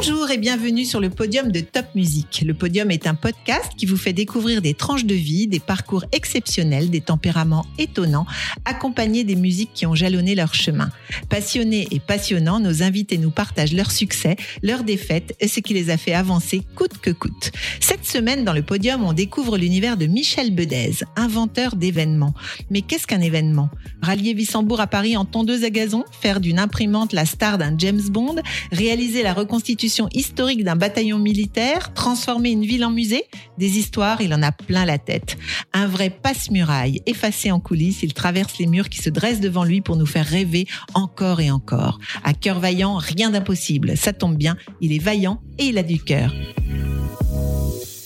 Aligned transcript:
Bonjour 0.00 0.30
et 0.30 0.38
bienvenue 0.38 0.84
sur 0.84 1.00
le 1.00 1.10
podium 1.10 1.50
de 1.50 1.58
Top 1.58 1.86
Music. 1.96 2.44
Le 2.46 2.54
podium 2.54 2.92
est 2.92 3.08
un 3.08 3.16
podcast 3.16 3.72
qui 3.76 3.84
vous 3.84 3.96
fait 3.96 4.12
découvrir 4.12 4.62
des 4.62 4.72
tranches 4.72 5.04
de 5.04 5.14
vie, 5.16 5.48
des 5.48 5.58
parcours 5.58 6.04
exceptionnels, 6.12 6.88
des 6.88 7.00
tempéraments 7.00 7.66
étonnants, 7.78 8.24
accompagnés 8.64 9.24
des 9.24 9.34
musiques 9.34 9.72
qui 9.74 9.86
ont 9.86 9.96
jalonné 9.96 10.36
leur 10.36 10.54
chemin. 10.54 10.90
Passionnés 11.28 11.88
et 11.90 11.98
passionnants, 11.98 12.60
nos 12.60 12.84
invités 12.84 13.18
nous 13.18 13.32
partagent 13.32 13.72
leurs 13.72 13.90
succès, 13.90 14.36
leurs 14.62 14.84
défaites 14.84 15.34
et 15.40 15.48
ce 15.48 15.58
qui 15.58 15.74
les 15.74 15.90
a 15.90 15.96
fait 15.96 16.14
avancer 16.14 16.62
coûte 16.76 16.98
que 17.02 17.10
coûte. 17.10 17.50
Cette 17.80 18.06
semaine, 18.06 18.44
dans 18.44 18.52
le 18.52 18.62
podium, 18.62 19.02
on 19.02 19.12
découvre 19.12 19.58
l'univers 19.58 19.96
de 19.96 20.06
Michel 20.06 20.54
Bedez, 20.54 20.92
inventeur 21.16 21.74
d'événements. 21.74 22.34
Mais 22.70 22.82
qu'est-ce 22.82 23.08
qu'un 23.08 23.20
événement? 23.20 23.68
Rallier 24.00 24.34
Wissembourg 24.34 24.80
à 24.80 24.86
Paris 24.86 25.16
en 25.16 25.24
tondeuse 25.24 25.64
à 25.64 25.70
gazon, 25.70 26.04
faire 26.20 26.38
d'une 26.38 26.60
imprimante 26.60 27.12
la 27.12 27.26
star 27.26 27.58
d'un 27.58 27.76
James 27.76 28.08
Bond, 28.10 28.36
réaliser 28.70 29.24
la 29.24 29.34
reconstitution 29.34 29.87
historique 30.12 30.64
d'un 30.64 30.76
bataillon 30.76 31.18
militaire, 31.18 31.92
transformer 31.94 32.50
une 32.50 32.64
ville 32.64 32.84
en 32.84 32.90
musée, 32.90 33.24
des 33.56 33.78
histoires, 33.78 34.20
il 34.20 34.32
en 34.34 34.42
a 34.42 34.52
plein 34.52 34.84
la 34.84 34.98
tête. 34.98 35.36
Un 35.72 35.86
vrai 35.86 36.10
passe-muraille, 36.10 37.02
effacé 37.06 37.50
en 37.50 37.60
coulisses, 37.60 38.02
il 38.02 38.14
traverse 38.14 38.58
les 38.58 38.66
murs 38.66 38.88
qui 38.88 38.98
se 38.98 39.10
dressent 39.10 39.40
devant 39.40 39.64
lui 39.64 39.80
pour 39.80 39.96
nous 39.96 40.06
faire 40.06 40.26
rêver 40.26 40.66
encore 40.94 41.40
et 41.40 41.50
encore. 41.50 41.98
À 42.24 42.34
cœur 42.34 42.60
vaillant, 42.60 42.96
rien 42.96 43.30
d'impossible. 43.30 43.96
Ça 43.96 44.12
tombe 44.12 44.36
bien, 44.36 44.56
il 44.80 44.92
est 44.92 45.02
vaillant 45.02 45.40
et 45.58 45.66
il 45.66 45.78
a 45.78 45.82
du 45.82 45.98
cœur. 45.98 46.32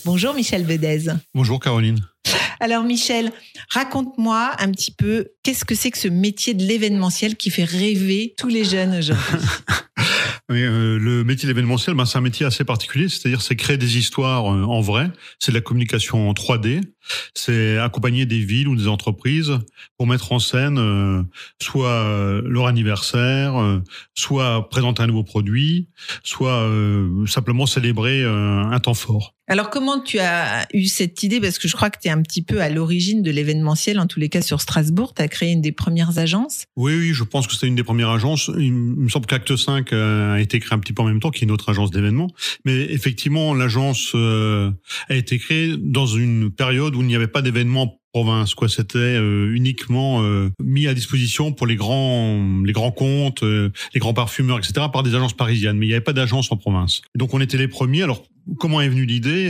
Bonjour 0.05 0.33
Michel 0.33 0.65
Bedez. 0.65 1.13
Bonjour 1.33 1.59
Caroline. 1.59 1.99
Alors 2.59 2.83
Michel, 2.83 3.31
raconte-moi 3.69 4.51
un 4.57 4.71
petit 4.71 4.91
peu 4.91 5.27
qu'est-ce 5.43 5.65
que 5.65 5.75
c'est 5.75 5.91
que 5.91 5.97
ce 5.97 6.07
métier 6.07 6.53
de 6.53 6.63
l'événementiel 6.63 7.35
qui 7.35 7.49
fait 7.49 7.65
rêver 7.65 8.33
tous 8.37 8.47
les 8.47 8.63
jeunes 8.63 8.95
aujourd'hui? 8.95 9.47
Oui, 10.53 10.61
euh, 10.61 10.99
le 10.99 11.23
métier 11.23 11.47
d'événementiel, 11.47 11.95
ben, 11.95 12.05
c'est 12.05 12.19
un 12.19 12.21
métier 12.21 12.45
assez 12.45 12.63
particulier, 12.63 13.09
c'est-à-dire 13.09 13.41
c'est 13.41 13.55
créer 13.55 13.77
des 13.77 13.97
histoires 13.97 14.53
euh, 14.53 14.61
en 14.61 14.81
vrai, 14.81 15.09
c'est 15.39 15.51
de 15.51 15.57
la 15.57 15.61
communication 15.61 16.29
en 16.29 16.33
3D, 16.33 16.81
c'est 17.33 17.79
accompagner 17.79 18.27
des 18.27 18.37
villes 18.37 18.67
ou 18.67 18.75
des 18.75 18.87
entreprises 18.87 19.57
pour 19.97 20.05
mettre 20.05 20.31
en 20.31 20.37
scène 20.37 20.77
euh, 20.77 21.23
soit 21.59 21.87
euh, 21.89 22.43
leur 22.45 22.67
anniversaire, 22.67 23.81
soit 24.13 24.69
présenter 24.69 25.01
un 25.01 25.07
nouveau 25.07 25.23
produit, 25.23 25.87
soit 26.23 26.69
simplement 27.25 27.65
célébrer 27.65 28.23
un 28.23 28.79
temps 28.79 28.93
fort. 28.93 29.33
Alors 29.47 29.69
comment 29.69 29.99
tu 29.99 30.19
as 30.19 30.65
eu 30.73 30.85
cette 30.85 31.21
idée? 31.21 31.41
Parce 31.41 31.59
que 31.59 31.67
je 31.67 31.75
crois 31.75 31.89
que 31.89 31.99
tu 32.01 32.07
es 32.07 32.11
un 32.11 32.21
petit 32.21 32.41
peu 32.41 32.61
à 32.61 32.69
l'origine 32.69 33.21
de 33.21 33.29
l'événementiel, 33.29 33.99
en 33.99 34.07
tous 34.07 34.19
les 34.19 34.29
cas 34.29 34.41
sur 34.41 34.61
Strasbourg. 34.61 35.13
Tu 35.13 35.21
as 35.21 35.27
créé 35.27 35.51
une 35.51 35.59
des 35.59 35.73
premières 35.73 36.17
agences 36.17 36.63
Oui, 36.77 36.95
oui, 36.95 37.13
je 37.13 37.25
pense 37.25 37.45
que 37.45 37.53
c'était 37.53 37.67
une 37.67 37.75
des 37.75 37.83
premières 37.83 38.09
agences. 38.09 38.49
Il 38.57 38.71
me 38.71 39.09
semble 39.09 39.25
qu'Acte 39.25 39.53
5 39.53 39.91
a 39.91 40.39
été 40.43 40.59
créé 40.59 40.75
un 40.75 40.79
petit 40.79 40.93
peu 40.93 41.01
en 41.01 41.07
même 41.07 41.19
temps, 41.19 41.31
qui 41.31 41.43
est 41.43 41.47
une 41.47 41.51
autre 41.51 41.69
agence 41.69 41.91
d'événements. 41.91 42.29
Mais 42.65 42.73
effectivement, 42.91 43.53
l'agence 43.53 44.15
a 44.15 45.15
été 45.15 45.39
créée 45.39 45.75
dans 45.77 46.05
une 46.05 46.51
période 46.51 46.95
où 46.95 47.01
il 47.01 47.07
n'y 47.07 47.15
avait 47.15 47.27
pas 47.27 47.41
d'événements 47.41 47.99
province 48.13 48.53
quoi. 48.53 48.69
C'était 48.69 48.99
euh, 48.99 49.51
uniquement 49.53 50.21
euh, 50.21 50.51
mis 50.61 50.87
à 50.87 50.93
disposition 50.93 51.51
pour 51.51 51.67
les 51.67 51.75
grands 51.75 52.61
les 52.63 52.71
grands 52.71 52.91
comptes 52.91 53.43
euh, 53.43 53.71
les 53.93 53.99
grands 53.99 54.13
parfumeurs 54.13 54.59
etc 54.59 54.85
par 54.93 55.03
des 55.03 55.15
agences 55.15 55.33
parisiennes. 55.33 55.77
Mais 55.77 55.87
il 55.87 55.89
n'y 55.89 55.95
avait 55.95 56.03
pas 56.03 56.13
d'agence 56.13 56.51
en 56.51 56.57
province. 56.57 57.01
Donc 57.15 57.33
on 57.33 57.41
était 57.41 57.57
les 57.57 57.67
premiers. 57.67 58.03
Alors 58.03 58.23
comment 58.59 58.79
est 58.81 58.89
venue 58.89 59.05
l'idée? 59.05 59.49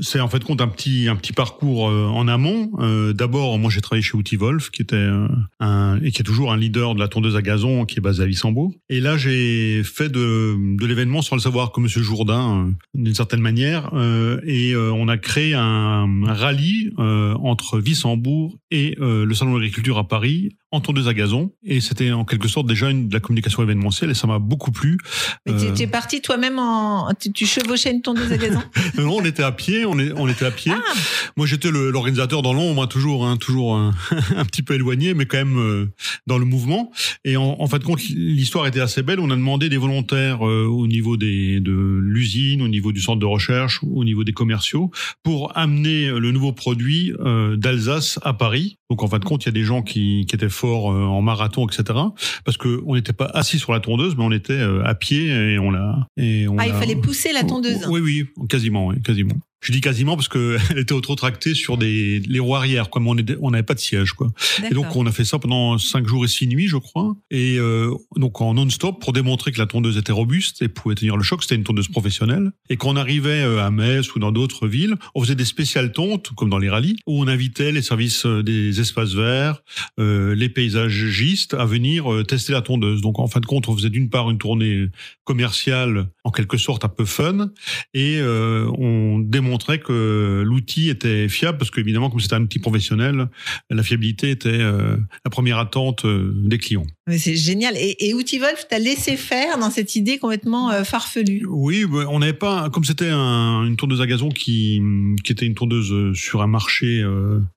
C'est 0.00 0.20
en 0.20 0.28
fait 0.28 0.44
compte 0.44 0.60
un 0.60 0.68
petit 0.68 1.08
un 1.08 1.16
petit 1.16 1.32
parcours 1.32 1.88
euh, 1.88 2.06
en 2.06 2.28
amont. 2.28 2.70
Euh, 2.78 3.12
D'abord, 3.12 3.58
moi 3.58 3.70
j'ai 3.70 3.80
travaillé 3.80 4.02
chez 4.02 4.16
Outil 4.16 4.36
Wolf, 4.36 4.70
qui 4.70 4.82
était 4.82 4.94
euh, 4.96 5.26
un 5.58 6.00
et 6.02 6.12
qui 6.12 6.22
est 6.22 6.24
toujours 6.24 6.52
un 6.52 6.56
leader 6.56 6.94
de 6.94 7.00
la 7.00 7.08
tondeuse 7.08 7.36
à 7.36 7.42
gazon, 7.42 7.84
qui 7.84 7.98
est 7.98 8.02
basé 8.02 8.22
à 8.22 8.26
Wissembourg. 8.26 8.72
Et 8.88 9.00
là, 9.00 9.16
j'ai 9.16 9.82
fait 9.82 10.08
de 10.08 10.56
de 10.76 10.86
l'événement 10.86 11.22
sans 11.22 11.36
le 11.36 11.40
savoir, 11.40 11.72
comme 11.72 11.84
Monsieur 11.84 12.02
Jourdain, 12.02 12.66
euh, 12.66 12.70
d'une 12.94 13.14
certaine 13.14 13.40
manière. 13.40 13.90
Euh, 13.94 14.40
et 14.44 14.74
on 14.76 15.08
a 15.08 15.18
créé 15.18 15.54
un, 15.54 16.24
un 16.26 16.32
rallye 16.32 16.90
entre 16.98 17.80
Wissembourg 17.80 18.58
et 18.70 18.94
le 18.98 19.32
salon 19.34 19.54
de 19.54 19.58
l'agriculture 19.58 19.98
à 19.98 20.06
Paris 20.06 20.50
en 20.72 20.80
tondeuse 20.80 21.08
à 21.08 21.14
gazon. 21.14 21.52
Et 21.64 21.80
c'était 21.80 22.12
en 22.12 22.24
quelque 22.24 22.48
sorte 22.48 22.66
déjà 22.66 22.90
une, 22.90 23.08
de 23.08 23.14
la 23.14 23.20
communication 23.20 23.62
événementielle 23.62 24.10
et 24.10 24.14
ça 24.14 24.26
m'a 24.26 24.38
beaucoup 24.38 24.70
plu. 24.70 24.98
Mais 25.46 25.56
tu, 25.56 25.72
tu 25.72 25.82
es 25.82 25.86
parti 25.86 26.20
toi-même 26.20 26.58
en. 26.58 27.12
Tu, 27.18 27.32
tu, 27.32 27.46
chevauchais 27.46 27.90
une 27.90 28.02
tondeuse 28.02 28.32
à 28.32 28.36
gazon 28.36 28.62
Non, 28.98 29.16
on 29.16 29.24
était 29.24 29.42
à 29.42 29.52
pied, 29.52 29.84
on, 29.84 29.98
est, 29.98 30.12
on 30.12 30.28
était 30.28 30.44
à 30.44 30.50
pied. 30.50 30.72
Ah. 30.74 30.92
Moi, 31.36 31.46
j'étais 31.46 31.70
l'organisateur 31.70 32.42
dans 32.42 32.52
l'ombre, 32.52 32.86
toujours, 32.86 33.26
hein, 33.26 33.36
toujours 33.36 33.76
un, 33.76 33.94
un, 34.36 34.44
petit 34.44 34.62
peu 34.62 34.74
éloigné, 34.74 35.14
mais 35.14 35.26
quand 35.26 35.38
même 35.38 35.58
euh, 35.58 35.92
dans 36.26 36.38
le 36.38 36.44
mouvement. 36.44 36.92
Et 37.24 37.36
en, 37.36 37.56
en 37.58 37.66
fait, 37.66 37.82
compte, 37.82 38.02
l'histoire 38.02 38.66
était 38.66 38.80
assez 38.80 39.02
belle. 39.02 39.20
On 39.20 39.30
a 39.30 39.36
demandé 39.36 39.68
des 39.68 39.76
volontaires 39.76 40.46
euh, 40.46 40.66
au 40.66 40.86
niveau 40.86 41.16
des, 41.16 41.60
de 41.60 41.72
l'usine, 42.02 42.62
au 42.62 42.68
niveau 42.68 42.92
du 42.92 43.00
centre 43.00 43.18
de 43.18 43.26
recherche, 43.26 43.80
au 43.82 44.04
niveau 44.04 44.24
des 44.24 44.32
commerciaux, 44.32 44.90
pour 45.22 45.56
amener 45.56 46.08
le 46.08 46.30
nouveau 46.30 46.52
produit 46.52 47.12
euh, 47.20 47.56
d'Alsace 47.56 48.18
à 48.22 48.34
Paris. 48.34 48.78
Donc, 48.88 49.02
en 49.02 49.08
fin 49.08 49.18
de 49.18 49.24
compte, 49.24 49.44
il 49.44 49.46
y 49.46 49.50
a 49.50 49.52
des 49.52 49.64
gens 49.64 49.82
qui, 49.82 50.26
qui 50.28 50.34
étaient 50.34 50.48
euh, 50.68 51.04
en 51.04 51.22
marathon, 51.22 51.66
etc. 51.66 51.98
Parce 52.44 52.56
que 52.56 52.82
on 52.86 52.94
n'était 52.94 53.12
pas 53.12 53.30
assis 53.34 53.58
sur 53.58 53.72
la 53.72 53.80
tondeuse, 53.80 54.16
mais 54.16 54.24
on 54.24 54.32
était 54.32 54.52
euh, 54.52 54.84
à 54.84 54.94
pied 54.94 55.28
et 55.28 55.58
on 55.58 55.70
l'a. 55.70 56.06
Ah, 56.18 56.66
il 56.66 56.74
fallait 56.78 56.96
pousser 56.96 57.32
la 57.32 57.44
tondeuse. 57.44 57.86
Oui, 57.88 58.00
oui, 58.00 58.26
quasiment, 58.48 58.88
oui, 58.88 59.00
quasiment. 59.02 59.36
Je 59.60 59.72
dis 59.72 59.80
quasiment 59.80 60.16
parce 60.16 60.28
que 60.28 60.58
elle 60.70 60.78
était 60.78 60.92
auto-tractée 60.92 61.54
sur 61.54 61.76
des 61.76 62.20
les 62.20 62.38
roues 62.38 62.56
arrière, 62.56 62.90
comme 62.90 63.06
on 63.06 63.14
n'avait 63.14 63.62
pas 63.62 63.74
de 63.74 63.80
siège, 63.80 64.12
quoi. 64.12 64.28
Et 64.70 64.74
donc 64.74 64.94
on 64.96 65.06
a 65.06 65.12
fait 65.12 65.24
ça 65.24 65.38
pendant 65.38 65.78
cinq 65.78 66.06
jours 66.06 66.24
et 66.24 66.28
six 66.28 66.46
nuits, 66.46 66.68
je 66.68 66.76
crois. 66.76 67.16
Et 67.30 67.56
euh, 67.58 67.94
donc 68.16 68.40
en 68.40 68.54
non-stop 68.54 69.00
pour 69.00 69.12
démontrer 69.12 69.52
que 69.52 69.58
la 69.58 69.66
tondeuse 69.66 69.96
était 69.96 70.12
robuste 70.12 70.62
et 70.62 70.68
pouvait 70.68 70.94
tenir 70.94 71.16
le 71.16 71.22
choc. 71.22 71.42
C'était 71.42 71.56
une 71.56 71.64
tondeuse 71.64 71.88
professionnelle. 71.88 72.52
Et 72.68 72.76
quand 72.76 72.90
on 72.90 72.96
arrivait 72.96 73.42
euh, 73.42 73.64
à 73.64 73.70
Metz 73.70 74.14
ou 74.14 74.18
dans 74.18 74.32
d'autres 74.32 74.66
villes, 74.66 74.96
on 75.14 75.22
faisait 75.22 75.34
des 75.34 75.44
spéciales 75.44 75.92
tontes, 75.92 76.30
comme 76.36 76.50
dans 76.50 76.58
les 76.58 76.70
rallyes, 76.70 76.96
où 77.06 77.22
on 77.22 77.28
invitait 77.28 77.72
les 77.72 77.82
services 77.82 78.26
euh, 78.26 78.42
des 78.42 78.80
espaces 78.80 79.12
verts, 79.12 79.62
euh, 79.98 80.34
les 80.34 80.48
paysagistes 80.48 81.54
à 81.54 81.64
venir 81.64 82.12
euh, 82.12 82.24
tester 82.24 82.52
la 82.52 82.62
tondeuse. 82.62 83.00
Donc 83.00 83.18
en 83.18 83.26
fin 83.26 83.40
de 83.40 83.46
compte, 83.46 83.68
on 83.68 83.76
faisait 83.76 83.90
d'une 83.90 84.10
part 84.10 84.30
une 84.30 84.38
tournée 84.38 84.86
commerciale, 85.24 86.08
en 86.24 86.30
quelque 86.30 86.56
sorte 86.56 86.84
un 86.84 86.88
peu 86.88 87.04
fun, 87.04 87.50
et 87.94 88.18
euh, 88.18 88.70
on 88.78 89.18
démontrait 89.18 89.49
montrait 89.50 89.80
que 89.80 90.42
l'outil 90.46 90.88
était 90.88 91.28
fiable 91.28 91.58
parce 91.58 91.70
qu'évidemment, 91.70 92.08
comme 92.10 92.20
c'était 92.20 92.36
un 92.36 92.42
outil 92.42 92.60
professionnel, 92.60 93.28
la 93.68 93.82
fiabilité 93.82 94.30
était 94.30 94.48
euh, 94.48 94.96
la 95.24 95.30
première 95.30 95.58
attente 95.58 96.04
euh, 96.04 96.32
des 96.44 96.58
clients. 96.58 96.86
C'est 97.08 97.36
génial. 97.36 97.74
Et, 97.76 97.96
et 98.06 98.12
Wolf 98.14 98.66
t'a 98.68 98.78
laissé 98.78 99.16
faire 99.16 99.58
dans 99.58 99.70
cette 99.70 99.96
idée 99.96 100.18
complètement 100.18 100.70
euh, 100.70 100.84
farfelue? 100.84 101.44
Oui, 101.48 101.84
on 102.08 102.20
n'avait 102.20 102.32
pas, 102.32 102.70
comme 102.70 102.84
c'était 102.84 103.10
un, 103.10 103.64
une 103.66 103.76
tondeuse 103.76 104.00
à 104.00 104.06
gazon 104.06 104.28
qui, 104.28 104.80
qui 105.24 105.32
était 105.32 105.46
une 105.46 105.54
tondeuse 105.54 105.92
euh, 105.92 106.14
sur 106.14 106.42
un 106.42 106.46
marché 106.46 107.04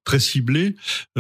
très 0.04 0.20
ciblé, 0.20 0.76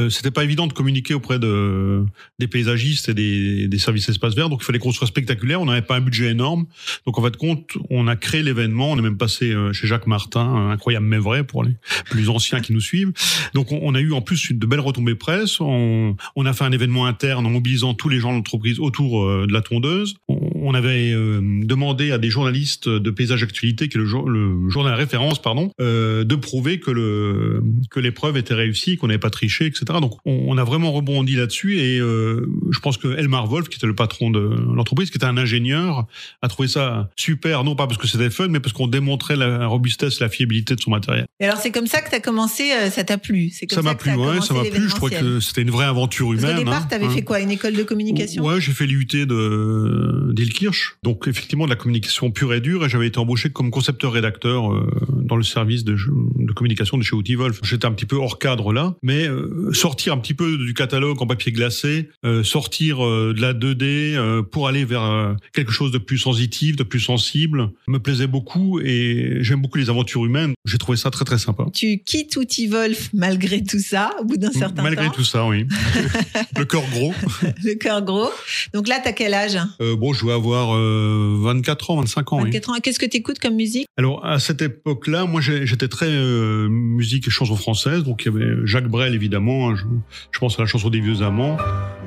c'était 0.09 0.31
pas 0.31 0.44
évident 0.44 0.67
de 0.67 0.73
communiquer 0.73 1.13
auprès 1.13 1.39
de, 1.39 2.03
des 2.39 2.47
paysagistes 2.47 3.09
et 3.09 3.13
des, 3.13 3.67
des 3.67 3.78
services 3.78 4.09
espaces 4.09 4.35
verts. 4.35 4.50
Donc 4.50 4.59
il 4.62 4.66
fallait 4.66 4.79
qu'on 4.79 4.91
soit 4.91 5.07
spectaculaire. 5.07 5.62
On 5.62 5.66
n'avait 5.66 5.81
pas 5.81 5.97
un 5.97 6.01
budget 6.01 6.31
énorme. 6.31 6.66
Donc 7.06 7.17
en 7.17 7.23
fait, 7.23 7.35
compte, 7.38 7.78
on 7.89 8.07
a 8.07 8.16
créé 8.16 8.44
l'événement. 8.44 8.91
On 8.91 8.97
est 8.97 9.01
même 9.01 9.17
passé 9.17 9.53
chez 9.73 9.88
Jacques 9.88 10.07
Martin, 10.07 10.62
incroyable 10.72 11.06
mais 11.06 11.18
vrai 11.18 11.44
pour 11.44 11.63
les 11.63 11.74
plus 12.06 12.29
anciens 12.29 12.62
qui 12.62 12.74
nous 12.74 12.81
suivent. 12.81 13.12
Donc 13.53 13.72
on, 13.72 13.96
a 13.96 14.00
eu 14.00 14.13
en 14.13 14.22
plus 14.22 14.51
de 14.51 14.66
belles 14.66 14.79
retombées 14.79 15.16
presse. 15.16 15.59
On, 15.59 16.16
a 16.45 16.54
fait 16.54 16.63
un 16.63 16.71
événement 16.71 17.06
interne 17.06 17.45
en 17.45 17.50
mobilisant 17.50 17.94
tous 17.94 18.10
les 18.10 18.19
gens 18.19 18.31
de 18.31 18.38
l'entreprise 18.38 18.80
autour 18.80 19.24
euh, 19.24 19.45
de 19.48 19.54
la 19.54 19.62
tondeuse. 19.62 20.15
On 20.27 20.74
avait 20.74 21.12
euh, 21.13 21.39
demandé 21.63 22.12
à 22.12 22.18
des 22.18 22.30
journalistes 22.30 22.89
de 22.89 23.12
Paysage 23.12 23.44
Actualité, 23.44 23.88
qui 23.88 23.98
est 23.98 24.00
le, 24.00 24.06
jour, 24.06 24.30
le 24.30 24.69
journal 24.69 24.94
référence, 24.94 25.42
pardon, 25.42 25.71
euh, 25.80 26.24
de 26.24 26.36
prouver 26.36 26.80
que 26.80 26.92
le 26.92 27.63
que 27.89 28.00
l'épreuve 28.00 28.38
était 28.38 28.54
réussie, 28.54 28.98
qu'on 28.98 29.07
n'avait 29.07 29.19
pas 29.19 29.30
triché, 29.30 29.66
etc. 29.66 29.86
Donc 30.01 30.18
on, 30.25 30.57
a 30.57 30.63
vraiment 30.63 30.92
rebondi 30.92 31.36
là-dessus 31.36 31.80
et 31.80 31.98
je 31.98 32.80
pense 32.80 32.98
que 32.98 33.07
Elmar 33.18 33.48
Wolf, 33.48 33.69
qui 33.69 33.77
était 33.77 33.88
le 33.88 33.95
patron 33.95 34.30
de 34.30 34.39
l'entreprise, 34.39 35.09
qui 35.09 35.18
était 35.18 35.25
un 35.25 35.38
ingénieur, 35.38 36.06
a 36.42 36.48
trouvé 36.48 36.68
ça 36.68 37.09
super, 37.16 37.63
non 37.63 37.75
pas 37.75 37.88
parce 37.88 37.98
que 37.98 38.07
c'était 38.07 38.30
fun, 38.30 38.48
mais 38.50 38.59
parce 38.59 38.74
qu'on 38.74 38.88
démontrait 38.88 39.36
la 39.36 39.66
robustesse, 39.66 40.19
la 40.19 40.30
fiabilité 40.30 40.52
de 40.61 40.79
son 40.79 40.91
matériel. 40.91 41.25
Et 41.39 41.45
alors 41.45 41.57
c'est 41.57 41.71
comme 41.71 41.88
ça 41.88 42.01
que 42.01 42.09
tu 42.09 42.15
as 42.15 42.19
commencé, 42.19 42.71
ça 42.91 43.03
t'a 43.03 43.17
plu? 43.17 43.51
Ça 43.69 43.81
m'a 43.81 43.95
plu, 43.95 44.13
ouais, 44.13 44.41
ça 44.41 44.53
m'a 44.53 44.63
plu. 44.63 44.88
Je 44.88 44.95
crois 44.95 45.09
que 45.09 45.39
c'était 45.39 45.61
une 45.61 45.71
vraie 45.71 45.85
aventure 45.85 46.31
humaine. 46.33 46.44
Parce 46.44 46.53
au 46.53 46.63
départ, 46.63 46.81
hein, 46.83 46.88
tu 46.89 46.95
avais 46.95 47.05
hein. 47.05 47.09
fait 47.09 47.23
quoi? 47.23 47.39
Une 47.39 47.51
école 47.51 47.73
de 47.73 47.83
communication? 47.83 48.44
Ouais, 48.44 48.61
j'ai 48.61 48.71
fait 48.71 48.85
l'IUT 48.85 49.05
de 49.05 50.31
d'Île 50.33 50.53
Kirch. 50.53 50.97
Donc 51.03 51.27
effectivement 51.27 51.65
de 51.65 51.69
la 51.69 51.75
communication 51.75 52.31
pure 52.31 52.53
et 52.53 52.61
dure. 52.61 52.85
Et 52.85 52.89
j'avais 52.89 53.07
été 53.07 53.19
embauché 53.19 53.50
comme 53.50 53.71
concepteur-rédacteur 53.71 54.71
euh, 54.71 54.89
dans 55.23 55.35
le 55.35 55.44
service 55.44 55.83
de, 55.83 55.95
de 55.95 56.53
communication 56.53 56.97
de 56.97 57.03
chez 57.03 57.35
Wolf. 57.35 57.59
J'étais 57.63 57.85
un 57.85 57.91
petit 57.91 58.06
peu 58.06 58.15
hors 58.15 58.39
cadre 58.39 58.73
là, 58.73 58.95
mais 59.01 59.27
euh, 59.27 59.71
sortir 59.73 60.13
un 60.13 60.17
petit 60.17 60.33
peu 60.33 60.57
du 60.57 60.73
catalogue 60.73 61.21
en 61.21 61.27
papier 61.27 61.51
glacé, 61.51 62.09
euh, 62.25 62.44
sortir 62.44 62.99
de 62.99 63.39
la 63.39 63.53
2D 63.53 64.44
pour 64.44 64.67
aller 64.67 64.85
vers 64.85 65.35
quelque 65.53 65.71
chose 65.71 65.91
de 65.91 65.97
plus 65.97 66.17
sensitif, 66.17 66.75
de 66.75 66.83
plus 66.83 66.99
sensible, 66.99 67.69
me 67.88 67.99
plaisait 67.99 68.27
beaucoup 68.27 68.79
et 68.79 69.38
j'aime 69.41 69.61
beaucoup 69.61 69.77
les 69.77 69.89
aventures 69.89 70.25
humaines. 70.25 70.43
J'ai 70.66 70.78
trouvé 70.78 70.98
ça 70.98 71.12
très 71.12 71.25
très 71.25 71.38
sympa. 71.38 71.66
Tu 71.74 72.00
quittes 72.06 72.38
Wolf 72.69 73.10
malgré 73.13 73.63
tout 73.63 73.80
ça, 73.80 74.12
au 74.19 74.25
bout 74.25 74.38
d'un 74.38 74.51
certain 74.51 74.84
malgré 74.84 75.06
temps. 75.06 75.12
Malgré 75.12 75.16
tout 75.16 75.25
ça, 75.25 75.45
oui. 75.45 75.68
le 76.57 76.66
cœur 76.66 76.84
gros. 76.92 77.13
le 77.63 77.74
cœur 77.75 78.01
gros. 78.01 78.30
Donc 78.74 78.88
là, 78.88 79.00
tu 79.01 79.10
as 79.10 79.13
quel 79.13 79.34
âge 79.34 79.57
Bon, 79.80 80.13
je 80.13 80.25
vais 80.25 80.34
avoir 80.34 80.78
24 80.78 81.92
ans, 81.92 81.95
25 81.98 82.34
ans. 82.34 82.44
24 82.44 82.69
ans. 82.69 82.74
Qu'est-ce 82.81 83.00
que 83.00 83.06
tu 83.06 83.18
écoutes 83.18 83.40
comme 83.40 83.56
musique? 83.56 83.88
Alors 83.98 84.25
à 84.25 84.40
cette 84.40 84.62
époque-là, 84.62 85.25
moi 85.25 85.42
j'étais 85.42 85.88
très 85.88 86.10
euh, 86.10 86.68
musique 86.68 87.28
et 87.28 87.31
chanson 87.31 87.56
française, 87.56 88.04
donc 88.04 88.25
il 88.25 88.31
y 88.31 88.36
avait 88.36 88.56
Jacques 88.66 88.88
Brel 88.88 89.13
évidemment. 89.13 89.69
Hein, 89.69 89.75
je, 89.75 89.84
je, 90.31 90.40
pense 90.40 90.57
à 90.57 90.63
la 90.63 90.68
chanson 90.68 90.90
des 90.90 91.00
vieux 91.00 91.22
amants. 91.22 91.57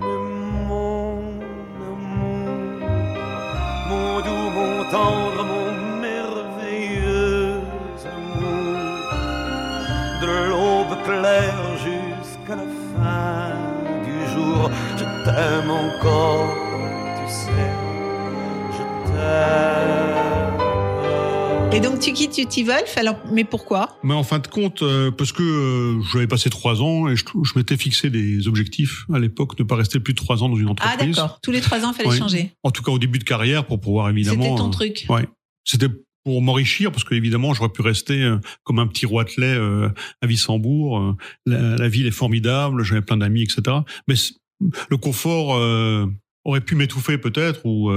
Mon, 0.00 1.06
mon 3.88 4.20
doux, 4.20 4.50
mon 4.54 4.90
tendre, 4.90 5.25
jusqu'à 11.06 12.56
la 12.56 12.66
fin 12.96 13.52
du 14.04 14.18
jour, 14.32 14.70
je 14.96 15.04
t'aime 15.24 15.70
encore, 15.70 16.52
tu 17.16 17.32
sais, 17.32 17.70
je 18.72 18.82
t'aime. 19.12 19.96
Et 21.72 21.80
donc 21.80 22.00
tu 22.00 22.12
quittes 22.12 22.38
Utivolf, 22.38 22.96
alors 22.96 23.16
mais 23.30 23.44
pourquoi? 23.44 23.98
Mais 24.02 24.14
en 24.14 24.24
fin 24.24 24.40
de 24.40 24.46
compte, 24.48 24.82
euh, 24.82 25.12
parce 25.12 25.30
que 25.30 25.42
euh, 25.42 26.02
j'avais 26.12 26.26
passé 26.26 26.50
trois 26.50 26.82
ans 26.82 27.06
et 27.08 27.14
je, 27.16 27.24
je 27.24 27.52
m'étais 27.56 27.76
fixé 27.76 28.10
des 28.10 28.48
objectifs 28.48 29.04
à 29.12 29.18
l'époque, 29.20 29.56
ne 29.58 29.64
pas 29.64 29.76
rester 29.76 30.00
plus 30.00 30.14
de 30.14 30.18
trois 30.18 30.42
ans 30.42 30.48
dans 30.48 30.56
une 30.56 30.68
entreprise. 30.68 30.98
Ah 31.00 31.06
d'accord, 31.06 31.38
tous 31.40 31.52
les 31.52 31.60
trois 31.60 31.84
ans, 31.84 31.92
il 31.92 32.02
fallait 32.02 32.18
changer. 32.18 32.52
En 32.64 32.72
tout 32.72 32.82
cas 32.82 32.90
au 32.90 32.98
début 32.98 33.18
de 33.20 33.24
carrière 33.24 33.64
pour 33.64 33.78
pouvoir 33.78 34.08
évidemment. 34.10 34.42
C'était 34.42 34.56
ton 34.56 34.68
euh, 34.68 34.70
truc. 34.70 35.06
Ouais, 35.08 35.28
c'était 35.64 35.88
pour 36.26 36.42
m'enrichir 36.42 36.90
parce 36.90 37.04
qu'évidemment 37.04 37.54
j'aurais 37.54 37.70
pu 37.70 37.82
rester 37.82 38.36
comme 38.64 38.80
un 38.80 38.88
petit 38.88 39.06
roitelet 39.06 39.56
à 40.20 40.26
Wissembourg. 40.26 41.14
La, 41.46 41.76
la, 41.76 41.88
ville 41.88 42.08
est 42.08 42.10
formidable, 42.10 42.82
j'avais 42.82 43.02
plein 43.02 43.16
d'amis, 43.16 43.42
etc. 43.42 43.76
Mais 44.08 44.16
le 44.90 44.96
confort 44.96 45.50
aurait 46.44 46.60
pu 46.60 46.74
m'étouffer 46.74 47.16
peut-être 47.18 47.64
ou 47.64 47.92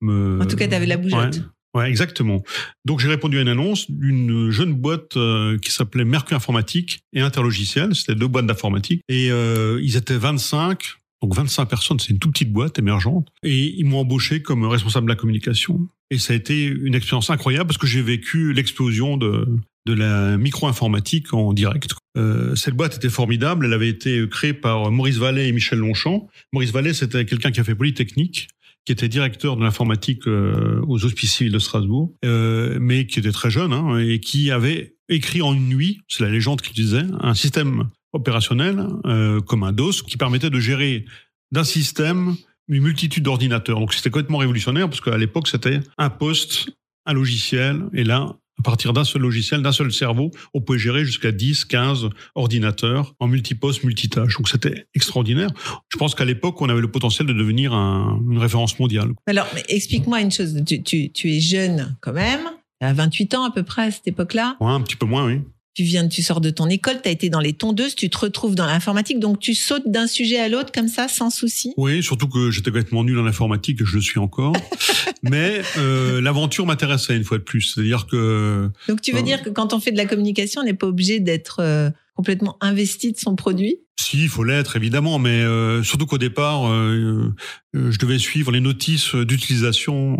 me. 0.00 0.38
En 0.40 0.46
tout 0.46 0.56
cas, 0.56 0.68
tu 0.68 0.74
avais 0.74 0.86
la 0.86 0.96
bougeotte. 0.96 1.42
Ouais, 1.76 1.90
exactement. 1.90 2.42
Donc 2.86 3.00
j'ai 3.00 3.08
répondu 3.08 3.36
à 3.38 3.42
une 3.42 3.48
annonce 3.48 3.90
d'une 3.90 4.50
jeune 4.50 4.72
boîte 4.72 5.18
euh, 5.18 5.58
qui 5.58 5.70
s'appelait 5.70 6.06
Mercure 6.06 6.34
Informatique 6.34 7.00
et 7.12 7.20
Interlogiciel. 7.20 7.94
C'était 7.94 8.14
deux 8.14 8.28
boîtes 8.28 8.46
d'informatique 8.46 9.02
et 9.10 9.30
euh, 9.30 9.78
ils 9.82 9.96
étaient 9.96 10.16
25. 10.16 10.82
Donc 11.26 11.34
25 11.34 11.66
personnes, 11.66 11.98
c'est 11.98 12.10
une 12.10 12.20
toute 12.20 12.34
petite 12.34 12.52
boîte 12.52 12.78
émergente. 12.78 13.32
Et 13.42 13.74
ils 13.76 13.84
m'ont 13.84 13.98
embauché 13.98 14.42
comme 14.42 14.64
responsable 14.64 15.06
de 15.06 15.10
la 15.10 15.16
communication. 15.16 15.88
Et 16.12 16.18
ça 16.18 16.34
a 16.34 16.36
été 16.36 16.66
une 16.66 16.94
expérience 16.94 17.30
incroyable 17.30 17.66
parce 17.66 17.78
que 17.78 17.88
j'ai 17.88 18.00
vécu 18.00 18.52
l'explosion 18.52 19.16
de, 19.16 19.58
la 19.88 20.36
micro-informatique 20.36 21.34
en 21.34 21.52
direct. 21.52 21.94
Euh, 22.16 22.54
cette 22.54 22.74
boîte 22.74 22.94
était 22.94 23.08
formidable. 23.08 23.66
Elle 23.66 23.72
avait 23.72 23.88
été 23.88 24.24
créée 24.28 24.52
par 24.52 24.92
Maurice 24.92 25.16
Vallée 25.16 25.48
et 25.48 25.52
Michel 25.52 25.80
Longchamp. 25.80 26.28
Maurice 26.52 26.70
Vallée, 26.70 26.94
c'était 26.94 27.24
quelqu'un 27.24 27.50
qui 27.50 27.58
a 27.58 27.64
fait 27.64 27.74
Polytechnique 27.74 28.46
qui 28.84 28.92
était 28.92 29.08
directeur 29.08 29.56
de 29.56 29.64
l'informatique 29.64 30.28
euh, 30.28 30.80
aux 30.86 31.04
Hospices 31.04 31.34
civils 31.34 31.52
de 31.52 31.58
Strasbourg, 31.58 32.12
euh, 32.24 32.78
mais 32.80 33.08
qui 33.08 33.18
était 33.18 33.32
très 33.32 33.50
jeune 33.50 33.72
hein, 33.72 33.98
et 33.98 34.20
qui 34.20 34.52
avait 34.52 34.94
écrit 35.08 35.42
en 35.42 35.54
une 35.54 35.66
nuit, 35.66 36.02
c'est 36.06 36.22
la 36.22 36.30
légende 36.30 36.60
qu'il 36.60 36.74
disait, 36.74 37.02
un 37.18 37.34
système 37.34 37.88
opérationnel 38.16 38.86
euh, 39.06 39.40
comme 39.40 39.62
un 39.62 39.72
DOS 39.72 40.02
qui 40.02 40.16
permettait 40.16 40.50
de 40.50 40.60
gérer 40.60 41.04
d'un 41.52 41.64
système 41.64 42.34
une 42.68 42.82
multitude 42.82 43.22
d'ordinateurs. 43.22 43.78
Donc 43.78 43.94
c'était 43.94 44.10
complètement 44.10 44.38
révolutionnaire 44.38 44.88
parce 44.88 45.00
qu'à 45.00 45.16
l'époque 45.16 45.48
c'était 45.48 45.80
un 45.98 46.10
poste, 46.10 46.70
un 47.06 47.12
logiciel, 47.12 47.84
et 47.92 48.04
là 48.04 48.36
à 48.58 48.62
partir 48.62 48.92
d'un 48.92 49.04
seul 49.04 49.22
logiciel, 49.22 49.62
d'un 49.62 49.72
seul 49.72 49.92
cerveau, 49.92 50.30
on 50.54 50.60
pouvait 50.60 50.78
gérer 50.78 51.04
jusqu'à 51.04 51.30
10, 51.30 51.66
15 51.66 52.08
ordinateurs 52.34 53.14
en 53.20 53.28
multiposte, 53.28 53.84
multitâche. 53.84 54.36
Donc 54.36 54.48
c'était 54.48 54.86
extraordinaire. 54.94 55.50
Je 55.90 55.98
pense 55.98 56.14
qu'à 56.14 56.24
l'époque, 56.24 56.60
on 56.62 56.68
avait 56.68 56.80
le 56.80 56.90
potentiel 56.90 57.26
de 57.26 57.32
devenir 57.32 57.74
un, 57.74 58.20
une 58.30 58.38
référence 58.38 58.78
mondiale. 58.78 59.12
Alors, 59.26 59.46
explique-moi 59.68 60.22
une 60.22 60.30
chose. 60.30 60.62
Tu, 60.66 60.82
tu, 60.82 61.12
tu, 61.12 61.34
es 61.34 61.40
jeune 61.40 61.96
quand 62.00 62.14
même, 62.14 62.40
à 62.80 62.92
28 62.92 63.34
ans 63.34 63.44
à 63.44 63.50
peu 63.50 63.62
près 63.62 63.82
à 63.82 63.90
cette 63.90 64.08
époque-là. 64.08 64.56
Ouais, 64.60 64.70
un 64.70 64.80
petit 64.80 64.96
peu 64.96 65.06
moins, 65.06 65.26
oui 65.26 65.42
tu 65.76 65.82
viens, 65.82 66.08
tu 66.08 66.22
sors 66.22 66.40
de 66.40 66.48
ton 66.48 66.68
école, 66.70 67.02
tu 67.02 67.08
as 67.10 67.12
été 67.12 67.28
dans 67.28 67.38
les 67.38 67.52
tondeuses, 67.52 67.94
tu 67.94 68.08
te 68.08 68.16
retrouves 68.16 68.54
dans 68.54 68.64
l'informatique, 68.64 69.20
donc 69.20 69.38
tu 69.38 69.54
sautes 69.54 69.86
d'un 69.86 70.06
sujet 70.06 70.38
à 70.38 70.48
l'autre 70.48 70.72
comme 70.72 70.88
ça, 70.88 71.06
sans 71.06 71.28
souci? 71.28 71.74
Oui, 71.76 72.02
surtout 72.02 72.28
que 72.28 72.50
j'étais 72.50 72.70
complètement 72.70 73.04
nul 73.04 73.18
en 73.18 73.26
informatique, 73.26 73.84
je 73.84 73.94
le 73.94 74.00
suis 74.00 74.18
encore. 74.18 74.54
Mais 75.22 75.60
euh, 75.76 76.22
l'aventure 76.22 76.64
m'intéressait 76.64 77.14
une 77.14 77.24
fois 77.24 77.36
de 77.36 77.42
plus. 77.42 77.60
C'est-à-dire 77.60 78.06
que. 78.06 78.70
Donc 78.88 79.02
tu 79.02 79.12
veux 79.12 79.18
euh, 79.18 79.22
dire 79.22 79.42
que 79.42 79.50
quand 79.50 79.74
on 79.74 79.80
fait 79.80 79.92
de 79.92 79.98
la 79.98 80.06
communication, 80.06 80.62
on 80.62 80.64
n'est 80.64 80.72
pas 80.72 80.86
obligé 80.86 81.20
d'être 81.20 81.60
euh, 81.60 81.90
complètement 82.14 82.56
investi 82.62 83.12
de 83.12 83.18
son 83.18 83.36
produit? 83.36 83.76
Si, 84.00 84.22
il 84.22 84.30
faut 84.30 84.44
l'être 84.44 84.76
évidemment, 84.76 85.18
mais 85.18 85.42
euh, 85.42 85.82
surtout 85.82 86.06
qu'au 86.06 86.16
départ, 86.16 86.70
euh, 86.70 87.34
je 87.74 87.98
devais 87.98 88.18
suivre 88.18 88.50
les 88.50 88.60
notices 88.60 89.14
d'utilisation 89.14 90.16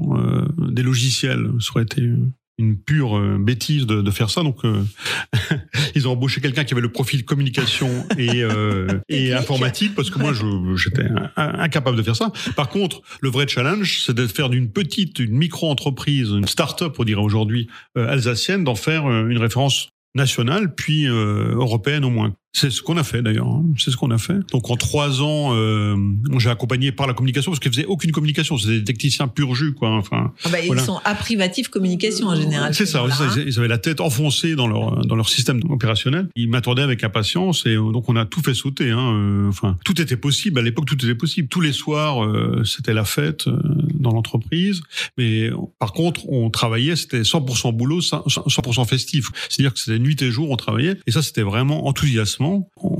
des 0.58 0.82
logiciels. 0.82 1.48
Ça 1.60 1.70
aurait 1.72 1.84
été 1.84 2.02
une 2.58 2.78
pure 2.78 3.18
euh, 3.18 3.36
bêtise 3.38 3.86
de, 3.86 4.00
de, 4.00 4.10
faire 4.10 4.30
ça. 4.30 4.42
Donc, 4.42 4.64
euh, 4.64 4.82
ils 5.94 6.08
ont 6.08 6.12
embauché 6.12 6.40
quelqu'un 6.40 6.64
qui 6.64 6.74
avait 6.74 6.80
le 6.80 6.90
profil 6.90 7.24
communication 7.24 7.88
et, 8.16 8.42
euh, 8.42 8.86
et 9.08 9.32
informatique, 9.32 9.94
parce 9.94 10.10
que 10.10 10.18
moi, 10.18 10.32
j'étais 10.76 11.06
incapable 11.36 11.96
de 11.96 12.02
faire 12.02 12.16
ça. 12.16 12.32
Par 12.56 12.68
contre, 12.68 13.02
le 13.20 13.28
vrai 13.28 13.46
challenge, 13.46 14.02
c'est 14.04 14.14
de 14.14 14.26
faire 14.26 14.48
d'une 14.48 14.70
petite, 14.70 15.18
une 15.18 15.36
micro-entreprise, 15.36 16.30
une 16.30 16.46
start-up, 16.46 16.96
on 16.98 17.04
dirait 17.04 17.22
aujourd'hui, 17.22 17.68
alsacienne, 17.94 18.64
d'en 18.64 18.74
faire 18.74 19.08
une 19.08 19.38
référence 19.38 19.90
nationale, 20.14 20.74
puis 20.74 21.06
européenne 21.06 22.04
au 22.04 22.10
moins. 22.10 22.34
C'est 22.58 22.70
ce 22.70 22.80
qu'on 22.80 22.96
a 22.96 23.04
fait 23.04 23.20
d'ailleurs. 23.20 23.48
Hein. 23.48 23.66
C'est 23.76 23.90
ce 23.90 23.98
qu'on 23.98 24.10
a 24.10 24.16
fait. 24.16 24.38
Donc 24.50 24.70
en 24.70 24.76
trois 24.76 25.20
ans, 25.20 25.50
euh, 25.52 25.94
j'ai 26.38 26.48
accompagné 26.48 26.90
par 26.90 27.06
la 27.06 27.12
communication 27.12 27.52
parce 27.52 27.60
qu'ils 27.60 27.70
faisaient 27.70 27.84
aucune 27.84 28.12
communication. 28.12 28.56
C'était 28.56 28.78
des 28.78 28.84
techniciens 28.84 29.28
pur 29.28 29.54
jus, 29.54 29.74
quoi. 29.74 29.90
Enfin, 29.90 30.32
ah 30.42 30.48
bah, 30.48 30.60
ils 30.64 30.80
sont 30.80 30.98
à 31.04 31.14
privatif 31.14 31.68
communication 31.68 32.28
en 32.28 32.34
général. 32.34 32.74
C'est 32.74 32.86
ça, 32.86 33.06
ça, 33.10 33.24
hein. 33.24 33.44
Ils 33.46 33.58
avaient 33.58 33.68
la 33.68 33.76
tête 33.76 34.00
enfoncée 34.00 34.56
dans 34.56 34.68
leur 34.68 35.04
dans 35.04 35.16
leur 35.16 35.28
système 35.28 35.60
opérationnel. 35.68 36.30
Ils 36.34 36.48
m'attendaient 36.48 36.80
avec 36.80 37.04
impatience 37.04 37.66
et 37.66 37.74
euh, 37.74 37.92
donc 37.92 38.08
on 38.08 38.16
a 38.16 38.24
tout 38.24 38.40
fait 38.40 38.54
sauter. 38.54 38.90
Hein. 38.90 39.12
Euh, 39.12 39.48
enfin, 39.50 39.76
tout 39.84 40.00
était 40.00 40.16
possible 40.16 40.58
à 40.58 40.62
l'époque. 40.62 40.86
Tout 40.86 41.04
était 41.04 41.14
possible. 41.14 41.48
Tous 41.48 41.60
les 41.60 41.72
soirs, 41.72 42.24
euh, 42.24 42.64
c'était 42.64 42.94
la 42.94 43.04
fête 43.04 43.50
dans 43.92 44.12
l'entreprise. 44.12 44.80
Mais 45.18 45.50
par 45.78 45.92
contre, 45.92 46.26
on 46.30 46.48
travaillait. 46.48 46.96
C'était 46.96 47.20
100% 47.20 47.76
boulot, 47.76 48.00
100% 48.00 48.86
festif. 48.86 49.28
C'est-à-dire 49.50 49.74
que 49.74 49.78
c'était 49.78 49.98
nuit 49.98 50.16
et 50.22 50.30
jour, 50.30 50.50
on 50.50 50.56
travaillait. 50.56 50.96
Et 51.06 51.10
ça, 51.10 51.20
c'était 51.20 51.42
vraiment 51.42 51.86
enthousiasmant 51.86 52.45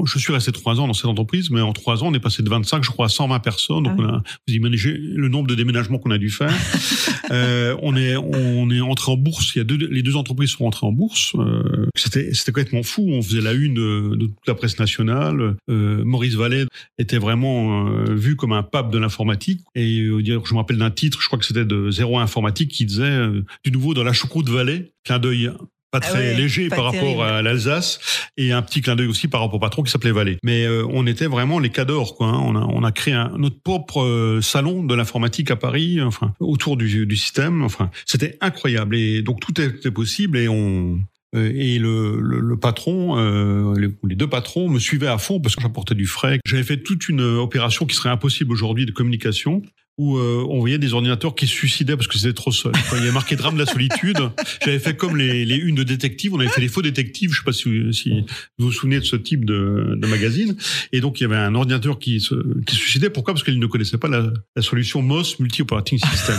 je 0.05 0.19
suis 0.19 0.33
resté 0.33 0.53
trois 0.53 0.81
ans 0.81 0.87
dans 0.87 0.95
cette 0.95 1.07
entreprise, 1.07 1.51
mais 1.51 1.61
en 1.61 1.73
trois 1.73 2.03
ans, 2.03 2.09
on 2.09 2.15
est 2.15 2.21
passé 2.21 2.43
de 2.43 2.49
25, 2.49 2.85
je 2.85 2.91
crois, 2.91 3.07
à 3.07 3.09
120 3.09 3.41
personnes. 3.41 3.85
Donc, 3.85 4.01
ah 4.01 4.23
vous 4.47 4.55
imaginez 4.55 4.95
le 4.95 5.29
nombre 5.29 5.49
de 5.49 5.55
déménagements 5.55 5.99
qu'on 5.99 6.11
a 6.11 6.19
dû 6.19 6.31
faire. 6.31 6.53
euh, 7.31 7.77
on 7.83 7.97
est, 7.97 8.17
on 8.17 8.71
est 8.71 8.81
entré 8.81 9.13
en 9.13 9.17
bourse. 9.17 9.55
Il 9.55 9.59
y 9.59 9.61
a 9.61 9.65
deux, 9.65 9.77
les 9.77 10.03
deux 10.03 10.17
entreprises 10.17 10.51
sont 10.51 10.65
entrées 10.65 10.87
en 10.87 10.93
bourse. 10.93 11.35
Euh, 11.37 11.87
c'était, 11.97 12.33
c'était 12.35 12.53
complètement 12.53 12.83
fou. 12.83 13.07
On 13.09 13.23
faisait 13.23 13.41
la 13.41 13.53
une 13.53 13.75
de, 13.75 14.17
de 14.17 14.27
toute 14.27 14.47
la 14.47 14.55
presse 14.55 14.79
nationale. 14.79 15.57
Euh, 15.69 16.05
Maurice 16.05 16.35
Vallée 16.35 16.65
était 16.99 17.19
vraiment 17.19 17.85
vu 18.11 18.37
comme 18.37 18.53
un 18.53 18.63
pape 18.63 18.91
de 18.91 18.99
l'informatique. 18.99 19.61
Et 19.75 20.05
je 20.05 20.53
me 20.53 20.57
rappelle 20.57 20.79
d'un 20.79 20.91
titre, 20.91 21.21
je 21.21 21.27
crois 21.27 21.39
que 21.39 21.45
c'était 21.45 21.65
de 21.65 21.91
Zéro 21.91 22.19
Informatique, 22.19 22.71
qui 22.71 22.87
disait 22.87 23.27
du 23.65 23.73
nouveau 23.73 23.95
dans 23.95 24.05
la 24.05 24.13
choucroute 24.13 24.49
Vallée. 24.49 24.93
Clin 25.05 25.19
d'œil 25.19 25.51
pas 25.91 25.99
ah 26.03 26.07
très 26.07 26.35
léger 26.35 26.69
par 26.69 26.85
rapport 26.85 27.23
à 27.23 27.43
l'Alsace 27.43 28.01
et 28.37 28.53
un 28.53 28.63
petit 28.63 28.81
clin 28.81 28.97
d'œil 28.97 29.07
aussi 29.07 29.29
par 29.29 29.41
rapport 29.41 29.57
au 29.57 29.61
patron 29.61 29.83
qui 29.83 29.91
s'appelait 29.91 30.13
Vallée. 30.13 30.39
Mais 30.43 30.65
euh, 30.65 30.85
on 30.91 31.07
était 31.07 31.27
vraiment 31.27 31.59
les 31.59 31.71
cadors 31.71 32.17
quoi. 32.17 32.29
Hein. 32.29 32.41
On 32.45 32.57
a 32.57 32.61
on 32.61 32.83
a 32.83 32.93
créé 32.93 33.15
un, 33.15 33.33
notre 33.39 33.61
propre 33.61 34.03
euh, 34.03 34.41
salon 34.41 34.83
de 34.83 34.95
l'informatique 34.95 35.51
à 35.51 35.57
Paris, 35.57 36.01
enfin 36.03 36.35
autour 36.41 36.77
du, 36.77 37.07
du 37.07 37.17
système. 37.17 37.63
Enfin 37.63 37.91
c'était 38.05 38.37
incroyable 38.41 38.97
et 38.97 39.23
donc 39.23 39.41
tout 39.41 39.61
était 39.61 39.91
possible 39.91 40.39
et 40.39 40.49
on 40.49 40.99
euh, 41.35 41.53
et 41.55 41.79
le, 41.79 42.21
le, 42.21 42.41
le 42.41 42.57
patron, 42.57 43.19
euh, 43.19 43.75
les, 43.79 43.89
les, 44.09 44.15
deux 44.15 44.29
patrons 44.29 44.69
me 44.69 44.79
suivaient 44.79 45.09
à 45.09 45.19
fond 45.19 45.41
parce 45.41 45.57
que 45.57 45.63
j'apportais 45.63 45.95
du 45.95 46.07
frais. 46.07 46.39
J'avais 46.47 46.63
fait 46.63 46.79
toute 46.79 47.09
une 47.09 47.21
opération 47.21 47.85
qui 47.87 47.97
serait 47.97 48.11
impossible 48.11 48.53
aujourd'hui 48.53 48.87
de 48.87 48.93
communication 48.93 49.63
où 49.99 50.19
euh, 50.19 50.45
on 50.51 50.61
voyait 50.61 50.79
des 50.79 50.93
ordinateurs 50.93 51.35
qui 51.35 51.47
se 51.47 51.53
suicidaient 51.53 51.97
parce 51.97 52.07
que 52.07 52.19
c'était 52.19 52.35
trop 52.35 52.53
seul. 52.53 52.73
Quand 52.73 52.97
il 52.97 53.01
y 53.01 53.03
avait 53.03 53.13
marqué 53.13 53.35
drame 53.37 53.55
de 53.55 53.61
la 53.61 53.67
solitude, 53.67 54.19
j'avais 54.65 54.79
fait 54.79 54.95
comme 54.97 55.17
les, 55.17 55.45
les 55.47 55.57
unes 55.57 55.75
de 55.75 55.83
détectives, 55.85 56.35
on 56.35 56.41
avait 56.41 56.49
fait 56.51 56.61
les 56.61 56.69
faux 56.69 56.83
détectives, 56.83 57.33
je 57.33 57.39
sais 57.39 57.45
pas 57.45 57.53
si, 57.53 57.95
si 57.95 58.11
vous 58.59 58.67
vous 58.67 58.73
souvenez 58.73 59.01
de 59.01 59.05
ce 59.05 59.17
type 59.17 59.45
de, 59.47 59.95
de 59.97 60.07
magazine. 60.07 60.55
Et 60.93 61.01
donc 61.01 61.19
il 61.21 61.23
y 61.23 61.27
avait 61.27 61.37
un 61.37 61.55
ordinateur 61.55 61.99
qui 61.99 62.21
se, 62.21 62.35
qui 62.65 62.75
se 62.75 62.81
suicidait. 62.81 63.09
Pourquoi? 63.11 63.33
Parce 63.35 63.43
qu'il 63.45 63.59
ne 63.59 63.67
connaissait 63.67 63.99
pas 63.99 64.09
la, 64.09 64.31
la 64.55 64.63
solution 64.63 65.01
MOS 65.03 65.37
Multi 65.41 65.63
Operating 65.63 65.99
System. 65.99 66.37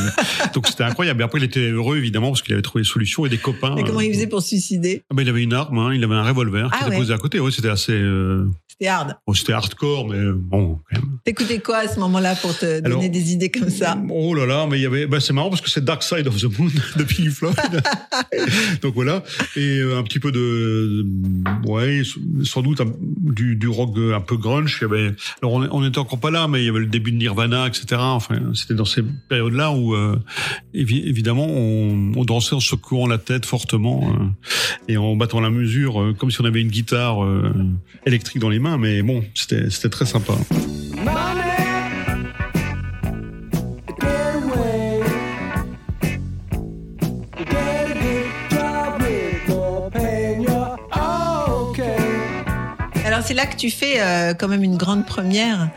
donc 0.54 0.68
c'était 0.68 0.84
incroyable. 0.84 1.22
Et 1.22 1.24
après 1.24 1.40
il 1.40 1.44
était 1.46 1.72
heureux 1.72 1.98
évidemment 1.98 2.30
parce 2.30 2.44
qu'il 2.44 2.54
avait 2.54 2.62
trouvé 2.62 2.84
des 2.84 2.90
solutions 2.90 3.26
et 3.26 3.30
des 3.30 3.38
copains. 3.40 3.76
Et 3.78 3.84
comment 3.84 4.02
il 4.02 4.10
euh, 4.12 4.14
faisait 4.14 4.28
pour 4.28 4.42
se 4.42 4.50
suicider? 4.50 5.02
Ah 5.10 5.16
ben, 5.16 5.24
il 5.24 5.30
avait 5.30 5.42
une 5.44 5.54
arme, 5.54 5.78
hein, 5.80 5.94
il 5.94 6.04
avait 6.04 6.16
un 6.16 6.24
revolver 6.24 6.70
Ah 6.72 6.78
qui 6.78 6.84
était 6.84 6.92
ouais. 6.92 6.98
posé 7.00 7.14
à 7.14 7.18
côté. 7.18 7.40
Oui, 7.40 7.52
c'était 7.52 7.70
assez, 7.70 7.94
euh, 7.94 8.46
C'était 8.68 8.88
hard. 8.88 9.16
bon, 9.26 9.34
c'était 9.34 9.54
hardcore, 9.54 10.08
mais 10.08 10.20
bon, 10.32 10.80
quand 10.90 11.00
même. 11.00 11.18
T'écoutais 11.26 11.60
quoi 11.60 11.78
à 11.78 11.88
ce 11.88 12.00
moment-là 12.00 12.36
pour 12.36 12.56
te 12.58 12.80
donner 12.82 13.10
des 13.10 13.32
idées 13.34 13.47
comme 13.50 13.70
ça 13.70 13.98
Oh 14.10 14.34
là 14.34 14.46
là, 14.46 14.68
mais 14.70 14.78
il 14.80 14.82
y 14.84 14.86
avait, 14.86 15.06
bah 15.08 15.20
c'est 15.20 15.34
marrant 15.34 15.50
parce 15.50 15.62
que 15.62 15.70
c'est 15.70 15.84
Dark 15.84 16.04
Side 16.04 16.28
of 16.28 16.38
the 16.40 16.60
Moon 16.60 16.70
de 16.98 17.04
Pink 17.04 17.30
Floyd. 17.30 17.56
Donc 18.82 18.94
voilà, 18.96 19.24
et 19.56 19.80
euh, 19.80 19.98
un 20.00 20.04
petit 20.04 20.20
peu 20.20 20.32
de, 20.32 21.06
ouais, 21.66 22.02
sans 22.44 22.62
doute 22.62 22.82
un- 22.82 22.94
du, 23.00 23.56
du 23.56 23.68
rock 23.68 23.92
euh, 23.98 24.16
un 24.16 24.22
peu 24.22 24.38
grunge. 24.38 24.78
Il 24.82 24.84
y 24.84 24.86
avait, 24.86 25.14
alors 25.42 25.54
on, 25.54 25.68
on 25.72 25.86
était 25.88 26.00
encore 26.00 26.20
pas 26.20 26.32
là, 26.32 26.48
mais 26.48 26.62
il 26.62 26.66
y 26.66 26.70
avait 26.70 26.80
le 26.80 26.86
début 26.86 27.12
de 27.12 27.18
Nirvana, 27.18 27.68
etc. 27.68 27.86
Enfin, 28.00 28.36
c'était 28.54 28.74
dans 28.76 28.86
ces 28.86 29.04
périodes-là 29.30 29.72
où, 29.72 29.94
euh, 29.96 30.18
évi- 30.74 31.06
évidemment, 31.08 31.48
on, 31.48 32.14
on 32.16 32.26
dansait 32.26 32.56
en 32.56 32.60
secouant 32.60 33.08
la 33.08 33.18
tête 33.18 33.46
fortement 33.46 34.10
euh, 34.10 34.24
et 34.88 34.98
en 34.98 35.16
battant 35.16 35.40
la 35.40 35.50
mesure, 35.50 36.02
euh, 36.02 36.14
comme 36.14 36.32
si 36.32 36.42
on 36.42 36.46
avait 36.46 36.62
une 36.62 36.70
guitare 36.70 37.24
euh, 37.24 37.52
électrique 38.06 38.40
dans 38.40 38.50
les 38.50 38.60
mains. 38.60 38.78
Mais 38.78 39.02
bon, 39.02 39.24
c'était, 39.36 39.70
c'était 39.70 39.90
très 39.90 40.06
sympa. 40.06 40.34
Alors 41.06 41.57
là 53.38 53.46
que 53.46 53.56
tu 53.56 53.70
fais 53.70 54.02
euh, 54.02 54.34
quand 54.34 54.48
même 54.48 54.64
une 54.64 54.78
grande 54.78 55.06
première 55.06 55.70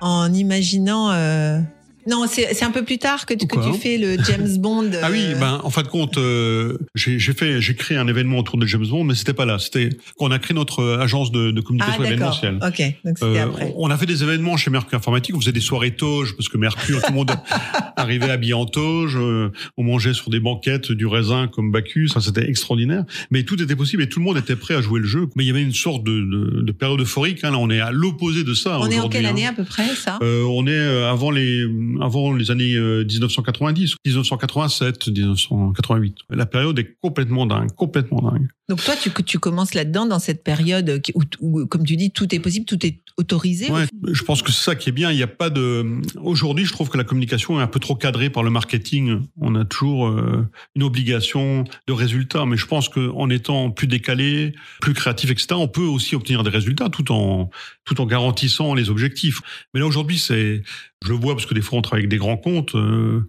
en 0.00 0.32
imaginant. 0.32 1.10
euh, 1.10 1.60
Non, 2.08 2.24
c'est 2.26 2.62
un 2.64 2.70
peu 2.70 2.84
plus 2.84 2.98
tard 2.98 3.26
que, 3.26 3.34
tu- 3.34 3.46
que 3.46 3.58
tu 3.72 3.78
fais 3.78 3.98
le 3.98 4.16
James 4.24 4.56
Bond. 4.58 4.90
Ah 5.02 5.08
oui, 5.10 5.22
euh, 5.26 5.34
ben 5.38 5.60
en 5.62 5.70
fin 5.70 5.82
de 5.82 5.88
compte, 5.88 6.16
euh, 6.18 6.78
j'ai 6.94 7.18
fait, 7.34 7.60
j'ai 7.60 7.74
créé 7.74 7.98
un 7.98 8.08
événement 8.08 8.38
autour 8.38 8.56
de 8.58 8.66
James 8.66 8.86
Bond, 8.86 9.04
mais 9.04 9.14
c'était 9.14 9.34
pas 9.34 9.44
là. 9.44 9.58
C'était 9.58 9.90
quand 10.16 10.26
on 10.26 10.30
a 10.30 10.38
créé 10.38 10.54
notre 10.54 10.98
agence 11.00 11.30
de, 11.30 11.50
de 11.50 11.60
Ah 11.60 11.62
communication 11.66 12.02
d'accord. 12.02 12.40
événementielle. 12.40 12.58
Ok, 12.62 12.94
donc 13.04 13.18
c'était 13.18 13.38
Euh, 13.40 13.44
après. 13.44 13.74
on 13.76 13.90
a 13.90 13.96
fait 13.98 14.06
des 14.06 14.22
événements 14.22 14.56
chez 14.56 14.70
Mercure 14.70 14.96
Informatique. 14.98 15.36
On 15.36 15.40
faisait 15.40 15.52
des 15.52 15.60
soirées 15.60 15.90
toge 15.92 16.34
parce 16.36 16.48
que 16.48 16.56
Mercure, 16.56 17.02
tout 17.02 17.10
le 17.12 17.14
monde 17.16 17.30
arrivait 17.96 18.30
habillé 18.30 18.54
en 18.54 18.64
toge. 18.66 19.16
euh, 19.16 19.50
on 19.76 19.82
mangeait 19.84 20.14
sur 20.14 20.30
des 20.30 20.40
banquettes 20.40 20.90
du 20.92 21.06
raisin 21.06 21.48
comme 21.48 21.70
Bacchus. 21.72 22.08
Ça, 22.08 22.20
c'était 22.20 22.48
extraordinaire. 22.48 23.04
Mais 23.30 23.42
tout 23.42 23.60
était 23.62 23.76
possible 23.76 24.02
et 24.02 24.08
tout 24.08 24.18
le 24.20 24.24
monde 24.24 24.38
était 24.38 24.56
prêt 24.56 24.74
à 24.74 24.80
jouer 24.80 25.00
le 25.00 25.06
jeu. 25.06 25.28
Mais 25.36 25.44
il 25.44 25.48
y 25.48 25.50
avait 25.50 25.62
une 25.62 25.74
sorte 25.74 26.04
de, 26.04 26.12
de, 26.20 26.62
de 26.62 26.72
période 26.72 27.00
euphorique. 27.00 27.40
Hein. 27.44 27.50
Là, 27.50 27.58
on 27.58 27.70
est 27.70 27.80
à 27.80 27.90
l'opposé 27.90 28.44
de 28.44 28.54
ça. 28.54 28.78
On 28.80 28.88
est 28.90 28.98
en 28.98 29.08
quelle 29.08 29.26
hein. 29.26 29.30
année 29.30 29.46
à 29.46 29.52
peu 29.52 29.64
près 29.64 29.88
ça? 29.94 30.18
Euh, 30.22 30.44
on 30.44 30.66
est 30.66 30.78
avant 31.04 31.30
les 31.30 31.66
avant 32.00 32.32
les 32.32 32.50
années 32.50 32.74
euh, 32.74 33.04
1990, 33.04 33.96
1987, 34.04 35.08
1988. 35.08 36.16
La 36.30 36.46
période 36.46 36.78
est 36.78 36.96
complètement 37.00 37.46
dingue, 37.46 37.70
complètement 37.74 38.20
dingue. 38.22 38.48
Donc 38.68 38.84
toi, 38.84 38.94
tu, 38.96 39.10
tu 39.24 39.38
commences 39.38 39.72
là-dedans 39.72 40.04
dans 40.04 40.18
cette 40.18 40.44
période 40.44 41.00
où, 41.14 41.22
où, 41.40 41.66
comme 41.66 41.84
tu 41.84 41.96
dis, 41.96 42.10
tout 42.10 42.34
est 42.34 42.38
possible, 42.38 42.66
tout 42.66 42.84
est 42.84 42.98
autorisé. 43.16 43.70
Ouais, 43.70 43.86
je 44.12 44.22
pense 44.22 44.42
que 44.42 44.52
c'est 44.52 44.62
ça 44.62 44.76
qui 44.76 44.90
est 44.90 44.92
bien. 44.92 45.10
Il 45.10 45.16
n'y 45.16 45.22
a 45.22 45.26
pas 45.26 45.48
de. 45.48 46.00
Aujourd'hui, 46.16 46.66
je 46.66 46.72
trouve 46.72 46.90
que 46.90 46.98
la 46.98 47.04
communication 47.04 47.58
est 47.58 47.62
un 47.62 47.66
peu 47.66 47.80
trop 47.80 47.96
cadrée 47.96 48.28
par 48.28 48.42
le 48.42 48.50
marketing. 48.50 49.22
On 49.40 49.54
a 49.54 49.64
toujours 49.64 50.08
euh, 50.08 50.46
une 50.76 50.82
obligation 50.82 51.64
de 51.86 51.92
résultat, 51.94 52.44
mais 52.44 52.58
je 52.58 52.66
pense 52.66 52.90
qu'en 52.90 53.30
étant 53.30 53.70
plus 53.70 53.86
décalé, 53.86 54.54
plus 54.82 54.92
créatif, 54.92 55.30
etc., 55.30 55.48
on 55.52 55.68
peut 55.68 55.80
aussi 55.80 56.14
obtenir 56.14 56.44
des 56.44 56.50
résultats 56.50 56.90
tout 56.90 57.10
en 57.10 57.48
tout 57.84 58.00
en 58.02 58.06
garantissant 58.06 58.74
les 58.74 58.90
objectifs. 58.90 59.40
Mais 59.72 59.80
là 59.80 59.86
aujourd'hui, 59.86 60.18
c'est, 60.18 60.62
je 61.04 61.08
le 61.08 61.14
vois 61.14 61.34
parce 61.34 61.46
que 61.46 61.54
des 61.54 61.62
fois 61.62 61.78
on 61.78 61.82
travaille 61.82 62.02
avec 62.02 62.10
des 62.10 62.18
grands 62.18 62.36
comptes. 62.36 62.74
euh, 62.74 63.26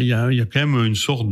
Il 0.00 0.06
y, 0.06 0.12
a, 0.12 0.30
il 0.32 0.38
y 0.38 0.40
a 0.40 0.46
quand 0.46 0.66
même 0.66 0.84
une 0.86 0.94
sorte 0.94 1.28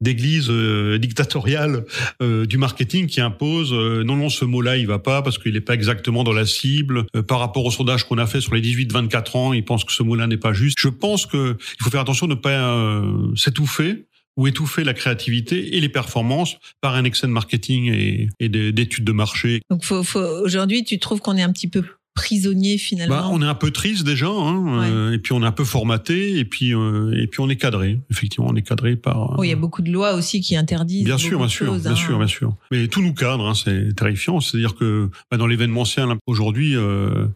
d'église 0.00 0.48
euh, 0.50 0.98
dictatoriale 0.98 1.84
euh, 2.22 2.46
du 2.46 2.58
marketing 2.58 3.06
qui 3.06 3.20
impose 3.20 3.72
euh, 3.72 4.04
non 4.04 4.16
non 4.16 4.28
ce 4.28 4.44
mot-là 4.44 4.76
il 4.76 4.86
va 4.86 4.98
pas 4.98 5.22
parce 5.22 5.38
qu'il 5.38 5.52
n'est 5.54 5.60
pas 5.60 5.74
exactement 5.74 6.24
dans 6.24 6.32
la 6.32 6.46
cible 6.46 7.06
Euh, 7.16 7.22
par 7.22 7.40
rapport 7.40 7.64
au 7.64 7.70
sondage 7.70 8.04
qu'on 8.04 8.18
a 8.18 8.26
fait 8.26 8.40
sur 8.40 8.54
les 8.54 8.60
18-24 8.62 9.36
ans 9.36 9.52
ils 9.52 9.64
pensent 9.64 9.84
que 9.84 9.92
ce 9.92 10.02
mot-là 10.02 10.26
n'est 10.26 10.36
pas 10.36 10.52
juste 10.52 10.78
je 10.80 10.88
pense 10.88 11.26
que 11.26 11.56
il 11.78 11.82
faut 11.82 11.90
faire 11.90 12.00
attention 12.00 12.26
de 12.26 12.34
ne 12.34 12.38
pas 12.38 12.50
euh, 12.50 13.34
s'étouffer 13.36 14.06
ou 14.36 14.46
étouffer 14.46 14.84
la 14.84 14.92
créativité 14.92 15.76
et 15.76 15.80
les 15.80 15.88
performances 15.88 16.58
par 16.82 16.94
un 16.94 17.04
excès 17.04 17.26
de 17.26 17.32
marketing 17.32 17.90
et, 17.92 18.28
et 18.38 18.48
de- 18.50 18.70
d'études 18.70 19.04
de 19.04 19.12
marché. 19.12 19.62
Donc 19.70 19.82
aujourd'hui, 20.44 20.84
tu 20.84 20.98
trouves 20.98 21.20
qu'on 21.20 21.38
est 21.38 21.42
un 21.42 21.52
petit 21.52 21.68
peu 21.70 21.82
prisonnier 22.16 22.78
finalement. 22.78 23.14
Bah, 23.14 23.28
on 23.30 23.40
est 23.40 23.46
un 23.46 23.54
peu 23.54 23.70
triste 23.70 24.04
déjà, 24.04 24.26
hein, 24.26 24.82
euh, 24.82 25.12
et 25.12 25.18
puis 25.18 25.32
on 25.32 25.42
est 25.42 25.46
un 25.46 25.52
peu 25.52 25.64
formaté, 25.64 26.38
et 26.38 26.44
puis 26.44 26.74
euh, 26.74 27.12
et 27.16 27.28
puis 27.28 27.40
on 27.40 27.48
est 27.48 27.56
cadré. 27.56 28.00
Effectivement, 28.10 28.48
on 28.50 28.56
est 28.56 28.62
cadré 28.62 28.96
par. 28.96 29.38
Oh, 29.38 29.44
il 29.44 29.50
y 29.50 29.52
a 29.52 29.56
beaucoup 29.56 29.82
de 29.82 29.92
lois 29.92 30.14
aussi 30.14 30.40
qui 30.40 30.56
interdisent. 30.56 31.04
Bien 31.04 31.18
sûr, 31.18 31.38
bien 31.38 31.48
sûr, 31.48 31.66
choses, 31.66 31.82
bien 31.82 31.92
hein. 31.92 31.94
sûr, 31.94 32.18
bien 32.18 32.26
sûr. 32.26 32.56
Mais 32.72 32.88
tout 32.88 33.02
nous 33.02 33.14
cadre, 33.14 33.46
hein, 33.46 33.54
c'est 33.54 33.94
terrifiant. 33.94 34.40
C'est-à-dire 34.40 34.74
que 34.74 35.10
bah, 35.30 35.36
dans 35.36 35.46
l'événementiel 35.46 36.08
aujourd'hui, 36.26 36.74
euh, 36.74 37.26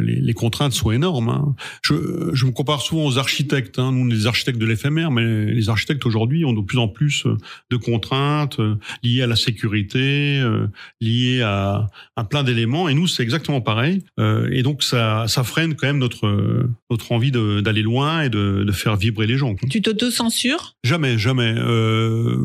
les, 0.00 0.20
les 0.20 0.32
contraintes 0.34 0.72
sont 0.72 0.90
énormes. 0.90 1.28
hein. 1.28 1.54
Je, 1.82 1.94
je 2.32 2.46
me 2.46 2.52
compare 2.52 2.82
souvent 2.82 3.06
aux 3.06 3.18
architectes. 3.18 3.78
Hein. 3.78 3.92
Nous, 3.92 4.06
on 4.06 4.10
est 4.10 4.14
des 4.14 4.26
architectes 4.26 4.58
de 4.58 4.66
l'éphémère, 4.66 5.10
mais 5.10 5.46
les 5.46 5.68
architectes 5.68 6.06
aujourd'hui 6.06 6.44
ont 6.44 6.52
de 6.52 6.60
plus 6.60 6.78
en 6.78 6.88
plus 6.88 7.26
euh, 7.26 7.36
de 7.70 7.76
contraintes 7.76 8.60
euh, 8.60 8.76
liées 9.02 9.22
à 9.22 9.26
la 9.26 9.36
sécurité, 9.36 10.40
euh, 10.40 10.66
liées 11.00 11.42
à, 11.42 11.86
à 12.16 12.24
plein 12.24 12.42
d'éléments. 12.42 12.88
Et 12.88 12.94
nous, 12.94 13.06
c'est 13.06 13.22
exactement 13.22 13.60
pareil. 13.60 14.04
Euh, 14.18 14.48
et 14.52 14.62
donc, 14.62 14.82
ça, 14.82 15.26
ça 15.28 15.42
freine 15.44 15.74
quand 15.74 15.86
même 15.86 15.98
notre 15.98 16.68
notre 16.90 17.12
envie 17.12 17.30
d'aller 17.30 17.82
loin 17.82 18.22
et 18.22 18.30
de, 18.30 18.64
de 18.64 18.72
faire 18.72 18.96
vibrer 18.96 19.26
les 19.26 19.36
gens. 19.36 19.54
quoi. 19.54 19.68
Tu 19.68 19.80
t'auto-censures? 19.80 20.74
Jamais, 20.84 21.18
jamais. 21.18 21.54
Euh, 21.56 22.36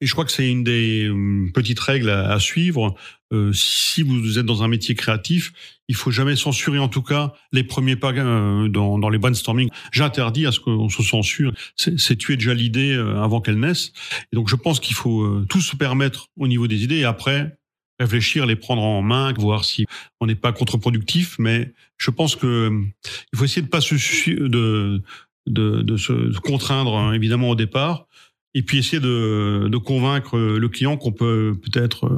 et 0.00 0.06
je 0.06 0.12
crois 0.12 0.24
que 0.24 0.32
c'est 0.32 0.48
une 0.48 0.64
des 0.64 1.10
petites 1.52 1.80
règles 1.80 2.10
à, 2.10 2.30
à 2.32 2.38
suivre. 2.38 2.94
Euh, 3.32 3.52
si 3.52 4.02
vous 4.02 4.38
êtes 4.38 4.46
dans 4.46 4.62
un 4.62 4.68
métier 4.68 4.94
créatif, 4.94 5.52
il 5.88 5.94
faut 5.94 6.10
jamais 6.10 6.36
censurer, 6.36 6.78
en 6.78 6.88
tout 6.88 7.02
cas, 7.02 7.32
les 7.52 7.62
premiers 7.64 7.96
pas 7.96 8.12
euh, 8.12 8.68
dans, 8.68 8.98
dans 8.98 9.08
les 9.08 9.18
brainstorming. 9.18 9.68
J'interdis 9.92 10.46
à 10.46 10.52
ce 10.52 10.60
qu'on 10.60 10.88
se 10.88 11.02
censure. 11.02 11.52
C'est 11.76 12.16
tuer 12.16 12.36
déjà 12.36 12.54
l'idée 12.54 12.92
euh, 12.92 13.22
avant 13.22 13.40
qu'elle 13.40 13.58
naisse. 13.58 13.92
Et 14.32 14.36
donc, 14.36 14.48
je 14.48 14.56
pense 14.56 14.80
qu'il 14.80 14.96
faut 14.96 15.22
euh, 15.22 15.46
tout 15.48 15.60
se 15.60 15.76
permettre 15.76 16.28
au 16.36 16.48
niveau 16.48 16.66
des 16.66 16.82
idées 16.82 16.98
et 16.98 17.04
après 17.04 17.56
réfléchir, 18.00 18.46
les 18.46 18.56
prendre 18.56 18.82
en 18.82 19.02
main, 19.02 19.32
voir 19.34 19.64
si 19.64 19.84
on 20.20 20.26
n'est 20.26 20.34
pas 20.34 20.52
contre-productif. 20.52 21.36
Mais 21.38 21.72
je 21.98 22.10
pense 22.10 22.34
que 22.34 22.46
euh, 22.46 22.84
il 23.32 23.38
faut 23.38 23.44
essayer 23.44 23.62
de 23.62 23.68
pas 23.68 23.80
se 23.80 23.94
de 24.30 25.02
de, 25.46 25.82
de 25.82 25.96
se 25.96 26.38
contraindre 26.40 26.96
hein, 26.96 27.12
évidemment 27.12 27.50
au 27.50 27.56
départ, 27.56 28.06
et 28.54 28.62
puis 28.62 28.78
essayer 28.78 29.00
de, 29.00 29.68
de 29.68 29.76
convaincre 29.78 30.38
le 30.38 30.68
client 30.68 30.96
qu'on 30.96 31.12
peut 31.12 31.54
peut-être 31.60 32.10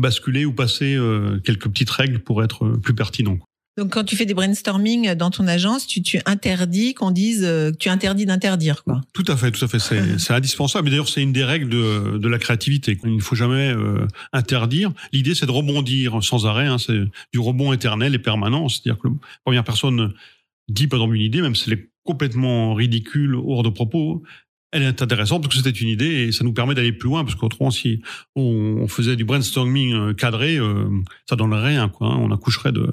basculer 0.00 0.44
ou 0.44 0.52
passer 0.52 0.94
euh, 0.94 1.38
quelques 1.44 1.68
petites 1.68 1.90
règles 1.90 2.18
pour 2.20 2.42
être 2.42 2.64
euh, 2.64 2.76
plus 2.78 2.94
pertinent. 2.94 3.38
Donc 3.80 3.92
quand 3.92 4.04
tu 4.04 4.16
fais 4.16 4.26
des 4.26 4.34
brainstorming 4.34 5.14
dans 5.14 5.30
ton 5.30 5.46
agence, 5.46 5.86
tu, 5.86 6.02
tu 6.02 6.20
interdis 6.26 6.92
qu'on 6.92 7.10
dise 7.10 7.44
euh, 7.44 7.70
que 7.70 7.76
tu 7.76 7.88
interdis 7.88 8.26
d'interdire 8.26 8.82
quoi. 8.84 9.00
Tout 9.14 9.24
à 9.28 9.36
fait, 9.36 9.50
tout 9.50 9.64
à 9.64 9.68
fait, 9.68 9.78
c'est 9.78 10.18
c'est 10.18 10.34
indispensable. 10.34 10.88
Et 10.88 10.90
d'ailleurs, 10.90 11.08
c'est 11.08 11.22
une 11.22 11.32
des 11.32 11.44
règles 11.44 11.68
de, 11.68 12.18
de 12.18 12.28
la 12.28 12.38
créativité. 12.38 12.98
Il 13.04 13.16
ne 13.16 13.20
faut 13.20 13.36
jamais 13.36 13.70
euh, 13.70 14.06
interdire. 14.32 14.92
L'idée, 15.12 15.34
c'est 15.34 15.46
de 15.46 15.50
rebondir 15.50 16.22
sans 16.22 16.46
arrêt. 16.46 16.66
Hein, 16.66 16.78
c'est 16.78 17.00
du 17.32 17.38
rebond 17.38 17.72
éternel 17.72 18.14
et 18.14 18.18
permanent. 18.18 18.68
C'est-à-dire 18.68 19.00
que 19.00 19.08
la 19.08 19.14
première 19.44 19.64
personne 19.64 20.12
dit, 20.68 20.86
par 20.86 20.98
exemple, 20.98 21.14
une 21.14 21.22
idée, 21.22 21.40
même 21.40 21.54
si 21.54 21.70
elle 21.70 21.78
est 21.78 21.90
complètement 22.04 22.74
ridicule, 22.74 23.34
hors 23.34 23.62
de 23.62 23.70
propos, 23.70 24.22
elle 24.72 24.82
est 24.82 25.02
intéressante 25.02 25.42
parce 25.42 25.54
que 25.56 25.62
c'était 25.62 25.78
une 25.78 25.88
idée 25.88 26.06
et 26.06 26.32
ça 26.32 26.44
nous 26.44 26.52
permet 26.52 26.74
d'aller 26.74 26.92
plus 26.92 27.08
loin 27.08 27.24
parce 27.24 27.34
qu'autrement, 27.34 27.70
si 27.70 28.02
on, 28.36 28.86
faisait 28.88 29.16
du 29.16 29.24
brainstorming 29.24 29.94
euh, 29.94 30.14
cadré, 30.14 30.56
euh, 30.56 30.88
ça 31.28 31.36
donnerait 31.36 31.68
rien. 31.68 31.88
Quoi, 31.88 32.08
hein. 32.08 32.18
On 32.20 32.30
accoucherait 32.30 32.72
de, 32.72 32.88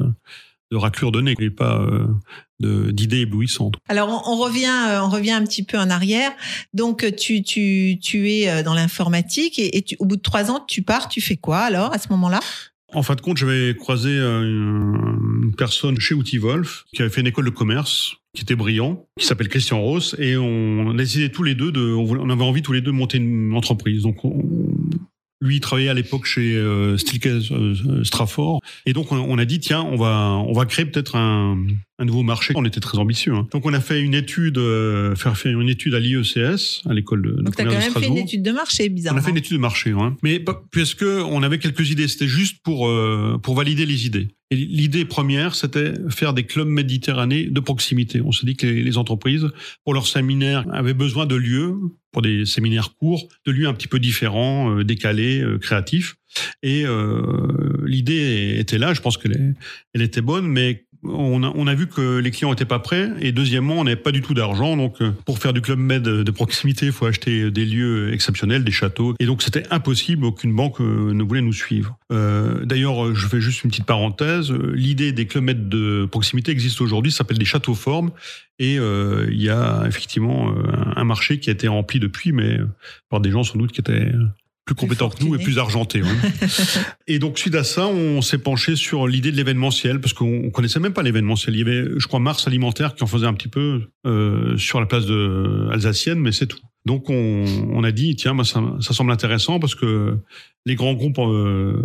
de 0.72 0.78
raclures 0.78 1.12
de 1.12 1.22
nez 1.22 1.36
et 1.40 1.50
pas 1.50 1.82
euh, 1.82 2.92
d'idées 2.92 3.20
éblouissantes. 3.20 3.76
Alors 3.90 4.10
on, 4.10 4.34
on 4.34 4.38
revient, 4.38 4.66
euh, 4.90 5.02
on 5.02 5.10
revient 5.10 5.32
un 5.32 5.44
petit 5.44 5.64
peu 5.64 5.78
en 5.78 5.90
arrière. 5.90 6.32
Donc 6.74 7.06
tu, 7.16 7.44
tu, 7.44 8.00
tu 8.02 8.30
es 8.32 8.64
dans 8.64 8.74
l'informatique 8.74 9.60
et, 9.60 9.78
et 9.78 9.82
tu- 9.84 9.96
au 10.00 10.06
bout 10.06 10.18
de 10.18 10.22
trois 10.22 10.50
ans, 10.50 10.66
tu 10.68 10.82
pars. 10.82 11.10
Tu 11.10 11.22
fais 11.22 11.38
quoi 11.38 11.60
alors 11.60 11.94
à 11.94 12.00
ce 12.00 12.10
moment-là? 12.10 12.40
En 12.94 13.04
fin 13.04 13.16
de 13.16 13.22
compte, 13.22 13.38
j'avais 13.38 13.76
croisé 13.76 14.18
une 14.18 15.28
une 15.48 15.56
personne 15.56 16.00
chez 16.00 16.14
Outil 16.14 16.38
Wolf 16.38 16.86
qui 16.94 17.02
avait 17.02 17.12
fait 17.12 17.22
une 17.22 17.28
école 17.28 17.46
de 17.46 17.50
commerce, 17.50 18.16
qui 18.38 18.44
était 18.44 18.56
brillant, 18.56 19.08
qui 19.20 19.26
s'appelle 19.26 19.48
Christian 19.48 19.82
Ross, 19.82 20.16
et 20.20 20.38
on 20.38 20.92
a 20.92 20.94
décidé 20.94 21.32
tous 21.32 21.42
les 21.42 21.56
deux 21.56 21.72
de, 21.72 21.82
on 21.82 22.30
avait 22.30 22.44
envie 22.44 22.62
tous 22.62 22.72
les 22.72 22.82
deux 22.82 22.92
de 22.92 22.96
monter 22.96 23.18
une 23.18 23.56
entreprise. 23.56 24.04
Donc, 24.04 24.24
on, 24.24 24.44
Lui, 25.42 25.56
il 25.56 25.60
travaillait 25.60 25.90
à 25.90 25.96
l'époque 25.96 26.26
chez 26.26 26.56
euh, 26.56 26.98
Steelcase 26.98 27.52
euh, 27.52 28.04
Strafford. 28.04 28.62
Et 28.86 28.94
donc, 28.94 29.12
on, 29.12 29.18
on, 29.18 29.40
a 29.40 29.46
dit, 29.46 29.60
tiens, 29.60 29.82
on 29.82 29.96
va, 29.96 30.36
on 30.48 30.54
va 30.54 30.66
créer 30.68 30.86
peut-être 30.86 31.16
un, 31.16 31.58
un 31.98 32.06
nouveau 32.06 32.22
marché. 32.22 32.54
On 32.56 32.64
était 32.64 32.80
très 32.80 33.00
ambitieux. 33.00 33.34
Hein. 33.34 33.48
Donc, 33.52 33.66
on 33.66 33.74
a 33.74 33.80
fait 33.80 34.02
une 34.02 34.14
étude, 34.14 34.60
euh, 34.60 35.16
faire 35.16 35.36
faire 35.36 35.60
une 35.60 35.70
étude 35.70 35.96
à 35.96 36.00
l'IECS, 36.00 36.84
à 36.88 36.94
l'école 36.94 37.24
de, 37.24 37.32
de 37.32 37.42
Donc, 37.42 37.56
tu 37.56 37.62
as 37.64 37.66
quand 37.66 37.72
même 37.72 37.92
fait 37.92 38.08
une 38.08 38.18
étude 38.18 38.44
de 38.44 38.52
marché, 38.52 38.90
bizarrement. 38.90 39.20
On 39.20 39.22
a 39.22 39.26
fait 39.26 39.32
une 39.32 39.38
étude 39.38 39.58
de 39.58 39.62
marché, 39.62 39.92
hein. 39.92 40.16
mais 40.22 40.44
puisque 40.70 41.04
on 41.04 41.42
avait 41.42 41.58
quelques 41.58 41.90
idées, 41.90 42.08
c'était 42.08 42.28
juste 42.28 42.58
pour 42.64 42.88
euh, 42.88 43.40
pour 43.42 43.56
valider 43.56 43.88
les 43.88 44.06
idées. 44.06 44.28
Et 44.50 44.56
l'idée 44.56 45.04
première, 45.04 45.56
c'était 45.56 45.94
faire 46.10 46.34
des 46.34 46.46
clubs 46.46 46.68
méditerranéens 46.68 47.48
de 47.50 47.60
proximité. 47.60 48.22
On 48.22 48.32
s'est 48.32 48.46
dit 48.46 48.56
que 48.56 48.66
les, 48.66 48.98
entreprises, 48.98 49.48
pour 49.84 49.94
leurs 49.94 50.08
séminaires, 50.08 50.66
avaient 50.72 50.94
besoin 50.94 51.26
de 51.26 51.36
lieux, 51.36 51.76
pour 52.14 52.22
des 52.22 52.46
séminaires 52.46 52.96
courts, 52.96 53.28
de 53.46 53.52
lieux 53.52 53.68
un 53.68 53.74
petit 53.74 53.90
peu 53.90 54.00
différents, 54.00 54.72
euh, 54.72 54.84
décalés, 54.86 55.42
euh, 55.42 55.58
créatifs. 55.58 56.16
Et 56.64 56.86
euh, 56.86 57.84
l'idée 57.86 58.56
était 58.58 58.78
là, 58.78 58.94
je 58.94 59.02
pense 59.02 59.18
qu'elle 59.18 59.56
elle 59.94 60.02
était 60.02 60.22
bonne, 60.22 60.48
mais 60.48 60.86
on 61.04 61.68
a, 61.68 61.76
vu 61.76 61.88
que 61.88 62.18
les 62.18 62.32
clients 62.32 62.50
n'étaient 62.50 62.66
pas 62.66 62.80
prêts 62.80 63.12
et 63.20 63.32
deuxièmement 63.32 63.76
on 63.76 63.84
n'avait 63.84 63.96
pas 63.96 64.12
du 64.12 64.22
tout 64.22 64.34
d'argent. 64.34 64.78
Donc 64.78 65.02
euh, 65.02 65.12
pour 65.26 65.40
faire 65.40 65.54
du 65.54 65.62
club 65.62 65.80
med 65.80 66.04
de 66.04 66.32
proximité 66.32 66.88
il 66.88 66.92
faut 66.92 67.06
acheter 67.06 67.52
des 67.52 67.66
lieux 67.66 68.14
exceptionnels 68.14 68.64
des 68.64 68.72
châteaux. 68.72 69.16
Et 69.20 69.26
donc 69.26 69.42
c'était 69.42 69.64
impossible 69.72 70.26
aucune 70.26 70.56
banque 70.56 70.82
euh, 70.82 71.14
ne 71.14 71.24
voulait 71.24 71.42
nous 71.42 71.54
suivre. 71.54 71.98
Euh, 72.12 72.66
d'ailleurs 72.66 73.16
je 73.16 73.28
fais 73.28 73.42
juste 73.42 73.64
une 73.64 73.70
petite 73.70 73.86
parenthèse. 73.86 74.52
L'idée 74.52 75.12
des 75.12 75.28
clubs 75.28 75.44
med 75.44 75.70
de 75.70 76.08
proximité 76.10 76.52
existe 76.52 76.82
aujourd'hui 76.82 77.12
ça 77.12 77.20
s'appelle 77.20 77.38
des 77.38 77.46
châteaux 77.46 77.76
formes. 77.76 78.12
Et 78.60 78.78
il 78.78 79.42
y 79.42 79.50
a 79.50 79.84
effectivement 79.86 80.52
un 80.96 81.04
marché 81.04 81.40
qui 81.40 81.52
a 81.52 81.54
été 81.54 81.68
rempli 81.68 82.00
depuis 82.00 82.32
mais 82.32 82.58
par 83.08 83.20
des 83.20 83.30
gens 83.30 83.44
sans 83.44 83.60
doute 83.60 83.72
qui 83.72 83.82
étaient 83.82 84.12
plus 84.68 84.76
compétent 84.76 85.10
que 85.10 85.24
nous 85.24 85.34
et 85.34 85.38
plus 85.40 85.58
argenté. 85.58 86.04
Ouais. 86.04 86.10
et 87.08 87.20
donc 87.20 87.40
suite 87.40 87.56
à 87.56 87.64
ça, 87.64 87.88
on 87.88 88.22
s'est 88.22 88.38
penché 88.38 88.76
sur 88.76 89.08
l'idée 89.08 89.32
de 89.32 89.38
l'événementiel 89.38 90.02
parce 90.02 90.14
qu'on 90.14 90.52
connaissait 90.52 90.82
même 90.82 90.92
pas 90.92 91.04
l'événementiel. 91.04 91.56
Il 91.56 91.60
y 91.60 91.62
avait, 91.62 91.86
je 91.98 92.06
crois, 92.08 92.20
Mars 92.20 92.48
Alimentaire 92.48 92.94
qui 92.94 93.04
en 93.04 93.08
faisait 93.08 93.26
un 93.26 93.34
petit 93.34 93.48
peu 93.48 93.84
euh, 94.06 94.58
sur 94.58 94.82
la 94.82 94.86
place 94.86 95.06
de 95.06 95.70
alsacienne, 95.72 96.20
mais 96.20 96.34
c'est 96.34 96.48
tout. 96.48 96.60
Donc 96.86 97.10
on, 97.10 97.46
on, 97.72 97.84
a 97.84 97.92
dit 97.92 98.16
tiens, 98.16 98.36
bah, 98.36 98.44
ça, 98.44 98.62
ça, 98.82 98.94
semble 98.94 99.12
intéressant 99.12 99.60
parce 99.60 99.76
que 99.76 100.18
les 100.66 100.76
grands 100.76 100.94
groupes 100.94 101.20
euh, 101.20 101.82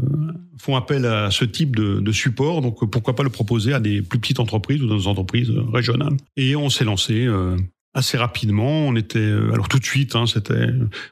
font 0.59 0.77
appel 0.77 1.07
à 1.07 1.31
ce 1.31 1.45
type 1.45 1.77
de, 1.77 2.01
de, 2.01 2.13
support, 2.13 2.63
donc 2.63 2.89
pourquoi 2.91 3.15
pas 3.15 3.23
le 3.23 3.31
proposer 3.31 3.73
à 3.73 3.81
des 3.81 4.03
plus 4.03 4.19
petites 4.19 4.41
entreprises 4.41 4.83
ou 4.83 4.87
dans 4.87 4.97
des 4.97 5.07
entreprises 5.07 5.53
régionales. 5.73 6.17
Et 6.37 6.57
on 6.57 6.69
s'est 6.69 6.85
lancé. 6.85 7.27
Euh, 7.27 7.57
assez 7.95 8.17
rapidement. 8.17 8.87
On 8.87 8.97
était 8.97 9.19
euh, 9.19 9.53
alors 9.53 9.69
tout 9.69 9.79
de 9.79 9.85
suite, 9.85 10.17
hein, 10.17 10.27
c'était, 10.27 10.69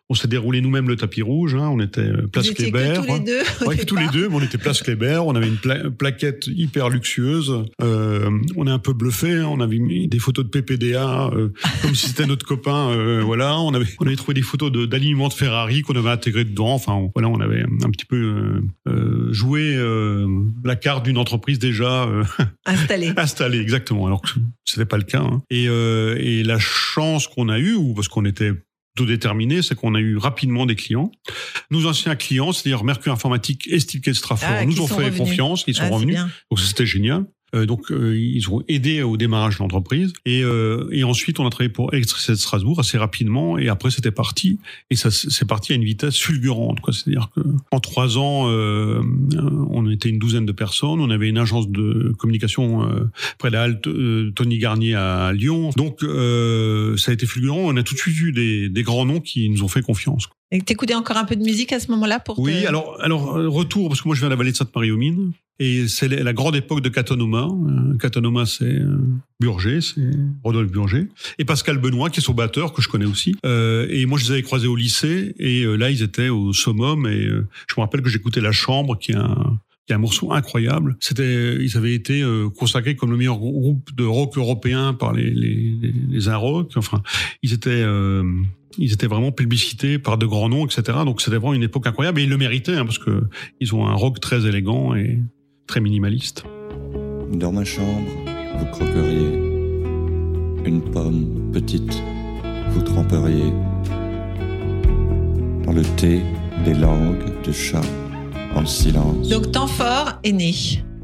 on 0.09 0.15
s'est 0.15 0.29
déroulé 0.29 0.61
nous-mêmes 0.61 0.89
le 0.89 0.97
tapis 0.97 1.23
rouge. 1.23 1.55
Hein, 1.55 1.69
on 1.69 1.81
était 1.81 2.01
euh, 2.01 2.27
place 2.27 2.51
Kléber. 2.51 2.95
Tous 2.95 3.13
les 3.13 3.21
deux. 3.21 3.67
Ouais, 3.67 3.85
tous 3.85 3.97
les 3.97 4.09
deux, 4.09 4.29
mais 4.29 4.37
on 4.37 4.43
était 4.43 4.59
place 4.59 4.83
Kléber. 4.83 5.23
On 5.25 5.35
avait 5.35 5.49
une 5.49 5.91
plaquette 5.91 6.47
hyper 6.47 6.89
luxueuse. 6.89 7.65
Euh, 7.83 8.31
on 8.57 8.67
est 8.67 8.71
un 8.71 8.79
peu 8.79 8.93
bluffé. 8.93 9.33
Hein, 9.33 9.49
on 9.51 9.61
avait 9.61 9.79
mis 9.79 10.09
des 10.09 10.19
photos 10.19 10.45
de 10.45 10.51
PPDA 10.51 11.31
euh, 11.33 11.53
comme 11.83 11.95
si 11.95 12.09
c'était 12.09 12.27
notre 12.27 12.47
copain. 12.47 12.91
Euh, 12.91 13.23
voilà, 13.25 13.59
on 13.59 13.75
avait 13.75 13.87
on 14.01 14.07
avait 14.07 14.17
trouvé 14.17 14.35
des 14.35 14.43
photos 14.43 14.73
d'alignement 14.73 15.29
de, 15.29 15.33
de, 15.33 15.39
Ferrari 15.39 15.83
qu'on 15.83 15.97
avait 15.97 16.11
intégré 16.11 16.45
dedans. 16.45 16.75
Enfin, 16.75 16.95
on, 16.95 17.11
voilà, 17.15 17.29
on 17.29 17.41
avait 17.41 17.63
un 17.63 17.91
petit 17.91 18.07
peu 18.07 18.63
joué 19.31 19.79
la 20.65 20.77
carte 20.77 21.05
d'une 21.05 21.19
entreprise 21.19 21.59
déjà 21.59 22.09
installée. 22.67 23.13
installée, 23.17 23.59
exactement. 23.59 24.07
Alors 24.07 24.23
que 24.23 24.29
c'était 24.65 24.85
pas 24.85 24.97
le 24.97 25.05
cas. 25.05 25.21
Hein. 25.21 25.43
Et, 25.51 25.65
et 25.65 26.43
la 26.43 26.59
chance 26.71 27.27
qu'on 27.27 27.49
a 27.49 27.59
eue, 27.59 27.75
ou 27.75 27.95
parce 27.95 28.09
qu'on 28.09 28.25
était 28.25 28.53
tout 28.97 29.07
déterminé, 29.07 29.63
c'est 29.63 29.75
qu'on 29.75 29.95
a 29.95 30.01
eu 30.01 30.17
rapidement 30.17 30.67
des 30.67 30.77
clients. 30.77 31.13
Nos 31.71 31.87
anciens 31.87 32.17
clients, 32.17 32.53
c'est-à-dire 32.53 32.85
Mercure 32.85 33.13
Informatique 33.13 33.69
et 33.69 33.79
Steelcase 33.81 34.17
Strafford, 34.17 34.49
ah, 34.51 34.65
nous 34.65 34.81
ont 34.81 34.87
fait 34.87 34.95
revenus. 34.95 35.19
confiance, 35.19 35.65
ils 35.67 35.75
sont 35.75 35.85
ah, 35.85 35.95
revenus. 35.95 36.19
Donc 36.51 36.61
c'était 36.61 36.87
génial. 36.87 37.25
Euh, 37.55 37.67
donc 37.67 37.91
euh, 37.91 38.17
ils 38.17 38.49
ont 38.51 38.63
aidé 38.69 39.03
au 39.03 39.17
démarrage 39.17 39.57
de 39.57 39.63
l'entreprise. 39.63 40.13
Et, 40.25 40.43
euh, 40.43 40.89
et 40.93 41.05
ensuite 41.05 41.41
on 41.41 41.47
a 41.47 41.51
travaillé 41.51 41.71
pour 41.71 41.93
Électricité 41.93 42.33
de 42.33 42.39
Strasbourg 42.39 42.79
assez 42.81 42.99
rapidement. 42.99 43.59
Et 43.59 43.69
après 43.69 43.91
c'était 43.91 44.11
parti. 44.11 44.59
Et 44.91 44.97
ça 44.97 45.11
c'est 45.11 45.47
parti 45.47 45.73
à 45.73 45.77
une 45.77 45.85
vitesse 45.85 46.19
fulgurante 46.19 46.81
quoi. 46.81 46.93
C'est-à-dire 46.93 47.31
que 47.35 47.41
en 47.71 47.81
trois 47.81 48.19
ans 48.19 48.49
euh, 48.49 49.01
on 49.71 49.89
était 49.91 50.09
une 50.09 50.19
douzaine 50.19 50.47
de 50.47 50.53
personnes. 50.53 51.01
On 51.01 51.11
avait 51.11 51.29
une 51.29 51.39
agence 51.39 51.69
de 51.69 52.15
communication 52.19 52.89
près 53.39 53.49
de 53.49 53.55
la 53.55 53.63
halte 53.63 53.89
Tony 54.35 54.59
Garnier 54.59 54.95
à 54.95 55.33
Lyon. 55.33 55.71
Donc 55.77 56.01
ça 56.01 57.11
a 57.11 57.15
été 57.15 57.27
fulgurant. 57.27 57.61
On 57.61 57.77
a 57.77 57.83
tout 57.83 57.95
de 57.95 58.01
suite 58.01 58.21
eu 58.21 58.33
des, 58.33 58.69
des 58.69 58.83
grands 58.83 59.07
noms 59.07 59.21
qui 59.21 59.49
nous 59.49 59.63
ont 59.63 59.69
fait 59.69 59.83
confiance 59.83 60.29
et 60.53 60.61
t'écoutais 60.61 60.95
encore 60.95 61.17
un 61.17 61.25
peu 61.25 61.37
de 61.37 61.45
musique 61.45 61.73
à 61.73 61.79
ce 61.79 61.93
moment-là 61.93 62.19
pour 62.19 62.37
Oui, 62.41 62.67
alors 62.67 63.01
alors 63.01 63.35
retour 63.35 63.89
parce 63.89 64.03
que 64.03 64.09
moi 64.09 64.17
je 64.17 64.21
viens 64.21 64.29
de 64.29 64.33
la 64.33 64.37
vallée 64.37 64.51
de 64.51 64.57
Sainte-Marie 64.57 64.91
aux 64.91 64.97
Mines 64.97 65.33
et 65.61 65.89
c'est 65.89 66.09
la 66.09 66.33
grande 66.33 66.57
époque 66.57 66.81
de 66.81 66.89
Catonoma. 66.89 67.47
Euh, 67.47 67.97
Catonoma, 67.99 68.47
c'est 68.47 68.65
euh, 68.65 68.97
Burger, 69.41 69.83
c'est 69.83 70.11
Rodolphe 70.43 70.73
Burger. 70.73 71.07
Et 71.39 71.45
Pascal 71.45 71.77
Benoît, 71.77 72.09
qui 72.09 72.21
est 72.21 72.23
son 72.23 72.33
batteur, 72.33 72.73
que 72.73 72.81
je 72.81 72.89
connais 72.89 73.05
aussi. 73.05 73.37
Euh, 73.45 73.87
et 73.91 74.07
moi, 74.07 74.19
je 74.19 74.25
les 74.25 74.31
avais 74.33 74.43
croisés 74.43 74.67
au 74.69 74.75
lycée. 74.75 75.35
Et 75.39 75.65
là, 75.77 75.91
ils 75.91 76.03
étaient 76.03 76.31
au 76.31 76.55
summum. 76.55 77.07
Et 77.07 77.29
je 77.29 77.75
me 77.77 77.83
rappelle 77.83 78.01
que 78.01 78.09
j'écoutais 78.09 78.41
La 78.41 78.53
Chambre, 78.53 78.99
qui 78.99 79.13
est 79.13 79.17
un, 79.17 79.61
qui 79.87 79.93
est 79.93 79.97
un 79.97 79.99
morceau 79.99 80.33
incroyable. 80.33 80.97
C'était, 80.99 81.57
ils 81.57 81.77
avaient 81.77 81.95
été 81.95 82.25
consacrés 82.57 82.97
comme 82.97 83.11
le 83.11 83.19
meilleur 83.19 83.39
groupe 83.39 83.95
de 83.95 84.05
rock 84.05 84.39
européen 84.39 84.95
par 84.95 85.13
les 85.13 85.29
les, 85.31 85.77
les, 85.83 85.93
les. 86.09 86.29
Enfin, 86.29 87.03
ils 87.43 87.53
étaient 87.53 87.85
ils 88.79 88.93
étaient 88.93 89.09
vraiment 89.09 89.33
publicités 89.33 89.99
par 89.99 90.17
de 90.17 90.25
grands 90.25 90.49
noms, 90.49 90.65
etc. 90.65 90.99
Donc 91.05 91.21
c'était 91.21 91.37
vraiment 91.37 91.55
une 91.55 91.63
époque 91.63 91.87
incroyable 91.87 92.21
et 92.21 92.25
ils 92.25 92.31
le 92.31 92.39
méritaient 92.39 92.77
hein, 92.77 92.87
parce 92.87 92.99
que 92.99 93.25
ils 93.61 93.75
ont 93.75 93.87
un 93.87 93.95
rock 93.95 94.21
très 94.21 94.47
élégant 94.47 94.95
et 94.95 95.19
très 95.71 95.81
minimaliste. 95.81 96.43
Dans 97.33 97.53
ma 97.53 97.65
chambre, 97.65 98.11
vous 98.59 98.67
croqueriez 98.73 99.33
une 100.65 100.83
pomme 100.93 101.53
petite, 101.53 102.03
vous 102.71 102.83
tremperiez 102.83 103.53
dans 105.65 105.73
le 105.73 105.83
thé 105.95 106.23
des 106.65 106.75
langues 106.75 107.41
de 107.47 107.53
chat 107.53 107.85
en 108.57 108.67
silence. 108.67 109.29
Donc 109.29 109.53
temps 109.53 109.69
fort 109.69 110.19
est 110.25 110.33
né. 110.33 110.53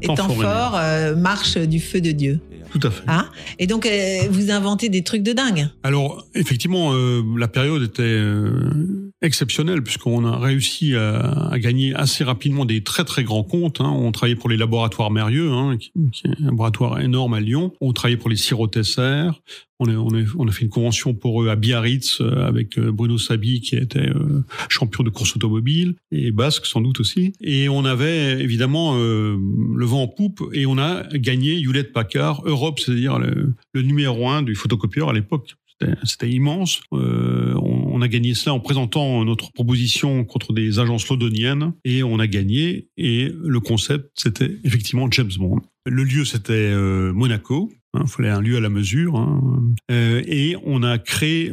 Et 0.01 0.07
temps, 0.07 0.27
fort, 0.27 0.75
euh, 0.75 1.15
marche 1.15 1.57
du 1.57 1.79
feu 1.79 2.01
de 2.01 2.11
Dieu. 2.11 2.41
Tout 2.69 2.79
à 2.83 2.91
fait. 2.91 3.03
Hein? 3.07 3.29
Et 3.59 3.67
donc, 3.67 3.85
euh, 3.85 4.19
vous 4.29 4.51
inventez 4.51 4.89
des 4.89 5.03
trucs 5.03 5.23
de 5.23 5.33
dingue. 5.33 5.69
Alors, 5.83 6.27
effectivement, 6.35 6.93
euh, 6.93 7.23
la 7.37 7.47
période 7.47 7.81
était 7.81 8.03
euh, 8.03 9.06
exceptionnel 9.21 9.81
puisqu'on 9.81 10.25
a 10.25 10.37
réussi 10.37 10.95
à, 10.95 11.49
à, 11.51 11.59
gagner 11.59 11.93
assez 11.95 12.23
rapidement 12.23 12.65
des 12.65 12.83
très 12.83 13.03
très 13.03 13.23
grands 13.23 13.43
comptes. 13.43 13.81
Hein. 13.81 13.89
On 13.89 14.11
travaillait 14.11 14.35
pour 14.35 14.49
les 14.49 14.57
laboratoires 14.57 15.11
Mérieux, 15.11 15.51
hein, 15.51 15.77
qui, 15.77 15.91
est 16.25 16.41
un 16.41 16.45
laboratoire 16.45 16.99
énorme 16.99 17.33
à 17.33 17.39
Lyon. 17.39 17.73
On 17.81 17.93
travaillait 17.93 18.17
pour 18.17 18.29
les 18.29 18.35
sirops 18.35 18.71
Tesser. 18.71 19.29
On, 19.79 19.87
on, 19.89 20.25
on, 20.37 20.47
a 20.47 20.51
fait 20.51 20.63
une 20.63 20.69
convention 20.69 21.13
pour 21.13 21.43
eux 21.43 21.49
à 21.49 21.55
Biarritz 21.55 22.19
euh, 22.21 22.47
avec 22.47 22.79
euh, 22.79 22.91
Bruno 22.91 23.19
Sabi 23.19 23.61
qui 23.61 23.75
était 23.75 24.09
euh, 24.09 24.43
champion 24.69 25.03
de 25.03 25.11
course 25.11 25.35
automobile 25.35 25.93
et 26.11 26.31
basque 26.31 26.65
sans 26.65 26.81
doute 26.81 26.99
aussi. 26.99 27.33
Et 27.41 27.69
on 27.69 27.85
avait 27.85 28.41
évidemment 28.41 28.97
euh, 28.97 29.37
le 29.75 29.85
vent 29.85 30.03
en 30.03 30.07
poupe 30.07 30.43
et 30.53 30.65
on 30.65 30.77
a 30.79 31.03
gagné 31.13 31.59
Hewlett 31.59 31.93
Packard 31.93 32.41
Europe, 32.45 32.79
c'est-à-dire 32.79 33.19
le, 33.19 33.53
le 33.73 33.81
numéro 33.83 34.27
un 34.29 34.41
du 34.41 34.55
photocopieur 34.55 35.09
à 35.09 35.13
l'époque. 35.13 35.55
C'était 36.03 36.29
immense. 36.29 36.81
Euh, 36.93 37.53
on, 37.55 38.01
a 38.01 38.07
gagné 38.07 38.33
cela 38.33 38.53
en 38.53 38.59
présentant 38.59 39.23
notre 39.25 39.51
proposition 39.51 40.23
contre 40.23 40.53
des 40.53 40.79
agences 40.79 41.07
londoniennes 41.07 41.73
et 41.83 42.03
on 42.03 42.19
a 42.19 42.27
gagné. 42.27 42.89
Et 42.97 43.31
le 43.43 43.59
concept, 43.59 44.11
c'était 44.15 44.57
effectivement 44.63 45.07
James 45.11 45.31
Bond. 45.37 45.61
Le 45.85 46.03
lieu, 46.03 46.25
c'était 46.25 46.53
euh, 46.53 47.13
Monaco. 47.13 47.71
Il 47.93 48.01
hein, 48.01 48.05
fallait 48.05 48.29
un 48.29 48.41
lieu 48.41 48.57
à 48.57 48.59
la 48.59 48.69
mesure. 48.69 49.15
Hein. 49.15 49.61
Euh, 49.91 50.21
et 50.25 50.55
on 50.65 50.83
a 50.83 50.97
créé 50.97 51.51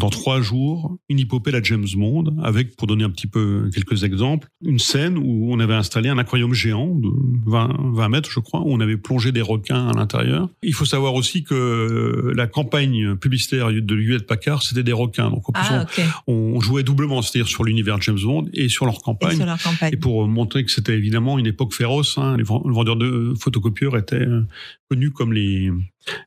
dans 0.00 0.10
trois 0.10 0.40
jours 0.40 0.96
une 1.08 1.18
hypopée 1.18 1.54
à 1.54 1.62
James 1.62 1.86
Bond 1.94 2.24
avec, 2.42 2.74
pour 2.76 2.86
donner 2.86 3.04
un 3.04 3.10
petit 3.10 3.26
peu 3.26 3.70
quelques 3.72 4.02
exemples, 4.02 4.48
une 4.64 4.78
scène 4.78 5.18
où 5.18 5.52
on 5.52 5.60
avait 5.60 5.74
installé 5.74 6.08
un 6.08 6.18
aquarium 6.18 6.52
géant 6.54 6.94
de 6.94 7.08
20, 7.46 7.76
20 7.92 8.08
mètres, 8.08 8.30
je 8.30 8.40
crois, 8.40 8.60
où 8.60 8.72
on 8.72 8.80
avait 8.80 8.96
plongé 8.96 9.30
des 9.30 9.42
requins 9.42 9.88
à 9.88 9.92
l'intérieur. 9.92 10.48
Il 10.62 10.74
faut 10.74 10.86
savoir 10.86 11.14
aussi 11.14 11.44
que 11.44 12.32
la 12.34 12.46
campagne 12.46 13.14
publicitaire 13.16 13.70
de 13.70 14.00
Hewlett 14.00 14.26
Packard, 14.26 14.62
c'était 14.62 14.82
des 14.82 14.92
requins. 14.92 15.30
Donc, 15.30 15.44
ah, 15.54 15.82
okay. 15.82 16.04
on, 16.26 16.60
jouait 16.60 16.82
doublement, 16.82 17.22
c'est-à-dire 17.22 17.48
sur 17.48 17.64
l'univers 17.64 18.00
James 18.00 18.18
Bond 18.22 18.46
et 18.54 18.68
sur 18.68 18.86
leur 18.86 19.02
campagne. 19.02 19.32
Et, 19.32 19.36
sur 19.36 19.46
leur 19.46 19.62
campagne. 19.62 19.92
et 19.92 19.96
pour 19.96 20.26
montrer 20.26 20.64
que 20.64 20.70
c'était 20.70 20.96
évidemment 20.96 21.38
une 21.38 21.46
époque 21.46 21.74
féroce, 21.74 22.16
hein, 22.16 22.36
les 22.38 22.44
vendeurs 22.44 22.96
de 22.96 23.34
photocopieurs 23.38 23.96
étaient 23.98 24.26
connus 24.88 25.10
comme 25.10 25.32
les, 25.32 25.70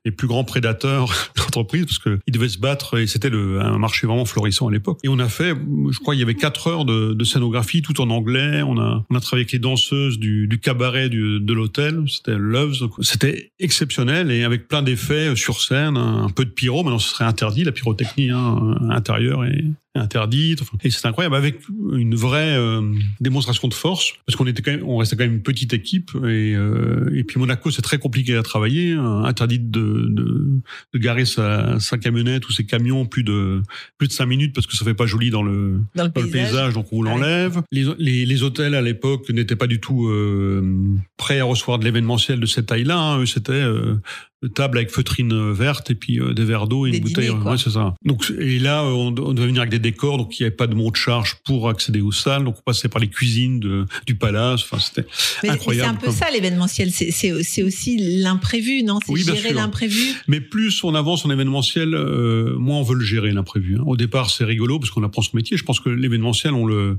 les 0.05 0.11
plus 0.11 0.27
grands 0.27 0.43
prédateurs 0.43 1.31
d'entreprise 1.37 1.85
parce 1.85 1.99
qu'ils 1.99 2.33
devaient 2.33 2.49
se 2.49 2.59
battre 2.59 2.99
et 2.99 3.07
c'était 3.07 3.31
un 3.31 3.77
marché 3.77 4.07
vraiment 4.07 4.25
florissant 4.25 4.67
à 4.67 4.71
l'époque. 4.71 4.99
Et 5.03 5.09
on 5.09 5.19
a 5.19 5.29
fait, 5.29 5.55
je 5.91 5.99
crois, 5.99 6.15
il 6.15 6.19
y 6.19 6.23
avait 6.23 6.35
quatre 6.35 6.67
heures 6.67 6.85
de, 6.85 7.13
de, 7.13 7.23
scénographie 7.23 7.81
tout 7.81 7.99
en 8.01 8.09
anglais. 8.09 8.61
On 8.61 8.77
a, 8.79 9.05
on 9.09 9.15
a 9.15 9.19
travaillé 9.19 9.43
avec 9.43 9.51
les 9.51 9.59
danseuses 9.59 10.19
du, 10.19 10.47
du 10.47 10.59
cabaret 10.59 11.09
du, 11.09 11.39
de 11.39 11.53
l'hôtel. 11.53 12.03
C'était 12.07 12.37
Loves. 12.37 12.89
C'était 13.01 13.51
exceptionnel 13.59 14.31
et 14.31 14.43
avec 14.43 14.67
plein 14.67 14.81
d'effets 14.81 15.35
sur 15.35 15.61
scène, 15.61 15.97
un 15.97 16.29
peu 16.29 16.45
de 16.45 16.51
pyro. 16.51 16.83
Maintenant, 16.83 16.99
ce 16.99 17.09
serait 17.09 17.25
interdit 17.25 17.63
la 17.63 17.71
pyrotechnie 17.71 18.29
hein, 18.29 18.75
intérieure 18.89 19.45
et 19.45 19.65
interdite. 19.95 20.61
Enfin, 20.61 20.77
et 20.83 20.89
c'est 20.89 21.05
incroyable 21.07 21.35
avec 21.35 21.59
une 21.93 22.15
vraie 22.15 22.57
euh, 22.57 22.81
démonstration 23.19 23.67
de 23.67 23.73
force 23.73 24.13
parce 24.25 24.35
qu'on 24.35 24.47
était 24.47 24.61
quand 24.61 24.71
même, 24.71 24.83
on 24.87 24.97
restait 24.97 25.15
quand 25.15 25.23
même 25.23 25.35
une 25.35 25.43
petite 25.43 25.73
équipe 25.73 26.11
et, 26.23 26.55
euh, 26.55 27.11
et 27.13 27.23
puis 27.23 27.39
Monaco 27.39 27.69
c'est 27.69 27.81
très 27.81 27.99
compliqué 27.99 28.35
à 28.35 28.43
travailler, 28.43 28.93
hein, 28.93 29.23
interdit 29.23 29.59
de, 29.59 30.07
de, 30.09 30.61
de 30.93 30.99
garer 30.99 31.25
sa, 31.25 31.79
sa, 31.79 31.97
camionnette 31.97 32.47
ou 32.47 32.51
ses 32.51 32.65
camions 32.65 33.05
plus 33.05 33.23
de 33.23 33.61
plus 33.97 34.07
de 34.07 34.13
cinq 34.13 34.25
minutes 34.25 34.53
parce 34.53 34.65
que 34.65 34.75
ça 34.75 34.83
fait 34.83 34.95
pas 34.95 35.05
joli 35.05 35.29
dans 35.29 35.43
le 35.43 35.79
dans 35.95 36.03
le, 36.03 36.09
dans 36.09 36.13
paysage. 36.13 36.31
le 36.31 36.31
paysage, 36.31 36.73
donc 36.73 36.87
on 36.91 37.03
l'enlève. 37.03 37.61
Les, 37.71 37.85
les, 37.99 38.25
les, 38.25 38.43
hôtels 38.43 38.75
à 38.75 38.81
l'époque 38.81 39.29
n'étaient 39.29 39.55
pas 39.55 39.67
du 39.67 39.79
tout 39.79 40.07
euh, 40.07 40.97
prêts 41.17 41.39
à 41.39 41.45
recevoir 41.45 41.79
de 41.79 41.85
l'événementiel 41.85 42.39
de 42.39 42.45
cette 42.45 42.65
taille-là. 42.65 42.97
Hein. 42.97 43.25
C'était 43.25 43.53
euh, 43.53 43.95
table 44.47 44.77
avec 44.77 44.89
feutrine 44.91 45.51
verte 45.51 45.91
et 45.91 45.95
puis 45.95 46.19
euh, 46.19 46.33
des 46.33 46.43
verres 46.45 46.67
d'eau 46.67 46.85
et 46.85 46.91
Des 46.91 46.97
une 46.97 47.03
bouteille. 47.03 47.29
dîners, 47.29 47.49
ouais, 47.49 47.57
c'est 47.57 47.69
ça. 47.71 47.93
Donc 48.05 48.31
et 48.39 48.59
là, 48.59 48.83
on, 48.83 49.07
on 49.07 49.33
devait 49.33 49.47
venir 49.47 49.61
avec 49.61 49.71
des 49.71 49.79
décors, 49.79 50.17
donc 50.17 50.39
il 50.39 50.43
n'y 50.43 50.47
avait 50.47 50.55
pas 50.55 50.67
de 50.67 50.75
mot 50.75 50.89
de 50.91 50.95
charge 50.95 51.35
pour 51.45 51.69
accéder 51.69 52.01
aux 52.01 52.11
salles. 52.11 52.43
Donc 52.43 52.55
on 52.59 52.61
passait 52.61 52.89
par 52.89 53.01
les 53.01 53.07
cuisines 53.09 53.59
de, 53.59 53.85
du 54.05 54.15
palace. 54.15 54.61
Enfin, 54.63 54.79
c'était 54.79 55.01
Mais, 55.01 55.07
mais 55.43 55.47
c'est 55.49 55.53
incroyable. 55.55 55.89
un 55.89 55.95
peu 55.95 56.11
ça 56.11 56.29
l'événementiel, 56.31 56.91
c'est- 56.91 57.11
c'est 57.11 57.43
c'est 57.43 57.63
aussi 57.63 57.97
l'imprévu, 58.21 58.83
non? 58.83 58.99
C'est 59.05 59.11
Oui, 59.11 59.23
gérer 59.23 59.53
l'imprévu. 59.53 59.99
Mais 60.27 60.41
plus 60.41 60.83
on 60.83 60.95
avance 60.95 61.25
en 61.25 61.31
événementiel, 61.31 61.93
euh, 61.93 62.55
moins 62.57 62.77
on 62.77 62.83
veut 62.83 62.95
le 62.95 63.05
gérer 63.05 63.31
l'imprévu. 63.31 63.77
hein. 63.77 63.83
Au 63.85 63.97
départ, 63.97 64.29
c'est 64.29 64.43
rigolo 64.45 64.79
parce 64.79 64.91
qu'on 64.91 65.03
apprend 65.03 65.21
son 65.21 65.35
métier. 65.37 65.57
Je 65.57 65.63
pense 65.63 65.79
que 65.79 65.89
l'événementiel, 65.89 66.53
on 66.53 66.65
le 66.65 66.97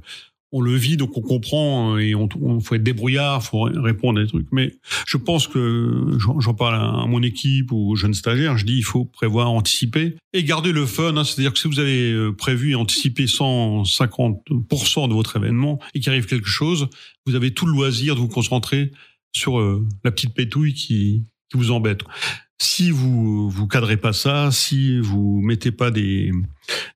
on 0.53 0.61
le 0.61 0.75
vit, 0.75 0.97
donc 0.97 1.17
on 1.17 1.21
comprend 1.21 1.97
euh, 1.97 1.99
et 1.99 2.15
on, 2.15 2.29
faut 2.61 2.75
être 2.77 2.83
débrouillard, 2.83 3.43
faut 3.43 3.63
répondre 3.63 4.21
à 4.21 4.23
des 4.23 4.29
trucs. 4.29 4.47
Mais 4.53 4.73
je 5.07 5.17
pense 5.17 5.49
que 5.49 6.17
j'en 6.39 6.55
parle 6.55 6.77
à, 6.77 7.07
mon 7.07 7.23
équipe 7.23 7.73
ou 7.73 7.91
aux 7.91 7.97
jeunes 7.97 8.15
stagiaires. 8.15 8.57
Je 8.57 8.65
dis 8.65 8.77
il 8.77 8.85
faut 8.85 9.05
prévoir, 9.05 9.51
anticiper 9.51 10.17
et 10.33 10.45
garder 10.45 10.73
le 10.73 10.87
fun. 10.87 11.17
hein. 11.17 11.25
C'est-à-dire 11.25 11.53
que 11.53 11.59
si 11.59 11.69
vous 11.69 11.81
avez 11.81 12.13
euh, 12.13 12.33
prévu 12.33 12.73
et 12.73 12.75
anticipé 12.75 13.25
150% 13.25 15.09
de 15.09 15.15
votre 15.15 15.37
événement 15.37 15.81
et 15.95 16.01
qu'il 16.01 16.11
arrive 16.11 16.27
quelque 16.27 16.49
chose, 16.49 16.89
vous 17.27 17.35
avez 17.35 17.53
tout 17.53 17.67
le 17.67 17.73
loisir 17.73 18.15
de 18.15 18.21
vous 18.21 18.29
concentrer 18.29 18.93
sur 19.33 19.59
euh, 19.59 19.85
la 20.05 20.13
petite 20.13 20.35
pétouille 20.35 20.75
qui 20.75 21.25
vous 21.53 21.71
embête. 21.71 22.03
Si 22.59 22.91
vous 22.91 23.51
vous 23.51 23.67
cadrez 23.67 23.97
pas 23.97 24.13
ça, 24.13 24.51
si 24.53 24.99
vous 25.01 25.41
mettez 25.43 25.73
pas 25.73 25.91
des 25.91 26.31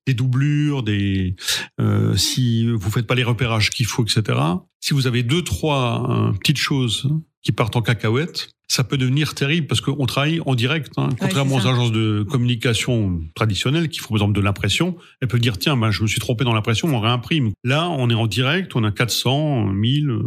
des 0.07 0.15
doublures, 0.15 0.83
des 0.83 1.35
euh, 1.81 2.17
si 2.17 2.67
vous 2.67 2.91
faites 2.91 3.07
pas 3.07 3.15
les 3.15 3.25
repérages 3.25 3.71
qu'il 3.71 3.87
faut, 3.87 4.05
etc. 4.05 4.39
Si 4.81 4.95
vous 4.95 5.07
avez 5.07 5.23
deux 5.23 5.43
trois 5.43 6.07
euh, 6.11 6.33
petites 6.33 6.59
choses 6.59 7.09
qui 7.43 7.53
partent 7.53 7.77
en 7.77 7.83
cacahuète, 7.83 8.51
ça 8.69 8.85
peut 8.85 8.99
devenir 8.99 9.35
terrible 9.35 9.67
parce 9.67 9.81
qu'on 9.81 10.05
travaille 10.07 10.41
en 10.45 10.55
direct. 10.55 10.93
Hein. 10.99 11.09
Contrairement 11.19 11.57
aux 11.57 11.67
agences 11.67 11.93
de 11.93 12.25
communication 12.29 13.21
traditionnelles 13.35 13.89
qui 13.89 13.99
font 13.99 14.09
par 14.09 14.19
exemple 14.19 14.35
de 14.35 14.43
l'impression, 14.43 14.97
elles 15.21 15.29
peuvent 15.29 15.41
dire 15.41 15.59
tiens, 15.59 15.77
ben, 15.77 15.91
je 15.91 16.03
me 16.03 16.07
suis 16.07 16.21
trompé 16.21 16.45
dans 16.45 16.53
l'impression, 16.53 16.89
on 16.89 17.01
réimprime. 17.01 17.53
Là, 17.65 17.89
on 17.89 18.11
est 18.11 18.15
en 18.15 18.27
direct, 18.27 18.77
on 18.77 18.85
a 18.85 18.93
400, 18.93 19.67
1000, 19.67 20.11
euh, 20.11 20.23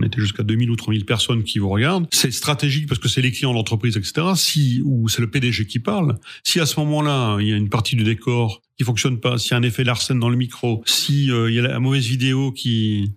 on 0.00 0.06
était 0.06 0.20
jusqu'à 0.20 0.42
2000 0.42 0.70
ou 0.70 0.76
3000 0.76 1.04
personnes 1.04 1.44
qui 1.44 1.58
vous 1.58 1.68
regardent. 1.68 2.06
C'est 2.12 2.30
stratégique 2.30 2.88
parce 2.88 2.98
que 2.98 3.08
c'est 3.08 3.22
les 3.22 3.32
clients 3.32 3.50
de 3.50 3.56
l'entreprise, 3.56 3.96
etc. 3.96 4.26
Si, 4.34 4.82
ou 4.84 5.08
c'est 5.08 5.20
le 5.20 5.30
PDG 5.30 5.66
qui 5.66 5.78
parle. 5.78 6.18
Si 6.44 6.60
à 6.60 6.66
ce 6.66 6.80
moment-là, 6.80 7.38
il 7.40 7.48
y 7.48 7.52
a 7.52 7.56
une 7.56 7.68
partie 7.68 7.96
du 7.96 8.04
décor 8.04 8.62
qui 8.80 8.84
fonctionne 8.84 9.20
pas, 9.20 9.36
s'il 9.36 9.50
y 9.50 9.54
a 9.54 9.58
un 9.58 9.62
effet 9.62 9.84
Larsen 9.84 10.18
dans 10.18 10.30
le 10.30 10.38
micro, 10.38 10.82
si 10.86 11.30
euh, 11.30 11.50
il 11.50 11.54
y 11.54 11.58
a 11.58 11.62
la 11.62 11.78
mauvaise 11.80 12.06
vidéo 12.06 12.50
qui 12.50 13.12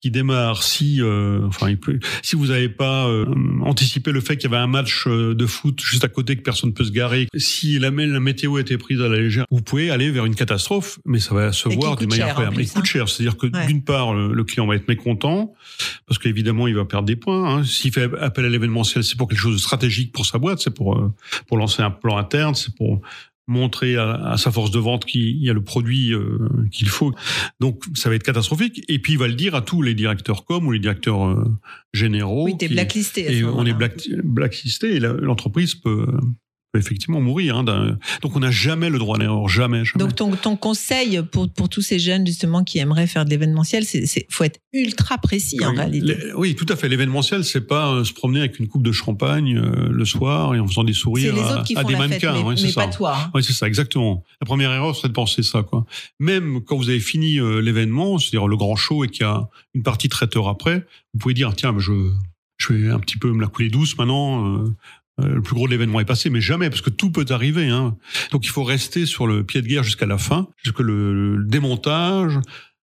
qui 0.00 0.12
démarre, 0.12 0.62
si 0.62 1.02
euh, 1.02 1.40
enfin 1.48 1.68
il 1.68 1.76
peut, 1.76 1.98
si 2.22 2.36
vous 2.36 2.46
n'avez 2.46 2.68
pas 2.68 3.08
euh, 3.08 3.26
anticipé 3.64 4.12
le 4.12 4.20
fait 4.20 4.36
qu'il 4.36 4.48
y 4.48 4.54
avait 4.54 4.62
un 4.62 4.68
match 4.68 5.08
euh, 5.08 5.34
de 5.34 5.44
foot 5.44 5.80
juste 5.82 6.04
à 6.04 6.08
côté 6.08 6.36
que 6.36 6.42
personne 6.42 6.72
peut 6.72 6.84
se 6.84 6.92
garer, 6.92 7.26
si 7.36 7.80
la, 7.80 7.90
la 7.90 8.20
météo 8.20 8.58
a 8.58 8.60
été 8.60 8.78
prise 8.78 9.00
à 9.00 9.08
la 9.08 9.16
légère, 9.16 9.44
vous 9.50 9.60
pouvez 9.60 9.90
aller 9.90 10.12
vers 10.12 10.24
une 10.24 10.36
catastrophe, 10.36 11.00
mais 11.04 11.18
ça 11.18 11.34
va 11.34 11.50
se 11.50 11.68
Et 11.68 11.74
voir 11.74 11.96
d'une 11.96 12.10
manière 12.10 12.28
incroyable. 12.28 12.60
Il 12.60 12.68
coûte 12.68 12.82
hein. 12.82 12.84
cher, 12.84 13.08
c'est-à-dire 13.08 13.36
que 13.36 13.48
Ouais. 13.48 13.66
d'une 13.66 13.82
part 13.82 14.14
le, 14.14 14.32
le 14.32 14.44
client 14.44 14.68
va 14.68 14.76
être 14.76 14.86
mécontent 14.86 15.52
parce 16.06 16.18
qu'évidemment 16.20 16.68
il 16.68 16.76
va 16.76 16.84
perdre 16.84 17.06
des 17.06 17.16
points. 17.16 17.56
Hein. 17.56 17.64
S'il 17.64 17.92
fait 17.92 18.08
appel 18.20 18.44
à 18.44 18.48
l'événementiel, 18.50 19.02
c'est 19.02 19.16
pour 19.18 19.26
quelque 19.26 19.40
chose 19.40 19.54
de 19.54 19.60
stratégique 19.60 20.12
pour 20.12 20.26
sa 20.26 20.38
boîte, 20.38 20.60
c'est 20.60 20.72
pour 20.72 20.96
euh, 20.96 21.12
pour 21.48 21.56
lancer 21.56 21.82
un 21.82 21.90
plan 21.90 22.18
interne, 22.18 22.54
c'est 22.54 22.72
pour 22.76 23.00
montrer 23.48 23.96
à, 23.96 24.12
à 24.12 24.36
sa 24.36 24.52
force 24.52 24.70
de 24.70 24.78
vente 24.78 25.04
qu'il 25.04 25.42
y 25.42 25.50
a 25.50 25.52
le 25.52 25.64
produit 25.64 26.12
euh, 26.12 26.38
qu'il 26.70 26.88
faut. 26.88 27.12
Donc 27.60 27.82
ça 27.94 28.08
va 28.08 28.14
être 28.14 28.22
catastrophique. 28.22 28.84
Et 28.88 28.98
puis 29.00 29.14
il 29.14 29.18
va 29.18 29.26
le 29.26 29.34
dire 29.34 29.54
à 29.54 29.62
tous 29.62 29.82
les 29.82 29.94
directeurs 29.94 30.44
com 30.44 30.66
ou 30.66 30.72
les 30.72 30.78
directeurs 30.78 31.26
euh, 31.26 31.44
généraux. 31.92 32.44
Oui, 32.44 32.56
t'es 32.56 32.68
blacklisté. 32.68 33.26
à 33.26 33.30
ce 33.30 33.36
et 33.36 33.44
on 33.44 33.64
est 33.64 33.72
black, 33.72 34.08
blacklisté 34.22 34.96
et 34.96 35.00
l'entreprise 35.00 35.74
peut, 35.74 36.06
peut 36.72 36.78
effectivement 36.78 37.20
mourir. 37.20 37.56
Hein, 37.56 37.96
donc 38.22 38.36
on 38.36 38.40
n'a 38.40 38.50
jamais 38.50 38.90
le 38.90 38.98
droit 38.98 39.16
à 39.16 39.20
l'erreur, 39.20 39.48
jamais. 39.48 39.84
jamais. 39.84 40.04
Donc 40.04 40.14
ton, 40.14 40.30
ton 40.36 40.56
conseil 40.56 41.20
pour, 41.32 41.48
pour 41.50 41.68
tous 41.68 41.82
ces 41.82 41.98
jeunes 41.98 42.26
justement 42.26 42.64
qui 42.64 42.78
aimeraient 42.78 43.06
faire 43.06 43.24
de 43.24 43.30
l'événementiel, 43.30 43.84
c'est 43.84 44.26
faut 44.28 44.44
être 44.44 44.60
ultra 44.72 45.18
précis 45.18 45.58
en 45.64 45.72
réalité. 45.74 46.06
les- 46.06 46.32
oui, 46.34 46.54
tout 46.54 46.66
à 46.68 46.76
fait. 46.76 46.88
L'événementiel, 46.88 47.44
c'est 47.44 47.66
pas 47.66 47.90
euh, 47.92 48.04
se 48.04 48.12
promener 48.12 48.40
avec 48.40 48.58
une 48.58 48.68
coupe 48.68 48.82
de 48.82 48.92
champagne 48.92 49.56
euh, 49.56 49.88
le 49.90 50.04
soir 50.04 50.54
et 50.54 50.60
en 50.60 50.66
faisant 50.66 50.84
des 50.84 50.92
C'est 50.92 51.00
sourires 51.00 51.34
les 51.34 51.40
à, 51.40 51.54
autres 51.54 51.64
qui 51.64 51.76
à 51.76 51.80
font 51.82 51.86
des 51.88 51.94
la 51.94 52.00
fête, 52.00 52.08
mannequins. 52.10 52.32
mais, 52.34 52.42
ouais, 52.42 52.56
c'est 52.56 52.64
mais 52.64 52.72
ça. 52.72 52.84
pas 52.86 52.92
toi. 52.92 53.16
hein. 53.16 53.30
Oui, 53.34 53.42
c'est 53.42 53.52
ça, 53.54 53.66
exactement. 53.66 54.24
La 54.40 54.44
première 54.46 54.70
erreur, 54.72 54.94
c'est 54.94 55.08
de 55.08 55.12
penser 55.12 55.42
ça, 55.42 55.62
quoi. 55.62 55.86
Même 56.20 56.60
quand 56.66 56.76
vous 56.76 56.90
avez 56.90 57.00
fini 57.00 57.40
euh, 57.40 57.60
l'événement, 57.60 58.18
c'est-à-dire 58.18 58.46
le 58.46 58.56
grand 58.56 58.76
show 58.76 59.04
et 59.04 59.08
qu'il 59.08 59.22
y 59.22 59.24
a 59.28 59.48
une 59.74 59.82
partie 59.82 60.08
traiteur 60.08 60.48
après, 60.48 60.84
vous 61.14 61.18
pouvez 61.20 61.34
dire, 61.34 61.54
tiens, 61.56 61.74
je, 61.78 61.92
je 62.58 62.72
vais 62.72 62.90
un 62.90 62.98
petit 62.98 63.16
peu 63.18 63.30
me 63.32 63.40
la 63.40 63.46
couler 63.48 63.70
douce 63.70 63.96
maintenant. 63.96 64.46
euh, 64.58 64.74
le 65.18 65.42
plus 65.42 65.54
gros 65.54 65.66
de 65.66 65.72
l'événement 65.72 66.00
est 66.00 66.04
passé, 66.04 66.30
mais 66.30 66.40
jamais, 66.40 66.70
parce 66.70 66.82
que 66.82 66.90
tout 66.90 67.10
peut 67.10 67.26
arriver. 67.30 67.68
Hein. 67.68 67.96
Donc 68.30 68.46
il 68.46 68.50
faut 68.50 68.62
rester 68.62 69.06
sur 69.06 69.26
le 69.26 69.44
pied 69.44 69.62
de 69.62 69.66
guerre 69.66 69.82
jusqu'à 69.82 70.06
la 70.06 70.18
fin, 70.18 70.48
jusqu'à 70.62 70.82
le, 70.82 71.36
le 71.36 71.44
démontage. 71.44 72.38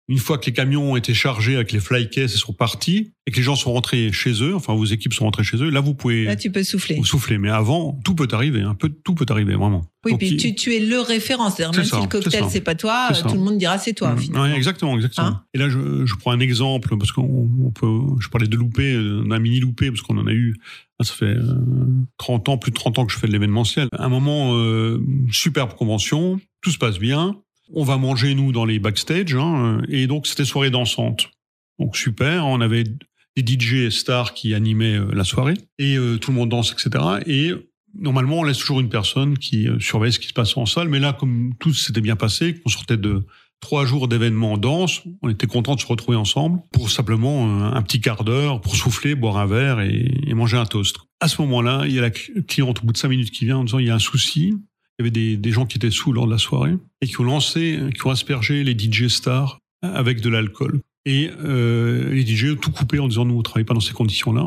Une 0.08 0.18
fois 0.18 0.36
que 0.36 0.46
les 0.46 0.52
camions 0.52 0.92
ont 0.92 0.96
été 0.96 1.14
chargés 1.14 1.54
avec 1.54 1.70
les 1.72 1.78
flycases 1.78 2.34
et 2.34 2.36
sont 2.36 2.52
partis, 2.52 3.12
et 3.26 3.30
que 3.30 3.36
les 3.36 3.42
gens 3.42 3.54
sont 3.54 3.72
rentrés 3.72 4.10
chez 4.12 4.42
eux, 4.42 4.54
enfin 4.54 4.74
vos 4.74 4.84
équipes 4.84 5.14
sont 5.14 5.24
rentrées 5.24 5.44
chez 5.44 5.56
eux, 5.58 5.70
là 5.70 5.80
vous 5.80 5.94
pouvez 5.94 6.24
Là 6.24 6.34
tu 6.34 6.50
peux 6.50 6.64
souffler. 6.64 6.96
vous 6.96 7.04
souffler. 7.04 7.38
Mais 7.38 7.50
avant, 7.50 8.00
tout 8.04 8.16
peut 8.16 8.26
arriver. 8.32 8.62
Un 8.62 8.74
peu, 8.74 8.88
tout 8.88 9.14
peut 9.14 9.24
arriver, 9.28 9.54
vraiment. 9.54 9.82
Oui, 10.04 10.12
Donc, 10.12 10.18
puis 10.18 10.30
il- 10.30 10.36
tu, 10.36 10.54
tu 10.56 10.74
es 10.74 10.80
le 10.80 11.00
référent. 11.00 11.50
C'est-à-dire 11.50 11.72
C'est 11.72 11.80
même 11.82 11.88
ça, 11.88 11.96
si 11.98 12.02
le 12.02 12.08
cocktail 12.08 12.44
c'est 12.50 12.60
pas 12.60 12.74
toi, 12.74 13.10
euh, 13.12 13.22
tout 13.28 13.34
le 13.34 13.40
monde 13.40 13.58
dira 13.58 13.78
c'est 13.78 13.92
toi. 13.94 14.12
Mm, 14.14 14.18
finalement. 14.18 14.44
ouais, 14.50 14.56
exactement, 14.56 14.96
exactement. 14.96 15.26
Hein 15.28 15.44
et 15.54 15.58
là, 15.58 15.68
je, 15.68 16.04
je 16.04 16.14
prends 16.16 16.32
un 16.32 16.40
exemple 16.40 16.96
parce 16.98 17.12
qu'on 17.12 17.48
on 17.64 17.70
peut. 17.70 18.00
Je 18.20 18.28
parlais 18.28 18.48
de 18.48 18.56
loupé, 18.56 18.94
euh, 18.94 19.22
d'un 19.24 19.38
mini 19.38 19.60
loupé 19.60 19.88
parce 19.90 20.02
qu'on 20.02 20.18
en 20.18 20.26
a 20.26 20.32
eu. 20.32 20.56
Ça 21.00 21.14
fait 21.14 21.24
euh, 21.26 21.54
30 22.18 22.48
ans, 22.48 22.58
plus 22.58 22.70
de 22.70 22.76
30 22.76 22.98
ans 22.98 23.06
que 23.06 23.12
je 23.12 23.18
fais 23.18 23.26
de 23.28 23.32
l'événementiel. 23.32 23.88
Un 23.96 24.08
moment 24.08 24.56
euh, 24.56 25.00
superbe 25.30 25.74
convention, 25.74 26.40
tout 26.60 26.70
se 26.70 26.78
passe 26.78 26.98
bien. 26.98 27.36
On 27.74 27.84
va 27.84 27.96
manger 27.96 28.34
nous 28.34 28.52
dans 28.52 28.64
les 28.64 28.78
backstage, 28.78 29.34
hein, 29.34 29.80
et 29.88 30.06
donc 30.06 30.26
c'était 30.26 30.44
soirée 30.44 30.70
dansante. 30.70 31.30
Donc 31.78 31.96
super, 31.96 32.46
on 32.46 32.60
avait 32.60 32.84
des 33.36 33.42
DJ 33.46 33.88
stars 33.90 34.34
qui 34.34 34.52
animaient 34.54 34.98
euh, 34.98 35.10
la 35.14 35.24
soirée 35.24 35.54
et 35.78 35.96
euh, 35.96 36.18
tout 36.18 36.30
le 36.32 36.36
monde 36.36 36.50
danse, 36.50 36.72
etc. 36.72 37.02
Et 37.26 37.52
normalement, 37.98 38.40
on 38.40 38.42
laisse 38.44 38.58
toujours 38.58 38.80
une 38.80 38.90
personne 38.90 39.38
qui 39.38 39.68
euh, 39.68 39.80
surveille 39.80 40.12
ce 40.12 40.18
qui 40.18 40.28
se 40.28 40.34
passe 40.34 40.54
en 40.56 40.66
salle. 40.66 40.88
Mais 40.88 41.00
là, 41.00 41.14
comme 41.14 41.54
tout 41.58 41.72
s'était 41.72 42.02
bien 42.02 42.16
passé, 42.16 42.54
qu'on 42.60 42.68
sortait 42.68 42.98
de 42.98 43.24
trois 43.60 43.86
jours 43.86 44.06
d'événements 44.08 44.58
danse, 44.58 45.00
on 45.22 45.30
était 45.30 45.46
content 45.46 45.74
de 45.76 45.80
se 45.80 45.86
retrouver 45.86 46.16
ensemble 46.18 46.60
pour 46.72 46.90
simplement 46.90 47.46
euh, 47.46 47.72
un 47.72 47.80
petit 47.82 48.00
quart 48.02 48.22
d'heure 48.24 48.60
pour 48.60 48.76
souffler, 48.76 49.14
boire 49.14 49.38
un 49.38 49.46
verre 49.46 49.80
et, 49.80 50.12
et 50.26 50.34
manger 50.34 50.58
un 50.58 50.66
toast. 50.66 50.96
À 51.20 51.28
ce 51.28 51.40
moment-là, 51.40 51.84
il 51.86 51.94
y 51.94 51.98
a 51.98 52.02
la 52.02 52.10
cl- 52.10 52.44
cliente 52.44 52.80
au 52.82 52.86
bout 52.86 52.92
de 52.92 52.98
cinq 52.98 53.08
minutes 53.08 53.30
qui 53.30 53.46
vient 53.46 53.56
en 53.58 53.64
disant 53.64 53.78
il 53.78 53.86
y 53.86 53.90
a 53.90 53.94
un 53.94 53.98
souci. 53.98 54.52
Il 55.02 55.06
y 55.06 55.08
avait 55.08 55.10
des, 55.10 55.36
des 55.36 55.50
gens 55.50 55.66
qui 55.66 55.78
étaient 55.78 55.90
sous 55.90 56.12
lors 56.12 56.26
de 56.26 56.30
la 56.32 56.38
soirée 56.38 56.74
et 57.00 57.06
qui 57.08 57.20
ont 57.20 57.24
lancé, 57.24 57.80
qui 57.94 58.06
ont 58.06 58.10
aspergé 58.10 58.62
les 58.62 58.72
DJ 58.78 59.08
stars 59.08 59.58
avec 59.82 60.20
de 60.20 60.28
l'alcool. 60.28 60.80
Et 61.06 61.30
euh, 61.44 62.10
les 62.12 62.24
DJ 62.24 62.52
ont 62.52 62.56
tout 62.56 62.70
coupé 62.70 63.00
en 63.00 63.08
disant 63.08 63.24
nous 63.24 63.34
on 63.36 63.42
travaille 63.42 63.64
pas 63.64 63.74
dans 63.74 63.80
ces 63.80 63.92
conditions-là. 63.94 64.46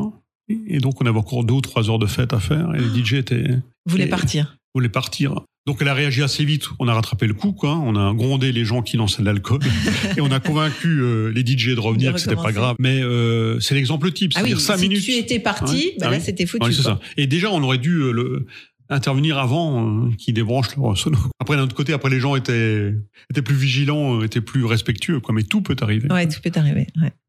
Et 0.68 0.78
donc 0.78 1.02
on 1.02 1.06
avait 1.06 1.18
encore 1.18 1.44
deux 1.44 1.54
ou 1.54 1.60
trois 1.60 1.90
heures 1.90 1.98
de 1.98 2.06
fête 2.06 2.32
à 2.32 2.40
faire 2.40 2.74
et 2.74 2.78
les 2.80 3.04
DJ 3.04 3.14
étaient 3.14 3.48
Vous 3.84 3.90
voulez 3.92 4.04
Et- 4.04 4.08
partir. 4.08 4.56
voulait 4.74 4.88
partir. 4.88 5.40
Donc 5.66 5.78
elle 5.80 5.88
a 5.88 5.94
réagi 5.94 6.22
assez 6.22 6.44
vite. 6.44 6.68
On 6.78 6.86
a 6.88 6.94
rattrapé 6.94 7.26
le 7.26 7.34
coup, 7.34 7.50
quoi. 7.52 7.76
On 7.76 7.96
a 7.96 8.14
grondé 8.14 8.52
les 8.52 8.64
gens 8.64 8.80
qui 8.82 8.96
lançaient 8.96 9.20
de 9.22 9.26
l'alcool 9.26 9.58
et 10.16 10.20
on 10.20 10.30
a 10.30 10.38
convaincu 10.40 11.00
euh, 11.02 11.32
les 11.32 11.44
DJ 11.44 11.74
de 11.74 11.80
revenir, 11.80 12.12
De 12.12 12.14
que 12.14 12.20
c'était 12.22 12.36
pas 12.36 12.52
grave. 12.52 12.76
Mais 12.78 13.02
euh, 13.02 13.58
c'est 13.60 13.74
l'exemple 13.74 14.10
type, 14.12 14.32
Ah 14.36 14.42
oui, 14.44 14.58
cinq 14.58 14.76
si 14.78 14.88
minutes. 14.88 15.04
tu 15.04 15.10
étais 15.12 15.40
parti, 15.40 15.92
bah 15.98 16.06
Ah 16.06 16.10
là 16.12 16.16
oui. 16.18 16.22
c'était 16.24 16.46
foutu. 16.46 16.64
Oui, 16.66 16.72
c'est 16.74 16.82
quoi. 16.84 16.92
ça. 16.92 17.00
Et 17.18 17.26
déjà, 17.26 17.50
on 17.50 17.62
aurait 17.64 17.78
dû 17.78 17.96
euh, 17.96 18.12
le 18.12 18.46
intervenir 18.88 19.38
avant 19.38 20.06
euh, 20.06 20.10
qu'ils 20.16 20.34
débranchent 20.34 20.76
leur 20.76 20.96
sono. 20.96 21.18
Après, 21.40 21.56
d'un 21.56 21.62
autre 21.62 21.74
côté, 21.74 21.92
après 21.92 22.10
les 22.10 22.20
gens 22.20 22.36
étaient 22.36 22.94
étaient 23.30 23.42
plus 23.42 23.56
vigilants, 23.56 24.22
étaient 24.22 24.40
plus 24.40 24.64
respectueux, 24.64 25.20
quoi. 25.20 25.34
Mais 25.34 25.42
tout 25.42 25.62
peut 25.62 25.76
arriver. 25.80 26.10
Ouais, 26.12 26.28
tout 26.28 26.40
peut 26.42 26.52
arriver. 26.54 26.86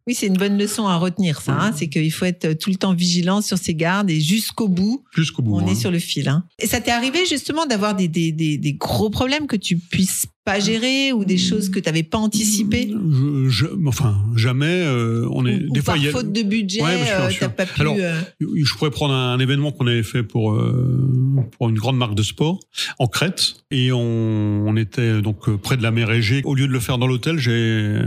Oui, 0.07 0.15
c'est 0.15 0.27
une 0.27 0.37
bonne 0.37 0.57
leçon 0.57 0.87
à 0.87 0.95
retenir, 0.95 1.41
ça. 1.41 1.57
Hein. 1.59 1.71
c'est 1.75 1.87
qu'il 1.89 2.11
faut 2.13 2.25
être 2.25 2.53
tout 2.57 2.69
le 2.69 2.77
temps 2.77 2.93
vigilant 2.93 3.41
sur 3.41 3.57
ses 3.57 3.75
gardes 3.75 4.09
et 4.09 4.21
jusqu'au 4.21 4.69
bout, 4.69 5.03
Jusqu'au 5.13 5.41
bout. 5.41 5.55
on 5.55 5.59
hein. 5.59 5.65
est 5.67 5.75
sur 5.75 5.91
le 5.91 5.99
fil. 5.99 6.29
hein. 6.29 6.45
Et 6.59 6.65
ça 6.67 6.79
t'est 6.79 6.91
arrivé 6.91 7.19
justement 7.29 7.65
d'avoir 7.65 7.93
des, 7.93 8.07
des, 8.07 8.31
des, 8.31 8.57
des 8.57 8.73
gros 8.73 9.09
problèmes 9.09 9.47
que 9.47 9.57
tu 9.57 9.77
puisses 9.77 10.25
pas 10.45 10.61
gérer 10.61 11.11
ou 11.11 11.25
des 11.25 11.37
choses 11.37 11.67
que 11.67 11.77
tu 11.79 11.89
n'avais 11.89 12.03
pas 12.03 12.17
anticipées? 12.19 12.89
Je- 12.89 13.49
je- 13.49 13.65
enfin, 13.85 14.15
jamais. 14.37 14.65
euh, 14.85 15.27
on 15.33 15.45
est 15.45 15.55
ou, 15.65 15.71
ou 15.71 15.73
des 15.73 15.81
fois 15.81 15.95
par 15.95 15.97
il 15.97 16.05
y 16.05 16.07
a- 16.07 16.11
faute 16.11 16.31
de 16.31 16.41
budget, 16.43 16.81
Ouais, 16.81 17.03
euh, 17.11 17.29
t'as 17.37 17.49
pas 17.49 17.65
pu. 17.65 17.81
Alors, 17.81 17.97
euh, 17.99 18.21
Je 18.39 18.73
pourrais 18.75 18.91
prendre 18.91 19.13
un 19.13 19.37
événement 19.39 19.73
qu'on 19.73 19.87
avait 19.87 20.03
fait 20.03 20.23
pour 20.23 20.53
euh, 20.53 21.45
pour 21.57 21.67
une 21.67 21.75
grande 21.75 21.97
marque 21.97 22.15
de 22.15 22.23
sport 22.23 22.61
en 22.97 23.07
Crète 23.07 23.55
et 23.71 23.91
on, 23.91 23.99
on 23.99 24.77
était 24.77 25.21
donc 25.21 25.53
près 25.57 25.75
de 25.75 25.83
la 25.83 25.91
mer 25.91 26.09
Égée. 26.11 26.41
Au 26.45 26.55
lieu 26.55 26.67
de 26.67 26.71
le 26.71 26.79
faire 26.79 26.97
dans 26.97 27.07
l'hôtel, 27.07 27.39
j'ai 27.39 27.99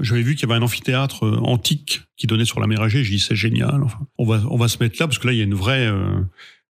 j'avais 0.00 0.22
vu 0.22 0.34
qu'il 0.34 0.48
y 0.48 0.52
avait 0.52 0.60
un 0.60 0.64
amphithéâtre 0.64 1.24
euh, 1.24 1.38
antique 1.42 2.02
qui 2.16 2.26
donnait 2.26 2.44
sur 2.44 2.60
la 2.60 2.66
mer 2.66 2.84
Égée. 2.84 3.02
J'ai 3.04 3.14
dit 3.14 3.20
c'est 3.20 3.36
génial. 3.36 3.82
On 4.18 4.24
va 4.24 4.42
on 4.50 4.56
va 4.56 4.68
se 4.68 4.78
mettre 4.78 4.96
là 5.00 5.06
parce 5.06 5.18
que 5.18 5.26
là 5.26 5.32
il 5.32 5.38
y 5.38 5.40
a 5.40 5.44
une 5.44 5.54
vraie 5.54 5.86
euh, 5.86 6.20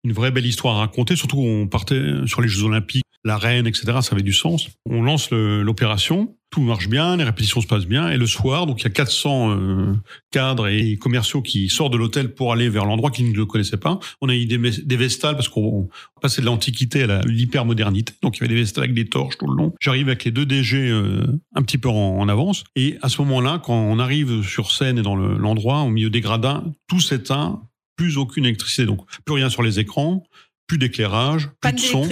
une 0.04 0.12
vraie 0.12 0.30
belle 0.30 0.46
histoire 0.46 0.76
à 0.76 0.80
raconter. 0.80 1.16
Surtout 1.16 1.38
on 1.38 1.66
partait 1.66 2.02
sur 2.26 2.42
les 2.42 2.48
Jeux 2.48 2.64
Olympiques, 2.64 3.04
la 3.24 3.38
reine, 3.38 3.66
etc. 3.66 3.84
Ça 4.02 4.12
avait 4.12 4.22
du 4.22 4.32
sens. 4.32 4.68
On 4.84 5.02
lance 5.02 5.30
l'opération 5.30 6.36
tout 6.52 6.60
marche 6.60 6.86
bien, 6.86 7.16
les 7.16 7.24
répétitions 7.24 7.62
se 7.62 7.66
passent 7.66 7.86
bien, 7.86 8.10
et 8.10 8.18
le 8.18 8.26
soir, 8.26 8.66
donc 8.66 8.82
il 8.82 8.84
y 8.84 8.86
a 8.86 8.90
400 8.90 9.50
euh, 9.50 9.94
cadres 10.30 10.68
et 10.68 10.98
commerciaux 10.98 11.40
qui 11.40 11.70
sortent 11.70 11.94
de 11.94 11.96
l'hôtel 11.96 12.34
pour 12.34 12.52
aller 12.52 12.68
vers 12.68 12.84
l'endroit 12.84 13.10
qu'ils 13.10 13.30
ne 13.32 13.34
le 13.34 13.46
connaissaient 13.46 13.78
pas. 13.78 13.98
On 14.20 14.28
a 14.28 14.34
eu 14.34 14.44
des, 14.44 14.58
des 14.58 14.96
vestales 14.96 15.34
parce 15.34 15.48
qu'on 15.48 15.88
passait 16.20 16.42
de 16.42 16.46
l'antiquité 16.46 17.04
à 17.04 17.22
l'hypermodernité, 17.22 18.12
donc 18.22 18.36
il 18.36 18.42
y 18.42 18.44
avait 18.44 18.54
des 18.54 18.60
vestales 18.60 18.84
avec 18.84 18.94
des 18.94 19.06
torches 19.06 19.38
tout 19.38 19.46
le 19.46 19.56
long. 19.56 19.72
J'arrive 19.80 20.08
avec 20.08 20.24
les 20.24 20.30
deux 20.30 20.44
DG 20.44 20.90
euh, 20.90 21.24
un 21.54 21.62
petit 21.62 21.78
peu 21.78 21.88
en, 21.88 22.28
avance, 22.28 22.64
et 22.76 22.98
à 23.00 23.08
ce 23.08 23.22
moment-là, 23.22 23.58
quand 23.64 23.74
on 23.74 23.98
arrive 23.98 24.42
sur 24.42 24.72
scène 24.72 24.98
et 24.98 25.02
dans 25.02 25.16
l'endroit, 25.16 25.80
au 25.80 25.88
milieu 25.88 26.10
des 26.10 26.20
gradins, 26.20 26.64
tout 26.86 27.00
s'éteint, 27.00 27.62
plus 27.96 28.18
aucune 28.18 28.44
électricité, 28.44 28.84
donc 28.84 29.00
plus 29.24 29.34
rien 29.34 29.48
sur 29.48 29.62
les 29.62 29.80
écrans, 29.80 30.22
plus 30.66 30.76
d'éclairage, 30.76 31.48
plus 31.62 31.72
de 31.72 31.80
son, 31.80 32.06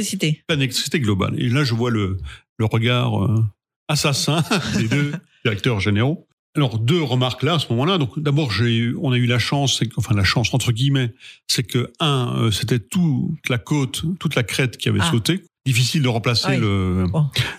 pas 0.47 0.57
d'électricité 0.57 0.99
globale. 0.99 1.35
Et 1.39 1.51
là, 1.51 1.63
je 1.63 1.75
vois 1.75 1.91
le, 1.91 2.17
le 2.59 2.65
regard 2.65 3.23
euh, 3.23 3.45
assassin 3.91 4.43
des 4.79 4.89
deux 4.89 5.13
directeurs 5.45 5.81
généraux. 5.81 6.27
Alors 6.57 6.79
deux 6.79 7.03
remarques 7.03 7.43
là 7.43 7.55
à 7.55 7.59
ce 7.59 7.69
moment-là. 7.71 7.99
Donc 7.99 8.19
d'abord 8.19 8.51
j'ai 8.51 8.93
on 9.01 9.13
a 9.13 9.17
eu 9.17 9.27
la 9.27 9.39
chance, 9.39 9.83
enfin 9.97 10.15
la 10.15 10.25
chance 10.25 10.53
entre 10.53 10.73
guillemets, 10.73 11.13
c'est 11.47 11.63
que 11.63 11.93
un 12.01 12.35
euh, 12.39 12.51
c'était 12.51 12.81
toute 12.81 13.49
la 13.49 13.59
côte, 13.59 14.05
toute 14.19 14.35
la 14.35 14.43
crête 14.43 14.77
qui 14.77 14.89
avait 14.89 15.01
ah. 15.03 15.11
sauté. 15.11 15.45
Difficile 15.67 16.03
de 16.03 16.09
remplacer 16.09 16.57
le, 16.57 17.05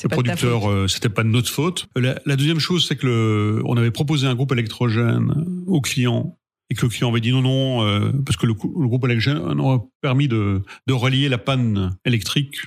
producteur, 0.10 0.70
euh, 0.70 0.88
c'était 0.88 1.08
pas 1.08 1.22
de 1.22 1.30
notre 1.30 1.52
faute. 1.52 1.88
La, 1.96 2.36
deuxième 2.36 2.60
chose 2.60 2.86
c'est 2.88 2.96
que 2.96 3.06
le, 3.06 3.62
on 3.66 3.78
avait 3.78 3.92
proposé 3.92 4.28
un 4.28 4.34
groupe 4.34 4.52
électrogène 4.52 5.46
au 5.68 5.82
client 5.82 6.38
et 6.70 6.76
que 6.76 6.82
le 6.82 6.90
client 6.90 7.10
avait 7.10 7.22
dit 7.22 7.32
non 7.32 7.44
non 7.44 7.86
euh, 7.86 8.12
parce 8.26 8.38
que 8.38 8.48
le, 8.48 8.54
le, 8.54 8.88
groupe 8.88 9.06
électrogène 9.06 9.60
aurait 9.60 9.82
permis 10.02 10.28
de, 10.28 10.64
de 10.88 10.94
relier 10.94 11.30
la 11.30 11.38
panne 11.38 11.96
électrique 12.04 12.58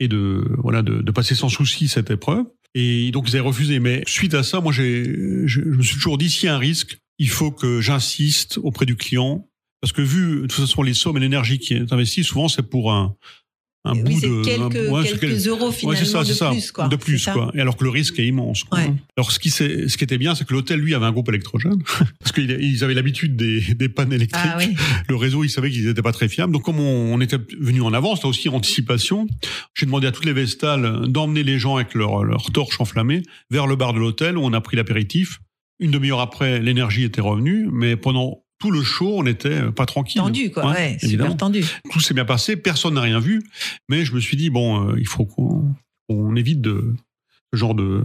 et 0.00 0.08
de 0.08 0.44
voilà 0.58 0.82
de, 0.82 1.00
de 1.00 1.12
passer 1.12 1.34
sans 1.34 1.48
souci 1.48 1.88
cette 1.88 2.10
épreuve. 2.10 2.44
Et 2.74 3.10
donc 3.10 3.28
ils 3.28 3.36
avaient 3.36 3.46
refusé. 3.46 3.78
Mais 3.80 4.02
suite 4.06 4.34
à 4.34 4.42
ça, 4.42 4.60
moi 4.60 4.72
j'ai, 4.72 5.04
je, 5.46 5.60
me 5.60 5.82
suis 5.82 5.94
toujours 5.94 6.18
dit 6.18 6.30
s'il 6.30 6.46
y 6.46 6.48
a 6.48 6.54
un 6.54 6.58
risque, 6.58 6.98
il 7.18 7.28
faut 7.28 7.50
que 7.50 7.80
j'insiste 7.80 8.58
auprès 8.58 8.86
du 8.86 8.96
client 8.96 9.48
parce 9.80 9.92
que 9.92 10.02
vu 10.02 10.36
de 10.36 10.46
toute 10.46 10.52
façon 10.52 10.82
les 10.82 10.94
sommes 10.94 11.16
et 11.18 11.20
l'énergie 11.20 11.58
qui 11.58 11.74
est 11.74 11.92
investie, 11.92 12.24
souvent 12.24 12.48
c'est 12.48 12.62
pour 12.62 12.92
un, 12.92 13.16
un 13.86 13.94
bout 13.94 14.20
de 14.20 14.44
quelques, 14.44 15.20
quelques 15.20 15.46
euros 15.46 15.70
finalement 15.70 16.00
ouais, 16.00 16.06
ça, 16.06 16.24
de, 16.24 16.32
ça. 16.32 16.50
Plus, 16.50 16.72
quoi. 16.72 16.88
de 16.88 16.96
plus 16.96 17.26
quoi 17.26 17.52
et 17.54 17.60
alors 17.60 17.76
que 17.76 17.84
le 17.84 17.90
risque 17.90 18.18
est 18.18 18.26
immense 18.26 18.64
quoi. 18.64 18.80
alors 19.16 19.30
ce 19.30 19.38
qui 19.38 19.50
ce 19.50 19.96
qui 19.96 20.04
était 20.04 20.16
bien 20.16 20.34
c'est 20.34 20.46
que 20.46 20.54
l'hôtel 20.54 20.80
lui 20.80 20.94
avait 20.94 21.04
un 21.04 21.12
groupe 21.12 21.28
électrogène 21.28 21.82
parce 22.18 22.32
qu'ils 22.32 22.82
avaient 22.82 22.94
l'habitude 22.94 23.36
des, 23.36 23.60
des 23.74 23.88
pannes 23.90 24.12
électriques 24.12 24.42
ah, 24.42 24.56
oui. 24.58 24.74
le 25.08 25.16
réseau 25.16 25.44
ils 25.44 25.50
savaient 25.50 25.70
qu'ils 25.70 25.86
n'étaient 25.86 26.02
pas 26.02 26.12
très 26.12 26.28
fiables 26.28 26.52
donc 26.52 26.62
comme 26.62 26.80
on, 26.80 27.20
était 27.20 27.38
venu 27.60 27.82
en 27.82 27.92
avance 27.92 28.22
là 28.22 28.28
aussi 28.28 28.48
anticipation 28.48 29.26
j'ai 29.74 29.86
demandé 29.86 30.06
à 30.06 30.12
toutes 30.12 30.24
les 30.24 30.32
vestales 30.32 31.06
d'emmener 31.08 31.42
les 31.42 31.58
gens 31.58 31.76
avec 31.76 31.94
leur 31.94 32.24
leur 32.24 32.50
torche 32.52 32.80
enflammée 32.80 33.22
vers 33.50 33.66
le 33.66 33.76
bar 33.76 33.92
de 33.92 33.98
l'hôtel 33.98 34.38
où 34.38 34.42
on 34.42 34.52
a 34.52 34.60
pris 34.60 34.76
l'apéritif 34.76 35.40
une 35.78 35.90
demi-heure 35.90 36.20
après 36.20 36.60
l'énergie 36.60 37.04
était 37.04 37.20
revenue 37.20 37.68
mais 37.70 37.96
pendant 37.96 38.43
tout 38.64 38.70
le 38.70 38.82
show, 38.82 39.18
on 39.18 39.24
n'était 39.24 39.60
euh, 39.60 39.70
pas 39.70 39.84
tranquille. 39.84 40.22
Tendu, 40.22 40.50
quoi. 40.50 40.70
Ouais, 40.70 40.96
super 40.98 41.36
tendu. 41.36 41.66
Tout 41.92 42.00
s'est 42.00 42.14
bien 42.14 42.24
passé, 42.24 42.56
personne 42.56 42.94
n'a 42.94 43.02
rien 43.02 43.20
vu, 43.20 43.42
mais 43.90 44.06
je 44.06 44.14
me 44.14 44.20
suis 44.20 44.38
dit 44.38 44.48
bon, 44.48 44.88
euh, 44.88 44.94
il 44.98 45.06
faut 45.06 45.26
qu'on 45.26 46.34
évite 46.34 46.62
de 46.62 46.94
genre 47.56 47.74
de, 47.74 48.04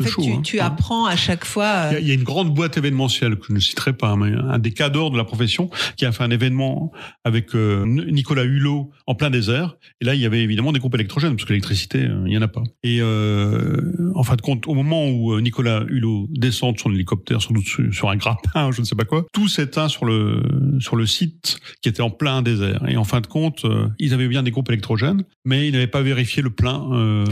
en 0.00 0.02
fait, 0.02 0.10
Tu, 0.10 0.30
hein. 0.30 0.40
tu 0.42 0.60
apprends 0.60 1.06
à 1.06 1.16
chaque 1.16 1.44
fois. 1.44 1.90
Il 1.98 2.06
y, 2.06 2.10
a, 2.10 2.14
une 2.14 2.22
grande 2.22 2.52
boîte 2.52 2.76
événementielle 2.76 3.36
que 3.36 3.46
je 3.48 3.52
ne 3.52 3.60
citerai 3.60 3.92
pas, 3.92 4.16
mais 4.16 4.32
un 4.32 4.58
des 4.58 4.72
cadors 4.72 5.10
de 5.10 5.16
la 5.16 5.24
profession 5.24 5.70
qui 5.96 6.04
a 6.04 6.12
fait 6.12 6.24
un 6.24 6.30
événement 6.30 6.92
avec 7.24 7.54
euh, 7.54 7.84
Nicolas 7.86 8.44
Hulot 8.44 8.90
en 9.06 9.14
plein 9.14 9.30
désert. 9.30 9.76
Et 10.00 10.04
là, 10.04 10.14
il 10.14 10.20
y 10.20 10.26
avait 10.26 10.42
évidemment 10.42 10.72
des 10.72 10.80
groupes 10.80 10.94
électrogènes 10.94 11.36
parce 11.36 11.44
que 11.44 11.50
l'électricité, 11.50 11.98
euh, 11.98 12.22
il 12.26 12.30
n'y 12.30 12.38
en 12.38 12.42
a 12.42 12.48
pas. 12.48 12.62
Et 12.82 12.98
euh, 13.00 14.12
en 14.14 14.22
fin 14.22 14.36
de 14.36 14.42
compte, 14.42 14.66
au 14.66 14.74
moment 14.74 15.08
où 15.08 15.32
euh, 15.32 15.40
Nicolas 15.40 15.84
Hulot 15.88 16.28
descend 16.30 16.74
de 16.74 16.80
son 16.80 16.92
hélicoptère, 16.92 17.42
sans 17.42 17.54
doute 17.54 17.92
sur 17.92 18.10
un 18.10 18.16
grappin, 18.16 18.70
je 18.72 18.80
ne 18.80 18.86
sais 18.86 18.94
pas 18.96 19.04
quoi, 19.04 19.24
tout 19.32 19.48
s'éteint 19.48 19.88
sur 19.88 20.04
le 20.04 20.42
sur 20.80 20.96
le 20.96 21.06
site 21.06 21.58
qui 21.82 21.88
était 21.88 22.02
en 22.02 22.10
plein 22.10 22.42
désert. 22.42 22.88
Et 22.88 22.96
en 22.96 23.04
fin 23.04 23.20
de 23.20 23.26
compte, 23.26 23.64
ils 23.98 24.14
avaient 24.14 24.28
bien 24.28 24.42
des 24.42 24.50
groupes 24.50 24.68
électrogènes, 24.68 25.24
mais 25.44 25.68
ils 25.68 25.72
n'avaient 25.72 25.86
pas 25.86 26.02
vérifié 26.02 26.42
le 26.42 26.50
plein. 26.50 26.80
Oh, 26.82 27.24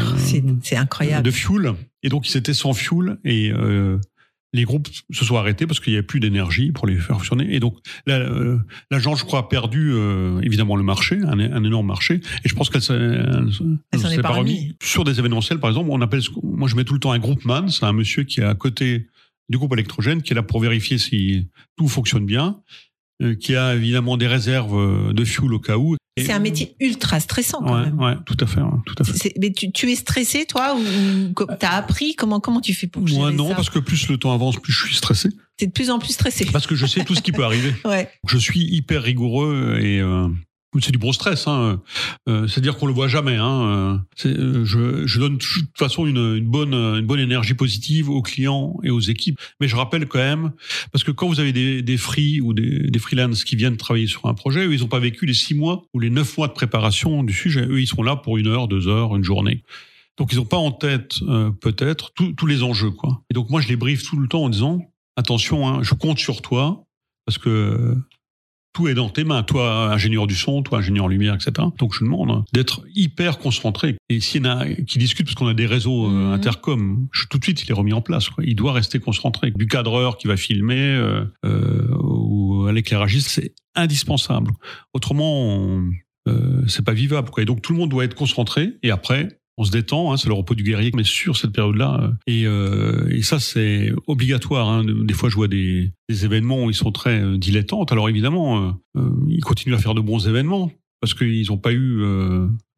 c'est 0.62 0.76
incroyable. 0.76 1.24
De 1.24 1.30
et 2.02 2.08
donc, 2.08 2.28
ils 2.28 2.36
étaient 2.36 2.54
sans 2.54 2.72
fuel 2.72 3.18
et 3.24 3.52
euh, 3.52 3.98
les 4.52 4.64
groupes 4.64 4.88
se 5.10 5.24
sont 5.24 5.36
arrêtés 5.36 5.66
parce 5.66 5.80
qu'il 5.80 5.92
n'y 5.92 5.96
avait 5.96 6.06
plus 6.06 6.20
d'énergie 6.20 6.72
pour 6.72 6.86
les 6.86 6.96
faire 6.96 7.16
fonctionner. 7.16 7.54
Et 7.54 7.60
donc, 7.60 7.76
euh, 8.08 8.58
l'agence, 8.90 9.20
je 9.20 9.24
crois, 9.24 9.40
a 9.40 9.42
perdu 9.44 9.92
euh, 9.92 10.40
évidemment 10.42 10.76
le 10.76 10.82
marché, 10.82 11.18
un, 11.24 11.64
énorme 11.64 11.86
marché. 11.86 12.20
Et 12.44 12.48
je 12.48 12.54
pense 12.54 12.70
qu'elle 12.70 12.82
s'est 12.82 14.22
pas 14.22 14.28
remis. 14.28 14.76
Sur 14.82 15.04
des 15.04 15.18
événementiels, 15.18 15.58
par 15.58 15.70
exemple, 15.70 15.88
on 15.90 16.00
appelle, 16.00 16.20
moi 16.42 16.68
je 16.68 16.76
mets 16.76 16.84
tout 16.84 16.94
le 16.94 17.00
temps 17.00 17.12
un 17.12 17.18
groupe 17.18 17.44
man, 17.44 17.68
c'est 17.68 17.84
un 17.84 17.92
monsieur 17.92 18.24
qui 18.24 18.40
est 18.40 18.44
à 18.44 18.54
côté 18.54 19.06
du 19.48 19.58
groupe 19.58 19.72
électrogène, 19.72 20.22
qui 20.22 20.32
est 20.32 20.36
là 20.36 20.42
pour 20.42 20.60
vérifier 20.60 20.98
si 20.98 21.48
tout 21.76 21.88
fonctionne 21.88 22.26
bien, 22.26 22.60
qui 23.40 23.54
a 23.54 23.74
évidemment 23.74 24.16
des 24.16 24.26
réserves 24.26 25.12
de 25.12 25.24
fuel 25.24 25.52
au 25.52 25.58
cas 25.58 25.76
où. 25.76 25.96
C'est 26.18 26.32
un 26.32 26.40
métier 26.40 26.76
ultra 26.78 27.20
stressant 27.20 27.60
quand 27.62 27.74
ouais, 27.74 27.84
même. 27.86 27.98
Ouais, 27.98 28.14
tout 28.26 28.36
à 28.40 28.46
fait. 28.46 28.60
tout 28.84 28.94
à 28.98 29.04
fait. 29.04 29.32
Mais 29.40 29.50
tu, 29.50 29.72
tu, 29.72 29.90
es 29.90 29.96
stressé 29.96 30.44
toi 30.44 30.76
ou 30.76 31.44
t'as 31.58 31.70
appris? 31.70 32.14
Comment 32.14 32.38
comment 32.38 32.60
tu 32.60 32.74
fais 32.74 32.86
pour 32.86 33.06
gérer 33.06 33.20
Moi 33.20 33.32
non, 33.32 33.54
parce 33.54 33.70
que 33.70 33.78
plus 33.78 34.08
le 34.08 34.18
temps 34.18 34.34
avance, 34.34 34.56
plus 34.56 34.72
je 34.72 34.86
suis 34.86 34.96
stressé. 34.96 35.30
T'es 35.56 35.66
de 35.66 35.72
plus 35.72 35.90
en 35.90 35.98
plus 35.98 36.12
stressé. 36.12 36.44
Parce 36.52 36.66
que 36.66 36.74
je 36.74 36.84
sais 36.84 37.04
tout 37.04 37.14
ce 37.14 37.22
qui 37.22 37.32
peut 37.32 37.44
arriver. 37.46 37.74
ouais. 37.86 38.10
Je 38.28 38.36
suis 38.36 38.60
hyper 38.60 39.02
rigoureux 39.02 39.78
et 39.80 40.00
euh, 40.00 40.28
c'est 40.80 40.92
du 40.92 40.98
gros 40.98 41.12
stress. 41.12 41.46
Hein. 41.46 41.80
Euh, 42.28 42.46
C'est-à-dire 42.46 42.76
qu'on 42.76 42.86
le 42.86 42.92
voit 42.92 43.08
jamais. 43.08 43.36
Hein. 43.36 44.04
Euh, 44.24 44.64
je, 44.64 45.06
je, 45.06 45.20
donne 45.20 45.36
de 45.36 45.42
toute 45.42 45.76
façon 45.76 46.06
une, 46.06 46.40
bonne, 46.40 47.20
énergie 47.20 47.54
positive 47.54 48.08
aux 48.08 48.22
clients 48.22 48.78
et 48.82 48.90
aux 48.90 49.00
équipes. 49.00 49.38
Mais 49.60 49.68
je 49.68 49.76
rappelle 49.76 50.06
quand 50.06 50.18
même, 50.18 50.52
parce 50.92 51.04
que 51.04 51.10
quand 51.10 51.28
vous 51.28 51.40
avez 51.40 51.52
des, 51.52 51.96
free 51.96 52.40
ou 52.40 52.54
des, 52.54 52.90
des 52.90 52.98
freelances 52.98 53.44
qui 53.44 53.56
viennent 53.56 53.76
travailler 53.76 54.06
sur 54.06 54.26
un 54.26 54.34
projet, 54.34 54.66
eux, 54.66 54.74
ils 54.74 54.80
n'ont 54.80 54.88
pas 54.88 54.98
vécu 54.98 55.26
les 55.26 55.34
six 55.34 55.54
mois 55.54 55.84
ou 55.92 56.00
les 56.00 56.10
neuf 56.10 56.38
mois 56.38 56.48
de 56.48 56.52
préparation 56.52 57.22
du 57.22 57.32
sujet. 57.32 57.66
Eux, 57.66 57.80
ils 57.80 57.86
sont 57.86 58.02
là 58.02 58.16
pour 58.16 58.38
une 58.38 58.46
heure, 58.46 58.68
deux 58.68 58.88
heures, 58.88 59.14
une 59.16 59.24
journée. 59.24 59.62
Donc, 60.18 60.32
ils 60.32 60.36
n'ont 60.36 60.44
pas 60.44 60.58
en 60.58 60.72
tête 60.72 61.16
euh, 61.22 61.50
peut-être 61.50 62.12
tous 62.14 62.46
les 62.46 62.62
enjeux. 62.62 62.92
Et 63.30 63.34
donc, 63.34 63.50
moi, 63.50 63.60
je 63.60 63.68
les 63.68 63.76
briefe 63.76 64.02
tout 64.02 64.18
le 64.18 64.28
temps 64.28 64.44
en 64.44 64.48
disant, 64.48 64.80
attention, 65.16 65.66
hein, 65.66 65.82
je 65.82 65.94
compte 65.94 66.18
sur 66.18 66.42
toi, 66.42 66.84
parce 67.24 67.38
que 67.38 67.96
tout 68.72 68.88
est 68.88 68.94
dans 68.94 69.08
tes 69.08 69.24
mains. 69.24 69.42
Toi, 69.42 69.92
ingénieur 69.92 70.26
du 70.26 70.34
son, 70.34 70.62
toi, 70.62 70.78
ingénieur 70.78 71.08
lumière, 71.08 71.34
etc. 71.34 71.52
Donc, 71.78 71.94
je 71.94 72.04
demande 72.04 72.44
d'être 72.52 72.82
hyper 72.94 73.38
concentré. 73.38 73.96
Et 74.08 74.20
s'il 74.20 74.44
y 74.44 74.48
en 74.48 74.58
a 74.58 74.66
qui 74.68 74.98
discutent, 74.98 75.26
parce 75.26 75.34
qu'on 75.34 75.46
a 75.46 75.54
des 75.54 75.66
réseaux 75.66 76.06
euh, 76.06 76.10
mhm. 76.10 76.32
intercom, 76.32 77.08
je, 77.12 77.26
tout 77.26 77.38
de 77.38 77.44
suite, 77.44 77.62
il 77.62 77.70
est 77.70 77.74
remis 77.74 77.92
en 77.92 78.00
place. 78.00 78.28
Quoi. 78.28 78.44
Il 78.44 78.56
doit 78.56 78.72
rester 78.72 78.98
concentré. 78.98 79.50
Du 79.50 79.66
cadreur 79.66 80.16
qui 80.16 80.26
va 80.26 80.36
filmer 80.36 80.80
euh, 80.80 81.24
euh, 81.44 81.88
ou 82.00 82.66
à 82.66 82.72
l'éclairagiste, 82.72 83.28
c'est 83.28 83.54
indispensable. 83.74 84.52
Autrement, 84.94 85.82
euh, 86.28 86.64
c'est 86.68 86.84
pas 86.84 86.92
vivable. 86.92 87.30
Quoi. 87.30 87.42
Et 87.42 87.46
donc, 87.46 87.62
tout 87.62 87.72
le 87.72 87.78
monde 87.78 87.90
doit 87.90 88.04
être 88.04 88.14
concentré. 88.14 88.74
Et 88.82 88.90
après, 88.90 89.28
on 89.58 89.64
se 89.64 89.70
détend, 89.70 90.12
hein, 90.12 90.16
c'est 90.16 90.28
le 90.28 90.34
repos 90.34 90.54
du 90.54 90.62
guerrier, 90.62 90.90
mais 90.94 91.04
sur 91.04 91.36
cette 91.36 91.52
période-là. 91.52 92.00
Euh, 92.02 92.10
et, 92.26 92.46
euh, 92.46 93.08
et, 93.10 93.22
ça, 93.22 93.38
c'est 93.38 93.92
obligatoire. 94.06 94.68
Hein. 94.68 94.84
Des 94.84 95.14
fois, 95.14 95.28
je 95.28 95.36
vois 95.36 95.48
des, 95.48 95.92
des, 96.08 96.24
événements 96.24 96.64
où 96.64 96.70
ils 96.70 96.74
sont 96.74 96.92
très 96.92 97.20
euh, 97.20 97.36
dilettantes. 97.36 97.92
Alors 97.92 98.08
évidemment, 98.08 98.74
euh, 98.96 99.00
ils 99.28 99.42
continuent 99.42 99.74
à 99.74 99.78
faire 99.78 99.94
de 99.94 100.00
bons 100.00 100.26
événements 100.26 100.70
parce 101.00 101.14
qu'ils 101.14 101.48
n'ont 101.48 101.58
pas 101.58 101.72
eu 101.72 102.00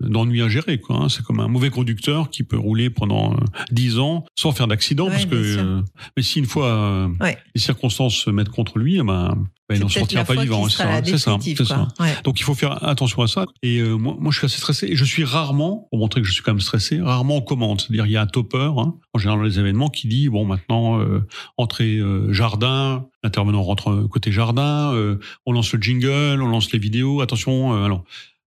d'ennui 0.01 0.41
à 0.41 0.49
gérer. 0.49 0.81
Quoi, 0.81 0.97
hein. 0.97 1.09
C'est 1.11 1.23
comme 1.23 1.41
un 1.41 1.49
mauvais 1.49 1.69
conducteur 1.69 2.31
qui 2.31 2.43
peut 2.43 2.57
rouler 2.57 2.89
pendant 2.89 3.37
dix 3.71 3.99
ans 3.99 4.25
sans 4.35 4.53
faire 4.53 4.67
d'accident. 4.67 5.11
parce 5.11 5.27
que, 5.27 5.83
mais 6.17 6.23
si 6.23 6.39
une 6.39 6.47
fois 6.47 7.11
les 7.55 7.61
circonstances 7.61 8.15
se 8.15 8.31
mettent 8.31 8.49
contre 8.49 8.79
lui, 8.79 8.97
eh 8.97 9.03
ben, 9.03 9.47
ben, 9.69 9.77
il 9.77 9.81
n'en 9.81 9.89
sortira 9.89 10.25
pas 10.25 10.35
vivant. 10.35 10.69
C'est 10.69 11.17
ça. 11.17 11.39
Ça. 11.65 11.89
Donc 12.23 12.39
il 12.39 12.43
faut 12.43 12.55
faire 12.55 12.85
attention 12.85 13.23
à 13.23 13.29
ça. 13.29 13.47
Et 13.63 13.79
euh, 13.79 13.95
moi, 13.95 14.15
moi, 14.19 14.31
je 14.31 14.39
suis 14.39 14.45
assez 14.45 14.59
stressé. 14.59 14.89
Et 14.89 14.97
je 14.97 15.05
suis 15.05 15.25
rarement, 15.25 15.89
pour 15.91 15.99
montrer 15.99 16.21
que 16.21 16.27
je 16.27 16.33
suis 16.33 16.43
quand 16.43 16.53
même 16.53 16.61
stressé, 16.61 17.01
rarement 17.01 17.37
en 17.37 17.41
commande. 17.41 17.81
C'est-à-dire 17.81 18.05
il 18.05 18.13
y 18.13 18.17
a 18.19 18.21
un 18.21 18.27
topper, 18.27 18.73
hein, 18.77 18.95
en 19.15 19.19
général 19.19 19.39
dans 19.39 19.45
les 19.45 19.59
événements, 19.59 19.89
qui 19.89 20.07
dit 20.07 20.29
bon 20.29 20.45
maintenant 20.45 21.01
euh, 21.01 21.27
entrée 21.57 21.97
euh, 21.97 22.31
jardin, 22.31 23.07
l'intervenant 23.23 23.63
rentre 23.63 24.07
côté 24.11 24.33
jardin, 24.33 24.93
euh, 24.93 25.19
on 25.47 25.53
lance 25.53 25.73
le 25.73 25.81
jingle, 25.81 26.43
on 26.43 26.49
lance 26.49 26.71
les 26.73 26.79
vidéos. 26.79 27.23
Attention, 27.23 27.73
alors 27.85 28.05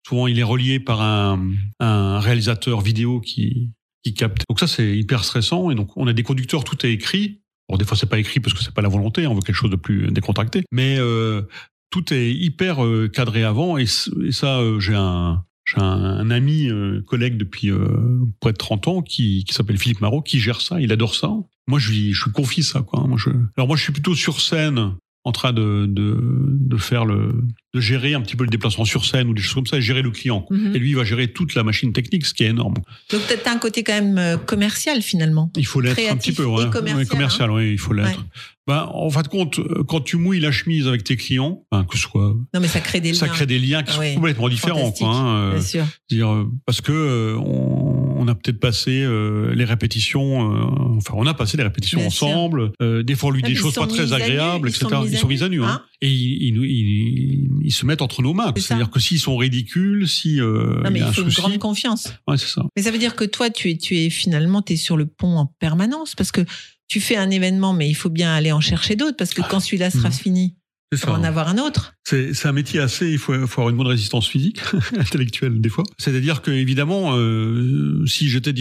souvent 0.07 0.25
il 0.25 0.39
est 0.39 0.43
relié 0.43 0.79
par 0.79 1.01
un, 1.01 1.47
un 1.79 2.19
réalisateur 2.19 2.81
vidéo 2.81 3.19
qui 3.21 3.69
qui 4.03 4.15
capte. 4.15 4.43
Donc 4.49 4.59
ça 4.59 4.65
c'est 4.67 4.97
hyper 4.97 5.23
stressant. 5.23 5.69
Et 5.69 5.75
donc 5.75 5.95
on 5.95 6.07
a 6.07 6.13
des 6.13 6.23
conducteurs, 6.23 6.63
tout 6.63 6.83
est 6.87 6.91
écrit. 6.91 7.42
Bon, 7.69 7.77
des 7.77 7.85
fois, 7.85 7.95
c'est 7.97 8.09
pas 8.09 8.19
écrit 8.19 8.39
parce 8.39 8.53
que 8.53 8.63
c'est 8.63 8.73
pas 8.73 8.81
la 8.81 8.89
volonté, 8.89 9.25
on 9.27 9.35
veut 9.35 9.41
quelque 9.41 9.55
chose 9.55 9.71
de 9.71 9.75
plus 9.75 10.11
décontracté. 10.11 10.63
Mais 10.71 10.97
euh, 10.99 11.43
tout 11.89 12.13
est 12.13 12.31
hyper 12.31 12.83
euh, 12.83 13.07
cadré 13.07 13.43
avant. 13.43 13.77
Et, 13.77 13.85
ça, 13.85 14.59
euh, 14.59 14.79
j'ai 14.79 14.95
un, 14.95 15.43
un, 15.77 16.31
ami, 16.31 16.69
euh, 16.69 17.01
collègue 17.01 17.37
depuis 17.37 17.69
euh, 17.71 18.19
près 18.39 18.51
de 18.51 18.57
30 18.57 18.87
ans, 18.87 19.01
qui, 19.01 19.43
qui 19.45 19.53
s'appelle 19.53 19.77
Philippe 19.77 20.01
Marot, 20.01 20.21
qui 20.21 20.39
gère 20.39 20.61
ça. 20.61 20.81
Il 20.81 20.91
adore 20.91 21.15
ça. 21.15 21.31
Moi, 21.67 21.79
je 21.79 21.91
lui, 21.91 22.13
je 22.13 22.29
confie 22.29 22.63
ça. 22.63 22.81
Quoi. 22.81 23.07
Je, 23.15 23.29
alors 23.57 23.67
moi, 23.67 23.77
je 23.77 23.83
suis 23.83 23.93
plutôt 23.93 24.15
sur 24.15 24.41
scène 24.41 24.95
en 25.23 25.31
train 25.31 25.53
de, 25.53 25.85
de, 25.87 26.17
de 26.19 26.77
faire 26.77 27.05
le, 27.05 27.45
de 27.73 27.79
gérer 27.79 28.13
un 28.13 28.21
petit 28.21 28.35
peu 28.35 28.43
le 28.43 28.49
déplacement 28.49 28.85
sur 28.85 29.03
scène 29.05 29.27
ou 29.29 29.33
des 29.33 29.41
choses 29.41 29.55
comme 29.55 29.65
ça, 29.65 29.77
et 29.77 29.81
gérer 29.81 30.01
le 30.03 30.11
client. 30.11 30.45
Mhm. 30.49 30.75
Et 30.75 30.79
lui, 30.79 30.89
il 30.91 30.95
va 30.95 31.03
gérer 31.03 31.27
toute 31.29 31.55
la 31.55 31.63
machine 31.63 31.91
technique, 31.91 32.25
ce 32.25 32.33
qui 32.33 32.43
est 32.43 32.49
énorme. 32.49 32.75
Donc 33.11 33.21
t'as 33.43 33.51
un 33.51 33.57
côté 33.57 33.83
quand 33.83 33.93
même 33.93 34.17
euh, 34.17 34.37
commercial 34.37 35.01
finalement. 35.01 35.51
Il 35.57 35.65
faut 35.65 35.81
l'être 35.81 35.99
un 36.11 36.17
petit 36.17 36.31
peu, 36.33 36.45
ouais. 36.45 36.69
commercial, 36.69 36.97
Ouais, 36.97 37.05
commercial, 37.05 37.51
oui, 37.51 37.71
il 37.71 37.79
faut 37.79 37.93
l'être. 37.93 38.23
Ben, 38.65 38.87
en 38.93 39.09
fin 39.09 39.23
de 39.23 39.27
compte, 39.27 39.59
euh, 39.59 39.83
quand 39.85 39.99
tu 39.99 40.15
mouilles 40.15 40.39
la 40.39 40.51
chemise 40.53 40.87
avec 40.87 41.03
tes 41.03 41.17
clients, 41.17 41.65
ben, 41.69 41.83
que 41.83 41.97
ce 41.97 42.03
soit, 42.03 42.33
Non 42.53 42.61
mais 42.61 42.69
ça 42.69 42.79
crée 42.79 43.01
des 43.01 43.13
ça 43.13 43.25
liens. 43.25 43.33
crée 43.33 43.45
des 43.45 43.59
liens 43.59 43.83
qui 43.83 43.91
Ah 43.99 44.01
sont 44.05 44.13
complètement 44.15 44.47
différents, 44.47 44.91
quoi. 44.91 45.09
hein, 45.09 45.35
euh, 45.35 45.51
Bien 45.55 45.61
sûr. 45.61 45.85
dire 46.09 46.45
parce 46.65 46.79
que 46.79 46.93
euh, 46.93 47.35
on, 47.39 48.15
on 48.19 48.27
a 48.29 48.35
peut-être 48.35 48.61
passé 48.61 49.01
euh, 49.03 49.53
les 49.53 49.65
répétitions, 49.65 50.53
euh, 50.55 50.95
enfin 50.95 51.13
on 51.17 51.27
a 51.27 51.33
passé 51.33 51.57
les 51.57 51.63
répétitions 51.63 51.97
Bien 51.99 52.07
ensemble. 52.07 52.71
Euh, 52.81 53.03
des 53.03 53.15
fois 53.15 53.29
on 53.29 53.31
lui 53.33 53.41
Ah, 53.43 53.47
dit 53.47 53.53
des 53.53 53.59
choses 53.59 53.73
pas 53.73 53.85
très 53.85 54.13
agréables, 54.13 54.69
etc. 54.69 54.85
Ils 55.11 55.17
sont 55.17 55.27
mis 55.27 55.43
à 55.43 55.49
nu, 55.49 55.61
hein. 55.61 55.67
hein. 55.69 55.81
et 56.01 56.09
ils- 56.09 57.62
ils 57.63 57.71
se 57.71 57.85
mettent 57.85 58.01
entre 58.01 58.21
nos 58.21 58.33
mains. 58.33 58.51
C'est-à-dire 58.55 58.89
que 58.91 58.99
s'ils 58.99 59.19
sont 59.19 59.37
ridicules, 59.37 60.07
si 60.07 60.39
euh, 60.41 60.81
Non 60.83 60.91
mais 60.91 60.99
il 60.99 61.01
y 61.01 61.01
a 61.01 61.05
il 61.05 61.09
un 61.09 61.13
faut 61.13 61.23
une 61.23 61.29
grande 61.29 61.57
confiance. 61.59 62.13
ouais, 62.27 62.37
c'est 62.37 62.47
ça. 62.49 62.63
Mais 62.75 62.83
ça 62.83 62.91
veut 62.91 62.97
dire 62.99 63.15
que 63.15 63.23
toi 63.25 63.49
tu 63.49 63.69
es 63.71 63.77
tu 63.77 63.97
es 63.97 64.09
finalement 64.09 64.61
tu 64.61 64.73
es 64.73 64.75
sur 64.75 64.97
le 64.97 65.05
pont 65.05 65.37
en 65.37 65.45
permanence 65.45 66.15
parce 66.15 66.31
que 66.31 66.41
tu 66.87 66.99
fais 66.99 67.15
un 67.15 67.29
événement 67.29 67.73
mais 67.73 67.89
il 67.89 67.93
faut 67.95 68.09
bien 68.09 68.33
aller 68.33 68.51
en 68.51 68.61
chercher 68.61 68.95
d'autres 68.95 69.17
parce 69.17 69.33
que 69.33 69.41
quand 69.49 69.59
celui-là 69.59 69.89
sera 69.89 70.09
Mhm. 70.09 70.13
fini, 70.15 70.55
ça. 70.95 71.11
en 71.11 71.23
avoir 71.23 71.47
un 71.47 71.57
autre. 71.57 71.95
C'est 72.03 72.45
un 72.45 72.51
métier 72.51 72.79
assez, 72.79 73.09
il 73.11 73.17
faut, 73.17 73.33
faut 73.47 73.61
avoir 73.61 73.69
une 73.69 73.77
bonne 73.77 73.87
résistance 73.87 74.27
physique, 74.27 74.59
intellectuelle 74.99 75.59
des 75.59 75.69
fois. 75.69 75.83
C'est-à-dire 75.97 76.41
que 76.43 76.51
évidemment, 76.51 77.15
euh, 77.15 78.05
si 78.05 78.29
j'étais 78.29 78.53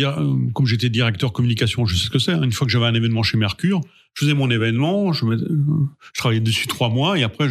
comme 0.55 0.67
j'étais 0.67 0.89
directeur 0.89 1.33
communication, 1.33 1.85
je 1.87 1.95
sais 1.97 2.05
ce 2.07 2.11
que 2.11 2.19
c'est. 2.19 2.33
hein, 2.33 2.43
une 2.43 2.53
fois 2.53 2.67
que 2.67 2.73
j'avais 2.73 2.87
un 2.87 2.95
événement 2.95 3.23
chez 3.23 3.37
Mercure, 3.37 3.81
je 4.15 4.25
faisais 4.25 4.35
mon 4.35 4.51
événement, 4.51 5.13
je, 5.13 5.25
travaillais 6.17 6.41
dessus 6.41 6.67
trois 6.67 6.89
mois 6.91 7.19
et 7.19 7.23
après 7.23 7.49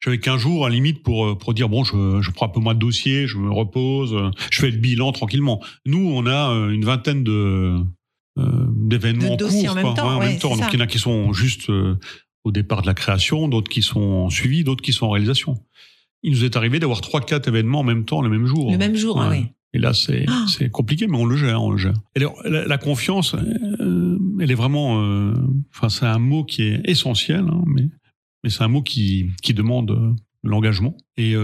j'avais 0.00 0.18
qu'un 0.18 0.38
jour 0.38 0.64
à 0.64 0.68
la 0.68 0.74
limite 0.74 1.02
pour 1.02 1.26
euh, 1.26 1.34
pour 1.34 1.52
dire 1.54 1.68
bon, 1.68 1.84
je, 1.84 2.20
je 2.22 2.30
prends 2.30 2.46
un 2.46 2.50
peu 2.50 2.60
moins 2.60 2.74
de 2.74 2.78
dossiers, 2.78 3.26
je 3.26 3.36
me 3.38 3.50
repose, 3.50 4.14
euh, 4.14 4.30
je 4.50 4.60
fais 4.60 4.70
le 4.70 4.78
bilan 4.78 5.12
tranquillement. 5.12 5.62
Nous, 5.86 5.98
on 5.98 6.26
a 6.26 6.50
euh, 6.52 6.70
une 6.70 6.84
vingtaine 6.84 7.24
de 7.24 7.76
euh, 8.38 8.66
d'événements 8.76 9.34
en 9.34 9.36
cours, 9.36 9.70
en 9.70 9.74
même 9.74 9.94
temps, 9.94 10.08
Ouais, 10.08 10.14
en 10.14 10.18
ouais, 10.20 10.26
même 10.28 10.38
temps. 10.38 10.50
Donc 10.50 10.60
ça. 10.64 10.70
il 10.72 10.78
y 10.78 10.82
en 10.82 10.84
a 10.84 10.86
qui 10.86 10.98
sont 10.98 11.32
juste 11.32 11.70
euh, 11.70 11.96
au 12.44 12.52
départ 12.52 12.82
de 12.82 12.86
la 12.86 12.94
création, 12.94 13.48
d'autres 13.48 13.68
qui 13.68 13.82
sont 13.82 14.00
en 14.00 14.30
suivi, 14.30 14.64
d'autres 14.64 14.82
qui 14.82 14.92
sont 14.92 15.06
en 15.06 15.10
réalisation. 15.10 15.56
Il 16.22 16.32
nous 16.32 16.44
est 16.44 16.56
arrivé 16.56 16.78
d'avoir 16.80 17.00
trois, 17.00 17.20
quatre 17.20 17.48
événements 17.48 17.80
en 17.80 17.84
même 17.84 18.04
temps, 18.04 18.22
le 18.22 18.28
même 18.28 18.46
jour. 18.46 18.70
Le 18.70 18.78
même 18.78 18.96
jour, 18.96 19.16
Ouais. 19.16 19.28
oui. 19.28 19.46
Et 19.74 19.78
là, 19.78 19.92
c'est 19.92 20.24
Ah. 20.28 20.46
c'est 20.48 20.70
compliqué, 20.70 21.06
mais 21.06 21.16
on 21.18 21.26
le 21.26 21.36
gère, 21.36 21.62
on 21.62 21.70
le 21.70 21.76
gère. 21.76 21.94
Et 22.16 22.20
alors, 22.20 22.36
la, 22.44 22.64
la 22.66 22.78
confiance, 22.78 23.34
euh, 23.34 24.18
elle 24.40 24.50
est 24.50 24.54
vraiment, 24.54 25.02
euh, 25.02 25.34
enfin, 25.74 25.88
c'est 25.88 26.06
un 26.06 26.18
mot 26.18 26.44
qui 26.44 26.62
est 26.62 26.80
essentiel, 26.84 27.40
hein, 27.50 27.62
mais 27.66 27.88
mais 28.44 28.50
c'est 28.50 28.62
un 28.62 28.68
mot 28.68 28.82
qui 28.82 29.30
qui 29.42 29.52
demande 29.52 29.90
euh, 29.90 30.14
l'engagement. 30.44 30.96
Et 31.16 31.34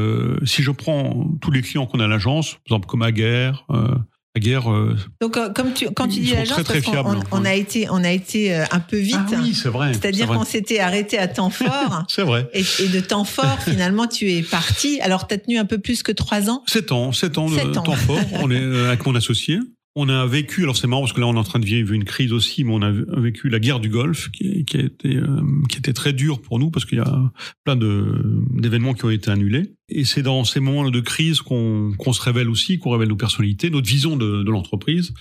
si 0.44 0.62
je 0.62 0.70
prends 0.70 1.28
tous 1.40 1.50
les 1.50 1.60
clients 1.62 1.84
qu'on 1.86 1.98
a 2.00 2.04
à 2.04 2.08
l'agence, 2.08 2.52
par 2.54 2.60
exemple 2.76 2.86
comme 2.86 3.02
Aguerre, 3.02 3.66
euh, 4.34 4.38
Aguerre, 4.38 4.70
euh, 4.72 4.96
Donc 5.20 5.36
euh, 5.36 5.50
comme 5.50 5.72
tu 5.72 5.86
quand 5.90 6.08
tu 6.08 6.20
dis 6.20 6.32
l'agence 6.32 6.60
fiables, 6.62 7.18
on, 7.30 7.38
on 7.38 7.42
ouais. 7.42 7.48
a 7.50 7.54
été 7.54 7.86
on 7.90 8.02
a 8.02 8.10
été 8.10 8.54
euh, 8.54 8.64
un 8.72 8.80
peu 8.80 8.96
vite. 8.98 9.16
ah 9.32 9.36
oui, 9.42 9.54
c'est 9.54 9.68
vrai. 9.68 9.92
C'est-à-dire 9.92 10.26
qu'on 10.26 10.44
s'était 10.44 10.80
arrêté 10.80 11.18
à 11.18 11.28
temps 11.28 11.50
fort. 11.50 12.02
c'est 12.08 12.22
vrai. 12.22 12.48
Et, 12.52 12.64
et 12.80 12.88
de 12.88 13.00
temps 13.00 13.24
fort, 13.24 13.58
finalement, 13.64 14.06
tu 14.06 14.30
es 14.32 14.42
parti. 14.42 15.00
Alors, 15.00 15.26
tu 15.28 15.34
as 15.34 15.38
tenu 15.38 15.58
un 15.58 15.64
peu 15.64 15.78
plus 15.78 16.02
que 16.02 16.12
trois 16.12 16.50
ans. 16.50 16.62
Sept 16.66 16.90
ans, 16.92 17.12
sept 17.12 17.38
ans 17.38 17.48
de 17.48 17.54
Sept 17.56 17.76
ans. 17.76 17.82
temps 17.82 17.92
fort. 17.94 18.18
On 18.40 18.50
est 18.50 18.86
avec 18.86 19.06
mon 19.06 19.14
associé. 19.14 19.58
On 19.96 20.08
a 20.08 20.26
vécu, 20.26 20.64
alors 20.64 20.76
c'est 20.76 20.88
marrant 20.88 21.02
parce 21.02 21.12
que 21.12 21.20
là 21.20 21.28
on 21.28 21.34
est 21.34 21.38
en 21.38 21.44
train 21.44 21.60
de 21.60 21.64
vivre 21.64 21.92
une 21.92 22.04
crise 22.04 22.32
aussi, 22.32 22.64
mais 22.64 22.72
on 22.72 22.82
a 22.82 22.90
vécu 22.90 23.48
la 23.48 23.60
guerre 23.60 23.78
du 23.78 23.88
Golfe 23.88 24.28
qui, 24.32 24.64
a 24.74 24.80
été 24.80 25.16
euh, 25.16 25.40
qui 25.68 25.78
était 25.78 25.92
très 25.92 26.12
dure 26.12 26.42
pour 26.42 26.58
nous 26.58 26.72
parce 26.72 26.84
qu'il 26.84 26.98
y 26.98 27.00
a 27.00 27.32
plein 27.62 27.76
de 27.76 28.20
d'événements 28.50 28.94
qui 28.94 29.04
ont 29.04 29.10
été 29.10 29.30
annulés. 29.30 29.74
Et 29.88 30.04
c'est 30.04 30.22
dans 30.22 30.42
ces 30.42 30.58
moments 30.58 30.90
de 30.90 31.00
crise 31.00 31.42
qu'on 31.42 32.12
se 32.12 32.22
révèle 32.22 32.48
aussi, 32.48 32.78
qu'on 32.78 32.90
révèle 32.90 33.08
nos 33.08 33.16
personnalités, 33.16 33.70
notre 33.70 33.88
vision 33.88 34.16
de, 34.16 34.42
de 34.42 34.50
l'entreprise. 34.50 35.14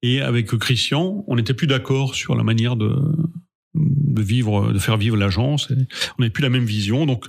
Et 0.00 0.22
avec 0.22 0.46
Christian, 0.46 1.22
on 1.26 1.36
n'était 1.36 1.54
plus 1.54 1.66
d'accord 1.66 2.14
sur 2.14 2.34
la 2.34 2.44
manière 2.44 2.76
de 2.76 2.94
de 3.74 4.22
vivre, 4.22 4.72
de 4.72 4.78
faire 4.78 4.96
vivre 4.96 5.16
l'agence. 5.16 5.70
On 5.70 6.22
n'avait 6.22 6.30
plus 6.30 6.42
la 6.42 6.48
même 6.48 6.64
vision, 6.64 7.06
donc 7.06 7.26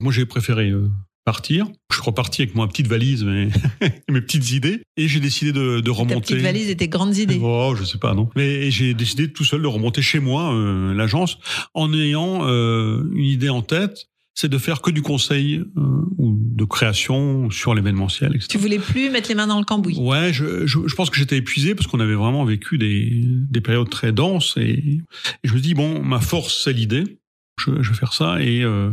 moi 0.00 0.12
j'ai 0.12 0.26
préféré 0.26 0.70
euh, 0.70 0.88
partir. 1.26 1.66
Je 1.90 1.96
suis 1.96 2.04
reparti 2.04 2.42
avec 2.42 2.54
ma 2.54 2.66
petite 2.66 2.86
valise, 2.86 3.24
mes, 3.24 3.48
mes 4.10 4.20
petites 4.22 4.50
idées, 4.52 4.80
et 4.96 5.08
j'ai 5.08 5.20
décidé 5.20 5.52
de, 5.52 5.80
de 5.80 5.90
Ta 5.90 5.92
remonter. 5.98 6.20
petite 6.34 6.38
valise 6.38 6.70
et 6.70 6.76
tes 6.76 6.88
grandes 6.88 7.16
idées. 7.18 7.38
Oh, 7.42 7.74
je 7.78 7.84
sais 7.84 7.98
pas, 7.98 8.14
non. 8.14 8.30
Mais 8.36 8.70
j'ai 8.70 8.94
décidé 8.94 9.30
tout 9.30 9.44
seul 9.44 9.60
de 9.60 9.66
remonter 9.66 10.00
chez 10.00 10.20
moi 10.20 10.54
euh, 10.54 10.94
l'agence 10.94 11.38
en 11.74 11.92
ayant 11.92 12.46
euh, 12.48 13.02
une 13.12 13.24
idée 13.24 13.48
en 13.50 13.60
tête, 13.60 14.06
c'est 14.34 14.48
de 14.50 14.58
faire 14.58 14.82
que 14.82 14.90
du 14.90 15.02
conseil 15.02 15.56
euh, 15.56 15.80
ou 16.18 16.38
de 16.38 16.64
création 16.64 17.50
sur 17.50 17.74
l'événementiel, 17.74 18.32
etc. 18.36 18.48
Tu 18.50 18.58
voulais 18.58 18.78
plus 18.78 19.10
mettre 19.10 19.28
les 19.28 19.34
mains 19.34 19.46
dans 19.46 19.58
le 19.58 19.64
cambouis. 19.64 19.96
Ouais, 19.98 20.32
je, 20.32 20.66
je, 20.66 20.78
je 20.86 20.94
pense 20.94 21.10
que 21.10 21.16
j'étais 21.16 21.38
épuisé 21.38 21.74
parce 21.74 21.86
qu'on 21.86 22.00
avait 22.00 22.14
vraiment 22.14 22.44
vécu 22.44 22.78
des, 22.78 23.22
des 23.24 23.60
périodes 23.60 23.88
très 23.90 24.12
denses 24.12 24.54
et, 24.58 24.72
et 24.72 25.00
je 25.44 25.54
me 25.54 25.58
dis 25.58 25.74
bon, 25.74 26.02
ma 26.02 26.20
force 26.20 26.62
c'est 26.64 26.72
l'idée. 26.72 27.18
Je, 27.58 27.82
je 27.82 27.90
vais 27.90 27.96
faire 27.96 28.12
ça 28.12 28.40
et, 28.42 28.62
euh, 28.62 28.90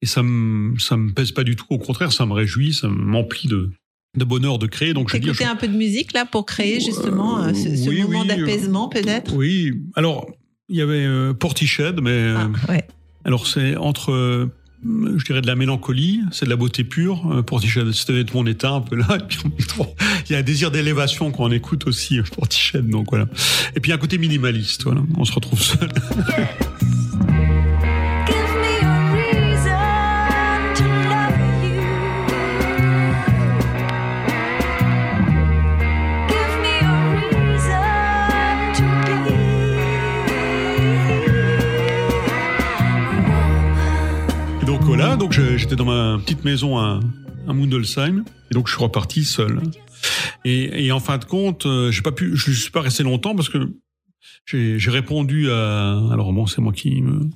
et 0.00 0.06
ça 0.06 0.22
me 0.22 0.78
ça 0.78 0.96
me 0.96 1.12
pèse 1.12 1.32
pas 1.32 1.42
du 1.44 1.56
tout. 1.56 1.66
Au 1.70 1.78
contraire, 1.78 2.12
ça 2.12 2.24
me 2.26 2.32
réjouit, 2.32 2.72
ça 2.72 2.86
m'emplit 2.88 3.48
de, 3.48 3.70
de 4.16 4.24
bonheur 4.24 4.58
de 4.58 4.66
créer. 4.66 4.94
Donc 4.94 5.10
je 5.10 5.16
dis, 5.16 5.22
T'écoutais 5.24 5.44
je- 5.44 5.50
un 5.50 5.56
peu 5.56 5.66
de 5.68 5.76
musique 5.76 6.12
là 6.12 6.24
pour 6.24 6.46
créer 6.46 6.78
justement 6.80 7.42
Euh, 7.42 7.48
euh, 7.48 7.54
ce, 7.54 7.74
ce 7.76 7.88
oui, 7.88 8.02
moment 8.02 8.20
oui, 8.22 8.28
d'apaisement 8.28 8.88
peut-être? 8.88 9.34
Oui, 9.34 9.72
alors 9.96 10.26
il 10.68 10.76
y 10.76 10.82
avait 10.82 11.04
euh, 11.04 11.32
Portiched, 11.34 12.00
mais 12.00 12.10
euh, 12.10 12.36
Ah, 12.38 12.70
ouais. 12.72 12.86
alors 13.24 13.46
c'est 13.48 13.76
entre 13.76 14.12
euh, 14.12 14.52
je 14.84 15.24
dirais 15.24 15.40
de 15.40 15.46
la 15.48 15.56
mélancolie, 15.56 16.20
c'est 16.30 16.44
de 16.44 16.50
la 16.50 16.56
beauté 16.56 16.84
pure. 16.84 17.28
Euh, 17.32 17.42
Portiched, 17.42 17.90
c'était 17.90 18.24
mon 18.34 18.46
état 18.46 18.70
un 18.70 18.82
peu 18.82 18.94
là. 18.94 19.18
Il 20.28 20.32
y 20.32 20.36
a 20.36 20.38
un 20.38 20.42
désir 20.42 20.70
d'élévation 20.70 21.32
quand 21.32 21.44
on 21.44 21.50
écoute 21.50 21.88
aussi 21.88 22.20
euh, 22.20 22.22
Portiched, 22.36 22.88
donc 22.88 23.08
voilà. 23.10 23.26
Et 23.74 23.80
puis 23.80 23.90
un 23.90 23.98
côté 23.98 24.16
minimaliste, 24.16 24.84
voilà. 24.84 25.02
On 25.16 25.24
se 25.24 25.32
retrouve 25.32 25.60
seul. 25.60 25.88
donc 45.18 45.32
j'étais 45.56 45.76
dans 45.76 45.84
ma 45.84 46.18
petite 46.18 46.44
maison 46.44 46.78
à, 46.78 47.00
à 47.48 47.52
Mundelsheim, 47.52 48.24
et 48.50 48.54
donc 48.54 48.68
je 48.68 48.74
suis 48.74 48.82
reparti 48.82 49.24
seul. 49.24 49.60
Et, 50.44 50.92
en 50.92 51.00
fin 51.00 51.18
de 51.18 51.24
compte, 51.24 51.66
euh, 51.66 51.90
j'ai 51.90 52.02
pas 52.02 52.12
pu, 52.12 52.36
je 52.36 52.52
suis 52.52 52.70
pas 52.70 52.80
resté 52.82 53.02
longtemps 53.02 53.34
parce 53.34 53.48
que 53.48 53.58
j'ai 54.46 54.90
répondu 54.90 55.50
à, 55.50 55.98
alors 56.12 56.32
bon, 56.32 56.46
c'est 56.46 56.60
moi 56.60 56.72
qui 56.72 57.02
me 57.02 57.28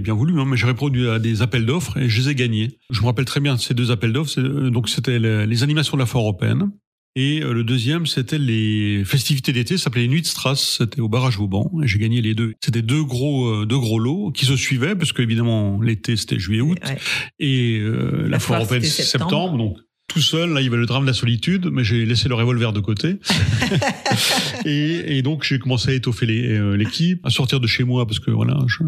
bien 0.00 0.14
voulu, 0.14 0.40
hein, 0.40 0.44
mais 0.44 0.56
j'ai 0.56 0.66
répondu 0.66 1.08
à 1.08 1.20
des 1.20 1.40
appels 1.40 1.64
d'offres 1.64 1.98
et 1.98 2.08
je 2.08 2.20
les 2.20 2.30
ai 2.30 2.34
gagnés. 2.34 2.80
Je 2.90 3.00
me 3.00 3.06
rappelle 3.06 3.26
très 3.26 3.38
bien 3.38 3.56
ces 3.56 3.74
deux 3.74 3.92
appels 3.92 4.12
d'offres. 4.12 4.40
euh, 4.40 4.68
Donc 4.70 4.88
c'était 4.88 5.20
les, 5.20 5.46
les 5.46 5.62
animations 5.62 5.96
de 5.96 6.02
la 6.02 6.06
foire 6.06 6.24
européenne. 6.24 6.72
Et 7.16 7.42
euh, 7.42 7.52
le 7.52 7.62
deuxième, 7.62 8.06
c'était 8.06 8.38
les 8.38 9.04
festivités 9.04 9.52
d'été, 9.52 9.76
ça 9.78 9.84
s'appelait 9.84 10.02
les 10.02 10.08
Nuits 10.08 10.22
de 10.22 10.26
Strass, 10.26 10.78
c'était 10.78 11.00
au 11.00 11.08
barrage 11.08 11.36
Vauban, 11.38 11.70
et 11.82 11.86
j'ai 11.86 11.98
gagné 12.00 12.20
les 12.20 12.34
deux. 12.34 12.54
C'était 12.64 12.82
deux 12.82 13.04
gros, 13.04 13.46
euh, 13.62 13.66
deux 13.66 13.78
gros 13.78 14.00
lots 14.00 14.32
qui 14.32 14.46
se 14.46 14.56
suivaient, 14.56 14.96
parce 14.96 15.12
que 15.12 15.22
évidemment 15.22 15.80
l'été 15.80 16.16
c'était 16.16 16.38
juillet-août, 16.40 16.78
Ouais. 16.84 16.98
et 17.38 17.78
euh, 17.80 18.22
la, 18.24 18.28
La 18.30 18.38
foire 18.40 18.58
européenne 18.60 18.82
septembre. 18.82 19.24
septembre, 19.30 19.58
donc 19.58 19.76
tout 20.08 20.20
seul, 20.20 20.50
là 20.52 20.60
il 20.60 20.64
y 20.64 20.66
avait 20.66 20.76
le 20.76 20.86
drame 20.86 21.02
de 21.04 21.06
la 21.08 21.14
solitude, 21.14 21.68
mais 21.72 21.82
j'ai 21.84 22.04
laissé 22.04 22.28
le 22.28 22.34
revolver 22.34 22.72
de 22.72 22.80
côté. 22.80 23.16
et, 24.64 25.16
et 25.18 25.22
donc 25.22 25.44
j'ai 25.44 25.58
commencé 25.58 25.90
à 25.90 25.94
étoffer 25.94 26.26
euh, 26.28 26.76
l'équipe, 26.76 27.24
à 27.24 27.30
sortir 27.30 27.60
de 27.60 27.66
chez 27.66 27.84
moi, 27.84 28.06
parce 28.06 28.18
que 28.18 28.30
voilà, 28.30 28.58
je 28.66 28.78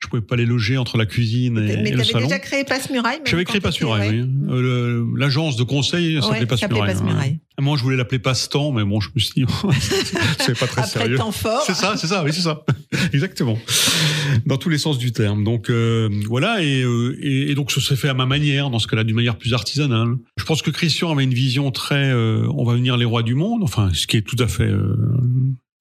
je 0.00 0.08
pouvais 0.08 0.22
pas 0.22 0.36
les 0.36 0.46
loger 0.46 0.76
entre 0.78 0.96
la 0.98 1.06
cuisine 1.06 1.58
et, 1.58 1.60
Mais 1.60 1.72
et 1.72 1.76
tu 1.90 1.90
le 1.96 2.00
avais 2.00 2.04
salon. 2.04 2.26
déjà 2.26 2.38
créé 2.38 2.64
Passe-Muraille 2.64 3.20
J'avais 3.26 3.44
créé 3.44 3.60
Passe-Muraille, 3.60 4.20
ouais. 4.20 4.24
oui. 4.24 4.48
Euh, 4.50 5.04
L'agence 5.16 5.56
de 5.56 5.64
conseil 5.64 6.16
Ouais, 6.16 6.22
s'appelait 6.22 6.46
Passe-Muraille. 6.46 6.92
Passe-Muraille. 6.94 7.38
Moi, 7.60 7.76
je 7.76 7.82
voulais 7.82 7.96
l'appeler 7.96 8.18
Passe-temps, 8.18 8.72
mais 8.72 8.82
bon, 8.84 9.00
je 9.00 9.10
me 9.14 9.20
suis 9.20 9.44
dit, 9.44 9.44
c'est 10.38 10.58
pas 10.58 10.66
très 10.66 10.82
Après 10.82 10.86
sérieux. 10.86 11.16
temps 11.16 11.32
fort. 11.32 11.62
C'est 11.66 11.74
ça, 11.74 11.96
c'est 11.96 12.06
ça, 12.06 12.24
oui, 12.24 12.32
c'est 12.32 12.40
ça. 12.42 12.62
Exactement. 13.12 13.58
Dans 14.46 14.56
tous 14.56 14.68
les 14.68 14.78
sens 14.78 14.98
du 14.98 15.12
terme. 15.12 15.44
Donc 15.44 15.68
euh, 15.70 16.08
voilà, 16.28 16.62
et, 16.62 16.82
euh, 16.82 17.16
et, 17.20 17.50
et 17.50 17.54
donc 17.54 17.70
ça 17.70 17.80
s'est 17.80 17.96
fait 17.96 18.08
à 18.08 18.14
ma 18.14 18.26
manière, 18.26 18.70
dans 18.70 18.78
ce 18.78 18.86
cas-là, 18.86 19.04
d'une 19.04 19.16
manière 19.16 19.36
plus 19.36 19.52
artisanale. 19.54 20.14
Je 20.38 20.44
pense 20.44 20.62
que 20.62 20.70
Christian 20.70 21.10
avait 21.12 21.24
une 21.24 21.34
vision 21.34 21.70
très, 21.70 22.10
euh, 22.10 22.46
on 22.54 22.64
va 22.64 22.74
venir 22.74 22.96
les 22.96 23.04
rois 23.04 23.22
du 23.22 23.34
monde, 23.34 23.62
enfin, 23.62 23.90
ce 23.92 24.06
qui 24.06 24.16
est 24.16 24.22
tout 24.22 24.36
à 24.38 24.48
fait 24.48 24.64
euh, 24.64 24.96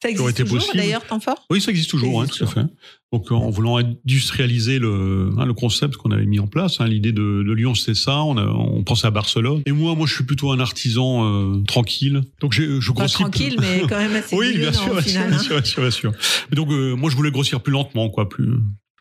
Ça 0.01 0.09
existe 0.09 0.37
toujours 0.37 0.57
possible. 0.57 0.77
d'ailleurs, 0.77 1.05
temps 1.05 1.19
fort 1.19 1.45
Oui, 1.51 1.61
ça 1.61 1.69
existe 1.71 1.89
toujours, 1.91 2.25
Ça 2.25 2.25
hein, 2.25 2.35
tout 2.37 2.43
à 2.43 2.47
fait. 2.47 2.67
Donc, 3.13 3.31
euh, 3.31 3.35
en 3.35 3.49
voulant 3.49 3.77
industrialiser 3.77 4.79
le, 4.79 5.29
hein, 5.37 5.45
le 5.45 5.53
concept 5.53 5.95
qu'on 5.97 6.11
avait 6.11 6.25
mis 6.25 6.39
en 6.39 6.47
place, 6.47 6.79
hein, 6.81 6.87
l'idée 6.87 7.11
de, 7.11 7.43
de 7.45 7.51
Lyon, 7.53 7.75
c'était 7.75 7.93
ça. 7.93 8.23
On, 8.23 8.37
a, 8.37 8.45
on 8.45 8.83
pensait 8.83 9.07
à 9.07 9.11
Barcelone. 9.11 9.61
Et 9.65 9.71
moi, 9.71 9.93
moi, 9.95 10.07
je 10.07 10.13
suis 10.15 10.23
plutôt 10.23 10.51
un 10.51 10.59
artisan 10.59 11.25
euh, 11.25 11.61
tranquille. 11.67 12.21
Donc, 12.39 12.53
je 12.53 12.63
Pas 12.87 12.93
grossis. 12.93 13.13
tranquille, 13.15 13.57
mais 13.59 13.81
quand 13.87 13.97
même 13.99 14.15
assez 14.15 14.35
oui, 14.39 14.57
bien 14.57 14.73
sûr, 14.73 14.91
au 14.91 14.93
bien 14.93 15.01
sûr, 15.01 15.11
final. 15.11 15.29
bien 15.29 15.39
sûr, 15.39 15.55
bien 15.55 15.63
sûr, 15.65 15.81
bien 15.81 15.91
sûr. 15.91 16.11
Mais 16.49 16.55
donc, 16.55 16.69
euh, 16.71 16.95
moi, 16.95 17.09
je 17.09 17.15
voulais 17.15 17.31
grossir 17.31 17.61
plus 17.61 17.71
lentement, 17.73 18.09
quoi, 18.09 18.27
plus, 18.29 18.49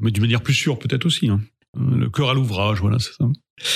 mais 0.01 0.11
d'une 0.11 0.23
manière 0.23 0.43
plus 0.43 0.55
sûre, 0.55 0.79
peut-être 0.79 1.07
aussi. 1.07 1.29
Le 1.79 2.11
cœur 2.11 2.31
à 2.31 2.35
l'ouvrage, 2.35 2.81
voilà, 2.81 2.99
c'est 2.99 3.13
ça. 3.13 3.27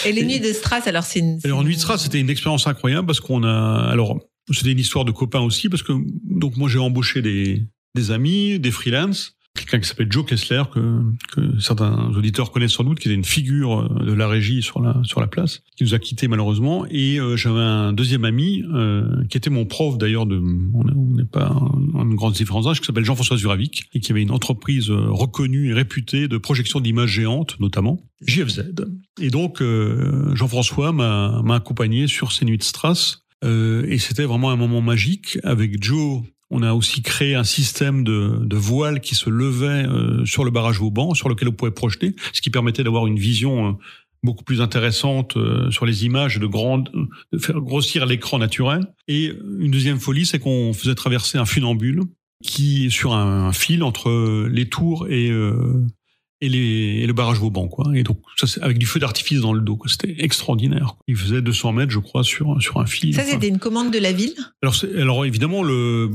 Et 0.06 0.12
les 0.12 0.24
nuits 0.24 0.40
de 0.40 0.52
Strass, 0.52 0.86
alors 0.88 1.04
c'est 1.04 1.20
une. 1.20 1.38
Alors, 1.44 1.58
c'est 1.60 1.64
Nuit 1.64 1.72
une- 1.72 1.76
de 1.76 1.80
Strass, 1.80 2.02
c'était 2.02 2.18
une 2.18 2.28
expérience 2.30 2.66
incroyable 2.66 3.06
parce 3.06 3.20
qu'on 3.20 3.44
a. 3.44 3.86
Alors, 3.88 4.18
c'était 4.52 4.72
une 4.72 4.78
histoire 4.78 5.04
de 5.04 5.12
copains 5.12 5.40
aussi 5.40 5.68
parce 5.68 5.82
que 5.82 5.92
donc 6.24 6.56
moi 6.56 6.68
j'ai 6.68 6.78
embauché 6.78 7.22
des, 7.22 7.66
des 7.94 8.10
amis, 8.10 8.58
des 8.58 8.70
freelances, 8.70 9.36
quelqu'un 9.56 9.78
qui 9.78 9.88
s'appelle 9.88 10.10
Joe 10.10 10.26
Kessler 10.26 10.64
que, 10.74 11.00
que 11.32 11.60
certains 11.60 12.10
auditeurs 12.16 12.50
connaissent 12.50 12.72
sans 12.72 12.82
doute, 12.82 12.98
qui 12.98 13.06
était 13.06 13.14
une 13.14 13.24
figure 13.24 13.82
euh, 13.82 14.04
de 14.04 14.12
la 14.12 14.26
régie 14.26 14.62
sur 14.62 14.80
la 14.82 15.00
sur 15.04 15.20
la 15.20 15.28
place, 15.28 15.62
qui 15.76 15.84
nous 15.84 15.94
a 15.94 16.00
quittés 16.00 16.26
malheureusement. 16.26 16.84
Et 16.90 17.20
euh, 17.20 17.36
j'avais 17.36 17.60
un 17.60 17.92
deuxième 17.92 18.24
ami 18.24 18.64
euh, 18.74 19.22
qui 19.30 19.36
était 19.36 19.50
mon 19.50 19.64
prof 19.64 19.96
d'ailleurs 19.96 20.26
de. 20.26 20.38
On 20.38 20.88
est- 20.88 20.94
on 20.96 21.14
n'est 21.16 21.24
pas 21.24 21.50
en 21.50 22.04
grande 22.06 22.32
différence 22.32 22.64
d'âge, 22.64 22.80
qui 22.80 22.86
s'appelle 22.86 23.04
Jean-François 23.04 23.36
Zuravic 23.36 23.84
et 23.92 24.00
qui 24.00 24.10
avait 24.10 24.22
une 24.22 24.32
entreprise 24.32 24.90
euh, 24.90 25.06
reconnue 25.10 25.70
et 25.70 25.72
réputée 25.72 26.26
de 26.26 26.36
projection 26.36 26.80
d'images 26.80 27.10
géantes 27.10 27.54
notamment. 27.60 28.00
JFZ. 28.26 28.72
Et 29.20 29.30
donc, 29.30 29.62
euh, 29.62 30.34
Jean-François 30.34 30.90
m'a 30.92 31.40
accompagné 31.54 32.08
sur 32.08 32.32
ces 32.32 32.44
nuits 32.44 32.58
de 32.58 32.64
Strass. 32.64 33.23
Euh, 33.44 33.84
et 33.88 33.98
c'était 33.98 34.24
vraiment 34.24 34.50
un 34.50 34.56
moment 34.56 34.80
magique. 34.80 35.38
Avec 35.44 35.82
Joe, 35.82 36.22
on 36.50 36.62
a 36.62 36.72
aussi 36.72 37.02
créé 37.02 37.34
un 37.34 37.44
système 37.44 38.04
de, 38.04 38.38
de 38.40 38.56
voile 38.56 39.00
qui 39.00 39.14
se 39.14 39.30
levait 39.30 39.86
euh, 39.86 40.24
sur 40.24 40.44
le 40.44 40.50
barrage 40.50 40.78
Vauban, 40.78 41.14
sur 41.14 41.28
lequel 41.28 41.48
on 41.48 41.52
pouvait 41.52 41.70
projeter, 41.70 42.14
ce 42.32 42.40
qui 42.40 42.50
permettait 42.50 42.84
d'avoir 42.84 43.06
une 43.06 43.18
vision 43.18 43.68
euh, 43.68 43.72
beaucoup 44.22 44.44
plus 44.44 44.62
intéressante 44.62 45.36
sur 45.70 45.84
les 45.84 46.06
images, 46.06 46.38
de 46.38 46.46
grande, 46.46 46.90
de 47.30 47.38
faire 47.38 47.60
grossir 47.60 48.06
l'écran 48.06 48.38
naturel. 48.38 48.86
Et 49.06 49.30
une 49.60 49.70
deuxième 49.70 50.00
folie, 50.00 50.24
c'est 50.24 50.38
qu'on 50.38 50.72
faisait 50.72 50.94
traverser 50.94 51.36
un 51.36 51.44
funambule 51.44 52.00
qui 52.42 52.90
sur 52.90 53.12
un, 53.12 53.52
fil 53.52 53.82
entre 53.82 54.48
les 54.48 54.66
tours 54.66 55.08
et 55.10 55.30
et, 56.44 56.48
les, 56.48 57.00
et 57.02 57.06
le 57.06 57.12
barrage 57.12 57.38
Vauban, 57.38 57.68
quoi. 57.68 57.90
Et 57.94 58.02
donc, 58.02 58.18
ça, 58.36 58.46
avec 58.62 58.78
du 58.78 58.86
feu 58.86 59.00
d'artifice 59.00 59.40
dans 59.40 59.52
le 59.52 59.60
dos, 59.60 59.76
quoi. 59.76 59.88
C'était 59.90 60.14
extraordinaire. 60.18 60.96
Il 61.08 61.16
faisait 61.16 61.42
200 61.42 61.72
mètres, 61.72 61.90
je 61.92 61.98
crois, 61.98 62.22
sur, 62.24 62.60
sur 62.62 62.78
un 62.80 62.86
fil. 62.86 63.14
Ça, 63.14 63.22
Enfin, 63.22 63.30
c'était 63.32 63.48
une 63.48 63.58
commande 63.58 63.90
de 63.92 63.98
la 63.98 64.12
ville? 64.12 64.34
Alors, 64.62 64.74
alors, 64.96 65.24
évidemment, 65.26 65.62
le, 65.62 66.10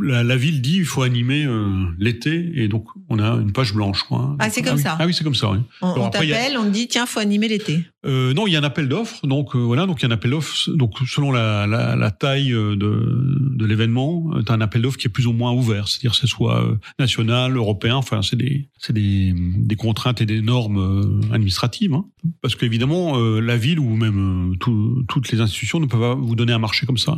la, 0.00 0.22
la 0.22 0.36
ville 0.36 0.60
dit 0.60 0.76
il 0.78 0.84
faut 0.84 1.02
animer 1.02 1.44
euh, 1.44 1.68
l'été, 1.98 2.50
et 2.54 2.68
donc, 2.68 2.86
on 3.08 3.18
a 3.18 3.32
une 3.40 3.52
page 3.52 3.72
blanche, 3.74 4.02
quoi. 4.04 4.36
Ah, 4.38 4.50
c'est 4.50 4.62
comme 4.62 4.76
oui. 4.76 4.82
ça. 4.82 4.96
Ah 4.98 5.06
oui, 5.06 5.14
c'est 5.14 5.24
comme 5.24 5.34
ça, 5.34 5.50
oui. 5.50 5.58
On, 5.82 5.92
Alors 5.92 6.04
on 6.04 6.06
après, 6.08 6.26
il 6.26 6.30
y 6.30 6.32
a- 6.32 6.36
t'appelle, 6.36 6.58
on 6.58 6.64
te 6.64 6.70
dit 6.70 6.88
tiens, 6.88 7.06
faut 7.06 7.20
animer 7.20 7.48
l'été. 7.48 7.80
Euh, 8.06 8.34
non, 8.34 8.46
il 8.46 8.52
y 8.52 8.56
a 8.56 8.58
un 8.58 8.64
appel 8.64 8.88
d'offres. 8.88 9.26
Donc 9.26 9.54
euh, 9.56 9.58
voilà, 9.58 9.86
donc 9.86 10.00
il 10.00 10.02
y 10.02 10.06
a 10.06 10.08
un 10.08 10.14
appel 10.14 10.30
d'offres. 10.30 10.70
Donc 10.70 10.92
selon 11.06 11.32
la, 11.32 11.66
la, 11.66 12.10
taille 12.10 12.52
euh, 12.52 12.76
de, 12.76 13.64
l'événement, 13.64 14.30
tu 14.44 14.52
as 14.52 14.54
un 14.54 14.60
appel 14.60 14.82
d'offres 14.82 14.98
qui 14.98 15.06
est 15.06 15.10
plus 15.10 15.26
ou 15.26 15.32
moins 15.32 15.52
ouvert. 15.52 15.88
C'est-à-dire 15.88 16.12
que 16.12 16.16
ce 16.18 16.26
soit 16.26 16.76
national, 16.98 17.56
européen. 17.56 17.96
Enfin, 17.96 18.22
c'est 18.22 18.36
des 18.36 18.68
c'est 18.78 18.92
des, 18.92 19.32
des 19.34 19.76
contraintes 19.76 20.20
et 20.20 20.26
des 20.26 20.42
normes 20.42 21.20
administratives. 21.32 21.94
hein. 21.94 22.04
Parce 22.42 22.56
qu'évidemment, 22.56 23.18
la 23.18 23.56
ville 23.56 23.80
ou 23.80 23.96
même 23.96 24.54
tout- 24.60 25.04
toutes 25.08 25.30
les 25.32 25.40
institutions 25.40 25.80
ne 25.80 25.86
peuvent 25.86 26.00
pas 26.00 26.14
vous 26.14 26.36
donner 26.36 26.52
un 26.52 26.58
marché 26.58 26.86
comme 26.86 26.98
ça. 26.98 27.16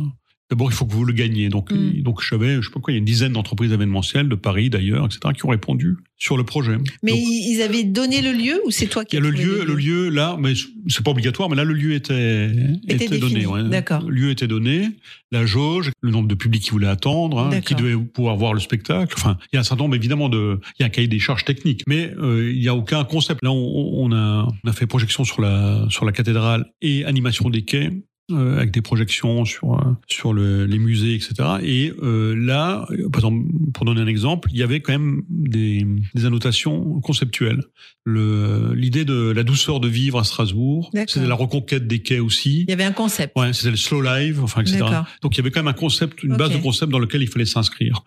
D'abord, 0.49 0.71
il 0.71 0.73
faut 0.75 0.85
que 0.85 0.93
vous 0.93 1.03
le 1.03 1.13
gagniez. 1.13 1.49
Donc, 1.49 1.71
Mm. 1.71 2.01
donc 2.03 2.21
je 2.21 2.27
savais, 2.29 2.55
je 2.55 2.61
sais 2.61 2.71
pas 2.73 2.79
quoi, 2.79 2.93
il 2.93 2.95
y 2.95 2.97
a 2.97 2.99
une 2.99 3.05
dizaine 3.05 3.33
d'entreprises 3.33 3.71
événementielles 3.73 4.29
de 4.29 4.35
Paris 4.35 4.69
d'ailleurs, 4.69 5.05
etc., 5.05 5.19
qui 5.35 5.45
ont 5.45 5.49
répondu 5.49 5.97
sur 6.17 6.37
le 6.37 6.43
projet. 6.43 6.77
Mais 7.03 7.11
Donc, 7.11 7.19
ils 7.21 7.61
avaient 7.61 7.83
donné 7.83 8.21
le 8.21 8.31
lieu 8.31 8.59
ou 8.65 8.71
c'est 8.71 8.87
toi 8.87 9.03
qui 9.05 9.15
y 9.17 9.19
a 9.19 9.21
le 9.21 9.29
lieu, 9.29 9.65
le 9.65 9.75
lieu 9.75 10.09
là, 10.09 10.37
mais 10.39 10.53
c'est 10.87 11.03
pas 11.03 11.11
obligatoire, 11.11 11.49
mais 11.49 11.55
là 11.57 11.63
le 11.65 11.73
lieu 11.73 11.93
était 11.93 12.49
Était 12.87 13.05
était, 13.05 13.17
donné. 13.19 13.45
ouais. 13.45 13.63
d'accord. 13.69 14.03
Le 14.03 14.15
lieu 14.15 14.29
était 14.31 14.47
donné, 14.47 14.89
la 15.31 15.45
jauge, 15.45 15.91
le 16.01 16.11
nombre 16.11 16.27
de 16.29 16.35
publics 16.35 16.63
qui 16.63 16.71
voulaient 16.71 16.87
attendre, 16.87 17.39
hein, 17.39 17.59
qui 17.61 17.75
devaient 17.75 17.97
pouvoir 17.97 18.37
voir 18.37 18.53
le 18.53 18.59
spectacle. 18.61 19.13
Enfin, 19.17 19.37
il 19.51 19.55
y 19.55 19.57
a 19.57 19.59
un 19.59 19.63
certain 19.63 19.83
nombre 19.83 19.95
évidemment 19.95 20.29
de, 20.29 20.59
il 20.79 20.81
y 20.81 20.83
a 20.83 20.85
un 20.87 20.89
cahier 20.89 21.07
des 21.09 21.19
charges 21.19 21.43
techniques, 21.45 21.83
mais 21.87 22.11
euh, 22.17 22.51
il 22.51 22.63
y 22.63 22.69
a 22.69 22.73
aucun 22.75 23.03
concept. 23.03 23.43
Là, 23.43 23.51
on, 23.51 23.91
on 24.05 24.11
a 24.13 24.47
on 24.63 24.69
a 24.69 24.73
fait 24.73 24.87
projection 24.87 25.23
sur 25.25 25.41
la 25.41 25.85
sur 25.89 26.05
la 26.05 26.13
cathédrale 26.13 26.65
et 26.81 27.03
animation 27.05 27.49
des 27.49 27.63
quais. 27.63 27.91
Euh, 28.31 28.57
avec 28.57 28.71
des 28.71 28.81
projections 28.81 29.45
sur 29.45 29.75
euh, 29.75 29.93
sur 30.07 30.33
le, 30.33 30.65
les 30.65 30.79
musées, 30.79 31.13
etc. 31.15 31.33
Et 31.63 31.93
euh, 32.03 32.35
là, 32.35 32.85
euh, 32.91 33.09
par 33.09 33.19
exemple, 33.21 33.45
pour 33.73 33.85
donner 33.85 34.01
un 34.01 34.07
exemple, 34.07 34.49
il 34.51 34.57
y 34.57 34.63
avait 34.63 34.81
quand 34.81 34.91
même 34.93 35.23
des, 35.29 35.85
des 36.13 36.25
annotations 36.25 36.99
conceptuelles. 37.01 37.63
Le- 38.05 38.73
L'idée 38.75 39.05
de 39.05 39.31
la 39.31 39.43
douceur 39.43 39.79
de 39.79 39.87
vivre 39.87 40.19
à 40.19 40.23
Strasbourg, 40.23 40.89
c'était 41.07 41.27
la 41.27 41.35
reconquête 41.35 41.87
des 41.87 41.99
quais 41.99 42.19
aussi. 42.19 42.61
Il 42.63 42.69
y 42.69 42.73
avait 42.73 42.83
un 42.83 42.91
concept. 42.91 43.37
Ouais, 43.37 43.53
c'était 43.53 43.71
le 43.71 43.77
slow 43.77 44.01
live, 44.01 44.41
enfin, 44.43 44.61
etc. 44.61 44.77
Donc 45.21 45.35
il 45.35 45.37
y 45.37 45.41
avait 45.41 45.51
quand 45.51 45.59
même 45.61 45.67
un 45.67 45.73
concept, 45.73 46.23
une 46.23 46.35
base 46.37 46.49
de 46.51 46.57
concept 46.63 46.91
dans 46.91 46.99
lequel 46.99 47.21
il 47.21 47.27
fallait 47.27 47.45
s'inscrire. 47.45 48.03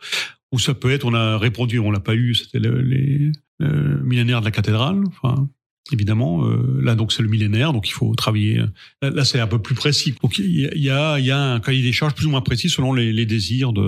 Ou 0.52 0.58
ça 0.58 0.74
peut 0.74 0.90
être, 0.90 1.04
on 1.04 1.14
a 1.14 1.38
répondu, 1.38 1.78
on 1.78 1.90
l'a 1.90 2.00
pas 2.00 2.14
eu, 2.14 2.34
c'était 2.34 2.58
le- 2.58 2.80
les 2.82 3.30
euh, 3.62 4.02
millénaires 4.02 4.40
de 4.40 4.46
la 4.46 4.50
cathédrale. 4.50 5.02
Enfin, 5.06 5.48
évidemment, 5.92 6.44
euh, 6.46 6.80
là 6.82 6.94
donc 6.94 7.12
c'est 7.12 7.22
le 7.22 7.28
millénaire, 7.28 7.72
donc 7.72 7.88
il 7.88 7.92
faut 7.92 8.14
travailler. 8.14 8.62
Là, 9.02 9.10
là, 9.10 9.24
c'est 9.24 9.40
un 9.40 9.46
peu 9.46 9.58
plus 9.60 9.74
précis. 9.74 10.14
Donc 10.22 10.38
il 10.38 10.60
y 10.60 10.66
a, 10.66 10.74
il 10.74 10.82
y 10.82 10.90
a, 10.90 11.18
il 11.18 11.26
y 11.26 11.30
a 11.30 11.54
un 11.54 11.60
cahier 11.60 11.82
des 11.82 11.92
charges 11.92 12.14
plus 12.14 12.26
ou 12.26 12.30
moins 12.30 12.40
précis 12.42 12.68
selon 12.68 12.92
les, 12.92 13.12
les 13.12 13.26
désirs 13.26 13.72
de, 13.72 13.82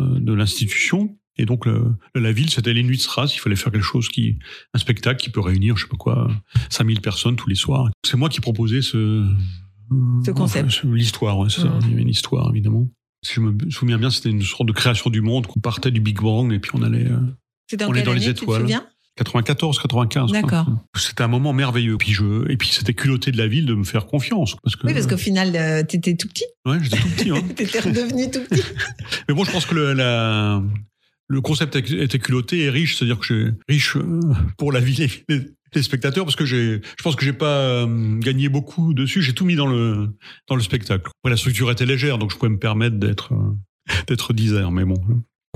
euh, 0.00 0.18
de 0.20 0.32
l'institution. 0.32 1.16
Et 1.40 1.46
donc 1.46 1.66
le- 1.66 1.94
la 2.16 2.32
ville, 2.32 2.50
c'était 2.50 2.72
les 2.74 2.82
nuits 2.82 2.96
de 2.96 3.00
Stras. 3.02 3.30
Il 3.34 3.38
fallait 3.38 3.54
faire 3.56 3.70
quelque 3.72 3.84
chose 3.84 4.08
qui, 4.08 4.38
un 4.74 4.78
spectacle 4.78 5.22
qui 5.22 5.30
peut 5.30 5.40
réunir, 5.40 5.76
je 5.76 5.84
sais 5.84 5.88
pas 5.88 5.96
quoi, 5.96 6.28
5000 6.68 7.00
personnes 7.00 7.36
tous 7.36 7.48
les 7.48 7.54
soirs. 7.54 7.88
C'est 8.04 8.16
moi 8.16 8.28
qui 8.28 8.40
proposais 8.40 8.82
ce 8.82 9.24
Ce 10.24 10.30
concept. 10.32 10.68
Enfin, 10.68 10.88
L'histoire, 10.94 11.38
ouais, 11.38 11.48
c'est 11.48 11.60
ça. 11.62 11.78
Il 11.82 11.90
y 11.90 11.92
avait 11.92 12.02
une 12.02 12.08
histoire, 12.08 12.50
évidemment. 12.50 12.90
Si 13.24 13.34
je 13.34 13.40
me 13.40 13.70
souviens 13.70 13.98
bien, 13.98 14.10
c'était 14.10 14.30
une 14.30 14.42
sorte 14.42 14.66
de 14.66 14.72
création 14.72 15.10
du 15.10 15.20
monde, 15.20 15.46
qu'on 15.46 15.60
partait 15.60 15.90
du 15.90 16.00
Big 16.00 16.20
Bang 16.20 16.52
et 16.52 16.58
puis 16.58 16.70
on 16.74 16.82
allait 16.82 17.06
euh, 17.10 17.18
C'était 17.68 17.84
en 17.84 17.88
On 17.88 17.92
est 17.92 17.96
quelle 17.98 18.06
dans 18.06 18.12
les 18.12 18.24
année, 18.24 18.34
tu 18.34 18.40
te 18.40 18.42
étoiles. 18.44 18.60
souviens? 18.62 18.86
94, 19.18 19.78
95. 19.80 20.30
quoi. 20.30 20.40
D'accord. 20.40 20.66
C'était 20.96 21.24
un 21.24 21.28
moment 21.28 21.52
merveilleux. 21.52 21.96
Puis 21.98 22.12
je, 22.12 22.48
et 22.50 22.56
puis 22.56 22.68
c'était 22.68 22.94
culotté 22.94 23.32
de 23.32 23.38
la 23.38 23.48
ville 23.48 23.66
de 23.66 23.74
me 23.74 23.84
faire 23.84 24.06
confiance, 24.06 24.54
parce 24.62 24.76
que. 24.76 24.86
Oui, 24.86 24.94
parce 24.94 25.06
qu'au 25.06 25.16
final, 25.16 25.54
euh, 25.56 25.82
t'étais 25.82 26.14
tout 26.14 26.28
petit. 26.28 26.44
Ouais, 26.64 26.78
j'étais 26.80 26.98
tout 26.98 27.08
petit. 27.08 27.30
Hein. 27.30 27.42
T'étais 27.56 27.80
redevenu 27.80 28.30
tout 28.30 28.40
petit. 28.48 28.62
Mais 29.28 29.34
bon, 29.34 29.44
je 29.44 29.50
pense 29.50 29.66
que 29.66 29.74
le, 29.74 29.92
la, 29.92 30.62
le 31.26 31.40
concept 31.40 31.74
était 31.74 32.18
culotté 32.18 32.60
et 32.60 32.70
riche, 32.70 32.96
c'est-à-dire 32.96 33.18
que 33.18 33.26
j'ai 33.26 33.52
riche 33.68 33.96
euh, 33.96 34.20
pour 34.56 34.70
la 34.70 34.80
ville 34.80 35.02
et 35.02 35.10
les, 35.74 35.82
spectateurs, 35.82 36.24
parce 36.24 36.36
que 36.36 36.46
j'ai, 36.46 36.80
je 36.96 37.02
pense 37.02 37.16
que 37.16 37.24
j'ai 37.24 37.32
pas 37.32 37.58
euh, 37.58 38.18
gagné 38.18 38.48
beaucoup 38.48 38.94
dessus. 38.94 39.20
J'ai 39.20 39.32
tout 39.32 39.44
mis 39.44 39.56
dans 39.56 39.66
le 39.66 40.08
dans 40.46 40.54
le 40.54 40.62
spectacle. 40.62 41.10
Après, 41.22 41.30
la 41.30 41.36
structure 41.36 41.70
était 41.70 41.86
légère, 41.86 42.18
donc 42.18 42.30
je 42.30 42.36
pouvais 42.36 42.50
me 42.50 42.58
permettre 42.58 42.96
d'être 42.96 43.32
d'être 44.06 44.32
disert. 44.32 44.70
Mais 44.70 44.84
bon. 44.84 44.96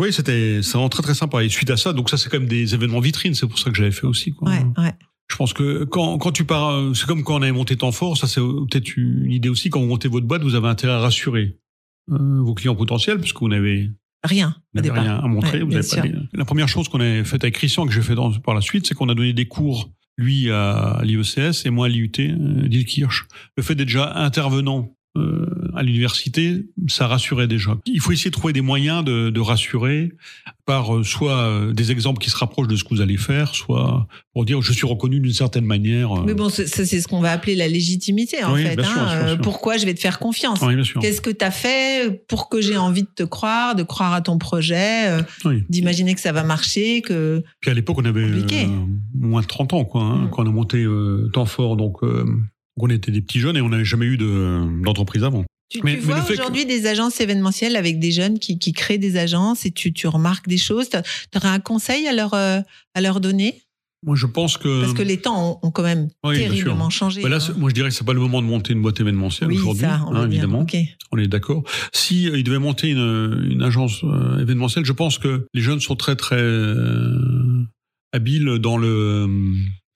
Oui, 0.03 0.12
c'était 0.12 0.61
vraiment 0.61 0.88
très 0.88 1.03
très 1.03 1.14
sympa. 1.14 1.42
Et 1.44 1.48
suite 1.48 1.70
à 1.70 1.76
ça, 1.76 1.92
donc 1.92 2.11
ça 2.11 2.16
c'est 2.16 2.28
quand 2.28 2.38
même 2.40 2.48
des 2.48 2.74
événements 2.74 3.00
vitrines. 3.00 3.34
C'est 3.34 3.46
pour 3.46 3.59
ça 3.59 3.70
que 3.70 3.76
j'avais 3.76 3.92
fait 3.92 4.07
aussi. 4.07 4.32
Quoi. 4.32 4.50
Ouais, 4.50 4.64
ouais. 4.78 4.92
Je 5.30 5.36
pense 5.36 5.53
que 5.55 5.84
quand, 5.84 6.18
quand 6.18 6.32
tu 6.32 6.44
pars, 6.44 6.70
euh, 6.70 6.92
c'est 6.94 7.07
comme 7.07 7.22
quand 7.24 7.36
on 7.38 7.42
avait 7.42 7.53
monté 7.53 7.76
Temps 7.76 7.92
Fort, 7.92 8.16
ça 8.18 8.26
c'est 8.26 8.40
peut-être 8.40 8.96
une 8.96 9.30
idée 9.30 9.48
aussi. 9.48 9.70
Quand 9.70 9.80
vous 9.80 9.86
montez 9.86 10.09
votre 10.09 10.26
boîte, 10.26 10.42
vous 10.42 10.55
avez 10.55 10.68
intérêt 10.68 10.92
à 10.92 10.98
rassurer 10.98 11.57
euh, 12.11 12.40
vos 12.42 12.53
clients 12.55 12.74
potentiels, 12.74 13.18
puisque 13.18 13.38
vous 13.40 13.48
n'avez 13.48 13.90
Rien 14.24 14.55
vous 14.74 14.80
n'avez 14.80 14.90
rien 15.00 15.16
à 15.18 15.26
montrer. 15.26 15.59
Ouais, 15.59 15.64
vous 15.64 15.74
avez 15.74 15.88
pas 15.88 16.00
des- 16.09 16.14
La 16.32 16.44
première 16.44 16.68
chose 16.68 16.88
qu'on 16.88 17.00
a 17.00 17.24
faite 17.24 17.42
avec 17.44 17.55
Christian, 17.55 17.86
que 17.86 17.92
j'ai 17.92 18.03
fait 18.03 18.14
dans- 18.14 18.30
par 18.40 18.55
la 18.55 18.61
suite, 18.61 18.86
c'est 18.86 18.94
qu'on 18.94 19.09
a 19.09 19.14
donné 19.14 19.32
des 19.32 19.46
cours, 19.46 19.90
lui 20.18 20.50
à 20.50 21.00
l'IECS 21.03 21.64
et 21.64 21.70
moi 21.70 21.86
à 21.86 21.88
l'IUT 21.88 22.12
euh, 22.18 22.68
d'Ilkirch. 22.68 23.26
Le 23.57 23.62
fait 23.62 23.74
d'être 23.74 23.88
déjà 23.88 24.12
intervenant 24.16 24.90
euh, 25.16 25.46
à 25.76 25.82
l'université, 25.82 26.64
ça 26.88 27.06
rassurait 27.06 27.46
déjà. 27.46 27.76
Il 27.86 28.00
faut 28.00 28.12
essayer 28.12 28.30
de 28.30 28.34
trouver 28.34 28.52
des 28.54 28.60
moyens 28.62 29.04
de, 29.04 29.28
de 29.30 29.40
rassurer 29.40 30.12
par 30.64 30.94
euh, 30.96 31.02
soit 31.02 31.36
euh, 31.38 31.72
des 31.72 31.90
exemples 31.92 32.18
qui 32.22 32.30
se 32.30 32.36
rapprochent 32.36 32.68
de 32.68 32.76
ce 32.76 32.84
que 32.84 32.90
vous 32.94 33.00
allez 33.02 33.16
faire, 33.18 33.54
soit 33.54 34.06
pour 34.32 34.44
dire 34.46 34.62
je 34.62 34.72
suis 34.72 34.86
reconnu 34.86 35.20
d'une 35.20 35.32
certaine 35.32 35.64
manière. 35.66 36.12
euh. 36.18 36.22
Mais 36.24 36.32
bon, 36.34 36.48
c'est- 36.48 36.66
ça, 36.66 36.86
c'est 36.86 37.00
ce 37.00 37.08
qu'on 37.08 37.20
va 37.20 37.32
appeler 37.32 37.54
la 37.56 37.68
légitimité, 37.68 38.42
en 38.42 38.54
Oui, 38.54 38.62
fait. 38.62 38.76
bien 38.76 38.86
hein. 38.88 38.94
bien 38.94 39.08
sûr, 39.10 39.18
bien 39.24 39.28
sûr. 39.34 39.40
Pourquoi 39.42 39.76
je 39.76 39.84
vais 39.84 39.92
te 39.94 40.00
faire 40.00 40.18
confiance? 40.18 40.60
Oui. 40.62 40.74
Qu'est-ce 41.00 41.20
que 41.20 41.30
tu 41.30 41.44
as 41.44 41.50
fait 41.50 42.24
pour 42.28 42.48
que 42.48 42.60
j'ai 42.62 42.76
envie 42.78 43.02
de 43.02 43.10
te 43.14 43.22
croire, 43.24 43.74
de 43.74 43.82
croire 43.82 44.14
à 44.14 44.22
ton 44.22 44.38
projet, 44.38 45.08
Oui. 45.44 45.62
d'imaginer 45.68 46.14
que 46.14 46.20
ça 46.20 46.32
va 46.32 46.42
marcher, 46.42 47.02
que 47.02 47.42
Puis 47.60 47.70
à 47.70 47.74
l'époque, 47.74 47.96
on 47.98 48.04
avait 48.06 48.26
moins 49.14 49.42
de 49.42 49.46
30 49.46 49.74
ans, 49.74 49.84
quoi, 49.84 50.02
hein, 50.02 50.24
Mm. 50.24 50.30
quand 50.30 50.44
on 50.44 50.48
a 50.48 50.52
monté 50.52 50.86
Temps 51.34 51.44
Fort. 51.46 51.76
Donc, 51.76 51.98
on 52.78 52.88
était 52.88 53.12
des 53.12 53.20
petits 53.20 53.40
jeunes 53.40 53.56
et 53.56 53.60
on 53.60 53.68
n'avait 53.68 53.84
jamais 53.84 54.06
eu 54.06 54.16
de- 54.16 54.82
d'entreprise 54.82 55.24
avant. 55.24 55.44
tu, 55.70 55.80
Mais- 55.84 55.92
tu 55.92 56.06
mais 56.06 56.14
vois 56.14 56.20
que- 56.20 56.32
aujourd'hui 56.34 56.66
des 56.66 56.86
agences 56.86 57.20
événementielles 57.20 57.76
avec 57.76 57.98
des 57.98 58.12
jeunes 58.12 58.38
qui, 58.38 58.58
qui 58.58 58.72
créent 58.72 58.98
des 58.98 59.16
agences 59.16 59.64
et 59.64 59.70
tu, 59.70 59.92
tu 59.94 60.06
remarques 60.06 60.46
des 60.48 60.58
choses. 60.58 60.88
Tu 60.90 60.98
aurais 61.38 61.48
un 61.48 61.60
conseil 61.60 62.06
à 62.06 62.12
leur, 62.12 62.34
euh, 62.34 62.60
à 62.94 63.00
leur 63.00 63.20
donner? 63.20 63.62
Moi, 64.04 64.16
je 64.16 64.26
pense 64.26 64.58
que. 64.58 64.80
Parce 64.82 64.94
que 64.94 65.02
les 65.02 65.18
temps 65.18 65.60
ont, 65.62 65.66
ont 65.68 65.70
quand 65.70 65.84
même 65.84 66.08
Oui, 66.24 66.36
terriblement 66.36 66.90
changé. 66.90 67.22
Bah 67.22 67.28
là, 67.28 67.38
hein. 67.40 67.54
moi, 67.56 67.70
je 67.70 67.74
dirais 67.74 67.88
que 67.88 67.94
c'est 67.94 68.04
pas 68.04 68.12
le 68.14 68.20
moment 68.20 68.42
de 68.42 68.46
monter 68.48 68.72
une 68.74 68.82
boîte 68.82 68.98
événementielle 69.00 69.48
oui, 69.48 69.56
aujourd'hui, 69.58 69.86
hein, 69.86 70.26
évidemment. 70.26 70.66
On 71.12 71.18
est 71.18 71.28
d'accord. 71.28 71.62
Si 71.92 72.28
euh, 72.28 72.36
il 72.36 72.42
devait 72.44 72.58
monter 72.58 72.88
une, 72.90 73.46
une 73.50 73.62
agence 73.62 74.02
euh, 74.02 74.40
événementielle, 74.40 74.84
je 74.84 74.92
pense 74.92 75.18
que 75.18 75.46
les 75.54 75.60
jeunes 75.62 75.80
sont 75.80 75.94
très 75.96 76.16
très 76.16 76.36
euh, 76.40 77.62
habiles 78.12 78.58
dans 78.60 78.76
le 78.76 79.26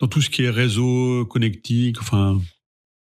dans 0.01 0.07
tout 0.09 0.20
ce 0.22 0.31
qui 0.31 0.43
est 0.45 0.51
réseau, 0.51 1.24
connectique, 1.27 2.01
enfin 2.01 2.41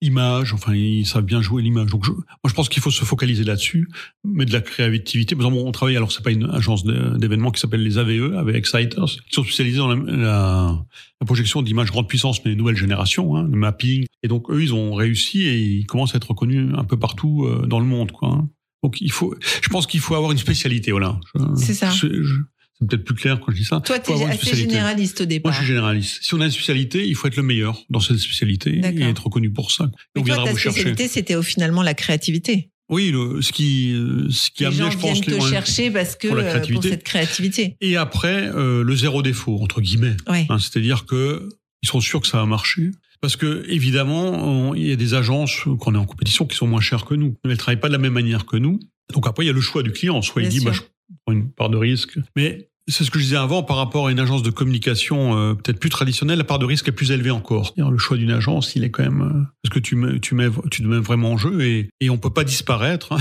image, 0.02 0.54
enfin 0.54 0.74
ils 0.74 1.06
savent 1.06 1.26
bien 1.26 1.42
jouer 1.42 1.62
l'image. 1.62 1.88
Donc 1.90 2.06
je, 2.06 2.12
moi 2.12 2.24
je 2.48 2.54
pense 2.54 2.70
qu'il 2.70 2.82
faut 2.82 2.92
se 2.92 3.04
focaliser 3.04 3.44
là-dessus, 3.44 3.90
mais 4.24 4.46
de 4.46 4.54
la 4.54 4.62
créativité. 4.62 5.36
Par 5.36 5.46
exemple, 5.48 5.64
on 5.68 5.72
travaille 5.72 5.96
alors 5.98 6.12
c'est 6.12 6.24
pas 6.24 6.32
une 6.32 6.50
agence 6.50 6.84
d'événements 6.86 7.52
qui 7.52 7.60
s'appelle 7.60 7.84
les 7.84 7.98
AVE 7.98 8.36
avec 8.38 8.56
Exciters, 8.56 9.06
qui 9.06 9.34
sont 9.34 9.44
spécialisés 9.44 9.78
dans 9.78 9.94
la, 9.94 9.96
la- 10.16 10.86
la 11.22 11.26
projection 11.26 11.62
d'images 11.62 11.92
grande 11.92 12.08
puissance, 12.08 12.44
mais 12.46 12.56
nouvelle 12.56 12.78
génération, 12.78 13.36
hein, 13.36 13.44
le 13.44 13.58
mapping. 13.58 14.06
Et 14.24 14.28
donc 14.30 14.50
eux 14.50 14.62
ils 14.64 14.74
ont 14.74 14.94
réussi 14.94 15.42
et 15.44 15.58
ils 15.60 15.86
commencent 15.86 16.14
à 16.14 16.18
être 16.18 16.30
reconnus 16.30 16.72
un 16.78 16.84
peu 16.86 16.98
partout 16.98 17.46
euh, 17.46 17.66
dans 17.68 17.80
le 17.80 17.86
monde, 17.86 18.12
quoi. 18.14 18.30
hein. 18.30 18.50
Donc 18.84 19.02
il 19.02 19.12
faut, 19.12 19.36
je 19.62 19.68
pense 19.68 19.86
qu'il 19.88 20.00
faut 20.00 20.16
avoir 20.16 20.32
une 20.32 20.38
spécialité, 20.38 20.92
voilà. 20.92 21.20
C'est 21.58 21.74
ça. 21.74 21.90
je- 21.90 22.24
je- 22.24 22.36
c'est 22.80 22.88
peut-être 22.88 23.04
plus 23.04 23.16
clair 23.16 23.40
quand 23.40 23.52
je 23.52 23.58
dis 23.58 23.66
ça. 23.66 23.82
Toi, 23.82 24.00
tu 24.00 24.12
es 24.12 24.24
assez 24.26 24.56
généraliste 24.56 25.20
au 25.22 25.24
Moi, 25.24 25.28
départ. 25.28 25.52
je 25.54 25.58
suis 25.58 25.68
généraliste. 25.68 26.20
Si 26.22 26.34
on 26.34 26.42
a 26.42 26.46
une 26.46 26.52
spécialité, 26.52 27.06
il 27.08 27.16
faut 27.16 27.28
être 27.28 27.36
le 27.38 27.44
meilleur 27.44 27.84
dans 27.90 28.00
cette 28.00 28.18
spécialité 28.18 28.80
et 28.84 29.02
être 29.04 29.26
reconnu 29.26 29.52
pour 29.52 29.72
ça. 29.72 29.86
Et 30.16 30.20
on 30.20 30.24
toi, 30.24 30.36
viendra 30.36 30.52
ta 30.54 30.58
spécialité, 30.58 31.08
c'était 31.08 31.42
finalement 31.44 31.84
la 31.84 31.94
créativité. 31.94 32.70
Oui, 32.92 33.12
le, 33.12 33.42
ce 33.44 33.52
qui, 33.52 33.94
euh, 33.94 34.28
ce 34.32 34.50
qui 34.50 34.64
les 34.66 34.72
gens 34.72 34.90
je 34.90 34.98
pense, 34.98 35.12
viennent 35.12 35.24
te 35.24 35.30
les- 35.30 35.38
ouais. 35.38 35.50
chercher 35.50 35.92
parce 35.92 36.16
que 36.16 36.28
pour 36.28 36.38
la 36.38 36.56
euh, 36.56 36.66
pour 36.74 36.82
cette 36.84 37.04
créativité. 37.04 37.76
Et 37.82 37.98
après, 37.98 38.50
euh, 38.56 38.84
le 38.84 38.96
zéro 38.96 39.22
défaut 39.22 39.60
entre 39.62 39.80
guillemets. 39.82 40.18
Ouais. 40.28 40.48
Hein, 40.50 40.58
C'est-à-dire 40.58 41.06
que 41.06 41.50
ils 41.84 41.88
sont 41.88 42.02
sûrs 42.02 42.20
que 42.22 42.28
ça 42.28 42.38
va 42.40 42.46
marcher. 42.48 42.90
Parce 43.22 43.36
que 43.36 43.64
évidemment, 43.70 44.74
il 44.74 44.88
y 44.88 44.92
a 44.92 44.96
des 44.96 45.14
agences 45.14 45.66
qu'on 45.80 45.94
est 45.94 45.98
en 46.00 46.06
compétition 46.06 46.46
qui 46.48 46.56
sont 46.56 46.68
moins 46.68 46.82
chères 46.82 47.06
que 47.06 47.14
nous, 47.16 47.36
mais 47.44 47.52
elles 47.52 47.58
travaillent 47.58 47.80
pas 47.80 47.90
de 47.90 47.94
la 47.94 48.00
même 48.00 48.14
manière 48.14 48.46
que 48.46 48.56
nous. 48.58 48.80
Donc 49.14 49.28
après, 49.28 49.44
il 49.44 49.48
y 49.48 49.52
a 49.52 49.54
le 49.54 49.62
choix 49.62 49.84
du 49.84 49.92
client. 49.92 50.22
Soit 50.22 50.42
il 50.44 50.50
dit, 50.50 50.62
bah, 50.62 50.72
je 50.72 50.82
prends 51.26 51.34
une 51.34 51.52
part 51.52 51.70
de 51.70 51.78
risque, 51.78 52.18
mais 52.36 52.69
c'est 52.90 53.04
ce 53.04 53.12
que 53.12 53.20
je 53.20 53.24
disais 53.24 53.38
avant 53.38 53.64
par 53.64 53.78
rapport 53.78 54.08
à 54.08 54.12
une 54.12 54.20
agence 54.20 54.44
de 54.44 54.50
communication 54.50 55.38
euh, 55.38 55.54
peut-être 55.54 55.80
plus 55.80 55.90
traditionnelle, 55.90 56.38
la 56.38 56.44
part 56.44 56.60
de 56.60 56.66
risque 56.66 56.88
est 56.88 56.92
plus 56.94 57.12
élevée 57.12 57.32
encore. 57.32 57.74
Le 57.78 57.98
choix 57.98 58.18
d'une 58.18 58.32
agence, 58.32 58.76
il 58.76 58.84
est 58.84 58.92
quand 58.92 59.04
même 59.04 59.22
euh, 59.22 59.44
parce 59.64 59.74
que 59.74 59.80
tu 59.80 59.96
mets, 59.96 60.20
tu 60.20 60.36
mets, 60.36 60.48
tu 60.72 60.82
te 60.82 60.88
mets 60.88 61.00
vraiment 61.00 61.32
en 61.34 61.38
jeu 61.38 61.62
et, 61.62 61.90
et 62.02 62.10
on 62.10 62.18
peut 62.18 62.30
pas 62.34 62.44
disparaître. 62.44 63.14
hein. 63.14 63.20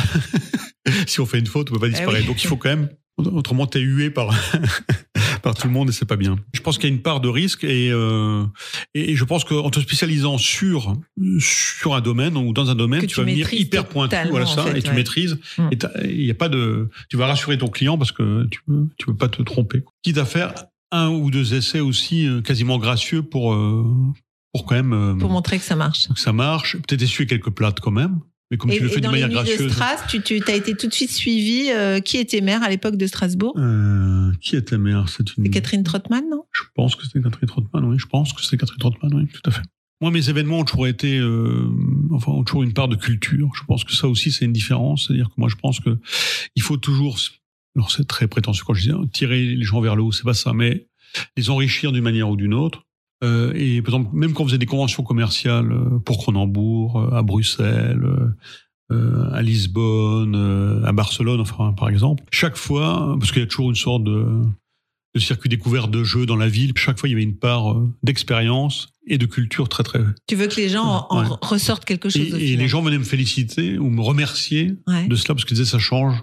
si 1.07 1.21
on 1.21 1.27
fait 1.27 1.39
une 1.39 1.47
faute, 1.47 1.71
on 1.71 1.75
peut 1.75 1.81
pas 1.81 1.89
disparaître. 1.89 2.23
oui. 2.23 2.27
Donc 2.27 2.43
il 2.43 2.47
faut 2.47 2.57
quand 2.57 2.71
même 2.71 2.89
Autrement, 3.19 3.67
t'es 3.67 3.81
hué 3.81 4.11
par 4.11 4.29
par 5.43 5.55
tout 5.55 5.67
le 5.67 5.73
monde 5.73 5.89
et 5.89 5.93
c'est 5.93 6.07
pas 6.07 6.17
bien. 6.17 6.37
Je 6.55 6.61
pense 6.61 6.79
qu'il 6.79 6.89
y 6.89 6.93
a 6.93 6.95
une 6.95 7.03
part 7.03 7.21
de 7.21 7.29
risque 7.29 7.65
et 7.65 7.91
euh, 7.91 8.45
et, 8.95 9.17
je 9.17 9.25
pense 9.25 9.45
qu'en 9.45 9.71
te 9.71 9.81
spécialisant 9.81 10.39
sur 10.39 10.97
sur 11.41 11.95
un 11.95 12.01
domaine 12.01 12.37
ou 12.37 12.53
dans 12.53 12.71
un 12.71 12.75
domaine, 12.75 13.01
Que 13.01 13.07
tu, 13.07 13.17
vas 13.17 13.25
venir 13.25 13.53
hyper 13.53 13.87
pointu, 13.87 14.17
voilà 14.31 14.47
ça, 14.47 14.65
fait, 14.65 14.79
et 14.79 14.83
tu 14.83 14.91
ouais. 14.91 14.97
maîtrises. 14.97 15.39
Mm. 15.59 15.69
Et 15.73 15.79
il 16.05 16.27
y 16.27 16.31
a 16.31 16.35
pas 16.35 16.49
de, 16.49 16.89
tu 17.09 17.17
vas 17.17 17.27
rassurer 17.27 17.59
ton 17.59 17.69
client 17.69 17.99
parce 17.99 18.13
que 18.13 18.47
tu 18.51 18.61
tu 18.97 19.07
peux 19.07 19.17
pas 19.17 19.29
te 19.29 19.43
tromper. 19.43 19.83
Quitte 20.03 20.19
à 20.19 20.25
faire 20.25 20.55
un 20.91 21.09
ou 21.09 21.31
deux 21.31 21.55
essais 21.55 21.81
aussi 21.81 22.27
euh, 22.27 22.41
quasiment 22.41 22.79
gracieux 22.79 23.23
pour 23.23 23.53
euh, 23.53 23.85
pour 24.53 24.65
quand 24.65 24.75
même 24.75 24.93
euh, 24.93 25.15
pour 25.15 25.31
montrer 25.31 25.59
que 25.59 25.65
ça 25.65 25.77
marche. 25.77 26.09
que 26.09 26.21
ça 26.21 26.33
marche. 26.33 26.77
Peut-être 26.77 27.03
essuyer 27.03 27.27
quelques 27.27 27.51
plates 27.51 27.81
quand 27.81 27.91
même, 27.91 28.21
mais 28.51 28.57
comme 28.57 28.71
Et, 28.71 28.77
tu 28.77 28.83
le 28.83 28.89
fais 28.89 29.01
de 29.01 29.09
manière 29.09 29.29
nuits 29.29 29.35
de 29.37 29.43
gracieuse. 29.43 29.73
Stras, 29.73 30.07
tu, 30.09 30.23
tu 30.23 30.43
as 30.47 30.55
été 30.55 30.75
tout 30.75 30.87
de 30.87 30.95
suite 30.95 31.11
suivi. 31.11 31.71
euh, 31.71 32.01
qui 32.01 32.17
était 32.17 32.41
maire 32.41 32.63
à 32.63 32.71
l'époque 32.71 32.97
de 32.97 33.07
Strasbourg? 33.07 33.55
Euh, 33.59 34.33
qui 34.41 34.57
était 34.57 34.79
maire? 34.79 35.09
C'est 35.09 35.37
une. 35.37 35.51
Catherine 35.51 35.83
Trottmann, 35.83 36.25
non? 36.31 36.45
Je 36.53 36.63
pense 36.75 36.97
que 36.97 37.05
c'était 37.05 37.21
Catherine 37.21 37.49
Trottmann, 37.49 37.85
oui. 37.85 37.97
Je 37.99 38.07
pense 38.07 38.33
que 38.33 38.43
c'était 38.43 38.57
Catherine 38.57 38.79
Trottmann, 38.79 39.15
oui, 39.15 39.27
tout 39.27 39.43
à 39.45 39.51
fait. 39.51 39.63
Moi, 40.01 40.11
mes 40.13 40.31
événements 40.31 40.61
ont 40.61 40.65
toujours 40.65 40.87
été, 40.87 41.19
euh, 41.19 41.69
enfin, 42.13 42.33
ont 42.33 42.45
toujours 42.45 42.63
une 42.63 42.73
part 42.73 42.89
de 42.89 42.95
culture. 42.95 43.51
Je 43.55 43.65
pense 43.65 43.85
que 43.85 43.93
ça 43.93 44.09
aussi, 44.09 44.31
c'est 44.31 44.45
une 44.45 44.53
différence. 44.53 45.07
C'est-à-dire 45.07 45.27
que 45.29 45.35
moi, 45.37 45.49
je 45.49 45.57
pense 45.57 45.81
que 45.81 45.99
il 46.55 46.63
faut 46.63 46.77
toujours, 46.77 47.19
alors 47.77 47.91
c'est 47.91 48.07
très 48.07 48.29
prétentieux 48.29 48.65
quand 48.65 48.75
je 48.75 48.83
dis 48.83 48.91
hein, 48.93 49.03
tirer 49.13 49.57
les 49.57 49.65
gens 49.65 49.81
vers 49.81 49.97
le 49.97 50.03
haut, 50.03 50.13
c'est 50.13 50.25
pas 50.25 50.35
ça, 50.35 50.53
mais 50.53 50.87
les 51.37 51.51
enrichir 51.51 51.91
d'une 51.93 52.05
manière 52.05 52.29
ou 52.31 52.37
d'une 52.37 52.55
autre. 52.55 52.85
Euh, 53.25 53.53
et 53.55 53.83
par 53.83 53.95
exemple, 53.95 54.15
même 54.17 54.33
quand 54.33 54.45
vous 54.45 54.51
avez 54.51 54.59
des 54.59 54.67
conventions 54.67 55.03
commerciales 55.03 55.73
euh, 55.73 55.99
pour 55.99 56.19
Cronenbourg, 56.19 57.01
euh, 57.01 57.17
à 57.17 57.23
Bruxelles, 57.23 58.07
euh, 58.93 59.31
à 59.33 59.43
Lisbonne, 59.43 60.35
euh, 60.37 60.85
à 60.85 60.93
Barcelone, 60.93 61.41
enfin, 61.41 61.73
par 61.73 61.89
exemple, 61.89 62.23
chaque 62.31 62.57
fois, 62.57 63.17
parce 63.19 63.33
qu'il 63.33 63.41
y 63.43 63.45
a 63.45 63.49
toujours 63.49 63.71
une 63.71 63.77
sorte 63.77 64.05
de, 64.05 64.25
de 65.15 65.21
circuit 65.21 65.49
découvert 65.49 65.89
de 65.89 66.05
jeux 66.05 66.27
dans 66.27 66.37
la 66.37 66.49
ville. 66.49 66.73
Chaque 66.77 66.99
fois, 66.99 67.09
il 67.09 67.13
y 67.13 67.15
avait 67.15 67.25
une 67.25 67.37
part 67.37 67.77
d'expérience 68.03 68.89
et 69.07 69.19
de 69.19 69.27
culture 69.27 69.69
très 69.69 69.83
très. 69.83 70.01
Tu 70.27 70.37
veux 70.37 70.47
que 70.47 70.57
les 70.57 70.69
gens 70.69 71.07
en 71.11 71.25
ressortent 71.43 71.85
quelque 71.85 72.09
chose 72.11 72.23
Et, 72.23 72.53
et 72.53 72.57
les 72.57 72.69
gens 72.69 72.83
venaient 72.83 72.99
me 72.99 73.05
féliciter 73.05 73.79
ou 73.79 73.91
me 73.91 74.01
remercier 74.03 74.77
Ouais. 74.87 75.07
de 75.09 75.15
cela 75.17 75.35
parce 75.35 75.45
qu'ils 75.45 75.57
disaient 75.57 75.71
ça 75.71 75.79
change. 75.79 76.15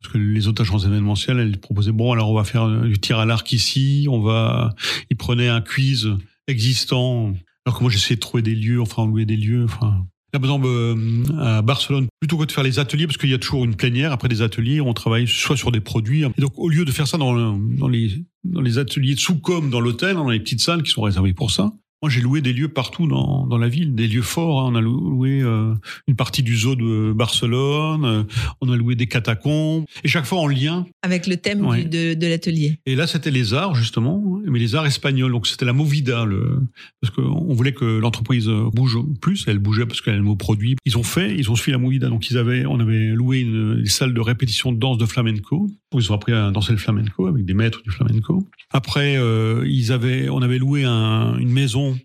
Parce 0.00 0.12
que 0.12 0.18
les 0.18 0.46
autres 0.46 0.62
agences 0.62 0.84
événementielles, 0.86 1.40
elles 1.40 1.58
proposaient 1.58 1.90
bon 1.90 2.12
alors 2.12 2.30
on 2.30 2.34
va 2.34 2.44
faire 2.44 2.68
du 2.82 3.00
tir 3.00 3.18
à 3.18 3.26
l'arc 3.26 3.50
ici, 3.52 4.06
on 4.08 4.20
va. 4.20 4.72
Ils 5.10 5.16
prenaient 5.16 5.48
un 5.48 5.60
quiz 5.60 6.08
existant. 6.48 7.32
Alors 7.66 7.78
que 7.78 7.82
moi 7.84 7.90
j'essayais 7.92 8.16
de 8.16 8.20
trouver 8.20 8.42
des 8.42 8.54
lieux, 8.54 8.80
enfin 8.80 9.06
louer 9.06 9.24
des 9.26 9.36
lieux, 9.36 9.64
enfin. 9.64 10.06
Par 10.30 10.42
exemple, 10.42 10.66
euh, 10.66 11.22
à 11.38 11.62
Barcelone, 11.62 12.06
plutôt 12.20 12.36
que 12.36 12.44
de 12.44 12.52
faire 12.52 12.62
les 12.62 12.78
ateliers, 12.78 13.06
parce 13.06 13.16
qu'il 13.16 13.30
y 13.30 13.34
a 13.34 13.38
toujours 13.38 13.64
une 13.64 13.74
plénière, 13.76 14.12
après 14.12 14.28
des 14.28 14.42
ateliers, 14.42 14.78
on 14.82 14.92
travaille 14.92 15.26
soit 15.26 15.56
sur 15.56 15.72
des 15.72 15.80
produits. 15.80 16.22
Et 16.22 16.40
donc, 16.42 16.52
au 16.58 16.68
lieu 16.68 16.84
de 16.84 16.90
faire 16.92 17.08
ça 17.08 17.16
dans, 17.16 17.32
le- 17.32 17.76
dans, 17.78 17.88
les, 17.88 18.12
dans 18.44 18.60
les 18.60 18.76
ateliers 18.76 19.16
sous-com 19.16 19.70
dans 19.70 19.80
l'hôtel, 19.80 20.16
dans 20.16 20.28
les 20.28 20.38
petites 20.38 20.60
salles 20.60 20.82
qui 20.82 20.90
sont 20.90 21.00
réservées 21.00 21.32
pour 21.32 21.50
ça, 21.50 21.72
moi, 22.02 22.10
j'ai 22.10 22.20
loué 22.20 22.40
des 22.40 22.52
lieux 22.52 22.68
partout 22.68 23.06
dans, 23.06 23.46
dans 23.46 23.58
la 23.58 23.68
ville, 23.68 23.94
des 23.94 24.06
lieux 24.06 24.22
forts. 24.22 24.60
hein. 24.60 24.70
On 24.72 24.74
a 24.76 24.80
loué 24.80 25.40
euh, 25.42 25.74
une 26.06 26.14
partie 26.16 26.42
du 26.42 26.56
zoo 26.56 26.76
de 26.76 27.12
Barcelone, 27.12 28.04
euh, 28.04 28.22
on 28.60 28.70
a 28.70 28.76
loué 28.76 28.94
des 28.94 29.06
catacombes, 29.06 29.84
et 30.04 30.08
chaque 30.08 30.24
fois 30.24 30.38
en 30.40 30.46
lien. 30.46 30.86
Avec 31.02 31.26
le 31.26 31.36
thème 31.36 31.64
Ouais. 31.66 31.84
du- 31.84 32.14
de, 32.14 32.14
de 32.14 32.26
l'atelier. 32.26 32.78
Et 32.86 32.94
là, 32.94 33.06
c'était 33.06 33.30
les 33.30 33.52
arts, 33.54 33.74
justement, 33.74 34.40
mais 34.46 34.58
les 34.58 34.74
arts 34.74 34.86
espagnols. 34.86 35.32
Donc, 35.32 35.46
c'était 35.46 35.64
la 35.64 35.72
movida, 35.72 36.24
le... 36.24 36.60
parce 37.00 37.14
qu'on 37.14 37.52
voulait 37.54 37.72
que 37.72 37.84
l'entreprise 37.84 38.48
bouge 38.72 38.98
plus. 39.20 39.44
Elle 39.48 39.58
bougeait 39.58 39.86
parce 39.86 40.00
qu'elle 40.00 40.14
a 40.14 40.20
nos 40.20 40.36
produits. 40.36 40.76
Ils 40.84 40.96
ont 40.98 41.02
fait, 41.02 41.34
ils 41.36 41.50
ont 41.50 41.56
suivi 41.56 41.72
la 41.72 41.78
movida. 41.78 42.08
Donc, 42.08 42.30
ils 42.30 42.38
avaient, 42.38 42.64
on 42.66 42.78
avait 42.80 43.08
loué 43.08 43.40
une, 43.40 43.82
des 43.82 43.88
salles 43.88 44.14
de 44.14 44.20
répétition 44.20 44.72
de 44.72 44.78
danse 44.78 44.98
de 44.98 45.06
flamenco. 45.06 45.68
Où 45.94 46.00
Ils 46.00 46.12
ont 46.12 46.14
appris 46.14 46.32
à 46.32 46.50
danser 46.50 46.72
le 46.72 46.78
flamenco 46.78 47.26
avec 47.26 47.44
des 47.44 47.54
maîtres 47.54 47.82
du 47.82 47.90
flamenco. 47.90 48.46
Après, 48.70 49.16
euh, 49.16 49.64
ils 49.66 49.90
avaient, 49.92 50.28
on 50.28 50.42
avait 50.42 50.58
loué 50.58 50.84
un- 50.84 51.36
une 51.38 51.50
maison 51.52 51.98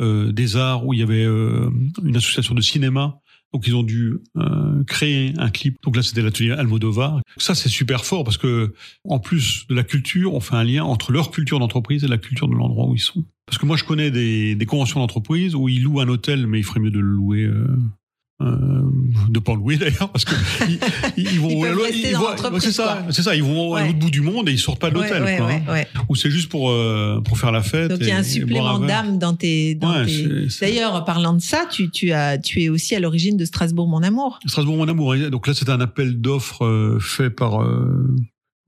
euh, 0.00 0.30
des 0.32 0.56
arts 0.56 0.86
où 0.86 0.92
il 0.94 1.00
y 1.00 1.02
avait 1.02 1.24
euh, 1.24 1.70
une 2.04 2.16
association 2.16 2.54
de 2.54 2.60
cinéma. 2.60 3.18
Donc 3.52 3.66
ils 3.66 3.74
ont 3.74 3.82
dû 3.82 4.18
créer 4.86 5.32
un 5.38 5.48
clip. 5.48 5.76
Donc 5.82 5.96
là 5.96 6.02
c'était 6.02 6.20
l'atelier 6.20 6.50
Almodovar. 6.50 7.22
Ça 7.38 7.54
c'est 7.54 7.70
super 7.70 8.04
fort 8.04 8.22
parce 8.22 8.36
que 8.36 8.74
en 9.04 9.18
plus 9.20 9.66
de 9.70 9.74
la 9.74 9.84
culture, 9.84 10.34
on 10.34 10.40
fait 10.40 10.54
un 10.56 10.64
lien 10.64 10.84
entre 10.84 11.12
leur 11.12 11.30
culture 11.30 11.58
d'entreprise 11.58 12.04
et 12.04 12.08
la 12.08 12.18
culture 12.18 12.46
de 12.46 12.52
l'endroit 12.54 12.86
où 12.86 12.94
ils 12.94 12.98
sont. 13.00 13.24
Parce 13.46 13.56
que 13.56 13.64
moi 13.64 13.78
je 13.78 13.84
connais 13.84 14.10
des, 14.10 14.54
des 14.54 14.66
conventions 14.66 15.00
d'entreprise 15.00 15.54
où 15.54 15.66
ils 15.70 15.82
louent 15.82 16.00
un 16.00 16.08
hôtel, 16.08 16.46
mais 16.46 16.58
il 16.58 16.62
ferait 16.62 16.80
mieux 16.80 16.90
de 16.90 16.98
le 17.00 17.08
louer. 17.08 17.48
Euh, 18.40 18.82
de 19.30 19.40
pas 19.40 19.52
louer 19.54 19.78
d'ailleurs 19.78 20.12
parce 20.12 20.24
que 20.24 20.32
ils, 20.68 20.78
ils 21.16 21.40
vont 21.40 21.60
c'est 22.60 22.70
ça 22.70 23.04
c'est 23.10 23.22
ça 23.24 23.34
ils 23.34 23.42
vont 23.42 23.74
à 23.74 23.80
Ouais. 23.80 23.86
l'autre 23.88 23.98
bout 23.98 24.10
du 24.10 24.20
monde 24.20 24.48
et 24.48 24.52
ils 24.52 24.60
sortent 24.60 24.80
pas 24.80 24.90
de 24.90 24.94
l'hôtel 24.94 25.24
Ouais, 25.24 25.32
ouais, 25.32 25.36
quoi, 25.38 25.46
ouais, 25.46 25.62
ouais. 25.72 25.88
ou 26.08 26.14
c'est 26.14 26.30
juste 26.30 26.48
pour 26.48 26.70
euh, 26.70 27.20
pour 27.20 27.36
faire 27.36 27.50
la 27.50 27.62
fête 27.64 27.90
Donc 27.90 27.98
il 28.00 28.06
y 28.06 28.12
a 28.12 28.18
un 28.18 28.22
supplément 28.22 28.78
d'âme 28.78 29.18
dans 29.18 29.34
tes. 29.34 29.76
Tes- 30.06 30.46
D'ailleurs, 30.60 31.04
parlant 31.04 31.32
de 31.34 31.40
ça, 31.40 31.66
tu, 31.68 31.90
tu, 31.90 32.12
as, 32.12 32.38
tu 32.38 32.62
es 32.62 32.68
aussi 32.68 32.94
à 32.94 33.00
l'origine 33.00 33.36
de 33.36 33.44
Strasbourg, 33.44 33.88
mon 33.88 34.04
amour. 34.04 34.38
Strasbourg 34.46 34.76
mon 34.76 34.86
amour. 34.86 35.16
Donc 35.32 35.48
là, 35.48 35.54
c'était 35.54 35.72
un 35.72 35.80
appel 35.80 36.20
d'offres 36.20 36.64
euh, 36.64 36.98
fait 37.00 37.30
par. 37.30 37.60
euh, 37.60 38.06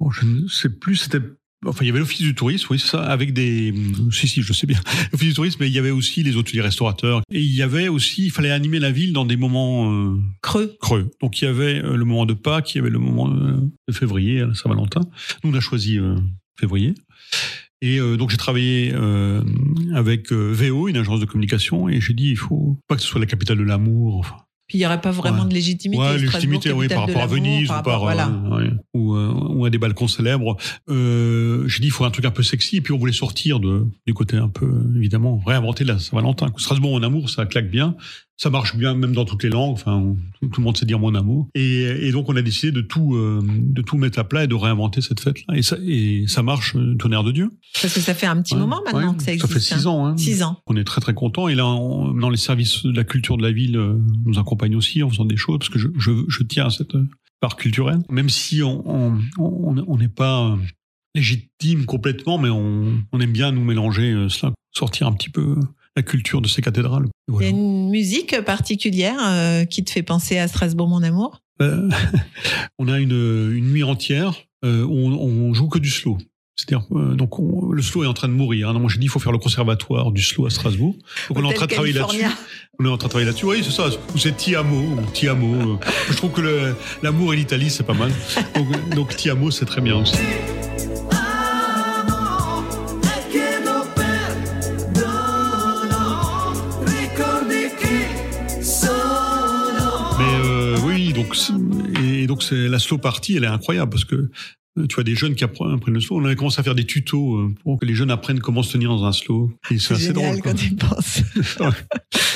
bon, 0.01 0.11
je 0.11 0.27
ne 0.27 0.49
sais 0.49 0.69
plus. 0.69 0.97
C'était. 0.97 1.21
Enfin, 1.67 1.85
il 1.85 1.89
y 1.89 1.91
avait 1.91 1.99
l'office 1.99 2.23
du 2.23 2.35
tourisme, 2.35 2.69
oui, 2.71 2.79
ça, 2.79 3.03
avec 3.03 3.33
des. 3.33 3.75
Si, 4.11 4.29
si, 4.29 4.43
je 4.43 4.53
sais 4.53 4.67
bien. 4.67 4.81
L'office 5.13 5.29
du 5.29 5.35
tourisme, 5.35 5.59
mais 5.61 5.69
il 5.69 5.75
y 5.75 5.79
avait 5.79 5.91
aussi 5.91 6.23
les 6.23 6.37
hôteliers 6.37 6.63
restaurateurs. 6.63 7.21
Et 7.31 7.41
il 7.41 7.55
y 7.55 7.63
avait 7.63 7.89
aussi, 7.89 8.27
il 8.27 8.31
fallait 8.31 8.51
animer 8.51 8.79
la 8.79 8.91
ville 8.91 9.13
dans 9.13 9.27
des 9.27 9.37
moments 9.37 9.93
euh, 9.93 10.17
Creux. 10.43 10.75
creux. 10.81 11.11
Donc 11.21 11.43
il 11.43 11.45
y 11.45 11.49
avait 11.49 11.83
euh, 11.85 11.97
le 11.97 12.05
moment 12.05 12.25
de 12.25 12.35
Pâques, 12.35 12.75
il 12.75 12.79
y 12.79 12.81
avait 12.81 12.91
le 12.91 12.99
moment 12.99 13.31
euh, 13.31 13.59
de 13.89 13.93
février, 13.93 14.41
à 14.41 14.55
Saint-Valentin. 14.55 15.03
Nous, 15.45 15.51
on 15.51 15.55
a 15.55 15.61
choisi 15.61 15.99
euh, 15.99 16.17
février. 16.59 16.95
Et 17.83 17.99
euh, 17.99 18.17
donc 18.17 18.31
j'ai 18.31 18.37
travaillé 18.37 18.93
euh, 18.95 19.43
avec 19.95 20.33
euh, 20.33 20.53
VO, 20.53 20.89
une 20.89 20.99
agence 20.99 21.21
de 21.21 21.25
communication, 21.25 21.89
et 21.89 22.01
j'ai 22.01 22.13
dit 22.13 22.29
il 22.31 22.37
faut 22.37 22.79
pas 22.89 22.97
que 22.97 23.03
ce 23.03 23.09
soit 23.09 23.21
la 23.21 23.27
capitale 23.27 23.57
de 23.57 23.63
l'amour. 23.63 24.19
Enfin, 24.19 24.37
Puis 24.71 24.79
il 24.79 24.83
n'y 24.83 24.87
aurait 24.87 25.01
pas 25.01 25.11
vraiment 25.11 25.43
Ouais. 25.43 25.49
de 25.49 25.55
légitimité. 25.55 26.01
Ouais, 26.01 26.17
légitimité, 26.17 26.71
oui, 26.71 26.87
par 26.87 27.01
rapport 27.09 27.23
à 27.23 27.27
Venise 27.27 27.67
par 27.67 27.81
ou 27.81 27.83
par 27.83 27.93
rapport- 28.01 28.03
voilà. 28.05 28.29
euh, 28.29 28.57
ouais, 28.57 28.71
ou, 28.95 29.15
euh, 29.17 29.33
ou 29.49 29.65
à 29.65 29.71
des 29.71 29.79
balcons 29.79 30.07
célèbres. 30.07 30.57
Euh, 30.89 31.67
J'ai 31.67 31.81
dit 31.81 31.89
il 31.89 31.91
faut 31.91 32.05
un 32.05 32.11
truc 32.13 32.25
un 32.25 32.31
peu 32.31 32.45
sexy, 32.45 32.77
et 32.77 32.81
puis 32.81 32.93
on 32.93 32.99
voulait 32.99 33.13
sortir 33.13 33.59
de, 33.59 33.85
du 34.07 34.15
côté 34.15 34.37
un 34.37 34.49
peu 34.49 34.71
évidemment 34.97 35.43
réinventer 35.45 35.83
la 35.83 35.99
Saint-Valentin. 35.99 36.53
Strasbourg 36.57 36.95
en 36.95 37.03
amour, 37.03 37.31
ça 37.31 37.47
claque 37.47 37.69
bien. 37.69 37.97
Ça 38.43 38.49
marche 38.49 38.75
bien 38.75 38.95
même 38.95 39.13
dans 39.13 39.27
toutes 39.27 39.43
les 39.43 39.51
langues. 39.51 39.73
Enfin, 39.73 40.17
tout, 40.41 40.49
tout 40.49 40.61
le 40.61 40.65
monde 40.65 40.75
sait 40.75 40.87
dire 40.87 40.99
mon 40.99 41.15
amour. 41.15 41.49
Et, 41.55 41.83
et 41.83 42.11
donc 42.11 42.31
on 42.31 42.37
a 42.37 42.41
décidé 42.41 42.73
de 42.73 42.81
tout, 42.81 43.15
euh, 43.15 43.41
de 43.45 43.83
tout 43.83 43.99
mettre 43.99 44.19
à 44.19 44.25
plat 44.25 44.45
et 44.45 44.47
de 44.47 44.55
réinventer 44.55 45.03
cette 45.03 45.21
fête-là. 45.21 45.59
Et 45.59 45.63
ça, 45.63 45.77
et 45.87 46.25
ça 46.27 46.43
marche, 46.43 46.75
euh, 46.75 46.95
tonnerre 46.97 47.23
de 47.23 47.33
Dieu. 47.33 47.51
Parce 47.83 47.93
que 47.93 48.01
ça 48.01 48.15
fait 48.15 48.25
un 48.27 48.41
petit 48.41 48.55
Ouais, 48.55 48.61
moment 48.61 48.81
maintenant 48.85 49.11
ouais, 49.11 49.17
que 49.19 49.23
ça 49.23 49.33
existe. 49.35 49.53
fait 49.53 49.61
six 49.61 49.87
hein. 49.87 49.91
ans. 49.91 50.07
Hein. 50.07 50.17
Six 50.17 50.43
ans. 50.43 50.57
On 50.67 50.75
est 50.77 50.85
très 50.85 51.03
très 51.03 51.13
content. 51.13 51.49
Et 51.49 51.55
là, 51.55 51.67
on- 51.67 52.13
dans 52.15 52.31
les 52.31 52.39
services 52.39 52.83
de 52.87 52.93
la 52.97 53.05
culture 53.05 53.37
de 53.37 53.43
la 53.43 53.53
ville, 53.53 53.77
euh, 53.77 53.99
nous 54.25 54.39
accompagnent 54.39 54.77
aussi 54.77 55.03
en 55.03 55.11
faisant 55.11 55.27
des 55.27 55.37
choses 55.37 55.59
parce 55.59 55.69
que 55.69 55.79
je, 55.79 55.89
je, 55.99 56.11
je 56.29 56.43
tiens 56.43 56.65
à 56.67 56.71
cette 56.71 56.97
part 57.41 57.57
culturelle. 57.57 57.99
Même 58.09 58.31
si 58.31 58.63
on 58.63 58.83
on 58.91 59.19
on- 59.39 59.85
on 59.87 59.97
n'est 59.99 60.09
pas 60.09 60.57
légitime 61.15 61.85
complètement, 61.85 62.39
mais 62.39 62.49
on, 62.49 63.03
on 63.13 63.21
aime 63.21 63.33
bien 63.33 63.53
nous 63.53 63.65
mélanger 63.65 64.27
cela, 64.31 64.53
sortir 64.73 65.07
un 65.09 65.13
petit 65.13 65.29
peu 65.31 65.57
la 66.01 66.03
culture 66.03 66.41
de 66.41 66.49
ces 66.49 66.63
cathédrales. 66.63 67.07
Il 67.29 67.43
y 67.43 67.45
a 67.47 67.49
une 67.49 67.91
musique 67.91 68.41
particulière 68.41 69.19
euh, 69.23 69.65
qui 69.67 69.85
te 69.85 69.91
fait 69.91 70.03
penser 70.03 70.39
à 70.39 70.49
Strasbourg, 70.49 70.89
mon 70.89 71.03
amour? 71.03 71.41
Euh, 71.61 71.89
on 72.79 72.89
a 72.89 72.99
une, 72.99 73.13
une 73.55 73.71
nuit 73.71 73.83
entière 73.85 74.35
euh, 74.65 74.83
où 74.85 74.97
on, 74.97 75.13
on 75.13 75.55
joue 75.55 75.69
que 75.69 75.79
du 75.79 75.91
slow. 75.91 76.17
C'est-à-dire, 76.57 76.87
donc 77.17 77.39
on- 77.39 77.73
le 77.73 77.81
slow 77.81 78.05
est 78.05 78.07
en 78.07 78.13
train 78.13 78.29
de 78.29 78.35
mourir. 78.35 78.69
hein. 78.69 78.75
Non, 78.75 78.81
moi 78.81 78.91
j'ai 78.93 78.99
dit 78.99 79.07
il 79.07 79.09
faut 79.11 79.19
faire 79.19 79.33
le 79.33 79.39
conservatoire 79.39 80.11
du 80.13 80.21
slow 80.23 80.45
à 80.47 80.51
Strasbourg. 80.51 80.95
Donc 81.29 81.39
on 81.39 81.43
est 81.45 81.47
en 81.47 81.53
train 81.53 81.67
de 81.67 81.73
travailler 81.73 81.95
là-dessus. 81.95 82.25
On 82.79 82.85
est 82.85 82.89
en 82.89 82.99
train 82.99 83.07
de 83.07 83.11
travailler 83.11 83.27
là-dessus. 83.31 83.47
Oui, 83.47 83.63
c'est 83.65 83.71
ça. 83.71 83.89
Ou 84.15 84.19
c'est 84.19 84.37
Ti 84.37 84.57
amo, 84.57 84.77
ou 84.79 85.11
Ti 85.15 85.29
amo. 85.29 85.55
Euh, 85.55 85.77
Je 86.11 86.17
trouve 86.17 86.33
que 86.33 86.75
l'amour 87.03 87.33
et 87.33 87.37
l'Italie 87.37 87.71
c'est 87.71 87.85
pas 87.87 87.95
mal. 87.95 88.11
Donc, 88.55 88.95
donc 88.95 89.17
Ti 89.17 89.31
amo 89.31 89.51
c'est 89.51 89.65
très 89.67 89.81
bien 89.81 89.97
aussi. 89.97 90.17
Donc 101.31 101.99
et 102.05 102.27
donc 102.27 102.43
c'est 102.43 102.69
la 102.69 102.79
slow 102.79 102.99
party, 102.99 103.37
elle 103.37 103.45
est 103.45 103.49
incroyable 103.49 103.91
parce 103.91 104.05
que 104.05 104.31
euh, 104.79 104.87
tu 104.89 104.95
vois 104.95 105.05
des 105.05 105.17
jeunes 105.17 105.35
qui 105.35 105.43
apprennent, 105.45 105.81
le 105.85 106.01
slow. 106.01 106.19
On 106.21 106.25
a 106.27 106.35
commencé 106.37 106.61
à 106.61 106.63
faire 106.63 106.75
des 106.77 106.85
tutos 106.85 107.37
euh, 107.39 107.55
pour 107.65 107.79
que 107.81 107.85
les 107.87 107.95
jeunes 107.95 108.11
apprennent 108.11 108.39
comment 108.41 108.63
se 108.63 108.73
tenir 108.73 108.89
dans 108.91 109.05
un 109.05 109.13
slow. 109.13 109.53
C'est 109.69 109.75
assez 109.95 109.97
génial 110.07 110.15
drôle. 110.39 110.43
quand 110.43 110.55
tu 110.55 110.67
y 110.73 110.75
penses. 110.77 111.23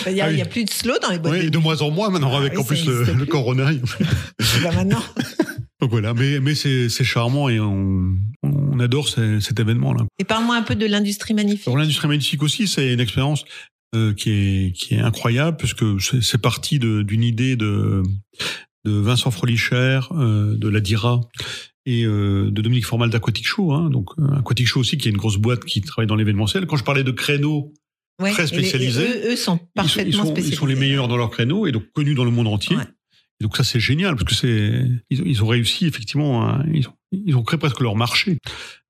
Il 0.07 0.15
n'y 0.15 0.21
a, 0.21 0.25
Ah 0.25 0.29
oui. 0.29 0.35
il 0.35 0.39
y 0.39 0.43
a 0.43 0.47
plus 0.47 0.65
de 0.65 0.71
slow 0.71 0.95
dans 1.01 1.11
les 1.11 1.19
boîtes 1.21 1.33
Ouais, 1.33 1.51
de 1.51 1.59
moins 1.59 1.81
en 1.83 1.91
moins 1.93 2.11
maintenant 2.11 2.31
Ah 2.35 2.39
avec 2.39 2.55
oui, 2.55 2.59
en 2.59 2.65
plus 2.65 2.85
le, 2.87 3.05
le 3.13 3.27
corona. 3.27 3.71
Bah, 4.63 4.73
maintenant. 4.75 5.03
Donc 5.81 5.91
voilà, 5.91 6.15
mais, 6.15 6.41
mais 6.41 6.55
c'est 6.55 6.89
charmant 7.05 7.49
et 7.49 7.61
on, 7.61 8.15
on 8.43 8.81
adore 8.81 9.09
ce- 9.09 9.39
cet 9.41 9.61
événement-là. 9.61 10.05
Et 10.19 10.25
parle-moi 10.25 10.57
un 10.57 10.63
peu 10.63 10.75
de 10.77 10.87
l'industrie 10.87 11.35
magnifique. 11.35 11.73
L'industrie 11.75 12.09
magnifique 12.09 12.43
aussi, 12.43 12.67
c'est 12.69 12.93
une 12.95 13.01
expérience 13.01 13.45
euh, 13.95 14.13
qui, 14.15 14.31
est, 14.31 14.73
qui 14.73 14.95
est 14.95 15.01
incroyable 15.01 15.57
puisque 15.57 15.85
c'est 16.23 16.41
parti 16.41 16.79
d'une 16.79 17.23
idée 17.23 17.55
de, 17.57 18.03
de 18.85 18.93
Vincent 18.93 19.31
Frolicher, 19.31 20.01
euh, 20.13 20.57
de 20.57 20.69
la 20.69 20.81
DIRA 20.81 21.21
et 21.87 22.05
euh, 22.07 22.51
de 22.51 22.63
Dominique 22.63 22.87
Formal 22.87 23.11
d'Aquatic 23.11 23.47
Show. 23.47 23.73
Hein, 23.73 23.91
donc 23.91 24.11
euh, 24.19 24.37
Aquatic 24.39 24.67
Show 24.67 24.81
aussi 24.81 24.97
qui 24.99 25.09
est 25.09 25.11
une 25.11 25.17
grosse 25.17 25.37
boîte 25.39 25.65
qui 25.65 25.81
travaille 25.81 26.07
dans 26.07 26.17
l'événementiel. 26.17 26.67
Quand 26.67 26.77
je 26.77 26.85
parlais 26.85 27.05
de 27.05 27.11
créneaux, 27.11 27.73
Ouais, 28.21 28.31
très 28.31 28.45
et 28.45 28.47
les- 28.57 28.63
spécialisés. 28.63 29.03
eux, 29.03 29.33
eux 29.33 29.37
sont 29.37 29.55
ils 29.57 29.59
sont, 29.59 29.59
parfaitement 29.75 30.09
ils, 30.09 30.13
sont, 30.15 30.23
ils 30.25 30.27
spécialisés. 30.29 30.57
sont 30.57 30.67
les 30.67 30.77
meilleurs 30.77 31.09
dans 31.09 31.17
leur 31.17 31.31
créneau 31.31 31.67
et 31.67 31.73
donc 31.73 31.85
connus 31.93 32.15
dans 32.15 32.25
le 32.25 32.31
monde 32.31 32.47
entier. 32.47 32.77
Ouais. 32.77 32.85
Et 33.41 33.45
donc 33.45 33.57
ça 33.57 33.65
c'est 33.65 33.81
génial 33.81 34.15
parce 34.15 34.25
que 34.29 34.35
c'est 34.37 34.83
ils, 35.11 35.21
ont- 35.21 35.25
ils 35.27 35.43
ont 35.43 35.47
réussi 35.49 35.87
effectivement 35.87 36.63
ils, 36.73 36.87
ont, 36.87 36.93
ils 37.11 37.35
ont 37.35 37.43
créé 37.43 37.59
presque 37.59 37.81
leur 37.81 37.97
marché. 37.97 38.39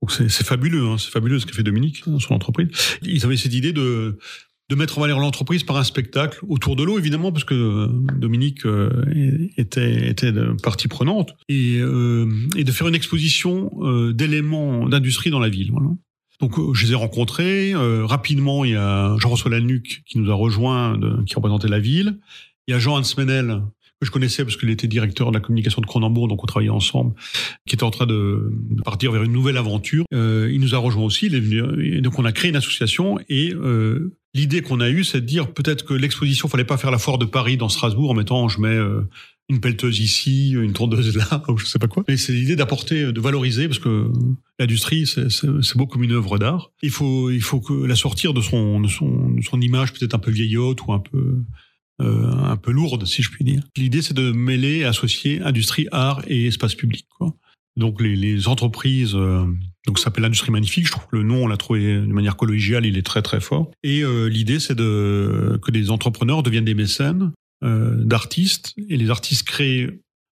Donc 0.03 0.13
c'est 0.13 0.29
fabuleux, 0.45 0.85
hein, 0.87 0.97
c'est 0.99 1.11
fabuleux 1.11 1.39
ce 1.39 1.47
qu'a 1.47 1.55
fait 1.55 1.63
Dominique 1.63 2.03
dans 2.07 2.19
son 2.19 2.35
entreprise. 2.35 2.69
Ils 3.01 3.25
avaient 3.25 3.39
cette 3.39 3.55
idée 3.55 3.73
de 3.73 4.19
de 4.71 4.75
mettre 4.77 4.99
en 4.99 5.03
valeur 5.03 5.19
l'entreprise 5.19 5.63
par 5.63 5.77
un 5.77 5.85
spectacle 5.85 6.39
autour 6.49 6.75
de 6.77 6.83
l'eau 6.83 6.99
évidemment 6.99 7.33
parce 7.33 7.45
que 7.45 7.55
euh, 7.55 7.89
Dominique 8.17 8.65
euh, 8.65 9.49
était 9.57 10.33
partie 10.63 10.89
prenante 10.89 11.37
et 11.49 11.79
euh, 11.81 12.27
et 12.57 12.65
de 12.65 12.73
faire 12.73 12.89
une 12.89 12.95
exposition 12.95 13.71
d'éléments 14.13 14.89
d'industrie 14.89 15.31
dans 15.31 15.41
la 15.41 15.49
ville. 15.49 15.73
Donc 16.41 16.55
je 16.75 16.87
les 16.87 16.93
ai 16.93 16.95
rencontrés 16.95 17.73
rapidement. 17.75 18.65
Il 18.65 18.73
y 18.73 18.77
a 18.77 19.17
Jean-François 19.19 19.51
Lanuc 19.51 20.03
qui 20.07 20.19
nous 20.19 20.31
a 20.31 20.35
rejoint, 20.35 20.99
qui 21.27 21.35
représentait 21.35 21.69
la 21.69 21.79
ville. 21.79 22.19
Il 22.67 22.73
y 22.73 22.75
a 22.75 22.79
Jean 22.79 22.97
Hansmenel 22.97 23.63
je 24.05 24.11
connaissais 24.11 24.45
parce 24.45 24.57
qu'il 24.57 24.71
était 24.71 24.87
directeur 24.87 25.31
de 25.31 25.35
la 25.35 25.41
communication 25.41 25.81
de 25.81 25.87
Cronenbourg, 25.87 26.29
donc 26.29 26.43
on 26.43 26.47
travaillait 26.47 26.71
ensemble, 26.71 27.15
qui 27.67 27.75
était 27.75 27.85
en 27.85 27.91
train 27.91 28.07
de, 28.07 28.53
partir 28.85 29.13
vers 29.13 29.23
une 29.23 29.33
nouvelle 29.33 29.57
aventure. 29.57 30.05
Euh, 30.13 30.51
il 30.53 30.61
nous 30.61 30.75
a 30.75 30.79
rejoint 30.79 31.05
aussi. 31.05 31.31
Donc 32.01 32.19
on 32.19 32.25
a 32.25 32.33
créé 32.33 32.51
une 32.51 32.57
association 32.57 33.19
et 33.29 33.53
euh, 33.55 34.17
l'idée 34.35 34.63
qu'on 34.63 34.81
a 34.81 34.91
eue, 34.91 35.05
c'est 35.05 35.21
de 35.21 35.27
dire 35.27 35.53
peut-être 35.53 35.85
que 35.85 35.95
l'exposition, 35.95 36.49
fallait 36.49 36.65
pas 36.65 36.77
faire 36.77 36.91
la 36.91 36.99
foire 36.99 37.19
de 37.19 37.25
Paris 37.25 37.57
dans 37.57 37.69
Strasbourg 37.69 38.11
en 38.11 38.15
mettant, 38.15 38.49
je 38.49 38.61
mets 38.61 38.69
euh, 38.69 39.03
une 39.49 39.61
pelleteuse 39.61 40.01
ici, 40.01 40.53
une 40.53 40.73
tondeuse 40.73 41.17
là, 41.17 41.43
ou 41.49 41.59
je 41.59 41.67
sais 41.67 41.79
pas 41.79 41.89
quoi. 41.89 42.05
Mais 42.09 42.17
c'est 42.17 42.33
l'idée 42.33 42.57
d'apporter, 42.57 43.13
de 43.13 43.21
valoriser, 43.21 43.69
parce 43.69 43.79
que 43.79 44.11
l'industrie, 44.59 45.07
c'est- 45.07 45.77
beau 45.77 45.87
comme 45.87 46.03
une 46.03 46.13
œuvre 46.13 46.39
d'art. 46.39 46.71
Il 46.83 46.91
faut, 46.91 47.31
la 47.87 47.97
sortir 47.97 48.33
de 48.33 48.41
son 48.41 49.61
image 49.61 49.93
peut-être 49.93 50.15
un 50.15 50.19
peu 50.19 50.31
vieillotte 50.31 50.87
ou 50.87 50.93
un 50.93 51.01
peu, 51.01 51.43
euh, 52.03 52.33
un 52.33 52.57
peu 52.57 52.73
lourde, 52.73 53.05
si 53.07 53.23
je 53.23 53.31
puis 53.31 53.45
dire. 53.45 53.63
L'idée, 53.77 54.03
c'est 54.03 54.15
de 54.15 54.33
mêler, 54.33 54.85
associer 54.85 55.41
industrie, 55.43 55.87
art 55.93 56.23
et 56.27 56.47
espace 56.47 56.75
public. 56.75 57.07
Quoi. 57.19 57.35
Donc 57.77 58.01
les, 58.01 58.15
les 58.15 58.47
entreprises, 58.47 59.15
euh, 59.15 59.45
donc 59.87 59.99
ça 59.99 60.05
s'appelle 60.05 60.23
l'industrie 60.23 60.53
magnifique. 60.53 60.87
Je 60.87 60.93
trouve 60.93 61.07
que 61.07 61.17
le 61.17 61.23
nom, 61.23 61.45
on 61.45 61.47
l'a 61.47 61.57
trouvé 61.57 62.01
de 62.01 62.13
manière 62.13 62.37
collégiale, 62.37 62.87
il 62.87 62.97
est 62.97 63.03
très 63.03 63.23
très 63.23 63.41
fort. 63.41 63.71
Et 63.83 64.03
euh, 64.03 64.27
l'idée, 64.27 64.61
c'est 64.61 64.77
de 64.77 65.59
que 65.63 65.71
des 65.71 65.91
entrepreneurs 65.91 66.43
deviennent 66.43 66.65
des 66.65 66.75
mécènes 66.75 67.33
euh, 67.65 67.97
d'artistes 68.05 68.75
et 68.89 68.97
les 68.97 69.11
artistes 69.11 69.45
créent 69.45 69.91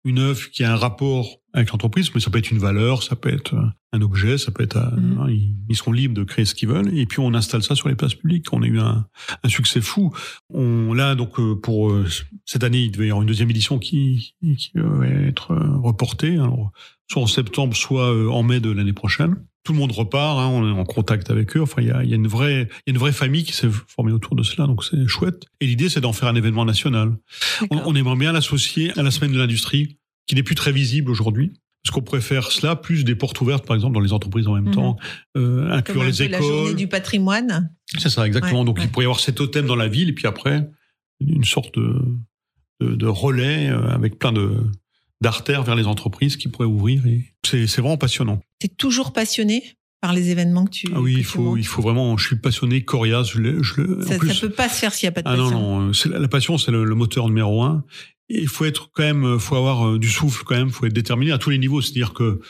une 0.07 0.19
œuvre 0.19 0.49
qui 0.51 0.63
a 0.63 0.71
un 0.71 0.75
rapport 0.75 1.27
avec 1.53 1.71
l'entreprise, 1.71 2.11
mais 2.13 2.19
ça 2.21 2.29
peut 2.29 2.37
être 2.37 2.51
une 2.51 2.59
valeur, 2.59 3.01
ça 3.03 3.15
peut 3.15 3.33
être 3.33 3.55
un 3.91 4.01
objet, 4.01 4.37
ça 4.37 4.51
peut 4.51 4.63
être, 4.63 4.77
euh, 4.77 4.95
Mhm. 4.95 5.17
hein, 5.19 5.27
ils, 5.29 5.55
ils 5.69 5.75
seront 5.75 5.91
libres 5.91 6.13
de 6.13 6.23
créer 6.23 6.45
ce 6.45 6.53
qu'ils 6.53 6.69
veulent. 6.69 6.95
Et 6.95 7.05
puis 7.05 7.19
on 7.19 7.33
installe 7.33 7.63
ça 7.63 7.73
sur 7.75 7.89
les 7.89 7.95
places 7.95 8.13
publiques. 8.15 8.51
On 8.53 8.61
a 8.61 8.67
eu 8.67 8.79
un, 8.79 9.05
un 9.43 9.49
succès 9.49 9.81
fou. 9.81 10.13
On 10.53 10.93
là 10.93 11.15
donc 11.15 11.39
euh, 11.39 11.55
pour 11.55 11.91
euh, 11.91 12.05
cette 12.45 12.63
année, 12.63 12.83
il 12.83 12.91
devait 12.91 13.07
y 13.07 13.09
avoir 13.09 13.21
une 13.23 13.27
deuxième 13.27 13.49
édition 13.49 13.79
qui, 13.79 14.35
qui 14.57 14.71
va 14.75 15.07
être 15.07 15.51
euh, 15.51 15.77
reportée, 15.77 16.33
alors, 16.33 16.71
soit 17.09 17.23
en 17.23 17.27
septembre, 17.27 17.75
soit 17.75 18.11
en 18.31 18.43
mai 18.43 18.59
de 18.59 18.69
l'année 18.69 18.93
prochaine. 18.93 19.35
Tout 19.63 19.73
le 19.73 19.79
monde 19.79 19.91
repart, 19.91 20.39
hein, 20.39 20.47
on 20.47 20.65
est 20.67 20.79
en 20.79 20.85
contact 20.85 21.29
avec 21.29 21.57
eux. 21.57 21.61
Enfin, 21.61 21.81
il 21.81 21.87
y 21.89 21.91
a, 21.91 22.01
il 22.03 22.09
y 22.09 22.13
a 22.13 22.15
une 22.15 22.27
vraie, 22.27 22.69
y 22.87 22.89
a 22.89 22.91
une 22.91 22.97
vraie 22.97 23.11
famille 23.11 23.43
qui 23.43 23.51
s'est 23.53 23.67
formée 23.87 24.13
autour 24.13 24.35
de 24.35 24.43
cela, 24.43 24.65
donc 24.65 24.83
c'est 24.83 25.07
chouette. 25.07 25.43
Et 25.59 25.65
l'idée, 25.67 25.89
c'est 25.89 25.99
d'en 25.99 26.13
faire 26.13 26.29
un 26.29 26.35
événement 26.35 26.63
national. 26.63 27.17
On, 27.71 27.93
aimerait 27.95 28.15
bien 28.15 28.31
l'associer 28.31 28.97
à 28.97 29.03
la 29.03 29.11
semaine 29.11 29.33
de 29.33 29.37
l'industrie, 29.39 29.97
qui 30.25 30.35
n'est 30.35 30.43
plus 30.43 30.55
très 30.55 30.71
visible 30.71 31.11
aujourd'hui. 31.11 31.51
Parce 31.83 31.93
qu'on 31.93 32.01
préfère 32.01 32.51
cela 32.51 32.75
plus 32.75 33.03
des 33.05 33.15
portes 33.15 33.39
ouvertes, 33.39 33.65
par 33.65 33.75
exemple, 33.75 33.93
dans 33.93 34.01
les 34.01 34.11
entreprises 34.13 34.47
en 34.47 34.53
même 34.55 34.65
Mhm. 34.65 34.73
temps, 34.73 34.97
euh, 35.37 35.69
inclure 35.71 36.03
les 36.03 36.11
peu 36.11 36.27
la 36.27 36.39
journée 36.41 36.61
écoles. 36.63 36.75
du 36.75 36.87
patrimoine. 36.87 37.71
C'est 37.97 38.09
ça, 38.09 38.25
exactement. 38.25 38.59
Ouais, 38.61 38.65
Donc 38.65 38.77
ouais. 38.77 38.83
il 38.85 38.89
pourrait 38.89 39.03
y 39.03 39.07
avoir 39.07 39.19
cet 39.19 39.35
totem 39.35 39.65
dans 39.65 39.75
la 39.75 39.87
ville, 39.87 40.09
et 40.09 40.13
puis 40.13 40.27
après, 40.27 40.69
une 41.21 41.45
sorte 41.45 41.77
de, 41.79 42.01
de, 42.81 42.95
de 42.95 43.05
relais 43.07 43.69
euh, 43.69 43.87
avec 43.89 44.19
plein 44.19 44.31
de 44.33 44.57
d'artères 45.21 45.63
vers 45.63 45.75
les 45.75 45.87
entreprises 45.87 46.37
qui 46.37 46.47
pourraient 46.47 46.67
ouvrir. 46.67 47.05
Et 47.07 47.33
c'est 47.45 47.67
c'est 47.67 47.81
vraiment 47.81 47.97
passionnant. 47.97 48.39
T'es 48.59 48.67
toujours 48.67 49.13
passionné 49.13 49.63
par 50.01 50.13
les 50.13 50.29
événements 50.29 50.65
que 50.65 50.71
tu. 50.71 50.87
Ah 50.93 51.01
oui, 51.01 51.15
il 51.17 51.23
faut, 51.23 51.57
il 51.57 51.65
faut 51.65 51.81
vraiment. 51.81 52.17
Je 52.17 52.27
suis 52.27 52.35
passionné, 52.35 52.83
coriace. 52.83 53.31
Je, 53.31 53.63
je, 53.63 53.81
le- 53.81 53.99
en 54.03 54.07
Ça, 54.07 54.17
plus, 54.19 54.33
ça 54.33 54.41
peut 54.41 54.49
pas 54.53 54.69
se 54.69 54.75
faire 54.79 54.93
s'il 54.93 55.07
n'y 55.07 55.09
a 55.09 55.11
pas 55.13 55.21
de 55.23 55.27
Ah 55.27 55.35
non, 55.35 55.43
passion. 55.45 55.59
non, 55.59 55.89
euh, 55.89 55.93
c'est 55.93 56.09
la, 56.09 56.19
la 56.19 56.27
passion, 56.27 56.57
c'est 56.57 56.71
le, 56.71 56.83
le 56.83 56.95
moteur 56.95 57.27
numéro 57.27 57.63
un. 57.63 57.83
Et 58.29 58.41
il 58.41 58.47
faut 58.47 58.65
être 58.65 58.91
quand 58.93 59.03
même, 59.03 59.25
euh, 59.25 59.39
faut 59.39 59.55
avoir 59.55 59.87
euh, 59.87 59.97
du 59.99 60.09
souffle 60.09 60.43
quand 60.45 60.55
même, 60.55 60.69
faut 60.69 60.85
être 60.85 60.93
déterminé 60.93 61.31
à 61.31 61.37
tous 61.37 61.49
les 61.49 61.57
niveaux. 61.57 61.81
C'est-à-dire 61.81 62.13
que 62.13 62.41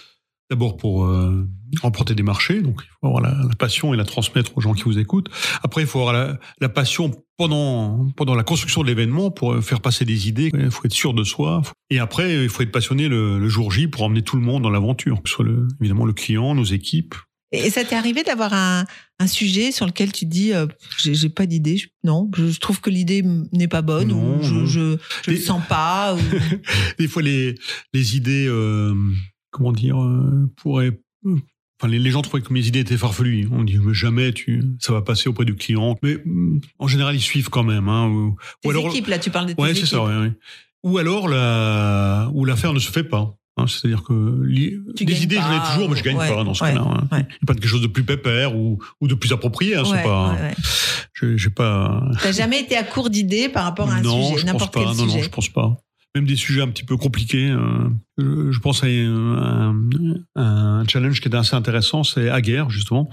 d'abord 0.50 0.78
pour 0.78 1.06
euh, 1.06 1.48
remporter 1.82 2.16
des 2.16 2.24
marchés, 2.24 2.62
donc 2.62 2.82
il 2.84 2.88
faut 3.02 3.08
avoir 3.08 3.22
la, 3.22 3.32
la 3.48 3.56
passion 3.56 3.94
et 3.94 3.98
la 3.98 4.06
transmettre 4.06 4.58
aux 4.58 4.62
gens 4.62 4.74
qui 4.74 4.84
vous 4.84 4.98
écoutent. 4.98 5.30
Après, 5.64 5.82
il 5.82 5.88
faut 5.88 6.00
avoir 6.00 6.14
la, 6.14 6.40
la 6.62 6.70
passion 6.70 7.12
pendant 7.38 8.08
pendant 8.16 8.34
la 8.36 8.44
construction 8.44 8.82
de 8.82 8.88
l'événement 8.88 9.30
pour 9.32 9.54
euh, 9.54 9.62
faire 9.62 9.82
passer 9.82 10.06
des 10.06 10.28
idées. 10.28 10.50
Il 10.58 10.72
faut 10.72 10.86
être 10.86 10.94
sûr 10.94 11.14
de 11.14 11.24
soi. 11.24 11.62
Et 11.90 12.00
après, 12.00 12.44
il 12.44 12.50
faut 12.50 12.64
être 12.64 12.72
passionné 12.72 13.08
le, 13.10 13.40
le 13.40 13.50
jour 13.50 13.72
J 13.72 13.88
pour 13.88 14.04
emmener 14.04 14.22
tout 14.22 14.38
le 14.38 14.42
monde 14.42 14.64
dans 14.64 14.70
l'aventure, 14.70 15.22
que 15.22 15.30
ce 15.30 15.36
soit 15.36 15.46
le, 15.46 15.68
évidemment 15.82 16.06
le 16.06 16.14
client, 16.14 16.56
nos 16.56 16.64
équipes. 16.64 17.16
Et 17.54 17.70
ça 17.70 17.86
t'est 17.86 17.96
arrivé 17.96 18.24
d'avoir 18.24 18.52
un, 18.54 18.84
un 19.20 19.28
sujet 19.28 19.72
sur 19.72 19.86
lequel 19.86 20.12
tu 20.12 20.26
te 20.26 20.30
dis 20.30 20.54
euh, 20.54 20.68
j'ai 20.98 21.30
pas 21.30 21.46
d'idée, 21.46 21.82
non, 22.04 22.30
je, 22.36 22.60
trouve 22.60 22.82
que 22.82 22.90
l'idée 22.90 23.24
n'est 23.54 23.70
pas 23.70 23.82
bonne 23.82 24.10
Non, 24.10 24.40
ou 24.40 24.44
je 24.44 24.66
je, 24.66 24.98
je 25.24 25.32
le 25.32 25.38
Et- 25.38 25.40
sens 25.40 25.62
pas. 25.70 26.14
ou- 26.16 26.20
des 27.00 27.08
fois 27.08 27.22
les 27.22 27.56
les 27.94 28.18
idées 28.18 28.48
euh, 28.50 28.94
comment 29.58 29.72
dire 29.74 30.02
euh, 30.02 30.50
pourraient 30.56 31.00
euh, 31.26 31.36
Enfin, 31.80 31.92
les, 31.92 32.00
les 32.00 32.10
gens 32.10 32.24
trouvaient 32.24 32.42
que 32.42 32.52
mes 32.54 32.66
idées 32.66 32.80
étaient 32.80 32.98
farfelues. 32.98 33.48
On 33.52 33.64
dit 33.64 33.78
mais 33.78 33.94
jamais 33.94 34.32
tu 34.34 34.64
ça 34.80 34.94
va 34.94 35.02
passer 35.04 35.30
auprès 35.30 35.46
du 35.46 35.56
client. 35.56 35.96
Mais 36.02 36.18
mm, 36.26 36.60
en 36.80 36.88
général 36.88 37.16
ils 37.16 37.22
suivent 37.22 37.50
quand 37.50 37.64
même. 37.64 37.88
Hein, 37.90 38.08
ou, 38.08 38.36
Tes 38.62 38.68
ou 38.68 38.72
alors 38.72 38.88
équipes 38.88 39.08
là, 39.08 39.20
tu 39.20 39.30
parles 39.30 39.48
de 39.48 39.54
tes 39.54 39.62
ouais 39.62 39.72
équipes. 39.72 39.86
c'est 39.86 39.92
ça. 39.96 40.04
Ouais, 40.04 40.16
ouais. 40.18 40.32
Ou 40.84 40.98
alors 40.98 41.28
la 41.28 42.30
ou 42.34 42.46
l'affaire 42.46 42.74
ne 42.74 42.80
se 42.80 42.92
fait 42.92 43.04
pas. 43.04 43.34
Hein, 43.60 43.66
C'est-à-dire 43.68 44.04
que 44.04 44.44
li- 44.46 44.78
des 44.96 45.06
gagnes 45.06 45.22
idées, 45.24 45.36
j'en 45.38 45.52
ai 45.52 45.58
pas, 45.58 45.72
toujours, 45.74 45.90
mais 45.90 45.96
je 45.98 46.04
gagne 46.04 46.16
ouais, 46.18 46.30
pas 46.30 46.44
dans 46.44 46.54
ce 46.54 46.60
cas-là. 46.64 46.82
hein. 46.82 47.08
Il 47.12 47.18
n'y 47.18 47.22
a 47.24 47.46
pas 47.48 47.54
de 47.56 47.60
quelque 47.60 47.70
chose 47.70 47.82
de 47.82 47.88
plus 47.88 48.04
pépère 48.04 48.56
ou, 48.56 48.78
ou 49.02 49.08
de 49.08 49.16
plus 49.16 49.32
approprié. 49.34 49.76
Hein, 49.76 49.84
c'est 49.84 50.04
pas, 50.04 50.36
j'ai- 51.20 51.38
j'ai 51.40 51.50
pas. 51.50 52.08
T'as 52.22 52.32
jamais 52.32 52.60
été 52.62 52.76
à 52.78 52.84
court 52.84 53.10
d'idées 53.10 53.50
par 53.50 53.64
rapport 53.64 53.90
à 53.90 53.96
un 53.96 54.02
non, 54.02 54.12
sujet, 54.28 54.42
je 54.42 54.46
pense 54.46 54.46
n'importe 54.54 54.74
pas. 54.76 54.80
quel 54.82 54.90
Non, 54.90 55.04
sujet. 55.06 55.18
non, 55.18 55.24
je 55.24 55.30
pense 55.30 55.50
pas. 55.50 55.76
Même 56.18 56.26
des 56.26 56.36
sujets 56.36 56.64
un 56.64 56.70
petit 56.70 56.84
peu 56.84 56.98
compliqués. 56.98 57.52
euh, 57.52 58.52
je, 58.52 58.60
pense 58.60 58.84
à 58.84 58.88
un, 58.88 60.84
challenge 60.88 61.22
qui 61.22 61.28
était 61.28 61.38
assez 61.38 61.56
intéressant, 61.56 62.04
c'est 62.04 62.32
Aguerre 62.32 62.72
justement, 62.72 63.08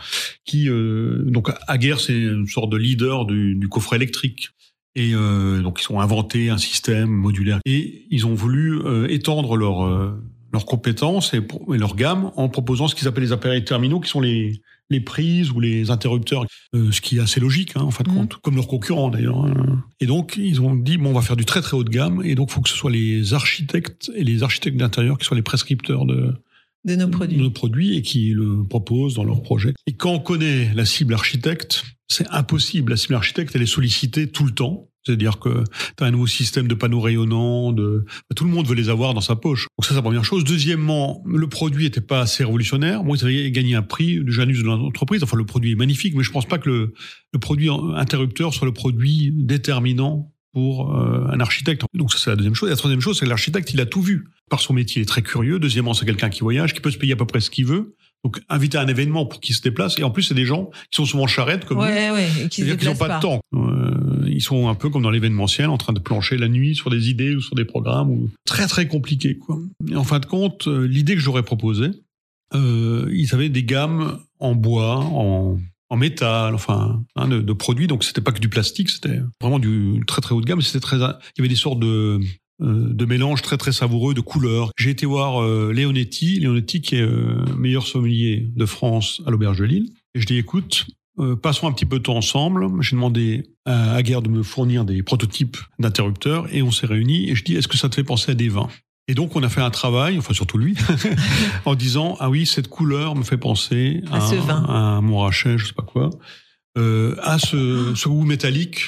qui 0.46 0.70
euh, 0.70 1.22
donc 1.26 1.50
Aguerre 1.68 2.00
c'est 2.00 2.16
une 2.16 2.46
sorte 2.46 2.70
de 2.70 2.78
leader 2.78 3.26
du, 3.26 3.56
du 3.56 3.68
coffret 3.68 3.96
électrique. 3.96 4.48
Et 4.94 5.10
euh, 5.12 5.60
donc 5.60 5.82
ils 5.82 5.92
ont 5.92 6.00
inventé 6.00 6.48
un 6.48 6.56
système 6.56 7.10
modulaire 7.10 7.58
et 7.66 8.06
ils 8.10 8.24
ont 8.26 8.32
voulu 8.32 8.80
étendre 9.10 9.58
leur 9.58 10.16
leurs 10.50 10.64
compétences 10.64 11.34
et 11.34 11.42
leur 11.68 11.96
gamme 11.96 12.30
en 12.36 12.48
proposant 12.48 12.88
ce 12.88 12.94
qu'ils 12.94 13.06
appellent 13.06 13.24
les 13.24 13.32
appareils 13.32 13.64
terminaux, 13.64 14.00
qui 14.00 14.08
sont 14.08 14.22
les 14.22 14.62
les 14.90 15.00
prises 15.00 15.50
ou 15.50 15.60
les 15.60 15.90
interrupteurs, 15.90 16.44
euh, 16.74 16.92
ce 16.92 17.00
qui 17.00 17.16
est 17.16 17.20
assez 17.20 17.40
logique 17.40 17.72
hein, 17.76 17.80
en 17.82 17.90
fin 17.90 18.04
de 18.04 18.10
Mhm. 18.10 18.16
compte, 18.16 18.36
comme 18.42 18.54
leurs 18.56 18.68
concurrents 18.68 19.08
d'ailleurs. 19.10 19.44
hein. 19.44 19.82
Et 20.00 20.06
donc 20.06 20.34
ils 20.36 20.60
ont 20.60 20.74
dit 20.74 20.98
bon 20.98 21.10
on 21.10 21.12
va 21.14 21.22
faire 21.22 21.36
du 21.36 21.44
très 21.44 21.62
très 21.62 21.76
haut 21.76 21.84
de 21.84 21.90
gamme 21.90 22.20
et 22.24 22.34
donc 22.34 22.50
il 22.50 22.54
faut 22.54 22.60
que 22.60 22.68
ce 22.68 22.76
soit 22.76 22.90
les 22.90 23.32
architectes 23.34 24.10
et 24.14 24.24
les 24.24 24.42
architectes 24.42 24.76
d'intérieur 24.76 25.18
qui 25.18 25.24
soient 25.24 25.36
les 25.36 25.42
prescripteurs 25.42 26.04
de, 26.04 26.34
De 26.84 26.96
nos 26.96 27.08
produits. 27.08 27.38
de 27.38 27.42
nos 27.42 27.50
produits 27.50 27.96
et 27.96 28.02
qui 28.02 28.30
le 28.30 28.62
proposent 28.62 29.14
dans 29.14 29.24
leur 29.24 29.42
projet. 29.42 29.72
Et 29.86 29.92
quand 29.94 30.12
on 30.12 30.20
connaît 30.20 30.72
la 30.74 30.84
cible 30.84 31.14
architecte, 31.14 31.84
c'est 32.08 32.26
impossible. 32.28 32.90
La 32.92 32.96
cible 32.98 33.14
architecte, 33.14 33.56
elle 33.56 33.62
est 33.62 33.66
sollicitée 33.66 34.26
tout 34.28 34.44
le 34.44 34.52
temps. 34.52 34.88
C'est-à-dire 35.06 35.38
que 35.38 35.64
tu 35.96 36.04
as 36.04 36.06
un 36.06 36.10
nouveau 36.10 36.26
système 36.26 36.66
de 36.66 36.74
panneaux 36.74 37.00
rayonnants, 37.00 37.72
de... 37.72 38.04
tout 38.34 38.44
le 38.44 38.50
monde 38.50 38.66
veut 38.66 38.74
les 38.74 38.88
avoir 38.88 39.14
dans 39.14 39.20
sa 39.20 39.36
poche. 39.36 39.66
Donc 39.78 39.84
ça, 39.84 39.90
c'est 39.90 39.96
la 39.96 40.02
première 40.02 40.24
chose. 40.24 40.44
Deuxièmement, 40.44 41.22
le 41.26 41.46
produit 41.46 41.84
n'était 41.84 42.00
pas 42.00 42.20
assez 42.20 42.44
révolutionnaire. 42.44 43.04
Bon, 43.04 43.14
ils 43.14 43.24
avaient 43.24 43.50
gagné 43.50 43.74
un 43.74 43.82
prix 43.82 44.22
du 44.24 44.32
Janus 44.32 44.58
de 44.58 44.64
l'entreprise. 44.64 45.22
Enfin, 45.22 45.36
le 45.36 45.44
produit 45.44 45.72
est 45.72 45.76
magnifique, 45.76 46.14
mais 46.14 46.22
je 46.22 46.30
pense 46.30 46.46
pas 46.46 46.58
que 46.58 46.68
le, 46.68 46.94
le 47.32 47.38
produit 47.38 47.68
interrupteur 47.94 48.54
soit 48.54 48.66
le 48.66 48.72
produit 48.72 49.32
déterminant 49.34 50.30
pour 50.54 50.94
euh, 50.94 51.26
un 51.30 51.40
architecte. 51.40 51.82
Donc 51.94 52.12
ça, 52.12 52.18
c'est 52.18 52.30
la 52.30 52.36
deuxième 52.36 52.54
chose. 52.54 52.68
Et 52.68 52.70
la 52.70 52.76
troisième 52.76 53.00
chose, 53.00 53.18
c'est 53.18 53.24
que 53.24 53.30
l'architecte, 53.30 53.74
il 53.74 53.80
a 53.80 53.86
tout 53.86 54.02
vu. 54.02 54.28
Par 54.48 54.60
son 54.60 54.72
métier, 54.72 55.00
il 55.00 55.02
est 55.02 55.06
très 55.06 55.22
curieux. 55.22 55.58
Deuxièmement, 55.58 55.94
c'est 55.94 56.06
quelqu'un 56.06 56.30
qui 56.30 56.40
voyage, 56.40 56.74
qui 56.74 56.80
peut 56.80 56.90
se 56.90 56.98
payer 56.98 57.14
à 57.14 57.16
peu 57.16 57.26
près 57.26 57.40
ce 57.40 57.50
qu'il 57.50 57.66
veut. 57.66 57.96
Donc, 58.22 58.40
inviter 58.48 58.78
à 58.78 58.82
un 58.82 58.86
événement 58.86 59.26
pour 59.26 59.40
qu'il 59.40 59.54
se 59.54 59.60
déplace. 59.60 59.98
Et 59.98 60.04
en 60.04 60.10
plus, 60.10 60.22
c'est 60.22 60.34
des 60.34 60.46
gens 60.46 60.70
qui 60.90 60.96
sont 60.96 61.04
souvent 61.04 61.26
charrettes, 61.26 61.64
comme 61.64 61.78
nous. 61.78 61.84
Ouais, 61.84 62.10
ouais, 62.10 62.28
et 62.40 62.48
qui 62.48 62.64
qu'ils 62.64 62.88
n'ont 62.88 62.96
pas, 62.96 63.08
pas. 63.08 63.16
de 63.16 63.22
temps. 63.22 63.40
Euh, 63.54 63.93
ils 64.26 64.42
sont 64.42 64.68
un 64.68 64.74
peu 64.74 64.90
comme 64.90 65.02
dans 65.02 65.10
l'événementiel, 65.10 65.68
en 65.68 65.78
train 65.78 65.92
de 65.92 66.00
plancher 66.00 66.36
la 66.36 66.48
nuit 66.48 66.74
sur 66.74 66.90
des 66.90 67.10
idées 67.10 67.34
ou 67.34 67.40
sur 67.40 67.54
des 67.54 67.64
programmes. 67.64 68.10
Ou... 68.10 68.30
Très, 68.44 68.66
très 68.66 68.86
compliqué. 68.88 69.38
Et 69.90 69.96
en 69.96 70.04
fin 70.04 70.18
de 70.18 70.26
compte, 70.26 70.68
euh, 70.68 70.86
l'idée 70.86 71.14
que 71.14 71.20
j'aurais 71.20 71.42
proposée, 71.42 71.90
euh, 72.54 73.08
ils 73.12 73.34
avaient 73.34 73.48
des 73.48 73.64
gammes 73.64 74.18
en 74.38 74.54
bois, 74.54 74.98
en, 74.98 75.58
métal, 75.96 76.56
enfin, 76.56 77.04
hein, 77.14 77.28
de, 77.28 77.52
produits. 77.52 77.86
Donc, 77.86 78.02
c'était 78.02 78.20
pas 78.20 78.32
que 78.32 78.40
du 78.40 78.48
plastique, 78.48 78.90
c'était 78.90 79.20
vraiment 79.40 79.60
du 79.60 80.02
très, 80.08 80.20
très 80.20 80.34
haut 80.34 80.40
de 80.40 80.46
gamme. 80.46 80.60
C'était 80.60 80.80
très, 80.80 80.96
il 80.96 81.00
y 81.00 81.40
avait 81.40 81.48
des 81.48 81.54
sortes 81.54 81.78
de, 81.78 82.18
euh, 82.60 82.92
de 82.92 83.04
mélanges 83.04 83.42
très, 83.42 83.56
très 83.56 83.70
savoureux, 83.70 84.12
de 84.12 84.20
couleurs. 84.20 84.72
J'ai 84.76 84.90
été 84.90 85.06
voir 85.06 85.40
euh, 85.40 85.72
Leonetti, 85.72 86.40
Leonetti 86.40 86.80
qui 86.80 86.96
est 86.96 87.06
meilleur 87.56 87.86
sommelier 87.86 88.48
de 88.56 88.66
France 88.66 89.22
à 89.24 89.30
l'Auberge 89.30 89.58
de 89.58 89.64
Lille. 89.64 89.90
Et 90.16 90.20
je 90.20 90.26
dis, 90.26 90.36
écoute, 90.36 90.86
euh, 91.18 91.36
passons 91.36 91.68
un 91.68 91.72
petit 91.72 91.86
peu 91.86 91.98
de 91.98 92.02
temps 92.02 92.16
ensemble. 92.16 92.66
J'ai 92.82 92.96
demandé 92.96 93.44
à 93.66 93.94
Aguerre 93.94 94.22
de 94.22 94.28
me 94.28 94.42
fournir 94.42 94.84
des 94.84 95.02
prototypes 95.02 95.56
d'interrupteurs 95.78 96.52
et 96.54 96.62
on 96.62 96.70
s'est 96.70 96.86
réunis 96.86 97.30
et 97.30 97.34
je 97.34 97.44
dis 97.44 97.54
est-ce 97.56 97.68
que 97.68 97.76
ça 97.76 97.88
te 97.88 97.94
fait 97.94 98.04
penser 98.04 98.32
à 98.32 98.34
des 98.34 98.48
vins? 98.48 98.68
Et 99.06 99.14
donc 99.14 99.36
on 99.36 99.42
a 99.42 99.48
fait 99.48 99.60
un 99.60 99.70
travail, 99.70 100.18
enfin 100.18 100.32
surtout 100.34 100.58
lui, 100.58 100.74
en 101.66 101.74
disant 101.74 102.16
ah 102.20 102.30
oui 102.30 102.46
cette 102.46 102.68
couleur 102.68 103.14
me 103.16 103.22
fait 103.22 103.36
penser 103.38 104.02
À 104.10 104.20
ce 104.20 104.34
vin. 104.36 104.64
à 104.68 104.72
un 104.72 105.00
Montrachet, 105.02 105.58
je 105.58 105.66
sais 105.66 105.72
pas 105.74 105.82
quoi, 105.82 106.10
euh, 106.78 107.14
à 107.22 107.38
ce, 107.38 107.92
ce 107.94 108.08
goût 108.08 108.24
métallique. 108.24 108.80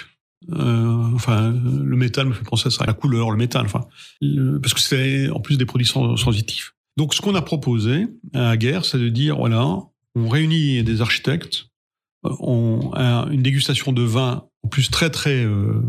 Euh, 0.52 1.10
enfin, 1.14 1.50
le 1.50 1.96
métal 1.96 2.26
me 2.28 2.32
fait 2.32 2.44
penser 2.44 2.68
à 2.68 2.70
ça, 2.70 2.84
la 2.86 2.92
couleur, 2.92 3.30
le 3.30 3.36
métal, 3.36 3.64
enfin, 3.64 3.86
le- 4.20 4.60
parce 4.60 4.74
que 4.74 4.80
c'est 4.80 5.28
en 5.30 5.40
plus 5.40 5.58
des 5.58 5.64
produits 5.66 5.86
sens- 5.86 6.20
sensitifs. 6.22 6.74
Donc, 6.96 7.14
ce 7.14 7.20
qu'on 7.20 7.34
a 7.34 7.42
proposé 7.42 8.06
à 8.32 8.50
Aguerre, 8.50 8.84
c'est 8.84 8.98
de 8.98 9.08
dire 9.08 9.36
voilà, 9.38 9.66
on 10.14 10.28
réunit 10.28 10.82
des 10.84 11.00
architectes, 11.00 11.66
euh, 12.30 12.36
on 12.40 12.90
a 12.94 13.26
une 13.30 13.42
dégustation 13.42 13.92
de 13.92 14.02
vin, 14.02 14.44
en 14.62 14.68
plus 14.68 14.90
très 14.90 15.10
très, 15.10 15.44
euh, 15.44 15.82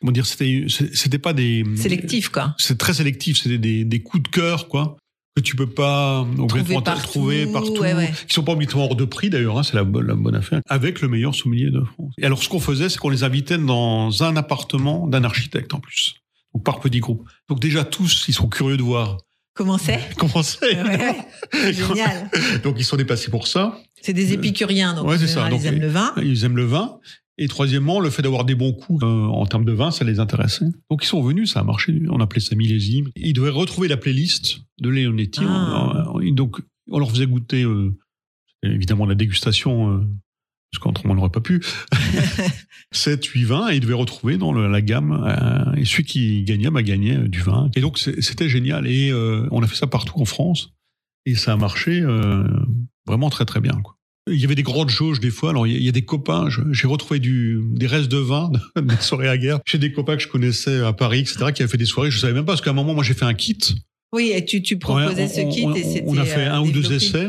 comment 0.00 0.12
dire, 0.12 0.26
c'était 0.26 0.66
c'était 0.68 1.18
pas 1.18 1.32
des 1.32 1.64
Sélectif, 1.76 2.28
quoi. 2.30 2.54
c'est 2.58 2.78
très 2.78 2.94
sélectif, 2.94 3.38
c'est 3.42 3.58
des, 3.58 3.84
des 3.84 4.02
coups 4.02 4.22
de 4.24 4.28
cœur, 4.28 4.68
quoi, 4.68 4.96
que 5.36 5.40
tu 5.42 5.54
peux 5.56 5.68
pas 5.68 6.20
obligatoirement 6.20 6.82
partout, 6.82 7.02
trouver 7.08 7.46
partout, 7.46 7.80
ouais, 7.80 7.94
ouais. 7.94 8.12
qui 8.26 8.34
sont 8.34 8.42
pas 8.42 8.52
obligatoirement 8.52 8.90
hors 8.90 8.96
de 8.96 9.04
prix 9.04 9.30
d'ailleurs, 9.30 9.58
hein, 9.58 9.62
c'est 9.62 9.74
la, 9.74 9.84
bonne- 9.84 10.06
la 10.06 10.14
bonne 10.14 10.34
affaire, 10.34 10.60
avec 10.68 11.00
le 11.00 11.08
meilleur 11.08 11.34
sommelier 11.34 11.70
de 11.70 11.82
France. 11.84 12.12
Et 12.18 12.24
alors, 12.26 12.42
ce 12.42 12.48
qu'on 12.48 12.60
faisait, 12.60 12.88
c'est 12.88 12.98
qu'on 12.98 13.10
les 13.10 13.22
invitait 13.24 13.58
dans 13.58 14.22
un 14.24 14.36
appartement 14.36 15.06
d'un 15.06 15.24
architecte 15.24 15.74
en 15.74 15.80
plus, 15.80 16.14
donc 16.54 16.64
par 16.64 16.80
petits 16.80 17.00
groupes. 17.00 17.28
Donc 17.48 17.60
déjà 17.60 17.84
tous, 17.84 18.24
ils 18.28 18.34
sont 18.34 18.48
curieux 18.48 18.76
de 18.76 18.82
voir 18.82 19.18
Comment 19.54 19.76
c'est? 19.78 19.98
Comment 20.16 20.44
c'est? 20.44 20.80
Ouais. 20.84 21.16
Génial. 21.72 22.30
Donc 22.62 22.76
ils 22.78 22.84
sont 22.84 22.94
déplacés 22.96 23.28
pour 23.28 23.48
ça. 23.48 23.76
C'est 24.02 24.12
des 24.12 24.32
épicuriens, 24.32 24.94
donc 24.94 25.06
Ouais, 25.06 25.18
c'est 25.18 25.26
ça. 25.26 25.48
Donc, 25.48 25.60
ils 25.62 25.66
aiment 25.66 25.80
le 25.80 25.88
vin. 25.88 26.12
Ils 26.22 26.44
aiment 26.44 26.56
le 26.56 26.64
vin. 26.64 26.98
Et 27.40 27.46
troisièmement, 27.46 28.00
le 28.00 28.10
fait 28.10 28.22
d'avoir 28.22 28.44
des 28.44 28.56
bons 28.56 28.72
coups 28.72 29.02
euh, 29.04 29.06
en 29.06 29.46
termes 29.46 29.64
de 29.64 29.70
vin, 29.72 29.90
ça 29.92 30.04
les 30.04 30.18
intéressait. 30.18 30.64
Donc 30.90 31.04
ils 31.04 31.06
sont 31.06 31.22
venus, 31.22 31.52
ça 31.52 31.60
a 31.60 31.62
marché. 31.64 32.00
On 32.10 32.20
appelait 32.20 32.40
ça 32.40 32.56
millésime. 32.56 33.10
Ils 33.14 33.32
devaient 33.32 33.50
retrouver 33.50 33.86
la 33.86 33.96
playlist 33.96 34.58
de 34.80 34.88
Leonetti. 34.88 35.42
Ah. 35.46 36.04
On- 36.14 36.20
on- 36.20 36.32
donc 36.34 36.60
on 36.90 36.98
leur 36.98 37.10
faisait 37.10 37.26
goûter 37.28 37.62
euh, 37.62 37.94
évidemment 38.64 39.06
la 39.06 39.14
dégustation, 39.14 39.92
euh, 39.92 39.98
parce 40.72 40.82
qu'autrement 40.82 41.12
on 41.12 41.16
n'aurait 41.16 41.30
pas 41.30 41.40
pu. 41.40 41.60
7, 42.92 43.24
8 43.24 43.44
vins, 43.44 43.68
et 43.70 43.76
ils 43.76 43.80
devaient 43.80 43.94
retrouver 43.94 44.36
dans 44.38 44.52
le- 44.52 44.68
la 44.68 44.80
gamme. 44.80 45.12
euh, 45.24 45.74
et 45.76 45.84
celui 45.84 46.04
qui 46.04 46.42
gagnait, 46.42 46.70
bah, 46.70 46.82
gagnait 46.82 47.18
euh, 47.18 47.28
du 47.28 47.40
vin. 47.40 47.70
Et 47.76 47.80
donc 47.80 47.98
c'était 47.98 48.48
génial. 48.48 48.86
Et 48.88 49.10
euh, 49.10 49.46
on 49.50 49.62
a 49.62 49.66
fait 49.66 49.76
ça 49.76 49.86
partout 49.86 50.18
en 50.20 50.24
France. 50.24 50.70
Et 51.30 51.34
ça 51.34 51.52
a 51.52 51.56
marché 51.56 52.00
euh, 52.00 52.44
vraiment 53.06 53.28
très 53.30 53.44
très 53.44 53.60
bien. 53.60 53.72
Quoi. 53.82 53.96
Il 54.30 54.36
y 54.40 54.44
avait 54.44 54.54
des 54.54 54.62
grandes 54.62 54.90
jauges 54.90 55.20
des 55.20 55.30
fois. 55.30 55.50
Alors 55.50 55.66
il 55.66 55.82
y 55.82 55.88
a- 55.88 55.92
des 55.92 56.04
copains. 56.04 56.48
J'ai 56.70 56.86
retrouvé 56.86 57.18
du, 57.20 57.60
des 57.72 57.86
restes 57.86 58.10
de 58.10 58.18
vin 58.18 58.50
de 58.76 58.92
soirées 59.00 59.28
à 59.28 59.36
guerre 59.38 59.60
chez 59.66 59.78
des 59.78 59.92
copains 59.92 60.16
que 60.16 60.22
je 60.22 60.28
connaissais 60.28 60.80
à 60.80 60.92
Paris, 60.92 61.20
etc., 61.20 61.46
qui 61.54 61.62
avaient 61.62 61.70
fait 61.70 61.76
des 61.78 61.84
soirées. 61.86 62.10
Je 62.10 62.18
savais 62.18 62.32
même 62.34 62.44
pas 62.44 62.52
parce 62.52 62.60
qu'à 62.62 62.70
un 62.70 62.74
moment, 62.74 62.94
moi, 62.94 63.04
j'ai 63.04 63.14
fait 63.14 63.24
un 63.24 63.34
kit. 63.34 63.58
Oui, 64.14 64.32
et 64.34 64.44
tu, 64.44 64.62
tu 64.62 64.78
proposais 64.78 65.22
Ouais, 65.22 65.28
ce 65.28 65.40
kit 65.54 65.64
on, 65.66 65.74
et 65.74 65.82
c'était. 65.82 66.04
on 66.06 66.16
a 66.16 66.24
fait 66.24 66.46
euh, 66.46 66.54
un 66.54 66.60
ou 66.62 66.70
deux 66.70 66.92
essais. 66.92 67.28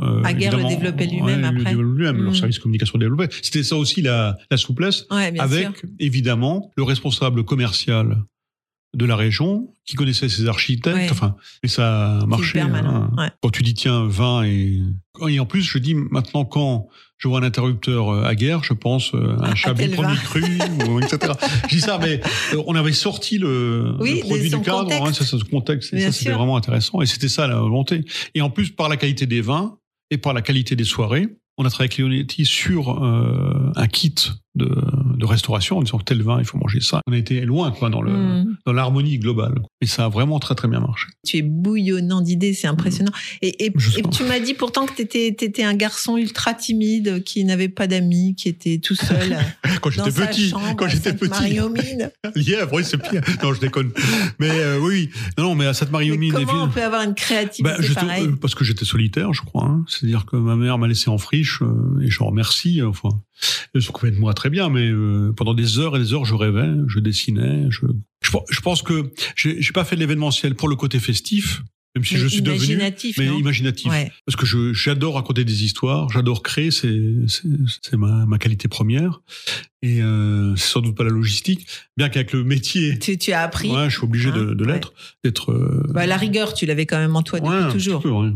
Euh, 0.00 0.22
Aguerre 0.24 0.56
le 0.58 0.64
développait 0.64 1.06
lui-même 1.06 1.42
ouais, 1.42 1.60
après. 1.62 1.74
Le 1.74 1.82
lui-même, 1.82 2.18
leur 2.22 2.32
Mm. 2.32 2.36
service 2.36 2.58
communication 2.58 2.98
le 2.98 3.04
développait. 3.06 3.34
C'était 3.42 3.62
ça 3.62 3.76
aussi 3.76 4.02
la, 4.02 4.36
la 4.50 4.56
souplesse, 4.58 5.06
Ouais, 5.10 5.32
avec 5.38 5.62
sûr. 5.62 5.72
évidemment 5.98 6.70
le 6.76 6.82
responsable 6.82 7.44
commercial 7.44 8.22
de 8.96 9.04
la 9.04 9.14
région 9.14 9.68
qui 9.84 9.94
connaissait 9.94 10.28
ses 10.28 10.48
architectes. 10.48 10.96
Ouais. 10.96 11.08
Enfin, 11.10 11.36
et 11.62 11.68
ça 11.68 12.18
a 12.18 12.26
marché. 12.26 12.60
Hein. 12.60 13.10
Ouais. 13.16 13.30
Quand 13.42 13.50
tu 13.50 13.62
dis 13.62 13.74
tiens 13.74 14.06
vin 14.06 14.42
et 14.44 14.80
et 15.28 15.38
en 15.40 15.46
plus 15.46 15.62
je 15.62 15.78
dis 15.78 15.94
maintenant 15.94 16.44
quand 16.44 16.88
je 17.18 17.28
vois 17.28 17.40
un 17.40 17.42
interrupteur 17.42 18.10
euh, 18.10 18.24
à 18.24 18.34
guerre, 18.34 18.62
je 18.64 18.74
pense 18.74 19.14
euh, 19.14 19.36
à 19.40 19.50
un 19.50 19.54
chablis 19.54 19.88
premier 19.88 20.16
cru, 20.16 20.42
ou, 20.88 21.00
etc. 21.00 21.32
Je 21.64 21.74
dis 21.76 21.80
ça, 21.80 21.98
mais 21.98 22.20
euh, 22.52 22.62
on 22.66 22.74
avait 22.74 22.92
sorti 22.92 23.38
le, 23.38 23.94
Oui, 24.00 24.16
le 24.16 24.20
produit 24.20 24.50
du 24.50 24.60
cadre, 24.60 24.82
contexte. 24.82 25.02
hein, 25.02 25.12
ça, 25.12 25.24
ça, 25.24 25.38
ce 25.38 25.44
contexte, 25.44 25.94
et 25.94 26.00
ça 26.00 26.12
c'était 26.12 26.32
vraiment 26.32 26.58
intéressant. 26.58 27.00
Et 27.00 27.06
c'était 27.06 27.28
ça 27.28 27.46
la 27.46 27.56
volonté. 27.56 28.04
Et 28.34 28.42
en 28.42 28.50
plus 28.50 28.70
par 28.70 28.90
la 28.90 28.98
qualité 28.98 29.24
des 29.26 29.40
vins 29.40 29.78
et 30.10 30.18
par 30.18 30.34
la 30.34 30.42
qualité 30.42 30.76
des 30.76 30.84
soirées, 30.84 31.28
on 31.58 31.64
a 31.64 31.70
travaillé 31.70 31.88
avec 31.90 31.98
Leonetti 31.98 32.44
sur 32.44 33.02
euh, 33.02 33.72
un 33.76 33.86
kit 33.86 34.14
de, 34.56 34.68
de 35.16 35.24
restauration 35.26 35.78
en 35.78 35.82
disant 35.82 35.98
tel 35.98 36.22
vin, 36.22 36.38
il 36.38 36.44
faut 36.44 36.58
manger 36.58 36.80
ça. 36.80 37.00
On 37.06 37.12
a 37.12 37.16
été 37.16 37.40
loin 37.42 37.70
quoi 37.70 37.90
dans 37.90 38.02
le 38.02 38.12
Mm. 38.12 38.56
dans 38.66 38.72
l'harmonie 38.72 39.18
globale. 39.18 39.54
Et 39.80 39.86
ça 39.86 40.06
a 40.06 40.08
vraiment 40.08 40.38
très 40.38 40.54
très 40.54 40.68
bien 40.68 40.80
marché. 40.80 41.06
Tu 41.26 41.36
es 41.38 41.42
bouillonnant 41.42 42.20
d'idées, 42.22 42.54
c'est 42.54 42.66
impressionnant. 42.66 43.12
Et, 43.42 43.66
et- 43.66 43.72
et 43.96 44.02
tu 44.10 44.24
m'as 44.24 44.40
dit 44.40 44.54
pourtant 44.54 44.86
que 44.86 44.94
tu 45.02 45.18
étais, 45.18 45.62
un 45.62 45.74
garçon 45.74 46.16
ultra 46.16 46.54
timide, 46.54 47.22
qui 47.24 47.44
n'avait 47.44 47.68
pas 47.68 47.86
d'amis, 47.86 48.34
qui 48.34 48.48
était 48.48 48.78
tout 48.78 48.94
seul 48.94 49.36
Quand 49.82 49.90
j'étais 49.90 50.10
petit, 50.10 50.48
chambre 50.48 50.74
quand 50.76 50.88
j'étais 50.88 51.12
petit. 51.14 51.42
Lièvre, 52.34 52.72
oui, 52.72 52.84
c'est 52.84 52.98
pire. 52.98 53.22
Non, 53.42 53.52
je 53.52 53.60
déconne. 53.60 53.90
Mais 54.38 54.50
euh, 54.50 54.78
oui, 54.80 55.10
non, 55.38 55.54
mais 55.54 55.66
à 55.66 55.74
cette 55.74 55.90
marie 55.90 56.10
aux 56.10 56.14
Mais 56.14 56.20
mines, 56.20 56.32
Comment 56.32 56.64
on 56.64 56.68
peut 56.68 56.82
avoir 56.82 57.02
une 57.02 57.14
créativité 57.14 57.62
bah, 57.78 57.94
pareille? 57.94 58.26
euh, 58.26 58.36
parce 58.40 58.54
que 58.54 58.64
j'étais 58.64 58.84
solitaire, 58.84 59.32
je 59.32 59.42
crois. 59.42 59.64
hein. 59.66 59.84
C'est-à-dire 59.88 60.24
que 60.26 60.36
ma 60.36 60.56
mère 60.56 60.78
m'a 60.78 60.88
laissé 60.88 61.10
en 61.10 61.18
friche 61.18 61.60
euh, 61.62 62.00
et 62.02 62.10
je 62.10 62.22
remercie. 62.22 62.82
Enfin, 62.82 63.10
elle 63.74 63.82
s'occupait 63.82 64.10
de 64.10 64.18
moi 64.18 64.34
très 64.34 64.50
bien, 64.50 64.68
mais 64.70 64.88
euh, 64.90 65.32
pendant 65.36 65.54
des 65.54 65.78
heures 65.78 65.96
et 65.96 66.00
des 66.00 66.12
heures, 66.14 66.24
je 66.24 66.34
rêvais, 66.34 66.70
je 66.88 66.98
dessinais. 67.00 67.66
Je, 67.70 67.86
je, 68.22 68.30
je 68.50 68.60
pense 68.60 68.82
que 68.82 69.10
j'ai 69.36 69.60
j'ai 69.62 69.72
pas 69.72 69.84
fait 69.84 69.96
de 69.96 70.00
l'événementiel 70.00 70.54
pour 70.54 70.68
le 70.68 70.76
côté 70.76 70.98
festif. 71.00 71.62
Même 71.94 72.04
si 72.04 72.12
Mais 72.14 72.20
je 72.20 72.26
suis 72.26 72.42
devenu, 72.42 72.58
imaginatif, 72.74 73.16
mais 73.16 73.26
imaginatif. 73.38 73.90
Ouais. 73.90 74.12
Parce 74.26 74.36
que 74.36 74.44
je 74.44 74.74
j'adore 74.74 75.14
raconter 75.14 75.44
des 75.46 75.64
histoires, 75.64 76.10
j'adore 76.10 76.42
créer, 76.42 76.70
c'est 76.70 77.00
c'est 77.26 77.48
c'est 77.82 77.96
ma, 77.96 78.26
ma 78.26 78.36
qualité 78.36 78.68
première. 78.68 79.22
Et 79.82 80.02
euh, 80.02 80.54
c'est 80.56 80.68
sans 80.72 80.80
doute 80.82 80.94
pas 80.94 81.04
la 81.04 81.10
logistique, 81.10 81.66
bien 81.96 82.10
qu'avec 82.10 82.32
le 82.32 82.44
métier, 82.44 82.98
Tu, 82.98 83.16
tu 83.16 83.32
as 83.32 83.40
appris. 83.40 83.70
ouais, 83.70 83.88
je 83.88 83.96
suis 83.96 84.04
obligé 84.04 84.30
de, 84.30 84.40
Hein, 84.50 84.54
de 84.54 84.64
ouais. 84.66 84.72
l'être, 84.74 84.92
d'être. 85.24 85.52
euh, 85.52 85.86
Bah, 85.94 86.04
la 86.06 86.18
rigueur, 86.18 86.52
tu 86.52 86.66
l'avais 86.66 86.84
quand 86.84 86.98
même 86.98 87.16
en 87.16 87.22
toi 87.22 87.40
depuis 87.40 87.72
toujours. 87.72 88.02
peu, 88.02 88.10
ouais. 88.10 88.30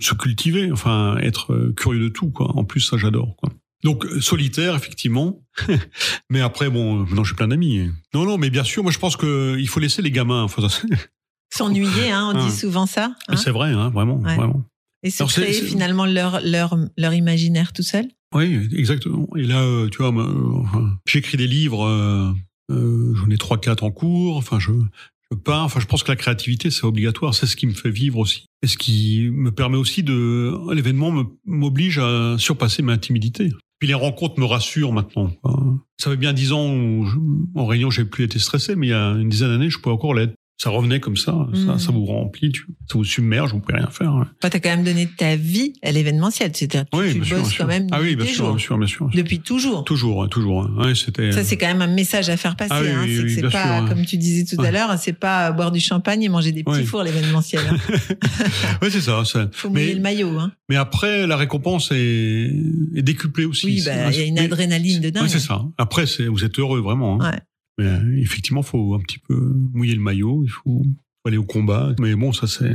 Se 0.00 0.14
cultiver, 0.14 0.72
enfin 0.72 1.18
être 1.18 1.52
euh, 1.52 1.74
curieux 1.76 2.00
de 2.04 2.08
tout, 2.08 2.30
quoi. 2.30 2.56
En 2.56 2.64
plus, 2.64 2.80
ça 2.80 2.96
j'adore, 2.96 3.36
quoi. 3.36 3.50
Donc 3.84 4.04
euh, 4.06 4.20
solitaire, 4.20 4.74
effectivement. 4.74 5.42
mais 6.30 6.40
après, 6.40 6.70
bon, 6.70 7.04
non, 7.06 7.22
j'ai 7.22 7.34
plein 7.34 7.48
d'amis. 7.48 7.90
Non, 8.14 8.24
non, 8.24 8.38
mais 8.38 8.50
bien 8.50 8.64
sûr, 8.64 8.82
moi 8.82 8.90
je 8.90 8.98
pense 8.98 9.16
que 9.16 9.56
il 9.58 9.68
faut 9.68 9.78
laisser 9.80 10.02
les 10.02 10.10
gamins. 10.10 10.46
C'est- 10.48 10.86
S'ennuyer, 11.54 12.10
hein, 12.10 12.32
on 12.34 12.46
dit 12.46 12.50
souvent 12.50 12.86
ça. 12.86 13.14
hein. 13.28 13.36
c'est 13.36 13.50
vrai, 13.52 13.70
hein, 13.70 13.90
vraiment, 13.90 14.16
Ouais. 14.18 14.34
vraiment. 14.36 14.64
Et 15.04 15.10
se 15.10 15.22
Alors, 15.22 15.30
créer 15.32 15.52
finalement 15.52 16.06
leur, 16.06 16.40
leur, 16.40 16.76
leur 16.96 17.12
imaginaire 17.14 17.72
tout 17.74 17.82
seul. 17.82 18.06
Oui, 18.34 18.58
exactement. 18.72 19.28
Et 19.36 19.42
là, 19.42 19.60
euh, 19.62 19.88
tu 19.90 19.98
vois, 20.02 20.12
j'écris 21.06 21.36
des 21.36 21.46
livres, 21.46 21.84
euh, 21.86 22.32
euh, 22.72 23.14
j'en 23.14 23.28
ai 23.30 23.36
trois, 23.36 23.60
quatre 23.60 23.84
en 23.84 23.90
cours. 23.92 24.36
Enfin, 24.38 24.58
je, 24.58 24.72
je 25.30 25.36
peins. 25.36 25.60
Enfin, 25.60 25.78
je 25.78 25.86
pense 25.86 26.02
que 26.02 26.10
la 26.10 26.16
créativité, 26.16 26.70
c'est 26.70 26.84
obligatoire. 26.84 27.34
C'est 27.34 27.46
ce 27.46 27.54
qui 27.54 27.66
me 27.66 27.74
fait 27.74 27.90
vivre 27.90 28.18
aussi. 28.18 28.46
Et 28.62 28.66
ce 28.66 28.78
qui 28.78 29.28
me 29.30 29.52
permet 29.52 29.76
aussi 29.76 30.02
de, 30.02 30.52
l'événement 30.72 31.12
me- 31.12 31.24
m'oblige 31.44 31.98
à 31.98 32.36
surpasser 32.38 32.82
ma 32.82 32.96
timidité. 32.98 33.52
Les 33.86 33.94
rencontres 33.94 34.40
me 34.40 34.44
rassurent 34.44 34.92
maintenant. 34.92 35.30
Ça 35.98 36.10
fait 36.10 36.16
bien 36.16 36.32
dix 36.32 36.52
ans 36.52 36.72
où, 36.72 37.06
en 37.54 37.66
réunion, 37.66 37.90
j'ai 37.90 38.04
plus 38.04 38.24
été 38.24 38.38
stressé, 38.38 38.76
mais 38.76 38.88
il 38.88 38.90
y 38.90 38.94
a 38.94 39.10
une 39.10 39.28
dizaine 39.28 39.50
d'années, 39.50 39.70
je 39.70 39.78
pouvais 39.78 39.94
encore 39.94 40.14
l'être. 40.14 40.34
Ça 40.56 40.70
revenait 40.70 41.00
comme 41.00 41.16
ça, 41.16 41.48
ça, 41.52 41.72
Mhm. 41.72 41.78
ça 41.80 41.90
vous 41.92 42.04
remplit, 42.04 42.52
tu- 42.52 42.66
ça 42.88 42.96
vous 42.96 43.02
submerge, 43.04 43.50
vous 43.52 43.58
pouvez 43.58 43.76
rien 43.78 43.88
faire. 43.90 44.10
hein. 44.10 44.28
Toi, 44.40 44.50
tu 44.50 44.56
as 44.56 44.60
quand 44.60 44.70
même 44.70 44.84
donné 44.84 45.08
ta 45.08 45.34
vie 45.34 45.72
à 45.82 45.90
l'événementiel. 45.90 46.52
C'est-à-dire 46.54 46.84
que 46.90 46.96
Oui, 46.96 47.12
tu 47.12 47.24
sûr, 47.24 47.38
bosses 47.40 47.58
quand 47.58 47.66
même 47.66 47.88
Ah 47.90 47.98
oui, 48.00 48.14
bien 48.14 48.24
sûr, 48.24 48.48
bien 48.50 48.58
sûr, 48.58 48.78
bien 48.78 48.86
sûr. 48.86 49.10
Depuis 49.12 49.40
toujours. 49.40 49.82
Toujours, 49.84 50.22
hein, 50.22 50.28
toujours. 50.28 50.62
hein. 50.62 50.70
Ouais, 50.78 50.94
c'était. 50.94 51.32
Ça, 51.32 51.42
c'est 51.42 51.56
quand 51.56 51.66
même 51.66 51.82
un 51.82 51.88
message 51.88 52.28
à 52.30 52.36
faire 52.36 52.54
passer. 52.54 52.70
Ah 52.72 52.80
oui, 52.82 52.88
hein. 52.88 53.00
oui, 53.02 53.14
c'est 53.16 53.20
que 53.22 53.26
oui, 53.26 53.34
c'est 53.34 53.42
pas, 53.42 53.50
sûr, 53.78 53.82
ouais. 53.84 53.88
comme 53.90 54.06
tu 54.06 54.16
disais 54.16 54.44
tout 54.44 54.60
à 54.60 54.64
Ouais. 54.66 54.72
l'heure, 54.72 54.96
c'est 54.96 55.12
pas 55.12 55.50
boire 55.50 55.72
du 55.72 55.80
champagne 55.80 56.22
et 56.22 56.28
manger 56.28 56.52
des 56.52 56.62
petits 56.62 56.76
Ouais. 56.78 56.84
fours 56.84 57.02
l'événementiel. 57.02 57.60
hein. 57.68 57.76
Ouais, 58.80 58.90
c'est 58.90 59.00
ça. 59.00 59.24
ça. 59.24 59.48
Faut 59.52 59.68
mouiller 59.70 59.86
Mais, 59.88 59.94
le 59.94 60.00
maillot. 60.00 60.38
Hein. 60.38 60.52
mais 60.68 60.76
après, 60.76 61.26
la 61.26 61.36
récompense 61.36 61.90
est, 61.90 62.50
est 62.94 63.02
décuplée 63.02 63.44
aussi. 63.44 63.66
Oui, 63.66 63.82
bah, 63.84 64.10
il 64.12 64.18
y 64.18 64.22
a 64.22 64.24
une 64.24 64.38
adrénaline 64.38 65.00
de 65.00 65.10
dingue. 65.10 65.24
Ouais, 65.24 65.28
c'est 65.28 65.40
ça. 65.40 65.62
Après, 65.78 66.06
c'est, 66.06 66.26
vous 66.26 66.44
êtes 66.44 66.58
heureux, 66.60 66.80
vraiment. 66.80 67.20
hein. 67.20 67.32
Ouais. 67.32 67.38
Mais 67.78 67.86
euh, 67.86 68.18
effectivement, 68.20 68.62
faut 68.62 68.94
un 68.94 69.00
petit 69.00 69.18
peu 69.18 69.34
mouiller 69.72 69.94
le 69.94 70.00
maillot. 70.00 70.42
Il 70.44 70.50
faut 70.50 70.82
aller 71.26 71.36
au 71.36 71.44
combat. 71.44 71.94
Mais 71.98 72.14
bon, 72.14 72.32
ça 72.32 72.46
c'est. 72.46 72.74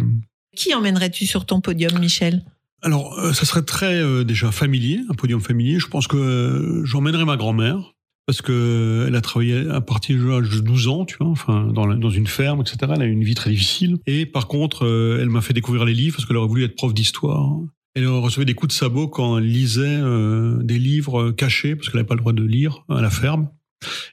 Qui 0.55 0.73
emmènerais-tu 0.73 1.25
sur 1.25 1.45
ton 1.45 1.61
podium, 1.61 1.97
Michel? 1.99 2.43
Alors, 2.81 3.17
euh, 3.19 3.33
ça 3.33 3.45
serait 3.45 3.61
très 3.63 3.99
euh, 4.01 4.23
déjà 4.23 4.51
familier, 4.51 5.01
un 5.09 5.13
podium 5.13 5.41
familier. 5.41 5.79
Je 5.79 5.87
pense 5.87 6.07
que 6.07 6.17
euh, 6.17 6.85
j'emmènerai 6.85 7.25
ma 7.25 7.35
grand-mère 7.37 7.93
parce 8.25 8.41
que 8.41 9.05
elle 9.07 9.15
a 9.15 9.21
travaillé 9.21 9.67
à 9.69 9.81
partir 9.81 10.17
de 10.17 10.23
l'âge 10.27 10.49
de 10.49 10.59
12 10.59 10.87
ans, 10.87 11.03
tu 11.05 11.17
vois, 11.19 11.27
enfin 11.27 11.65
dans, 11.73 11.85
la- 11.87 11.95
dans 11.95 12.09
une 12.11 12.27
ferme, 12.27 12.61
etc. 12.61 12.77
Elle 12.95 13.01
a 13.01 13.05
eu 13.05 13.11
une 13.11 13.23
vie 13.23 13.33
très 13.35 13.49
difficile. 13.49 13.97
Et 14.07 14.25
par 14.25 14.47
contre, 14.47 14.85
elle 15.19 15.29
m'a 15.29 15.41
fait 15.41 15.53
découvrir 15.53 15.83
les 15.85 15.93
livres 15.95 16.15
parce 16.15 16.25
qu'elle 16.27 16.37
aurait 16.37 16.47
voulu 16.47 16.63
être 16.63 16.75
prof 16.75 16.93
d'histoire. 16.93 17.57
Elle 17.95 18.07
recevait 18.07 18.45
des 18.45 18.53
coups 18.53 18.73
de 18.73 18.77
sabot 18.77 19.07
quand 19.07 19.39
elle 19.39 19.47
lisait 19.47 19.99
des 20.63 20.77
livres 20.79 21.31
cachés 21.31 21.75
parce 21.75 21.89
qu'elle 21.89 21.97
n'avait 21.97 22.07
pas 22.07 22.13
le 22.13 22.19
droit 22.21 22.33
de 22.33 22.43
lire 22.43 22.83
à 22.87 23.01
la 23.01 23.09
ferme 23.09 23.49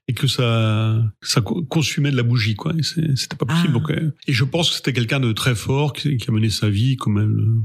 et 0.09 0.13
que 0.15 0.27
ça 0.27 1.03
ça 1.23 1.41
co- 1.41 1.63
consumait 1.65 2.11
de 2.11 2.17
la 2.17 2.23
bougie 2.23 2.55
quoi. 2.55 2.73
Et 2.79 2.83
c'était 2.83 3.37
pas 3.37 3.47
possible. 3.47 3.73
Ah. 3.75 3.79
donc 3.79 3.91
euh, 3.91 4.13
et 4.27 4.33
je 4.33 4.45
pense 4.45 4.71
que 4.71 4.77
c'était 4.77 4.93
quelqu'un 4.93 5.21
de 5.21 5.33
très 5.33 5.55
fort 5.55 5.93
qui, 5.93 6.17
qui 6.17 6.29
a 6.29 6.33
mené 6.33 6.51
sa 6.51 6.69
vie 6.71 6.97
comme 6.97 7.19
elle 7.19 7.25
euh, 7.27 7.63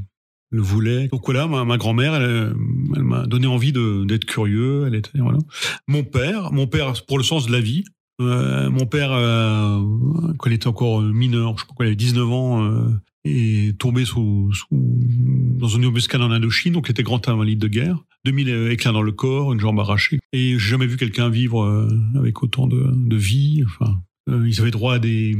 le 0.51 0.61
voulait. 0.61 1.07
Donc 1.09 1.21
voilà 1.25 1.47
ma, 1.47 1.63
ma 1.65 1.77
grand-mère 1.77 2.15
elle, 2.15 2.23
euh, 2.23 2.53
elle 2.95 3.03
m'a 3.03 3.25
donné 3.27 3.47
envie 3.47 3.71
d'être 3.73 4.25
curieux. 4.25 4.85
Elle 4.87 4.95
était 4.95 5.19
voilà. 5.19 5.39
Mon 5.87 6.03
père 6.03 6.51
mon 6.51 6.67
père 6.67 6.93
pour 7.05 7.17
le 7.17 7.23
sens 7.23 7.45
de 7.47 7.51
la 7.51 7.59
vie 7.61 7.83
euh, 8.19 8.69
mon 8.69 8.85
père 8.85 9.11
euh, 9.13 9.79
quand 10.37 10.49
il 10.49 10.53
était 10.53 10.67
encore 10.67 11.01
mineur 11.01 11.55
je 11.57 11.61
sais 11.61 11.67
pas 11.67 11.73
quoi 11.73 11.85
il 11.85 11.89
avait 11.89 11.95
19 11.95 12.29
ans 12.31 12.63
euh, 12.63 12.89
est 13.25 13.77
tombé 13.77 14.05
sous, 14.05 14.51
sous 14.53 14.67
dans 15.59 15.67
une 15.67 15.85
embuscade 15.85 16.21
en 16.21 16.31
Indochine 16.31 16.73
donc 16.73 16.87
il 16.87 16.91
était 16.91 17.03
grand 17.03 17.27
invalide 17.29 17.59
de 17.59 17.67
guerre 17.67 18.03
2000 18.25 18.49
éclats 18.71 18.91
dans 18.91 19.01
le 19.01 19.11
corps, 19.11 19.51
une 19.53 19.59
jambe 19.59 19.79
arrachée. 19.79 20.19
Et 20.31 20.51
j'ai 20.51 20.59
jamais 20.59 20.85
vu 20.85 20.95
quelqu'un 20.97 21.29
vivre 21.29 21.63
euh, 21.63 21.89
avec 22.15 22.43
autant 22.43 22.67
de, 22.67 22.85
de 22.93 23.15
vie. 23.15 23.63
Enfin, 23.65 23.99
euh, 24.29 24.47
ils 24.47 24.61
avaient 24.61 24.69
droit 24.69 24.93
à 24.93 24.99
des, 24.99 25.35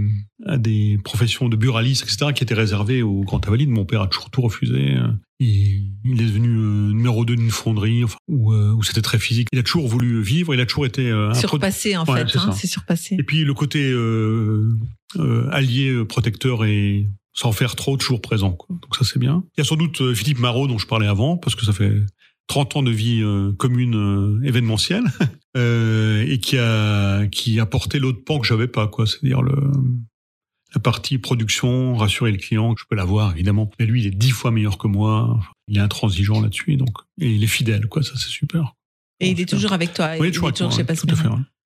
à 0.47 0.57
des 0.57 0.97
professions 1.03 1.47
de 1.47 1.55
buralistes, 1.55 2.01
etc., 2.03 2.33
qui 2.33 2.43
étaient 2.43 2.55
réservées 2.55 3.03
aux 3.03 3.21
grands 3.21 3.39
invalides. 3.45 3.69
Mon 3.69 3.85
père 3.85 4.01
a 4.01 4.07
toujours 4.07 4.31
tout 4.31 4.41
refusé. 4.41 4.95
Il, 5.39 5.91
il 6.05 6.21
est 6.21 6.25
devenu 6.25 6.49
euh, 6.49 6.91
numéro 6.91 7.23
2 7.23 7.35
d'une 7.35 7.51
fonderie, 7.51 8.03
enfin, 8.03 8.17
où, 8.27 8.51
euh, 8.51 8.71
où 8.73 8.81
c'était 8.81 9.01
très 9.03 9.19
physique. 9.19 9.47
Il 9.53 9.59
a 9.59 9.63
toujours 9.63 9.87
voulu 9.87 10.19
vivre, 10.23 10.53
il 10.55 10.59
a 10.59 10.65
toujours 10.65 10.87
été 10.87 11.07
euh, 11.11 11.35
Surpassé, 11.35 11.95
en 11.97 12.05
Ouais, 12.05 12.21
fait. 12.25 12.29
c'est 12.29 12.39
hein, 12.39 12.51
surpassé. 12.51 13.15
Et 13.19 13.23
puis 13.23 13.43
le 13.43 13.53
côté 13.53 13.91
euh, 13.91 14.75
euh, 15.17 15.47
allié, 15.51 15.89
euh, 15.89 16.03
protecteur 16.05 16.65
et 16.65 17.07
sans 17.33 17.51
faire 17.51 17.75
trop, 17.75 17.97
toujours 17.97 18.21
présent. 18.21 18.51
Quoi. 18.51 18.75
Donc 18.81 18.95
ça 18.95 19.05
c'est 19.05 19.19
bien. 19.19 19.43
Il 19.57 19.61
y 19.61 19.61
a 19.61 19.63
sans 19.63 19.75
doute 19.75 20.01
euh, 20.01 20.13
Philippe 20.13 20.39
Marot 20.39 20.67
dont 20.67 20.77
je 20.77 20.87
parlais 20.87 21.07
avant, 21.07 21.37
parce 21.37 21.55
que 21.55 21.65
ça 21.65 21.73
fait 21.73 21.93
30 22.47 22.75
ans 22.77 22.83
de 22.83 22.91
vie 22.91 23.21
euh, 23.21 23.53
commune 23.53 23.95
euh, 23.95 24.41
événementielle, 24.45 25.03
euh, 25.57 26.25
et 26.27 26.39
qui 26.39 26.57
a, 26.57 27.27
qui 27.27 27.59
a 27.59 27.65
porté 27.65 27.99
l'autre 27.99 28.23
pan 28.25 28.39
que 28.39 28.47
j'avais 28.47 28.67
pas, 28.67 28.87
quoi. 28.87 29.05
C'est-à-dire 29.05 29.41
le 29.41 29.55
la 30.73 30.79
partie 30.79 31.17
production, 31.17 31.97
rassurer 31.97 32.31
le 32.31 32.37
client, 32.37 32.73
je 32.77 32.85
peux 32.89 32.95
l'avoir 32.95 33.33
évidemment, 33.33 33.69
mais 33.77 33.85
lui 33.85 34.01
il 34.03 34.07
est 34.07 34.11
dix 34.11 34.29
fois 34.31 34.51
meilleur 34.51 34.77
que 34.77 34.87
moi, 34.87 35.37
il 35.67 35.75
est 35.77 35.81
intransigeant 35.81 36.39
là-dessus, 36.39 36.77
donc 36.77 36.95
et 37.19 37.29
il 37.29 37.43
est 37.43 37.47
fidèle, 37.47 37.87
quoi. 37.87 38.03
Ça 38.03 38.13
c'est 38.15 38.29
super. 38.29 38.73
Et 39.19 39.27
il 39.31 39.31
est 39.33 39.41
Super. 39.41 39.49
toujours 39.57 39.73
avec 39.73 39.93
toi. 39.93 40.11
Oui, 40.13 40.27
il 40.27 40.29
est 40.29 40.31
toujours 40.31 40.47
avec 40.47 40.59
moi, 40.61 40.69
chez. 40.71 40.83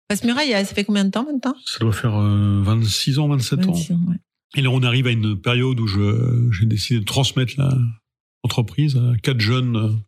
Passemura, 0.08 0.44
il 0.44 0.50
y 0.50 0.54
a- 0.56 0.66
ça 0.66 0.74
fait 0.74 0.84
combien 0.86 1.06
de 1.06 1.12
temps 1.12 1.24
maintenant? 1.24 1.56
Ça 1.66 1.80
doit 1.80 1.94
faire 1.94 2.16
euh, 2.16 2.62
26 2.64 3.20
ans, 3.20 3.28
27 3.28 3.60
ans. 3.68 3.72
26 3.74 3.94
ans, 3.94 4.00
ouais. 4.08 4.16
Et 4.56 4.62
là, 4.62 4.70
on 4.70 4.84
arrive 4.84 5.08
à 5.08 5.12
une 5.12 5.36
période 5.40 5.80
où 5.80 5.88
j'ai 5.88 6.66
décidé 6.66 7.00
de 7.00 7.06
transmettre 7.06 7.54
la 7.58 7.78
entreprise 8.44 8.96
à 8.98 9.18
quatre 9.22 9.40
jeunes, 9.42 10.02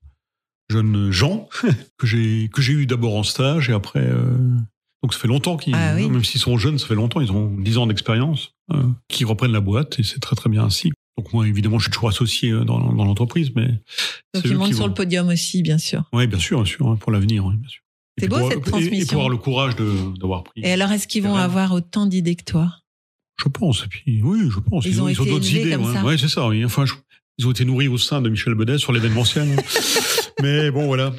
jeunes 0.69 1.11
gens 1.11 1.49
que 1.97 2.07
j'ai, 2.07 2.49
eu 2.73 2.85
d'abord 2.85 3.15
en 3.15 3.23
stage 3.23 3.69
et 3.69 3.73
après, 3.73 4.03
euh, 4.05 4.37
donc 5.03 5.13
ça 5.13 5.19
fait 5.19 5.27
longtemps 5.27 5.57
qu'ils, 5.57 5.75
Ah 5.75 5.93
oui. 5.95 6.07
même 6.09 6.23
s'ils 6.23 6.39
sont 6.41 6.57
jeunes, 6.57 6.77
ça 6.77 6.87
fait 6.87 6.95
longtemps, 6.95 7.19
ils 7.19 7.31
ont 7.31 7.49
10 7.59 7.77
ans 7.77 7.87
d'expérience, 7.87 8.51
euh, 8.73 8.83
qui 9.09 9.25
reprennent 9.25 9.51
la 9.53 9.59
boîte 9.61 9.99
et 9.99 10.03
c'est 10.03 10.19
très 10.19 10.35
très 10.35 10.49
bien 10.49 10.63
ainsi. 10.63 10.91
Donc 11.17 11.33
moi, 11.33 11.47
évidemment, 11.47 11.79
je 11.79 11.85
suis 11.85 11.91
toujours 11.91 12.09
associé 12.09 12.51
euh, 12.51 12.63
dans, 12.63 12.93
dans 12.93 13.05
l'entreprise, 13.05 13.51
mais 13.55 13.67
Donc 13.67 14.43
c'est 14.43 14.49
il 14.49 14.53
eux 14.53 14.57
monte 14.57 14.67
qui 14.67 14.73
sur 14.75 14.83
vont- 14.83 14.87
le 14.89 14.93
podium 14.93 15.27
aussi, 15.29 15.63
bien 15.63 15.79
sûr. 15.79 16.03
Oui, 16.13 16.27
bien 16.27 16.37
sûr, 16.39 16.57
bien 16.61 16.65
sûr, 16.65 16.87
hein, 16.87 16.95
pour 16.95 17.11
l'avenir, 17.11 17.43
oui, 17.45 17.55
bien 17.55 17.69
sûr. 17.69 17.81
Et 18.17 18.21
C'est 18.21 18.27
beau, 18.27 18.37
pour- 18.37 18.49
cette 18.49 18.57
et- 18.57 18.61
Et, 18.61 18.71
transmission. 18.71 19.05
pour 19.07 19.13
avoir 19.17 19.29
le 19.29 19.37
courage 19.37 19.75
d'avoir 20.19 20.43
pris. 20.43 20.61
Et 20.63 20.71
alors, 20.71 20.91
est-ce 20.91 21.07
qu'ils 21.07 21.23
vont 21.23 21.35
avoir 21.35 21.71
autant 21.73 22.05
d'idées 22.05 22.35
que 22.35 22.43
toi? 22.43 22.71
Je 23.43 23.49
pense. 23.49 23.83
Et 23.83 23.87
puis, 23.87 24.21
oui, 24.23 24.49
je 24.51 24.59
pense. 24.59 24.85
Ils 24.85 25.01
ont 25.01 25.05
d'autres 25.05 25.53
idées. 25.53 25.75
ouais. 25.75 26.01
Ouais, 26.01 26.17
c'est 26.17 26.27
ça. 26.27 26.47
oui. 26.47 26.63
Enfin, 26.65 26.85
je- 26.85 26.93
ils 27.39 27.45
ont 27.47 27.51
été 27.51 27.65
nourris 27.65 27.87
au 27.87 27.97
sein 27.99 28.19
de 28.21 28.29
Michel 28.29 28.55
Bedet 28.55 28.79
sur 28.79 28.91
l'événementiel. 28.91 29.47
hein. 29.57 29.61
Mais 30.41 30.69
bon, 30.71 30.85
voilà. 30.87 31.13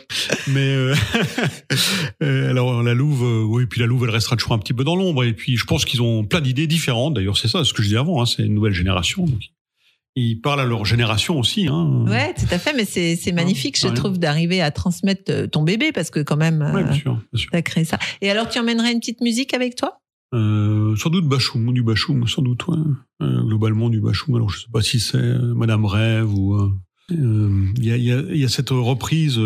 Mais 0.48 0.60
euh, 0.74 0.94
euh, 2.22 2.50
alors 2.50 2.82
la 2.82 2.94
Louve, 2.94 3.24
euh, 3.24 3.42
oui, 3.44 3.66
puis 3.66 3.80
la 3.80 3.86
Louve, 3.86 4.04
elle 4.04 4.10
restera 4.10 4.36
toujours 4.36 4.52
un 4.52 4.58
petit 4.58 4.72
peu 4.74 4.84
dans 4.84 4.96
l'ombre. 4.96 5.24
Et 5.24 5.32
puis, 5.32 5.56
je 5.56 5.64
pense 5.64 5.84
qu'ils 5.84 6.02
ont 6.02 6.24
plein 6.24 6.40
d'idées 6.40 6.66
différentes. 6.66 7.14
D'ailleurs, 7.14 7.36
c'est 7.36 7.48
ça, 7.48 7.64
ce 7.64 7.72
que 7.72 7.82
je 7.82 7.88
dis 7.88 7.96
avant. 7.96 8.22
Hein, 8.22 8.26
c'est 8.26 8.44
une 8.44 8.54
nouvelle 8.54 8.72
génération. 8.74 9.24
Donc, 9.26 9.40
ils 10.16 10.40
parlent 10.40 10.60
à 10.60 10.64
leur 10.64 10.84
génération 10.84 11.38
aussi. 11.38 11.68
Hein. 11.68 12.04
Ouais, 12.08 12.34
tout 12.34 12.46
à 12.50 12.58
fait, 12.58 12.72
mais 12.74 12.84
c'est 12.84 13.32
magnifique, 13.32 13.78
je 13.78 13.86
ouais. 13.88 13.94
trouve, 13.94 14.18
d'arriver 14.18 14.60
à 14.60 14.70
transmettre 14.72 15.48
ton 15.50 15.62
bébé, 15.62 15.92
parce 15.92 16.10
que 16.10 16.20
quand 16.20 16.36
même, 16.36 16.60
Ouais, 16.74 16.82
bien 16.82 16.92
sûr, 16.92 17.14
bien 17.32 17.40
sûr. 17.40 17.50
t'as 17.52 17.62
créé 17.62 17.84
ça. 17.84 17.98
Et 18.20 18.30
alors, 18.30 18.48
tu 18.48 18.58
emmènerais 18.58 18.92
une 18.92 18.98
petite 19.00 19.20
musique 19.20 19.54
avec 19.54 19.76
toi? 19.76 20.00
Euh, 20.34 20.94
sans 20.96 21.10
doute 21.10 21.26
Bachoum, 21.26 21.72
du 21.72 21.82
Bachoum, 21.82 22.26
sans 22.26 22.42
doute. 22.42 22.64
Euh, 23.22 23.42
globalement 23.42 23.88
du 23.88 24.00
Bachoum. 24.00 24.34
Alors 24.36 24.50
je 24.50 24.60
sais 24.60 24.70
pas 24.72 24.82
si 24.82 25.00
c'est 25.00 25.16
euh, 25.16 25.54
Madame 25.54 25.86
Rêve 25.86 26.32
ou 26.32 26.70
il 27.10 27.84
y 27.84 28.44
a 28.44 28.48
cette 28.48 28.70
reprise 28.70 29.40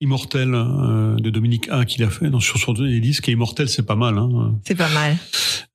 euh, 0.00 0.04
immortelle 0.04 0.54
euh, 0.54 1.16
de 1.16 1.30
Dominique 1.30 1.68
A 1.70 1.84
qu'il 1.84 2.02
a 2.02 2.10
fait 2.10 2.30
dans, 2.30 2.40
sur 2.40 2.58
son 2.58 2.72
dernier 2.72 3.00
disque. 3.00 3.28
Et 3.28 3.32
immortel, 3.32 3.68
c'est 3.68 3.86
pas 3.86 3.96
mal. 3.96 4.18
Hein. 4.18 4.54
C'est 4.66 4.74
pas 4.74 4.88
mal. 4.88 5.16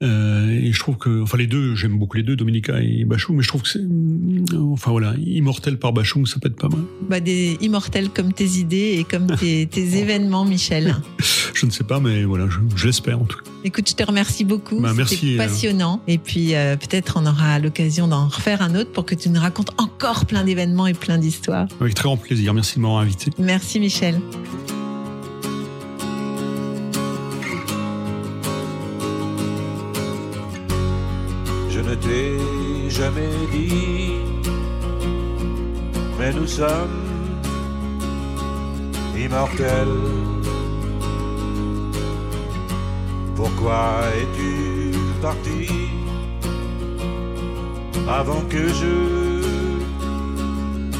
Euh, 0.03 0.49
et 0.49 0.73
je 0.73 0.79
trouve 0.79 0.97
que, 0.97 1.21
enfin 1.21 1.37
les 1.37 1.47
deux, 1.47 1.75
j'aime 1.75 1.97
beaucoup 1.97 2.17
les 2.17 2.23
deux, 2.23 2.35
Dominique 2.35 2.69
A 2.69 2.81
et 2.81 3.05
Bachoum, 3.05 3.37
mais 3.37 3.43
je 3.43 3.47
trouve 3.47 3.61
que 3.61 3.69
c'est, 3.69 3.79
euh, 3.79 4.59
enfin 4.71 4.91
voilà, 4.91 5.13
immortel 5.25 5.77
par 5.77 5.93
Bachoum, 5.93 6.25
ça 6.25 6.39
peut 6.39 6.49
être 6.49 6.57
pas 6.57 6.67
mal. 6.67 6.81
Bah, 7.09 7.21
des 7.21 7.57
immortels 7.61 8.09
comme 8.09 8.33
tes 8.33 8.57
idées 8.57 8.97
et 8.99 9.05
comme 9.05 9.27
tes, 9.37 9.65
tes 9.71 9.97
événements, 9.97 10.43
Michel. 10.43 10.95
Je 11.53 11.65
ne 11.65 11.71
sais 11.71 11.85
pas, 11.85 12.01
mais 12.01 12.25
voilà, 12.25 12.47
je, 12.49 12.59
je 12.75 12.87
l'espère 12.87 13.21
en 13.21 13.25
tout 13.25 13.37
cas. 13.37 13.49
Écoute, 13.63 13.89
je 13.89 13.95
te 13.95 14.03
remercie 14.03 14.43
beaucoup. 14.43 14.79
Bah, 14.79 14.89
C'était 14.89 14.97
merci, 14.97 15.33
euh. 15.33 15.37
passionnant. 15.37 16.01
Et 16.07 16.17
puis, 16.17 16.53
euh, 16.53 16.75
peut-être 16.75 17.17
on 17.19 17.25
aura 17.25 17.57
l'occasion 17.57 18.07
d'en 18.07 18.27
refaire 18.27 18.61
un 18.61 18.75
autre 18.75 18.91
pour 18.91 19.05
que 19.05 19.15
tu 19.15 19.29
nous 19.29 19.39
racontes 19.39 19.71
encore 19.79 20.25
plein 20.25 20.43
d'événements 20.43 20.85
et 20.87 20.93
plein 20.93 21.17
d'histoires. 21.17 21.67
Avec 21.79 21.95
très 21.95 22.03
grand 22.03 22.17
plaisir. 22.17 22.53
Merci 22.53 22.75
de 22.75 22.81
m'avoir 22.81 23.01
invité. 23.01 23.31
Merci, 23.39 23.79
Michel. 23.79 24.14
Je 31.69 31.79
ne 31.81 31.95
t'ai 31.95 32.89
jamais 32.89 33.35
dit, 33.51 34.13
mais 36.17 36.31
nous 36.33 36.47
sommes 36.47 37.03
immortels. 39.17 39.99
Pourquoi 43.35 43.99
es-tu 44.19 44.97
parti 45.21 45.67
avant 48.07 48.41
que 48.49 48.67
je 48.69 48.95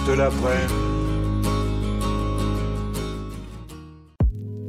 te 0.06 0.12
l'apprenne? 0.12 0.85